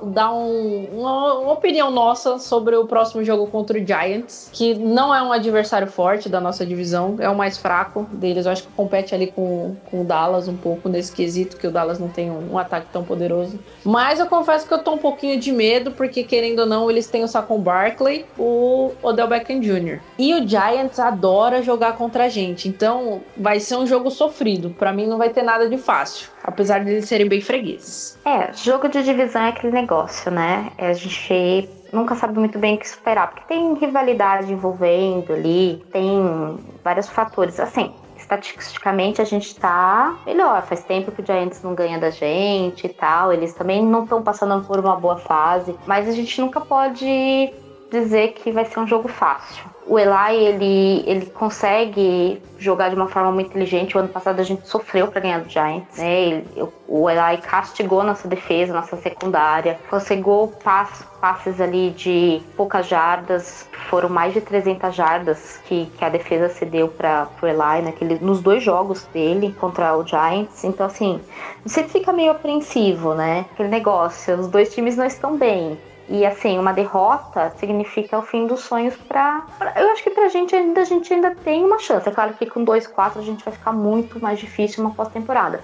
dar 0.03 0.31
um, 0.31 0.85
uma, 0.93 1.52
opinião 1.52 1.91
nossa 1.91 2.39
sobre 2.39 2.76
o 2.77 2.85
próximo 2.85 3.23
jogo 3.26 3.45
contra 3.48 3.77
o 3.77 3.85
Giants, 3.85 4.49
que 4.53 4.73
não 4.73 5.14
é 5.14 5.22
um 5.22 5.34
adversário 5.34 5.88
forte 5.88 6.30
da 6.30 6.39
nossa 6.39 6.65
divisão, 6.65 7.18
é 7.19 7.30
o 7.30 7.35
mais 7.35 7.57
fraco 7.57 8.07
deles. 8.14 8.45
Eu 8.45 8.53
acho 8.53 8.64
que 8.64 8.69
compete 8.73 9.14
ali 9.14 9.27
com, 9.27 9.76
com 9.91 10.02
o 10.02 10.03
Dallas 10.06 10.48
um 10.48 10.56
pouco 10.56 10.88
nesse 10.88 11.11
quesito, 11.11 11.57
que 11.57 11.68
o 11.68 11.72
Dallas 11.72 11.99
não 11.99 12.07
tem 12.07 12.31
um, 12.31 12.53
um 12.53 12.57
ataque 12.57 12.88
tão 12.93 13.03
poderoso. 13.03 13.60
Mas 13.84 14.19
eu 14.19 14.27
confesso 14.27 14.65
que 14.65 14.73
eu 14.73 14.80
tô 14.80 14.93
um 14.93 14.98
pouquinho 14.98 15.38
de 15.38 15.52
medo, 15.52 15.91
porque 15.91 16.23
querendo 16.23 16.60
ou 16.60 16.65
não, 16.65 16.89
eles 16.89 17.07
têm 17.07 17.23
o 17.23 17.27
Saquon 17.27 17.60
Barkley, 17.60 18.26
o 18.39 18.93
Odell 19.03 19.27
Beckham 19.27 19.60
Jr. 19.60 19.99
E 20.18 20.34
o 20.34 20.48
Giants 20.48 20.99
adora 20.99 21.61
jogar 21.61 21.98
contra 21.98 22.26
a 22.26 22.30
gente, 22.30 22.69
então 22.69 23.22
vai 23.35 23.60
ser 23.60 23.76
um 23.76 23.85
jogo 23.85 24.10
sofrido. 24.10 24.69
Para 24.69 24.93
mim 24.93 25.06
não 25.06 25.18
vai 25.18 25.30
ter 25.30 25.43
nada 25.43 25.68
de 25.68 25.77
fácil 25.77 26.30
apesar 26.61 26.83
de 26.83 26.91
eles 26.91 27.05
serem 27.07 27.27
bem 27.27 27.41
fregueses. 27.41 28.17
É, 28.23 28.53
jogo 28.53 28.88
de 28.88 29.03
divisão 29.03 29.41
é 29.41 29.49
aquele 29.49 29.73
negócio, 29.73 30.31
né? 30.31 30.71
É, 30.77 30.89
a 30.89 30.93
gente 30.93 31.67
nunca 31.91 32.15
sabe 32.15 32.38
muito 32.38 32.59
bem 32.59 32.75
o 32.75 32.77
que 32.77 32.85
esperar, 32.85 33.31
porque 33.31 33.43
tem 33.47 33.73
rivalidade 33.73 34.53
envolvendo 34.53 35.33
ali, 35.33 35.83
tem 35.91 36.57
vários 36.83 37.09
fatores. 37.09 37.59
Assim, 37.59 37.91
estatisticamente 38.15 39.21
a 39.21 39.25
gente 39.25 39.55
tá 39.55 40.15
melhor. 40.25 40.61
Faz 40.63 40.83
tempo 40.83 41.11
que 41.11 41.21
o 41.21 41.25
Giants 41.25 41.61
não 41.63 41.73
ganha 41.73 41.99
da 41.99 42.11
gente 42.11 42.85
e 42.85 42.89
tal. 42.89 43.33
Eles 43.33 43.53
também 43.53 43.83
não 43.83 44.03
estão 44.03 44.21
passando 44.21 44.63
por 44.65 44.79
uma 44.79 44.95
boa 44.95 45.17
fase, 45.17 45.75
mas 45.85 46.07
a 46.07 46.11
gente 46.11 46.39
nunca 46.39 46.61
pode 46.61 47.53
dizer 47.91 48.33
que 48.33 48.51
vai 48.51 48.65
ser 48.65 48.79
um 48.79 48.88
jogo 48.88 49.09
fácil. 49.09 49.65
O 49.91 49.99
Eli, 49.99 50.38
ele, 50.45 51.03
ele 51.05 51.26
consegue 51.26 52.41
jogar 52.57 52.88
de 52.88 52.95
uma 52.95 53.09
forma 53.09 53.30
muito 53.30 53.49
inteligente. 53.49 53.97
O 53.97 53.99
ano 53.99 54.07
passado 54.07 54.39
a 54.39 54.43
gente 54.43 54.65
sofreu 54.65 55.07
para 55.07 55.19
ganhar 55.19 55.41
do 55.41 55.49
Giants, 55.49 55.97
né? 55.97 56.22
Ele, 56.22 56.47
o 56.88 57.09
Eli 57.09 57.41
castigou 57.41 58.01
nossa 58.01 58.26
defesa, 58.26 58.72
nossa 58.72 58.95
secundária, 58.95 59.77
conseguiu 59.89 60.53
pass, 60.63 61.05
passes 61.19 61.59
ali 61.59 61.89
de 61.89 62.41
poucas 62.55 62.88
jardas, 62.88 63.68
foram 63.89 64.07
mais 64.07 64.34
de 64.34 64.39
300 64.39 64.95
jardas 64.95 65.59
que, 65.65 65.88
que 65.97 66.05
a 66.05 66.07
defesa 66.07 66.47
cedeu 66.47 66.88
para 66.88 67.27
o 67.41 67.45
Eli 67.45 67.81
naquele, 67.84 68.18
nos 68.19 68.41
dois 68.41 68.63
jogos 68.63 69.03
dele 69.13 69.53
contra 69.59 69.97
o 69.97 70.07
Giants. 70.07 70.63
Então, 70.63 70.85
assim, 70.85 71.19
você 71.65 71.84
fica 71.84 72.13
meio 72.13 72.31
apreensivo, 72.31 73.13
né? 73.13 73.45
Aquele 73.51 73.68
negócio, 73.68 74.39
os 74.39 74.47
dois 74.47 74.73
times 74.73 74.95
não 74.95 75.05
estão 75.05 75.35
bem. 75.35 75.77
E 76.11 76.25
assim, 76.25 76.59
uma 76.59 76.73
derrota 76.73 77.53
significa 77.55 78.17
o 78.17 78.21
fim 78.21 78.45
dos 78.45 78.59
sonhos 78.59 78.97
para 78.97 79.45
eu 79.77 79.89
acho 79.91 80.03
que 80.03 80.09
pra 80.09 80.27
gente 80.27 80.53
ainda 80.53 80.81
a 80.81 80.83
gente 80.83 81.13
ainda 81.13 81.33
tem 81.33 81.63
uma 81.63 81.79
chance. 81.79 82.07
É 82.07 82.11
claro 82.11 82.33
que 82.33 82.45
com 82.47 82.65
2-4 82.65 83.13
a 83.15 83.21
gente 83.21 83.45
vai 83.45 83.53
ficar 83.53 83.71
muito 83.71 84.21
mais 84.21 84.38
difícil 84.38 84.83
uma 84.83 84.93
pós-temporada. 84.93 85.61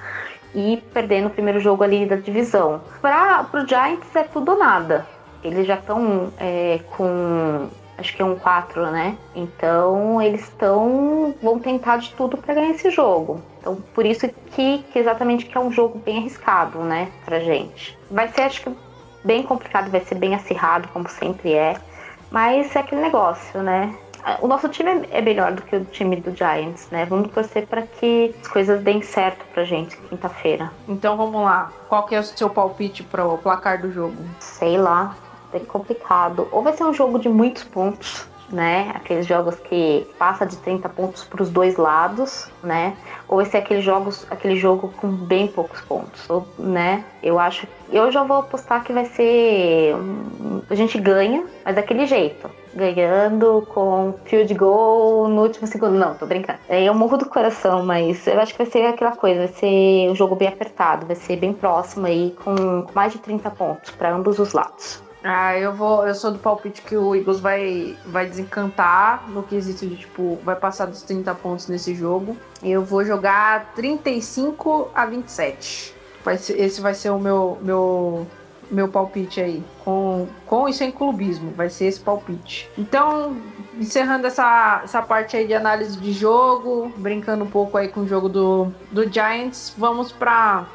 E 0.56 0.82
perdendo 0.94 1.28
o 1.28 1.30
primeiro 1.30 1.60
jogo 1.60 1.84
ali 1.84 2.06
da 2.06 2.16
divisão. 2.16 2.80
Para 3.02 3.44
pro 3.44 3.68
Giants 3.68 4.16
é 4.16 4.24
tudo 4.24 4.54
ou 4.54 4.58
nada. 4.58 5.06
Eles 5.44 5.68
já 5.68 5.76
estão 5.76 6.32
é, 6.40 6.80
com 6.96 7.68
acho 7.98 8.16
que 8.16 8.22
é 8.22 8.26
um 8.26 8.38
4, 8.38 8.90
né? 8.90 9.18
Então 9.36 10.22
eles 10.22 10.44
estão 10.44 11.36
vão 11.44 11.60
tentar 11.60 11.98
de 11.98 12.14
tudo 12.14 12.38
para 12.38 12.54
ganhar 12.54 12.70
esse 12.70 12.90
jogo. 12.90 13.42
Então 13.60 13.76
por 13.94 14.06
isso 14.06 14.30
que, 14.52 14.78
que 14.94 14.98
exatamente 14.98 15.46
que 15.46 15.58
é 15.58 15.60
um 15.60 15.74
jogo 15.74 16.00
bem 16.00 16.20
arriscado, 16.20 16.80
né, 16.80 17.10
pra 17.26 17.42
gente. 17.42 18.00
Vai 18.10 18.30
ser 18.30 18.44
acho 18.44 18.62
que 18.62 18.87
bem 19.28 19.44
complicado, 19.44 19.92
vai 19.92 20.00
ser 20.00 20.16
bem 20.16 20.34
acirrado, 20.34 20.88
como 20.88 21.08
sempre 21.10 21.54
é. 21.54 21.76
Mas 22.32 22.76
é 22.76 22.80
aquele 22.80 23.02
negócio, 23.02 23.62
né? 23.62 23.94
O 24.42 24.48
nosso 24.48 24.68
time 24.68 25.08
é 25.12 25.22
melhor 25.22 25.54
do 25.54 25.62
que 25.62 25.76
o 25.76 25.86
time 25.86 26.18
do 26.18 26.36
Giants, 26.36 26.90
né? 26.90 27.06
Vamos 27.06 27.32
torcer 27.32 27.66
para 27.68 27.84
que 27.84 28.36
as 28.42 28.48
coisas 28.48 28.82
deem 28.82 29.02
certo 29.02 29.46
pra 29.54 29.64
gente 29.64 29.96
quinta-feira. 29.96 30.72
Então 30.88 31.16
vamos 31.16 31.44
lá. 31.44 31.72
Qual 31.88 32.06
que 32.06 32.16
é 32.16 32.20
o 32.20 32.24
seu 32.24 32.50
palpite 32.50 33.04
para 33.04 33.26
o 33.26 33.38
placar 33.38 33.82
do 33.82 33.92
jogo? 33.92 34.18
Sei 34.40 34.78
lá, 34.78 35.16
é 35.54 35.60
complicado. 35.60 36.48
Ou 36.52 36.62
vai 36.62 36.74
ser 36.74 36.84
um 36.84 36.94
jogo 36.94 37.20
de 37.20 37.30
muitos 37.30 37.64
pontos, 37.64 38.28
né? 38.50 38.92
Aqueles 38.96 39.26
jogos 39.26 39.56
que 39.56 40.08
passa 40.18 40.46
de 40.46 40.56
30 40.58 40.88
pontos 40.90 41.24
para 41.24 41.42
os 41.42 41.50
dois 41.50 41.78
lados, 41.78 42.50
né? 42.64 42.96
Ou 43.28 43.42
esse 43.42 43.56
é 43.56 43.60
aquele, 43.60 43.82
jogos, 43.82 44.26
aquele 44.30 44.56
jogo 44.56 44.94
com 44.98 45.08
bem 45.08 45.48
poucos 45.48 45.82
pontos, 45.82 46.30
ou, 46.30 46.48
né? 46.58 47.04
Eu 47.22 47.40
acho. 47.40 47.68
Eu 47.92 48.12
já 48.12 48.24
vou 48.24 48.38
apostar 48.38 48.84
que 48.84 48.94
vai 48.94 49.06
ser. 49.06 49.96
A 50.70 50.76
gente 50.76 51.00
ganha, 51.00 51.46
mas 51.64 51.76
daquele 51.76 52.06
jeito. 52.06 52.50
Ganhando 52.74 53.68
com 53.74 54.14
field 54.26 54.54
goal 54.54 55.28
no 55.28 55.42
último 55.42 55.66
segundo. 55.66 55.94
Não, 55.94 56.14
tô 56.14 56.26
brincando. 56.26 56.60
Eu 56.70 56.94
morro 56.94 57.18
do 57.18 57.26
coração, 57.26 57.84
mas 57.84 58.28
eu 58.28 58.40
acho 58.40 58.54
que 58.54 58.64
vai 58.64 58.72
ser 58.72 58.86
aquela 58.86 59.16
coisa. 59.16 59.40
Vai 59.40 59.48
ser 59.48 60.10
um 60.10 60.16
jogo 60.16 60.36
bem 60.36 60.48
apertado, 60.48 61.06
vai 61.06 61.16
ser 61.16 61.38
bem 61.38 61.54
próximo 61.54 62.06
aí, 62.06 62.36
com 62.44 62.86
mais 62.94 63.14
de 63.14 63.20
30 63.20 63.50
pontos 63.52 63.92
para 63.92 64.14
ambos 64.14 64.38
os 64.38 64.54
lados. 64.54 65.07
Ah, 65.30 65.60
eu 65.60 65.74
vou. 65.74 66.08
Eu 66.08 66.16
sou 66.16 66.32
do 66.32 66.40
palpite 66.40 66.82
que 66.82 66.96
o 66.96 67.14
Eagles 67.14 67.42
vai, 67.42 67.98
vai 68.06 68.26
desencantar 68.26 69.30
no 69.30 69.44
quesito 69.44 69.86
de, 69.86 69.98
tipo, 69.98 70.40
vai 70.42 70.56
passar 70.56 70.86
dos 70.86 71.02
30 71.02 71.36
pontos 71.36 71.68
nesse 71.68 71.94
jogo. 71.94 72.38
Eu 72.64 72.82
vou 72.86 73.04
jogar 73.04 73.74
35 73.76 74.90
a 74.96 75.06
27. 75.06 75.94
Vai 76.24 76.38
ser, 76.38 76.58
esse 76.58 76.80
vai 76.80 76.94
ser 76.94 77.10
o 77.10 77.20
meu, 77.20 77.58
meu, 77.62 78.26
meu 78.72 78.88
palpite 78.88 79.42
aí. 79.42 79.62
Com, 79.84 80.30
com 80.46 80.70
isso 80.70 80.82
em 80.86 80.92
clubismo, 80.92 81.52
vai 81.52 81.70
ser 81.70 81.88
esse 81.88 82.00
palpite. 82.00 82.70
Então, 82.78 83.36
encerrando 83.78 84.28
essa, 84.28 84.80
essa 84.82 85.02
parte 85.02 85.36
aí 85.36 85.46
de 85.46 85.54
análise 85.54 85.98
de 86.00 86.14
jogo, 86.14 86.90
brincando 86.96 87.44
um 87.44 87.50
pouco 87.50 87.78
aí 87.78 87.90
com 87.90 88.00
o 88.00 88.08
jogo 88.08 88.30
do, 88.30 88.72
do 88.94 89.12
Giants, 89.12 89.74
vamos 89.78 90.10
para 90.10 90.66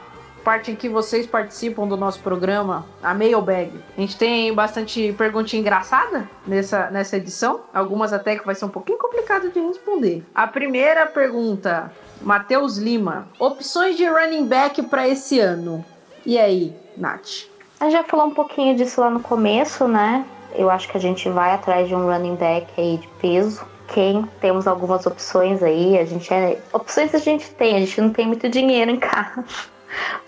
parte 0.42 0.70
em 0.70 0.76
que 0.76 0.88
vocês 0.88 1.26
participam 1.26 1.86
do 1.86 1.96
nosso 1.96 2.20
programa, 2.20 2.84
a 3.02 3.14
Mailbag. 3.14 3.72
A 3.96 4.00
gente 4.00 4.16
tem 4.16 4.52
bastante 4.54 5.12
perguntinha 5.16 5.60
engraçada 5.60 6.28
nessa, 6.46 6.90
nessa 6.90 7.16
edição, 7.16 7.60
algumas 7.72 8.12
até 8.12 8.36
que 8.36 8.44
vai 8.44 8.54
ser 8.54 8.64
um 8.64 8.68
pouquinho 8.68 8.98
complicado 8.98 9.50
de 9.50 9.60
responder. 9.60 10.24
A 10.34 10.46
primeira 10.46 11.06
pergunta, 11.06 11.92
Matheus 12.20 12.76
Lima: 12.76 13.28
opções 13.38 13.96
de 13.96 14.06
running 14.06 14.46
back 14.46 14.82
para 14.82 15.08
esse 15.08 15.38
ano. 15.40 15.84
E 16.26 16.38
aí, 16.38 16.74
Nath? 16.96 17.46
A 17.80 17.84
gente 17.84 17.94
já 17.94 18.04
falou 18.04 18.26
um 18.26 18.34
pouquinho 18.34 18.76
disso 18.76 19.00
lá 19.00 19.10
no 19.10 19.20
começo, 19.20 19.88
né? 19.88 20.24
Eu 20.54 20.70
acho 20.70 20.88
que 20.88 20.96
a 20.96 21.00
gente 21.00 21.28
vai 21.28 21.52
atrás 21.52 21.88
de 21.88 21.94
um 21.94 22.06
running 22.06 22.36
back 22.36 22.68
aí 22.78 22.98
de 22.98 23.08
peso. 23.20 23.64
Quem 23.88 24.22
temos 24.40 24.66
algumas 24.66 25.04
opções 25.04 25.62
aí, 25.62 25.98
a 25.98 26.04
gente 26.04 26.32
é. 26.32 26.60
Opções 26.72 27.14
a 27.14 27.18
gente 27.18 27.50
tem, 27.50 27.76
a 27.76 27.80
gente 27.80 28.00
não 28.00 28.10
tem 28.10 28.26
muito 28.26 28.48
dinheiro 28.48 28.90
em 28.90 28.98
casa 28.98 29.44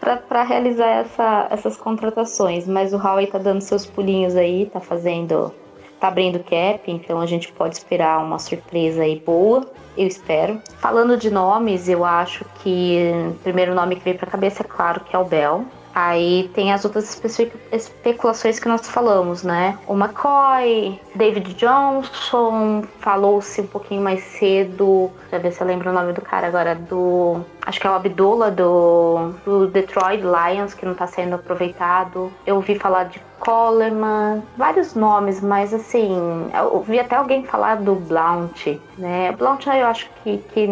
para 0.00 0.42
realizar 0.42 0.86
essa, 0.86 1.48
essas 1.50 1.76
contratações. 1.76 2.66
Mas 2.66 2.92
o 2.92 2.96
Howie 2.96 3.26
tá 3.26 3.38
dando 3.38 3.60
seus 3.60 3.86
pulinhos 3.86 4.36
aí, 4.36 4.66
tá 4.66 4.80
fazendo. 4.80 5.52
tá 6.00 6.08
abrindo 6.08 6.38
cap, 6.40 6.90
então 6.90 7.20
a 7.20 7.26
gente 7.26 7.50
pode 7.52 7.76
esperar 7.76 8.22
uma 8.22 8.38
surpresa 8.38 9.02
aí 9.02 9.18
boa, 9.24 9.66
eu 9.96 10.06
espero. 10.06 10.60
Falando 10.78 11.16
de 11.16 11.30
nomes, 11.30 11.88
eu 11.88 12.04
acho 12.04 12.44
que 12.62 13.10
o 13.30 13.34
primeiro 13.42 13.74
nome 13.74 13.96
que 13.96 14.04
veio 14.04 14.18
pra 14.18 14.26
cabeça 14.26 14.62
é 14.62 14.66
claro 14.66 15.00
que 15.00 15.16
é 15.16 15.18
o 15.18 15.24
Bell. 15.24 15.64
Aí 15.94 16.50
tem 16.54 16.72
as 16.72 16.84
outras 16.84 17.22
especulações 17.72 18.58
que 18.58 18.68
nós 18.68 18.88
falamos, 18.88 19.44
né? 19.44 19.78
O 19.86 19.94
McCoy, 19.94 21.00
David 21.14 21.54
Johnson, 21.54 22.82
falou-se 22.98 23.60
um 23.60 23.66
pouquinho 23.68 24.02
mais 24.02 24.20
cedo, 24.24 25.10
deixa 25.20 25.36
eu 25.36 25.40
ver 25.40 25.52
se 25.52 25.60
eu 25.60 25.66
lembro 25.66 25.90
o 25.90 25.92
nome 25.92 26.12
do 26.12 26.20
cara 26.20 26.48
agora, 26.48 26.74
do. 26.74 27.40
Acho 27.64 27.80
que 27.80 27.86
é 27.86 27.90
o 27.90 27.94
Abdullah 27.94 28.50
do, 28.50 29.34
do 29.44 29.68
Detroit 29.68 30.20
Lions, 30.20 30.74
que 30.74 30.84
não 30.84 30.94
tá 30.94 31.06
sendo 31.06 31.36
aproveitado. 31.36 32.30
Eu 32.44 32.56
ouvi 32.56 32.74
falar 32.76 33.04
de 33.04 33.22
Coleman, 33.38 34.42
vários 34.56 34.94
nomes, 34.94 35.40
mas 35.40 35.72
assim, 35.72 36.50
eu 36.52 36.74
ouvi 36.74 36.98
até 36.98 37.16
alguém 37.16 37.44
falar 37.44 37.76
do 37.76 37.94
Blount, 37.94 38.80
né? 38.98 39.30
Blount 39.32 39.66
eu 39.66 39.86
acho 39.86 40.10
que, 40.22 40.38
que 40.38 40.66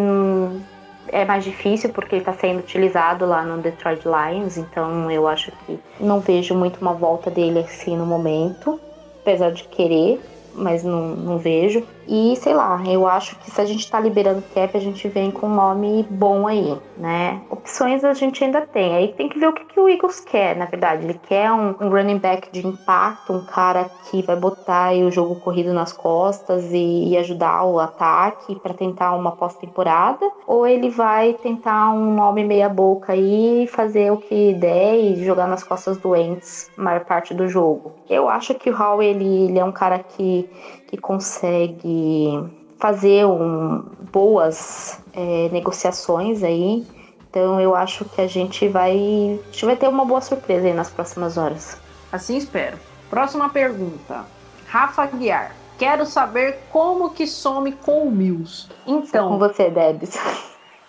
é 1.13 1.27
mais 1.27 1.45
difícil 1.45 1.91
porque 1.91 2.15
ele 2.17 2.23
está 2.23 2.33
sendo 2.33 2.61
utilizado 2.61 3.27
lá 3.27 3.45
no 3.45 3.61
Detroit 3.61 4.03
Lions, 4.05 4.57
então 4.57 5.11
eu 5.11 5.29
acho 5.29 5.53
que 5.53 5.79
não 6.01 6.21
vejo 6.21 6.55
muito 6.55 6.81
uma 6.81 6.95
volta 6.95 7.31
dele 7.31 7.59
assim 7.61 7.97
no 7.97 8.07
momento, 8.07 8.81
apesar 9.21 9.53
de 9.53 9.65
querer, 9.65 10.21
mas 10.55 10.83
não, 10.83 11.15
não 11.15 11.39
vejo. 11.39 11.87
E 12.07 12.35
sei 12.37 12.55
lá, 12.55 12.83
eu 12.87 13.07
acho 13.07 13.37
que 13.37 13.51
se 13.51 13.61
a 13.61 13.65
gente 13.65 13.89
tá 13.91 14.01
liberando 14.01 14.43
cap, 14.55 14.77
a 14.77 14.81
gente 14.81 15.09
vem 15.09 15.31
com 15.31 15.47
um 15.47 15.55
nome 15.55 16.07
bom 16.11 16.47
aí, 16.47 16.77
né? 16.97 17.41
Opções 17.49 18.05
a 18.05 18.13
gente 18.13 18.43
ainda 18.43 18.61
tem. 18.63 18.95
Aí 18.95 19.09
tem 19.15 19.29
que 19.29 19.39
ver 19.39 19.49
o 19.49 19.53
que, 19.53 19.65
que 19.65 19.79
o 19.79 19.89
Eagles 19.89 20.21
quer, 20.21 20.57
na 20.57 20.67
verdade. 20.67 21.05
Ele 21.05 21.19
quer 21.29 21.51
um, 21.53 21.75
um 21.81 21.89
running 21.89 22.19
back 22.19 22.51
de 22.51 22.67
impacto, 22.67 23.33
um 23.33 23.45
cara 23.45 23.91
que 24.11 24.23
vai 24.23 24.37
botar 24.37 24.93
o 24.93 25.11
jogo 25.11 25.37
corrido 25.37 25.73
nas 25.73 25.93
costas 25.93 26.65
e, 26.73 27.11
e 27.11 27.17
ajudar 27.17 27.65
o 27.65 27.79
ataque 27.79 28.57
para 28.57 28.75
tentar 28.75 29.15
uma 29.15 29.33
pós-temporada, 29.33 30.29
ou 30.47 30.67
ele 30.67 30.91
vai 30.91 31.35
tentar 31.35 31.93
um 31.93 32.15
nome 32.15 32.45
meia-boca 32.45 33.13
aí, 33.13 33.67
fazer 33.69 34.11
o 34.13 34.17
que 34.17 34.55
der 34.55 34.97
e 34.97 35.25
jogar 35.25 35.47
nas 35.47 35.63
costas 35.63 35.97
doentes 35.99 36.71
a 36.77 36.83
maior 36.83 37.05
parte 37.05 37.35
do 37.35 37.49
jogo. 37.49 37.93
Eu 38.09 38.29
acho 38.29 38.55
que 38.55 38.71
o 38.71 38.75
Hall 38.75 39.03
ele, 39.03 39.45
ele 39.45 39.59
é 39.59 39.65
um 39.65 39.73
cara 39.73 39.99
que 39.99 40.49
que 40.93 40.99
consegue 40.99 42.51
fazer 42.79 43.25
um, 43.25 43.79
boas 44.13 45.03
é, 45.15 45.49
negociações 45.51 46.43
aí. 46.43 46.87
Então 47.31 47.59
eu 47.59 47.75
acho 47.75 48.05
que 48.05 48.21
a 48.21 48.27
gente 48.27 48.69
vai, 48.69 48.93
a 48.93 49.51
gente 49.51 49.65
vai 49.65 49.75
ter 49.75 49.89
uma 49.89 50.05
boa 50.05 50.21
surpresa 50.21 50.67
aí 50.67 50.75
nas 50.75 50.91
próximas 50.91 51.39
horas. 51.39 51.81
Assim 52.13 52.37
espero. 52.37 52.79
Próxima 53.09 53.49
pergunta. 53.49 54.27
Rafa 54.67 55.07
Guiar. 55.07 55.57
Quero 55.79 56.05
saber 56.05 56.59
como 56.71 57.09
que 57.11 57.27
some 57.27 57.73
com 57.73 58.07
o 58.07 58.11
Mills. 58.11 58.69
Então, 58.87 59.31
com 59.31 59.39
você, 59.39 59.71
Debs. 59.71 60.19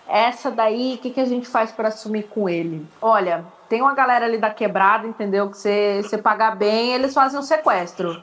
Essa 0.05 0.51
daí, 0.51 0.95
o 0.95 0.97
que, 0.97 1.11
que 1.11 1.19
a 1.21 1.25
gente 1.25 1.47
faz 1.47 1.71
para 1.71 1.87
assumir 1.87 2.23
com 2.23 2.49
ele? 2.49 2.85
Olha, 3.01 3.45
tem 3.69 3.81
uma 3.81 3.95
galera 3.95 4.25
ali 4.25 4.37
da 4.37 4.49
quebrada, 4.49 5.07
entendeu? 5.07 5.49
Que 5.49 5.57
você 5.57 6.17
pagar 6.21 6.57
bem, 6.57 6.93
eles 6.93 7.13
fazem 7.13 7.39
um 7.39 7.43
sequestro 7.43 8.21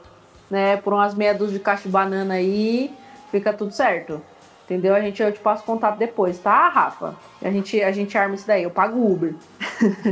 né, 0.51 0.75
por 0.75 0.93
umas 0.93 1.15
meia 1.15 1.33
dúzia 1.33 1.57
de 1.57 1.63
caixa 1.63 1.83
de 1.83 1.89
banana 1.89 2.33
aí, 2.35 2.93
fica 3.31 3.53
tudo 3.53 3.71
certo. 3.71 4.21
Entendeu? 4.65 4.93
A 4.93 5.01
gente, 5.01 5.21
eu 5.21 5.31
te 5.31 5.39
passo 5.39 5.63
contato 5.63 5.97
depois, 5.97 6.37
tá, 6.37 6.67
Rafa? 6.69 7.15
A 7.41 7.49
gente, 7.49 7.81
a 7.81 7.91
gente 7.91 8.17
arma 8.17 8.35
isso 8.35 8.45
daí, 8.45 8.63
eu 8.63 8.69
pago 8.69 8.99
Uber. 8.99 9.33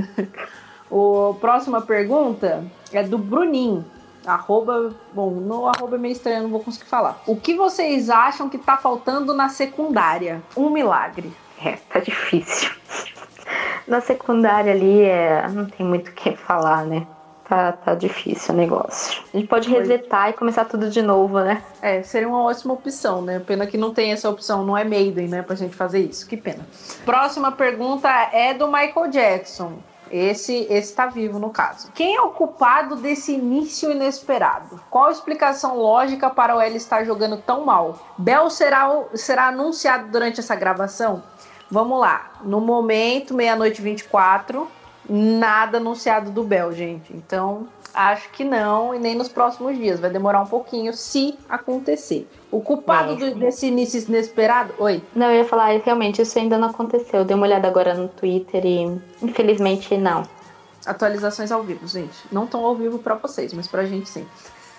o 0.90 1.36
próxima 1.36 1.82
pergunta 1.82 2.66
é 2.91 3.03
do 3.03 3.18
Bruninho. 3.18 3.86
Arroba, 4.26 4.94
bom, 5.14 5.32
no 5.32 5.68
arroba 5.68 5.95
é 5.95 5.99
meio 5.99 6.11
estranho, 6.11 6.44
não 6.44 6.49
vou 6.49 6.60
conseguir 6.60 6.90
falar. 6.90 7.22
O 7.26 7.36
que 7.38 7.56
vocês 7.56 8.10
acham 8.10 8.49
que 8.49 8.57
tá 8.57 8.76
faltando 8.76 9.34
na 9.34 9.49
secundária? 9.49 10.41
Um 10.57 10.70
milagre. 10.70 11.34
É, 11.64 11.78
tá 11.90 11.99
difícil. 11.99 12.72
Na 13.88 14.02
secundária 14.02 14.72
ali, 14.72 15.02
é, 15.02 15.48
não 15.49 15.66
tem 15.66 15.84
muito 15.84 16.10
o 16.10 16.14
que 16.14 16.36
falar, 16.36 16.86
né? 16.86 17.07
Tá, 17.49 17.71
tá 17.71 17.95
difícil 17.95 18.53
o 18.53 18.57
negócio. 18.57 19.23
A 19.34 19.38
gente 19.38 19.49
pode 19.49 19.67
resetar 19.67 20.30
e 20.30 20.34
começar 20.34 20.65
tudo 20.65 20.88
de 20.88 21.01
novo, 21.01 21.39
né? 21.39 21.63
É, 21.81 22.03
seria 22.03 22.27
uma 22.27 22.43
ótima 22.43 22.76
opção, 22.76 23.23
né? 23.23 23.39
Pena 23.39 23.65
que 23.65 23.76
não 23.76 23.91
tem 23.91 24.11
essa 24.11 24.30
opção, 24.30 24.63
não 24.63 24.77
é 24.77 24.84
Maiden, 24.84 25.27
né? 25.27 25.41
Pra 25.41 25.55
gente 25.55 25.76
fazer 25.76 25.99
isso. 25.99 26.27
Que 26.27 26.38
pena. 26.38 26.63
Próxima 27.03 27.51
pergunta 27.51 28.07
é 28.31 28.53
do 28.53 28.67
Michael 28.67 29.07
Jackson. 29.09 29.80
Esse 30.11 30.67
está 30.69 31.07
vivo 31.07 31.39
no 31.39 31.49
caso. 31.49 31.91
Quem 31.95 32.15
é 32.15 32.21
o 32.21 32.30
culpado 32.30 32.95
desse 32.95 33.34
início 33.34 33.91
inesperado? 33.91 34.80
Qual 34.88 35.05
a 35.05 35.11
explicação 35.11 35.76
lógica 35.76 36.30
para 36.30 36.55
o 36.55 36.61
L 36.61 36.77
estar 36.77 37.03
jogando 37.03 37.38
tão 37.38 37.65
mal? 37.65 37.97
Bell 38.15 38.47
será, 38.51 38.91
será 39.15 39.47
anunciado 39.47 40.11
durante 40.11 40.39
essa 40.39 40.55
gravação? 40.55 41.23
Vamos 41.71 41.99
lá. 41.99 42.31
No 42.43 42.61
momento, 42.61 43.34
meia-noite 43.34 43.81
24, 43.81 44.67
nada 45.10 45.77
anunciado 45.77 46.30
do 46.30 46.44
Bell, 46.44 46.72
gente. 46.72 47.11
Então, 47.14 47.68
acho 47.94 48.30
que 48.31 48.44
não, 48.44 48.94
e 48.94 48.99
nem 48.99 49.15
nos 49.15 49.30
próximos 49.30 49.76
dias. 49.77 49.99
Vai 49.99 50.10
demorar 50.10 50.41
um 50.41 50.45
pouquinho 50.45 50.94
se 50.94 51.38
acontecer. 51.49 52.30
O 52.52 52.61
culpado 52.61 53.15
do, 53.15 53.36
desse 53.36 53.68
início 53.68 54.02
inesperado. 54.07 54.73
Oi. 54.77 55.02
Não, 55.15 55.27
eu 55.27 55.38
ia 55.38 55.45
falar, 55.45 55.72
realmente, 55.80 56.22
isso 56.22 56.38
ainda 56.38 56.57
não 56.57 56.69
aconteceu. 56.69 57.26
Dei 57.26 57.36
uma 57.36 57.45
olhada 57.45 57.68
agora 57.68 57.94
no 57.94 58.07
Twitter 58.07 58.65
e, 58.65 59.02
infelizmente, 59.22 59.98
não. 59.98 60.23
Atualizações 60.86 61.52
ao 61.52 61.64
vivo, 61.64 61.88
gente. 61.88 62.18
Não 62.31 62.45
estão 62.45 62.64
ao 62.64 62.76
vivo 62.76 62.99
para 62.99 63.15
vocês, 63.15 63.53
mas 63.53 63.68
pra 63.68 63.86
gente 63.86 64.07
sim. 64.07 64.26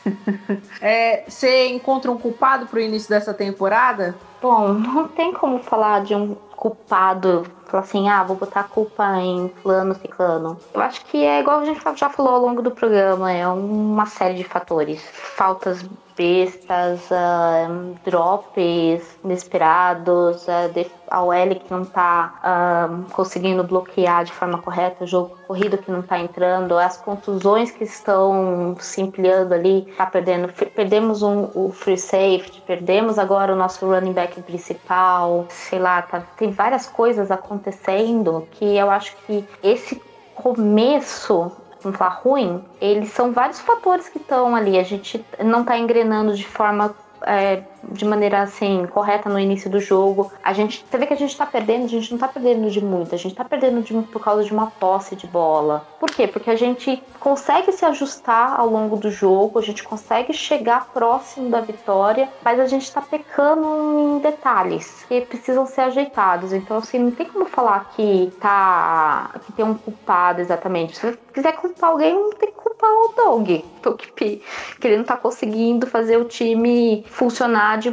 é, 0.80 1.24
você 1.28 1.68
encontra 1.68 2.10
um 2.10 2.18
culpado 2.18 2.66
pro 2.66 2.80
início 2.80 3.08
dessa 3.08 3.34
temporada? 3.34 4.14
Bom, 4.40 4.72
não 4.72 5.08
tem 5.08 5.32
como 5.32 5.58
falar 5.62 6.02
de 6.02 6.14
um 6.14 6.34
culpado, 6.56 7.44
falar 7.70 7.82
assim, 7.82 8.08
ah, 8.08 8.22
vou 8.22 8.36
botar 8.36 8.60
a 8.60 8.64
culpa 8.64 9.16
em 9.18 9.48
fulano, 9.62 9.94
ciclano. 9.94 10.58
Eu 10.74 10.80
acho 10.80 11.04
que 11.06 11.24
é 11.24 11.40
igual 11.40 11.60
a 11.60 11.64
gente 11.64 11.80
já 11.96 12.08
falou 12.08 12.34
ao 12.34 12.40
longo 12.40 12.62
do 12.62 12.70
programa, 12.70 13.32
é 13.32 13.46
uma 13.46 14.06
série 14.06 14.34
de 14.34 14.44
fatores. 14.44 15.00
Faltas 15.12 15.84
bestas, 16.20 17.00
uh, 17.10 17.96
drops 18.04 19.16
inesperados, 19.24 20.46
uh, 20.46 20.90
a 21.10 21.22
OL 21.22 21.54
que 21.54 21.70
não 21.70 21.82
tá 21.82 22.34
uh, 22.44 23.10
conseguindo 23.10 23.64
bloquear 23.64 24.24
de 24.24 24.32
forma 24.32 24.60
correta, 24.60 25.04
o 25.04 25.06
jogo 25.06 25.34
corrido 25.46 25.78
que 25.78 25.90
não 25.90 26.02
tá 26.02 26.18
entrando, 26.18 26.76
as 26.76 26.98
contusões 26.98 27.70
que 27.70 27.84
estão 27.84 28.76
se 28.78 29.00
ampliando 29.00 29.54
ali, 29.54 29.90
tá 29.96 30.04
perdendo, 30.04 30.52
perdemos 30.74 31.22
um, 31.22 31.48
o 31.54 31.72
free 31.72 31.96
safety, 31.96 32.62
perdemos 32.66 33.18
agora 33.18 33.54
o 33.54 33.56
nosso 33.56 33.86
running 33.86 34.12
back 34.12 34.42
principal, 34.42 35.46
sei 35.48 35.78
lá, 35.78 36.02
tá, 36.02 36.20
tem 36.36 36.50
várias 36.50 36.86
coisas 36.86 37.30
acontecendo 37.30 38.46
que 38.50 38.76
eu 38.76 38.90
acho 38.90 39.16
que 39.26 39.42
esse 39.62 40.00
começo 40.34 41.50
vamos 41.82 41.98
falar, 41.98 42.20
ruim, 42.22 42.64
eles 42.80 43.10
são 43.10 43.32
vários 43.32 43.60
fatores 43.60 44.08
que 44.08 44.18
estão 44.18 44.54
ali. 44.54 44.78
A 44.78 44.82
gente 44.82 45.24
não 45.42 45.62
está 45.62 45.78
engrenando 45.78 46.34
de 46.34 46.46
forma 46.46 46.94
é, 47.22 47.62
de 47.90 48.04
maneira 48.04 48.42
assim 48.42 48.86
correta 48.86 49.28
no 49.28 49.38
início 49.38 49.70
do 49.70 49.80
jogo. 49.80 50.32
A 50.42 50.52
gente, 50.52 50.84
você 50.88 50.98
vê 50.98 51.06
que 51.06 51.14
a 51.14 51.16
gente 51.16 51.36
tá 51.36 51.46
perdendo, 51.46 51.84
a 51.84 51.88
gente 51.88 52.10
não 52.12 52.18
tá 52.18 52.28
perdendo 52.28 52.70
de 52.70 52.82
muito, 52.82 53.14
a 53.14 53.18
gente 53.18 53.34
tá 53.34 53.44
perdendo 53.44 53.82
de, 53.82 53.94
por 54.08 54.22
causa 54.22 54.44
de 54.44 54.52
uma 54.52 54.66
posse 54.68 55.16
de 55.16 55.26
bola. 55.26 55.86
Por 55.98 56.10
quê? 56.10 56.26
Porque 56.26 56.50
a 56.50 56.56
gente 56.56 57.02
consegue 57.18 57.72
se 57.72 57.84
ajustar 57.84 58.58
ao 58.58 58.68
longo 58.68 58.96
do 58.96 59.10
jogo, 59.10 59.58
a 59.58 59.62
gente 59.62 59.82
consegue 59.82 60.32
chegar 60.32 60.88
próximo 60.92 61.50
da 61.50 61.60
vitória, 61.60 62.28
mas 62.44 62.58
a 62.58 62.66
gente 62.66 62.90
tá 62.92 63.00
pecando 63.00 63.98
em 63.98 64.18
detalhes 64.18 65.04
que 65.08 65.20
precisam 65.22 65.66
ser 65.66 65.82
ajeitados. 65.82 66.52
Então, 66.52 66.78
assim, 66.78 66.98
não 66.98 67.10
tem 67.10 67.26
como 67.26 67.46
falar 67.46 67.90
que 67.96 68.32
tá 68.40 69.30
que 69.44 69.52
tem 69.52 69.64
um 69.64 69.74
culpado 69.74 70.40
exatamente. 70.40 70.96
Se 70.96 71.06
você 71.06 71.18
quiser 71.32 71.52
culpar 71.52 71.90
alguém, 71.90 72.14
não 72.14 72.30
tem 72.30 72.50
que 72.50 72.56
culpar 72.56 72.90
o 72.90 73.12
Dog, 73.16 73.64
que 74.16 74.42
ele 74.82 74.98
não 74.98 75.04
tá 75.04 75.16
conseguindo 75.16 75.86
fazer 75.86 76.16
o 76.16 76.24
time 76.24 77.04
funcionar 77.08 77.69
de, 77.76 77.90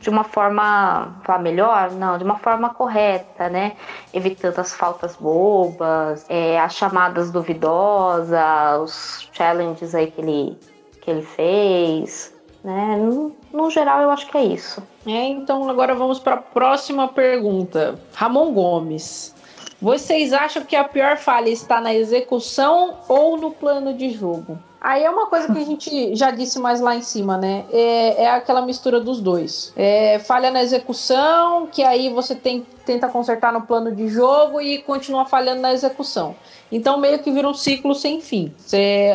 de 0.00 0.10
uma 0.10 0.24
forma 0.24 1.20
melhor, 1.40 1.90
não, 1.92 2.18
de 2.18 2.24
uma 2.24 2.38
forma 2.38 2.70
correta, 2.70 3.48
né? 3.48 3.72
Evitando 4.12 4.58
as 4.58 4.74
faltas 4.74 5.16
bobas, 5.16 6.24
é, 6.28 6.58
as 6.58 6.74
chamadas 6.74 7.30
duvidosas, 7.30 8.80
os 8.82 9.28
challenges 9.32 9.94
aí 9.94 10.10
que 10.10 10.20
ele, 10.20 10.58
que 11.00 11.10
ele 11.10 11.22
fez, 11.22 12.34
né? 12.62 12.96
No, 12.96 13.34
no 13.52 13.70
geral, 13.70 14.00
eu 14.02 14.10
acho 14.10 14.26
que 14.28 14.36
é 14.36 14.44
isso. 14.44 14.82
É, 15.06 15.26
então 15.26 15.68
agora 15.68 15.94
vamos 15.94 16.18
para 16.18 16.34
a 16.34 16.38
próxima 16.38 17.08
pergunta. 17.08 17.98
Ramon 18.14 18.52
Gomes. 18.52 19.34
Vocês 19.80 20.32
acham 20.32 20.64
que 20.64 20.74
a 20.74 20.82
pior 20.82 21.16
falha 21.16 21.50
está 21.50 21.80
na 21.80 21.94
execução 21.94 22.96
ou 23.08 23.36
no 23.36 23.52
plano 23.52 23.94
de 23.94 24.10
jogo? 24.10 24.58
Aí 24.80 25.04
é 25.04 25.10
uma 25.10 25.26
coisa 25.26 25.52
que 25.52 25.58
a 25.58 25.64
gente 25.64 26.14
já 26.14 26.30
disse 26.30 26.58
mais 26.58 26.80
lá 26.80 26.94
em 26.94 27.02
cima, 27.02 27.36
né? 27.36 27.64
É, 27.70 28.24
é 28.24 28.30
aquela 28.30 28.62
mistura 28.62 29.00
dos 29.00 29.20
dois. 29.20 29.72
É, 29.76 30.18
falha 30.20 30.50
na 30.50 30.62
execução, 30.62 31.66
que 31.66 31.82
aí 31.82 32.10
você 32.10 32.34
tem, 32.34 32.66
tenta 32.84 33.08
consertar 33.08 33.52
no 33.52 33.62
plano 33.62 33.94
de 33.94 34.08
jogo 34.08 34.60
e 34.60 34.78
continua 34.82 35.24
falhando 35.24 35.60
na 35.60 35.72
execução. 35.72 36.36
Então 36.70 36.98
meio 36.98 37.18
que 37.18 37.30
vira 37.30 37.48
um 37.48 37.54
ciclo 37.54 37.94
sem 37.94 38.20
fim. 38.20 38.52
Você, 38.56 39.14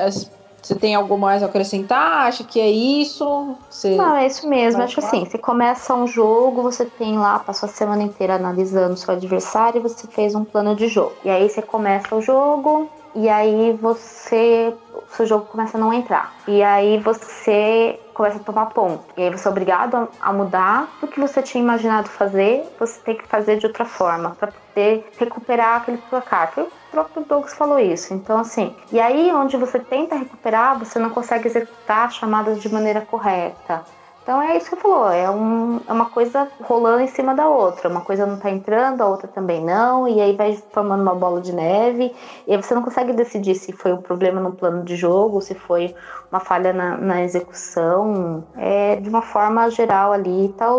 você 0.62 0.76
tem 0.76 0.96
algo 0.96 1.18
mais 1.18 1.44
a 1.44 1.46
acrescentar? 1.46 2.28
Acha 2.28 2.44
que 2.44 2.60
é 2.60 2.70
isso? 2.70 3.56
Você... 3.70 3.96
Não, 3.96 4.16
é 4.16 4.28
isso 4.28 4.48
mesmo. 4.48 4.82
Acho 4.82 4.96
que 4.96 5.06
assim, 5.06 5.26
você 5.26 5.38
começa 5.38 5.94
um 5.94 6.08
jogo, 6.08 6.62
você 6.62 6.86
tem 6.86 7.18
lá, 7.18 7.40
passou 7.40 7.68
a 7.68 7.72
semana 7.72 8.02
inteira 8.02 8.36
analisando 8.36 8.96
seu 8.96 9.14
adversário 9.14 9.80
e 9.80 9.82
você 9.82 10.08
fez 10.08 10.34
um 10.36 10.44
plano 10.44 10.76
de 10.76 10.88
jogo. 10.88 11.14
E 11.24 11.30
aí 11.30 11.50
você 11.50 11.62
começa 11.62 12.16
o 12.16 12.22
jogo, 12.22 12.90
e 13.16 13.30
aí 13.30 13.78
você 13.80 14.74
seu 15.16 15.26
jogo 15.26 15.46
começa 15.46 15.78
a 15.78 15.80
não 15.80 15.94
entrar. 15.94 16.34
E 16.48 16.62
aí 16.62 16.98
você 17.00 18.00
começa 18.14 18.38
a 18.38 18.44
tomar 18.44 18.68
ponto. 18.68 19.04
E 19.18 19.24
aí 19.24 19.30
você 19.30 19.48
é 19.48 19.52
obrigado 19.52 20.08
a, 20.22 20.34
mudar 20.34 20.88
o 21.02 21.08
que 21.08 21.20
você 21.20 21.42
tinha 21.42 21.64
imaginado 21.64 22.10
fazer, 22.10 22.64
você 22.80 23.00
tem 23.02 23.18
que 23.18 23.28
fazer 23.28 23.58
de 23.58 23.66
outra 23.66 23.86
forma 23.86 24.32
para 24.32 24.52
poder 24.52 25.10
recuperar 25.18 25.82
aquele 25.82 25.98
placar. 26.10 26.52
Foi 26.52 26.64
o 26.64 26.72
próprio 26.92 27.26
Douglas 27.26 27.54
falou 27.54 27.80
isso. 27.80 28.14
Então 28.14 28.38
assim, 28.40 28.76
e 28.92 29.00
aí 29.00 29.32
onde 29.34 29.58
você 29.58 29.80
tenta 29.80 30.16
recuperar, 30.16 30.78
você 30.78 31.00
não 31.00 31.10
consegue 31.10 31.48
executar 31.48 32.12
chamadas 32.12 32.62
de 32.62 32.72
maneira 32.72 33.02
correta. 33.02 33.84
Então 34.24 34.42
é 34.42 34.56
isso 34.56 34.70
que 34.70 34.76
você 34.78 34.82
falou, 34.82 35.12
é, 35.12 35.30
um, 35.30 35.82
é 35.86 35.92
uma 35.92 36.06
coisa 36.06 36.48
rolando 36.62 37.02
em 37.02 37.08
cima 37.08 37.36
da 37.36 37.48
outra. 37.50 37.90
Uma 37.90 38.00
coisa 38.00 38.26
não 38.26 38.38
tá 38.38 38.50
entrando, 38.50 39.02
a 39.02 39.06
outra 39.06 39.28
também 39.28 39.62
não, 39.62 40.08
e 40.08 40.22
aí 40.22 40.34
vai 40.34 40.58
formando 40.72 41.02
uma 41.02 41.14
bola 41.14 41.42
de 41.42 41.54
neve, 41.54 42.16
e 42.48 42.54
aí 42.54 42.62
você 42.62 42.74
não 42.74 42.82
consegue 42.82 43.12
decidir 43.12 43.54
se 43.56 43.74
foi 43.74 43.92
um 43.92 44.02
problema 44.02 44.40
no 44.40 44.54
plano 44.54 44.84
de 44.84 44.96
jogo, 44.96 45.42
se 45.42 45.54
foi 45.54 45.94
uma 46.32 46.40
falha 46.40 46.72
na, 46.72 46.96
na 46.96 47.22
execução. 47.22 48.46
É 48.58 48.96
de 48.96 49.10
uma 49.10 49.22
forma 49.22 49.70
geral 49.70 50.14
ali, 50.14 50.56
tá 50.58 50.74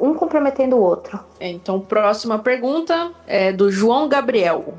um 0.00 0.14
comprometendo 0.14 0.76
o 0.76 0.80
outro. 0.80 1.20
É, 1.38 1.50
então, 1.50 1.78
próxima 1.80 2.38
pergunta 2.38 3.12
é 3.26 3.52
do 3.52 3.70
João 3.70 4.08
Gabriel. 4.08 4.72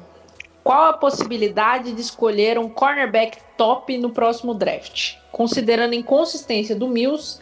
Qual 0.64 0.86
a 0.86 0.94
possibilidade 0.94 1.94
de 1.94 2.02
escolher 2.02 2.58
um 2.60 2.70
cornerback 2.70 3.38
top 3.58 3.98
no 3.98 4.10
próximo 4.10 4.54
draft? 4.54 5.16
Considerando 5.32 5.94
a 5.94 5.96
inconsistência 5.96 6.76
do 6.76 6.88
Mills 6.88 7.40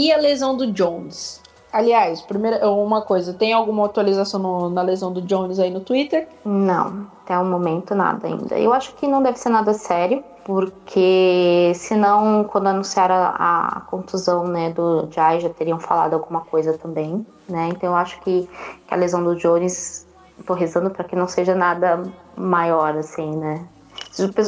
e 0.00 0.10
a 0.10 0.16
lesão 0.16 0.56
do 0.56 0.66
Jones? 0.72 1.42
Aliás, 1.70 2.22
primeira, 2.22 2.68
uma 2.70 3.02
coisa, 3.02 3.34
tem 3.34 3.52
alguma 3.52 3.84
atualização 3.84 4.40
no, 4.40 4.70
na 4.70 4.80
lesão 4.80 5.12
do 5.12 5.20
Jones 5.20 5.58
aí 5.58 5.70
no 5.70 5.80
Twitter? 5.80 6.26
Não, 6.44 7.06
até 7.22 7.38
o 7.38 7.44
momento 7.44 7.94
nada 7.94 8.26
ainda. 8.26 8.58
Eu 8.58 8.72
acho 8.72 8.94
que 8.94 9.06
não 9.06 9.22
deve 9.22 9.38
ser 9.38 9.50
nada 9.50 9.74
sério, 9.74 10.24
porque 10.42 11.70
senão, 11.76 12.44
quando 12.44 12.68
anunciaram 12.68 13.14
a, 13.14 13.68
a 13.76 13.80
contusão 13.82 14.48
né, 14.48 14.70
do 14.70 15.06
Jai, 15.10 15.38
já 15.38 15.50
teriam 15.50 15.78
falado 15.78 16.14
alguma 16.14 16.40
coisa 16.40 16.76
também, 16.78 17.24
né? 17.46 17.68
Então 17.68 17.90
eu 17.90 17.96
acho 17.96 18.18
que, 18.20 18.48
que 18.86 18.94
a 18.94 18.96
lesão 18.96 19.22
do 19.22 19.36
Jones, 19.36 20.06
tô 20.46 20.54
rezando 20.54 20.90
para 20.90 21.04
que 21.04 21.14
não 21.14 21.28
seja 21.28 21.54
nada 21.54 22.02
maior, 22.36 22.96
assim, 22.96 23.36
né? 23.36 23.64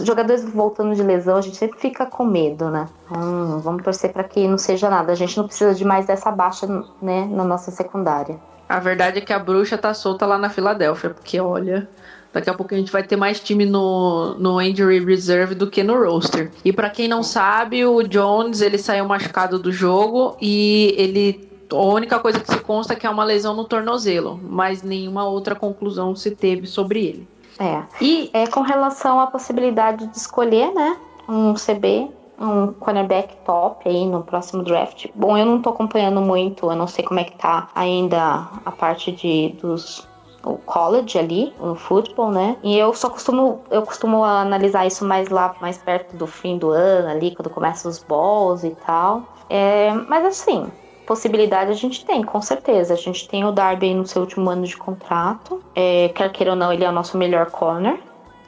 Jogadores 0.04 0.44
voltando 0.44 0.94
de 0.94 1.02
lesão, 1.02 1.36
a 1.36 1.40
gente 1.40 1.56
sempre 1.56 1.78
fica 1.78 2.04
com 2.04 2.24
medo, 2.24 2.68
né? 2.68 2.88
Hum, 3.10 3.58
vamos 3.60 3.82
torcer 3.82 4.12
para 4.12 4.24
que 4.24 4.46
não 4.48 4.58
seja 4.58 4.90
nada. 4.90 5.12
A 5.12 5.14
gente 5.14 5.36
não 5.36 5.46
precisa 5.46 5.74
de 5.74 5.84
mais 5.84 6.06
dessa 6.06 6.30
baixa, 6.30 6.66
né, 7.00 7.26
na 7.30 7.44
nossa 7.44 7.70
secundária. 7.70 8.38
A 8.68 8.80
verdade 8.80 9.18
é 9.18 9.20
que 9.20 9.32
a 9.32 9.38
bruxa 9.38 9.78
tá 9.78 9.94
solta 9.94 10.26
lá 10.26 10.36
na 10.36 10.50
Filadélfia, 10.50 11.10
porque 11.10 11.38
olha, 11.38 11.88
Daqui 12.32 12.48
a 12.48 12.54
pouco 12.54 12.74
a 12.74 12.78
gente 12.78 12.90
vai 12.90 13.02
ter 13.02 13.14
mais 13.14 13.38
time 13.38 13.66
no, 13.66 14.34
no 14.38 14.60
injury 14.60 15.04
reserve 15.04 15.54
do 15.54 15.66
que 15.66 15.82
no 15.82 16.02
roster. 16.02 16.50
E 16.64 16.72
para 16.72 16.88
quem 16.88 17.06
não 17.06 17.22
sabe, 17.22 17.84
o 17.84 18.02
Jones 18.02 18.62
ele 18.62 18.78
saiu 18.78 19.04
machucado 19.04 19.58
do 19.58 19.70
jogo 19.70 20.36
e 20.40 20.94
ele 20.96 21.52
a 21.70 21.76
única 21.76 22.18
coisa 22.18 22.38
que 22.38 22.50
se 22.50 22.58
consta 22.60 22.92
é 22.92 22.96
que 22.96 23.06
é 23.06 23.10
uma 23.10 23.24
lesão 23.24 23.54
no 23.54 23.64
tornozelo, 23.64 24.38
mas 24.42 24.82
nenhuma 24.82 25.26
outra 25.26 25.54
conclusão 25.54 26.14
se 26.14 26.30
teve 26.30 26.66
sobre 26.66 27.04
ele. 27.04 27.28
É. 27.62 27.84
E 28.00 28.28
é 28.32 28.46
com 28.48 28.60
relação 28.60 29.20
à 29.20 29.26
possibilidade 29.28 30.06
de 30.08 30.16
escolher, 30.16 30.72
né, 30.74 30.96
um 31.28 31.54
CB, 31.54 32.10
um 32.40 32.72
cornerback 32.72 33.36
top 33.44 33.88
aí 33.88 34.04
no 34.04 34.24
próximo 34.24 34.64
draft. 34.64 35.06
Bom, 35.14 35.38
eu 35.38 35.46
não 35.46 35.62
tô 35.62 35.70
acompanhando 35.70 36.20
muito, 36.20 36.68
eu 36.68 36.76
não 36.76 36.88
sei 36.88 37.04
como 37.04 37.20
é 37.20 37.24
que 37.24 37.36
tá 37.36 37.68
ainda 37.74 38.48
a 38.64 38.72
parte 38.72 39.12
de 39.12 39.50
dos 39.60 40.10
o 40.44 40.58
college 40.58 41.16
ali, 41.18 41.54
o 41.60 41.76
futebol, 41.76 42.32
né? 42.32 42.56
E 42.64 42.76
eu 42.76 42.92
só 42.94 43.08
costumo, 43.08 43.60
eu 43.70 43.82
costumo 43.82 44.24
analisar 44.24 44.84
isso 44.84 45.04
mais 45.04 45.28
lá, 45.28 45.54
mais 45.60 45.78
perto 45.78 46.16
do 46.16 46.26
fim 46.26 46.58
do 46.58 46.70
ano 46.70 47.08
ali, 47.08 47.32
quando 47.32 47.48
começam 47.48 47.88
os 47.88 48.02
balls 48.02 48.64
e 48.64 48.70
tal. 48.84 49.22
É, 49.48 49.92
mas 50.08 50.24
assim, 50.24 50.66
possibilidade 51.06 51.70
a 51.70 51.74
gente 51.74 52.04
tem, 52.04 52.22
com 52.22 52.40
certeza. 52.40 52.94
A 52.94 52.96
gente 52.96 53.28
tem 53.28 53.44
o 53.44 53.52
Darby 53.52 53.94
no 53.94 54.06
seu 54.06 54.22
último 54.22 54.48
ano 54.50 54.66
de 54.66 54.76
contrato. 54.76 55.62
É, 55.74 56.08
quer 56.14 56.30
queira 56.30 56.52
ou 56.52 56.56
não, 56.56 56.72
ele 56.72 56.84
é 56.84 56.88
o 56.88 56.92
nosso 56.92 57.16
melhor 57.16 57.50
corner. 57.50 57.98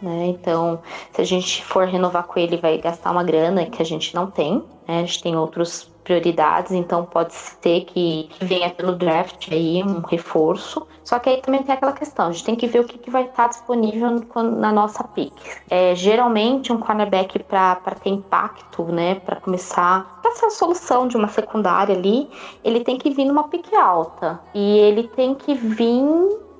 Né? 0.01 0.27
Então, 0.27 0.81
se 1.13 1.21
a 1.21 1.25
gente 1.25 1.65
for 1.65 1.87
renovar 1.87 2.25
com 2.25 2.39
ele, 2.39 2.57
vai 2.57 2.79
gastar 2.79 3.11
uma 3.11 3.25
grana 3.25 3.65
que 3.67 3.81
a 3.81 3.85
gente 3.85 4.15
não 4.15 4.31
tem. 4.31 4.63
Né? 4.87 4.99
A 4.99 5.01
gente 5.01 5.23
tem 5.23 5.37
outros 5.37 5.91
prioridades, 6.05 6.73
então 6.73 7.05
pode 7.05 7.35
ser 7.35 7.85
que 7.87 8.29
venha 8.41 8.71
pelo 8.71 8.95
draft 8.95 9.51
aí 9.51 9.83
um 9.83 10.01
reforço. 10.01 10.87
Só 11.03 11.19
que 11.19 11.29
aí 11.29 11.41
também 11.41 11.63
tem 11.63 11.75
aquela 11.75 11.93
questão, 11.93 12.29
a 12.29 12.33
gente 12.33 12.45
tem 12.45 12.57
que 12.57 12.67
ver 12.67 12.81
o 12.81 12.85
que, 12.85 12.99
que 12.99 13.11
vai 13.11 13.25
estar 13.25 13.49
disponível 13.49 14.23
na 14.43 14.73
nossa 14.73 15.03
pick. 15.05 15.33
É, 15.69 15.95
geralmente 15.95 16.73
um 16.73 16.79
cornerback 16.79 17.43
para 17.43 17.77
ter 18.03 18.11
impacto, 18.11 18.85
né, 18.85 19.17
para 19.17 19.37
começar, 19.37 20.21
para 20.23 20.33
ser 20.33 20.47
a 20.47 20.51
solução 20.51 21.07
de 21.09 21.17
uma 21.17 21.29
secundária 21.29 21.95
ali, 21.95 22.29
ele 22.63 22.81
tem 22.81 22.97
que 22.97 23.11
vir 23.11 23.25
numa 23.25 23.49
pick 23.49 23.75
alta 23.75 24.41
e 24.55 24.79
ele 24.79 25.09
tem 25.09 25.35
que 25.35 25.55
vir, 25.55 26.05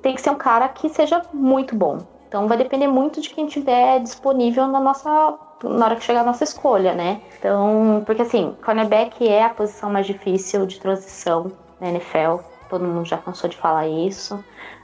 tem 0.01 0.13
que 0.13 0.21
ser 0.21 0.29
um 0.29 0.35
cara 0.35 0.67
que 0.67 0.89
seja 0.89 1.21
muito 1.33 1.75
bom. 1.75 1.99
Então 2.27 2.47
vai 2.47 2.57
depender 2.57 2.87
muito 2.87 3.21
de 3.21 3.29
quem 3.29 3.47
tiver 3.47 3.99
disponível 3.99 4.67
na 4.67 4.79
nossa 4.79 5.37
na 5.69 5.85
hora 5.85 5.95
que 5.95 6.03
chegar 6.03 6.21
a 6.21 6.25
nossa 6.25 6.43
escolha, 6.43 6.93
né? 6.93 7.21
Então, 7.37 8.03
porque 8.05 8.21
assim, 8.21 8.55
cornerback 8.63 9.27
é 9.27 9.43
a 9.43 9.49
posição 9.49 9.89
mais 9.89 10.05
difícil 10.05 10.65
de 10.65 10.79
transição 10.79 11.51
na 11.79 11.89
NFL. 11.89 12.39
Todo 12.69 12.83
mundo 12.83 13.05
já 13.05 13.17
cansou 13.17 13.49
de 13.49 13.57
falar 13.57 13.87
isso. 13.87 14.43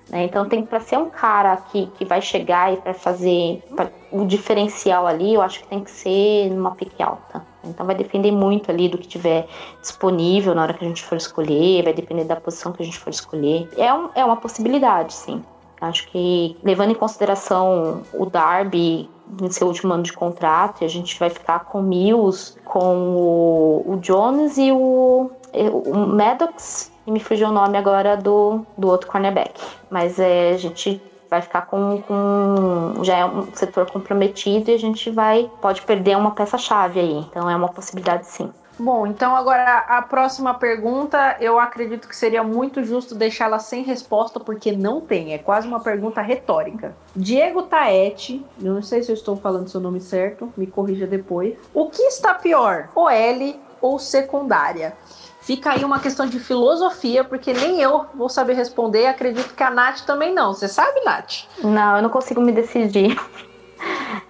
Né? 0.09 0.25
Então, 0.25 0.47
tem 0.47 0.63
para 0.63 0.79
ser 0.79 0.97
um 0.97 1.09
cara 1.09 1.55
que, 1.57 1.87
que 1.97 2.05
vai 2.05 2.21
chegar 2.21 2.73
e 2.73 2.77
para 2.77 2.93
fazer 2.93 3.63
pra, 3.75 3.89
o 4.11 4.25
diferencial 4.25 5.07
ali, 5.07 5.33
eu 5.33 5.41
acho 5.41 5.61
que 5.61 5.67
tem 5.67 5.83
que 5.83 5.91
ser 5.91 6.49
numa 6.49 6.71
pique 6.75 7.01
alta. 7.01 7.45
Então, 7.63 7.85
vai 7.85 7.95
depender 7.95 8.31
muito 8.31 8.69
ali 8.71 8.89
do 8.89 8.97
que 8.97 9.07
tiver 9.07 9.47
disponível 9.79 10.53
na 10.53 10.63
hora 10.63 10.73
que 10.73 10.83
a 10.83 10.87
gente 10.87 11.03
for 11.03 11.15
escolher, 11.15 11.83
vai 11.83 11.93
depender 11.93 12.25
da 12.25 12.35
posição 12.35 12.71
que 12.71 12.81
a 12.81 12.85
gente 12.85 12.99
for 12.99 13.09
escolher. 13.09 13.69
É, 13.77 13.93
um, 13.93 14.09
é 14.15 14.25
uma 14.25 14.37
possibilidade, 14.37 15.13
sim. 15.13 15.43
Acho 15.79 16.07
que, 16.09 16.57
levando 16.63 16.91
em 16.91 16.95
consideração 16.95 18.03
o 18.13 18.25
Darby 18.25 19.09
seu 19.49 19.67
último 19.67 19.93
ano 19.93 20.03
de 20.03 20.13
contrato, 20.13 20.81
e 20.81 20.85
a 20.85 20.89
gente 20.89 21.17
vai 21.19 21.29
ficar 21.29 21.59
com 21.61 21.81
Mills, 21.81 22.55
com 22.65 23.15
o, 23.15 23.93
o 23.93 23.97
Jones 23.97 24.57
e 24.57 24.71
o, 24.71 25.31
o 25.53 25.97
Maddox, 25.97 26.91
e 27.05 27.11
me 27.11 27.19
fugiu 27.19 27.49
o 27.49 27.51
nome 27.51 27.77
agora 27.77 28.15
do, 28.17 28.65
do 28.77 28.87
outro 28.87 29.09
cornerback. 29.09 29.59
Mas 29.89 30.19
é, 30.19 30.51
a 30.51 30.57
gente 30.57 31.01
vai 31.29 31.41
ficar 31.41 31.61
com, 31.67 32.01
com, 32.01 33.03
já 33.03 33.17
é 33.17 33.25
um 33.25 33.47
setor 33.53 33.89
comprometido 33.89 34.69
e 34.69 34.73
a 34.73 34.79
gente 34.79 35.09
vai 35.09 35.49
pode 35.61 35.81
perder 35.81 36.17
uma 36.17 36.31
peça 36.31 36.57
chave 36.57 36.99
aí. 36.99 37.25
Então 37.29 37.49
é 37.49 37.55
uma 37.55 37.69
possibilidade 37.69 38.27
sim 38.27 38.51
Bom, 38.81 39.05
então 39.05 39.35
agora 39.35 39.85
a 39.87 40.01
próxima 40.01 40.55
pergunta, 40.55 41.37
eu 41.39 41.59
acredito 41.59 42.07
que 42.07 42.15
seria 42.15 42.43
muito 42.43 42.83
justo 42.83 43.13
deixá-la 43.13 43.59
sem 43.59 43.83
resposta, 43.83 44.39
porque 44.39 44.71
não 44.71 44.99
tem, 44.99 45.35
é 45.35 45.37
quase 45.37 45.67
uma 45.67 45.79
pergunta 45.79 46.19
retórica. 46.19 46.95
Diego 47.15 47.61
Taete, 47.61 48.43
eu 48.59 48.73
não 48.73 48.81
sei 48.81 49.03
se 49.03 49.11
eu 49.11 49.13
estou 49.13 49.35
falando 49.35 49.69
seu 49.69 49.79
nome 49.79 50.01
certo, 50.01 50.51
me 50.57 50.65
corrija 50.65 51.05
depois. 51.05 51.55
O 51.75 51.91
que 51.91 52.01
está 52.01 52.33
pior, 52.33 52.89
OL 52.95 53.59
ou 53.79 53.99
secundária? 53.99 54.97
Fica 55.41 55.73
aí 55.73 55.85
uma 55.85 55.99
questão 55.99 56.25
de 56.25 56.39
filosofia, 56.39 57.23
porque 57.23 57.53
nem 57.53 57.79
eu 57.79 58.07
vou 58.15 58.29
saber 58.29 58.53
responder, 58.53 59.05
acredito 59.05 59.53
que 59.53 59.61
a 59.61 59.69
Nath 59.69 60.01
também 60.07 60.33
não. 60.33 60.55
Você 60.55 60.67
sabe, 60.67 61.01
Nath? 61.05 61.43
Não, 61.63 61.97
eu 61.97 62.01
não 62.01 62.09
consigo 62.09 62.41
me 62.41 62.51
decidir. 62.51 63.15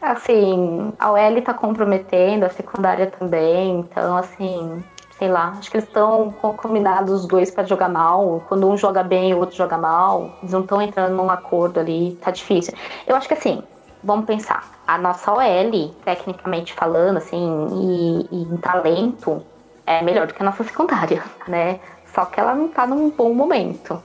Assim, 0.01 0.93
a 0.99 1.11
OL 1.11 1.41
tá 1.41 1.53
comprometendo, 1.53 2.43
a 2.43 2.49
secundária 2.49 3.07
também, 3.07 3.79
então 3.79 4.17
assim, 4.17 4.83
sei 5.17 5.29
lá, 5.29 5.49
acho 5.57 5.69
que 5.69 5.77
eles 5.77 5.87
estão 5.87 6.31
combinados 6.31 7.21
os 7.21 7.27
dois 7.27 7.51
para 7.51 7.63
jogar 7.63 7.89
mal. 7.89 8.43
Quando 8.47 8.67
um 8.67 8.75
joga 8.75 9.03
bem, 9.03 9.33
o 9.33 9.39
outro 9.39 9.55
joga 9.55 9.77
mal. 9.77 10.31
Eles 10.41 10.51
não 10.51 10.61
estão 10.61 10.81
entrando 10.81 11.15
num 11.15 11.29
acordo 11.29 11.79
ali, 11.79 12.17
tá 12.21 12.31
difícil. 12.31 12.73
Eu 13.05 13.15
acho 13.15 13.27
que 13.27 13.35
assim, 13.35 13.63
vamos 14.03 14.25
pensar, 14.25 14.71
a 14.87 14.97
nossa 14.97 15.31
OL, 15.31 15.95
tecnicamente 16.03 16.73
falando, 16.73 17.17
assim, 17.17 17.67
e, 17.71 18.27
e 18.31 18.41
em 18.43 18.57
talento, 18.57 19.45
é 19.85 20.01
melhor 20.01 20.27
do 20.27 20.33
que 20.33 20.41
a 20.41 20.45
nossa 20.45 20.63
secundária, 20.63 21.23
né? 21.47 21.79
Só 22.05 22.25
que 22.25 22.39
ela 22.39 22.55
não 22.55 22.67
tá 22.67 22.85
num 22.87 23.09
bom 23.09 23.33
momento. 23.33 24.01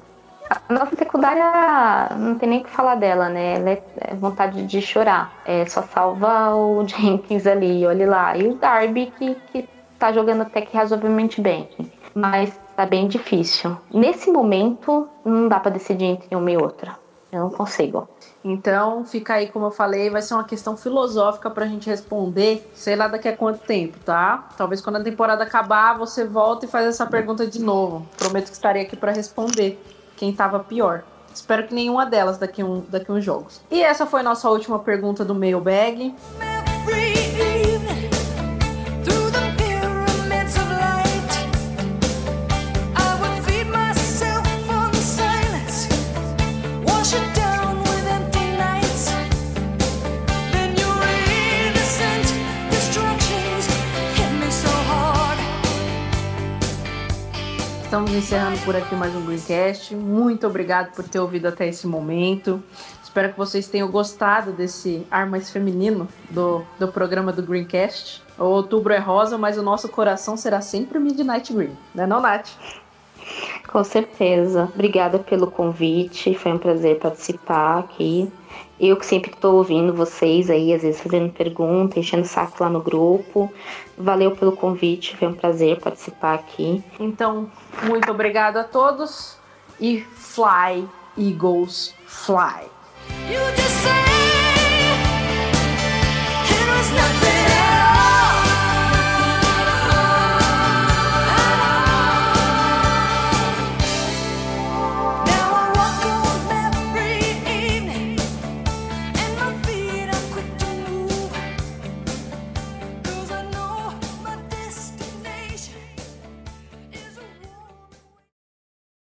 A 0.48 0.72
nossa 0.72 0.94
secundária 0.96 2.16
não 2.16 2.36
tem 2.36 2.48
nem 2.48 2.60
o 2.60 2.64
que 2.64 2.70
falar 2.70 2.94
dela, 2.94 3.28
né? 3.28 3.56
Ela 3.56 3.70
é, 3.70 3.82
é 3.98 4.14
vontade 4.14 4.64
de 4.64 4.80
chorar. 4.80 5.32
É, 5.44 5.66
só 5.66 5.82
salva 5.82 6.54
o 6.54 6.86
Jenkins 6.86 7.46
ali, 7.46 7.84
olhe 7.86 8.06
lá. 8.06 8.36
E 8.36 8.48
o 8.48 8.54
Darby, 8.54 9.12
que, 9.18 9.34
que 9.52 9.68
tá 9.98 10.12
jogando 10.12 10.42
até 10.42 10.60
que 10.60 10.76
razoavelmente 10.76 11.40
bem. 11.40 11.68
Mas 12.14 12.58
tá 12.76 12.86
bem 12.86 13.08
difícil. 13.08 13.76
Nesse 13.92 14.30
momento, 14.30 15.08
não 15.24 15.48
dá 15.48 15.58
para 15.58 15.72
decidir 15.72 16.04
entre 16.04 16.34
uma 16.34 16.50
e 16.50 16.56
outra. 16.56 16.96
Eu 17.32 17.40
não 17.40 17.50
consigo. 17.50 18.08
Então, 18.44 19.04
fica 19.04 19.34
aí, 19.34 19.48
como 19.48 19.66
eu 19.66 19.70
falei, 19.72 20.08
vai 20.08 20.22
ser 20.22 20.34
uma 20.34 20.44
questão 20.44 20.76
filosófica 20.76 21.50
pra 21.50 21.66
gente 21.66 21.90
responder, 21.90 22.70
sei 22.74 22.94
lá 22.94 23.08
daqui 23.08 23.28
a 23.28 23.36
quanto 23.36 23.58
tempo, 23.58 23.98
tá? 24.04 24.48
Talvez 24.56 24.80
quando 24.80 24.96
a 24.96 25.02
temporada 25.02 25.42
acabar, 25.42 25.98
você 25.98 26.24
volta 26.24 26.64
e 26.64 26.68
faz 26.68 26.86
essa 26.86 27.04
pergunta 27.04 27.46
de 27.46 27.60
novo. 27.60 28.06
Prometo 28.16 28.46
que 28.46 28.52
estarei 28.52 28.82
aqui 28.82 28.96
para 28.96 29.10
responder 29.10 29.78
quem 30.16 30.30
estava 30.30 30.58
pior. 30.60 31.04
Espero 31.32 31.66
que 31.68 31.74
nenhuma 31.74 32.06
delas 32.06 32.38
daqui 32.38 32.62
um, 32.62 32.82
daqui 32.88 33.12
uns 33.12 33.22
jogos. 33.22 33.60
E 33.70 33.82
essa 33.82 34.06
foi 34.06 34.22
nossa 34.22 34.48
última 34.48 34.78
pergunta 34.78 35.24
do 35.24 35.34
mailbag. 35.34 36.14
Estamos 57.86 58.12
encerrando 58.12 58.58
por 58.64 58.74
aqui 58.74 58.96
mais 58.96 59.14
um 59.14 59.24
Greencast. 59.24 59.94
Muito 59.94 60.44
obrigado 60.44 60.92
por 60.92 61.08
ter 61.08 61.20
ouvido 61.20 61.46
até 61.46 61.68
esse 61.68 61.86
momento. 61.86 62.60
Espero 63.00 63.30
que 63.30 63.38
vocês 63.38 63.68
tenham 63.68 63.88
gostado 63.88 64.50
desse 64.50 65.06
ar 65.08 65.24
mais 65.24 65.52
feminino 65.52 66.08
do, 66.28 66.64
do 66.80 66.88
programa 66.88 67.32
do 67.32 67.44
Greencast. 67.44 68.24
O 68.36 68.42
outubro 68.42 68.92
é 68.92 68.98
rosa, 68.98 69.38
mas 69.38 69.56
o 69.56 69.62
nosso 69.62 69.88
coração 69.88 70.36
será 70.36 70.60
sempre 70.60 70.98
Midnight 70.98 71.52
Green, 71.52 71.76
né 71.94 72.08
não, 72.08 72.20
Nath? 72.20 72.50
Com 73.68 73.84
certeza. 73.84 74.68
Obrigada 74.74 75.20
pelo 75.20 75.48
convite. 75.48 76.34
Foi 76.34 76.52
um 76.52 76.58
prazer 76.58 76.98
participar 76.98 77.78
aqui. 77.78 78.30
Eu 78.78 78.96
que 78.96 79.06
sempre 79.06 79.30
estou 79.30 79.54
ouvindo 79.54 79.94
vocês 79.94 80.50
aí, 80.50 80.74
às 80.74 80.82
vezes 80.82 81.00
fazendo 81.00 81.32
pergunta, 81.32 81.98
enchendo 81.98 82.26
saco 82.26 82.62
lá 82.62 82.68
no 82.68 82.80
grupo. 82.80 83.50
Valeu 83.96 84.32
pelo 84.32 84.52
convite, 84.52 85.16
foi 85.16 85.28
um 85.28 85.32
prazer 85.32 85.80
participar 85.80 86.34
aqui. 86.34 86.84
Então, 87.00 87.50
muito 87.84 88.10
obrigado 88.10 88.58
a 88.58 88.64
todos 88.64 89.36
e 89.80 90.00
fly, 90.00 90.88
Eagles, 91.16 91.94
fly. 92.06 92.70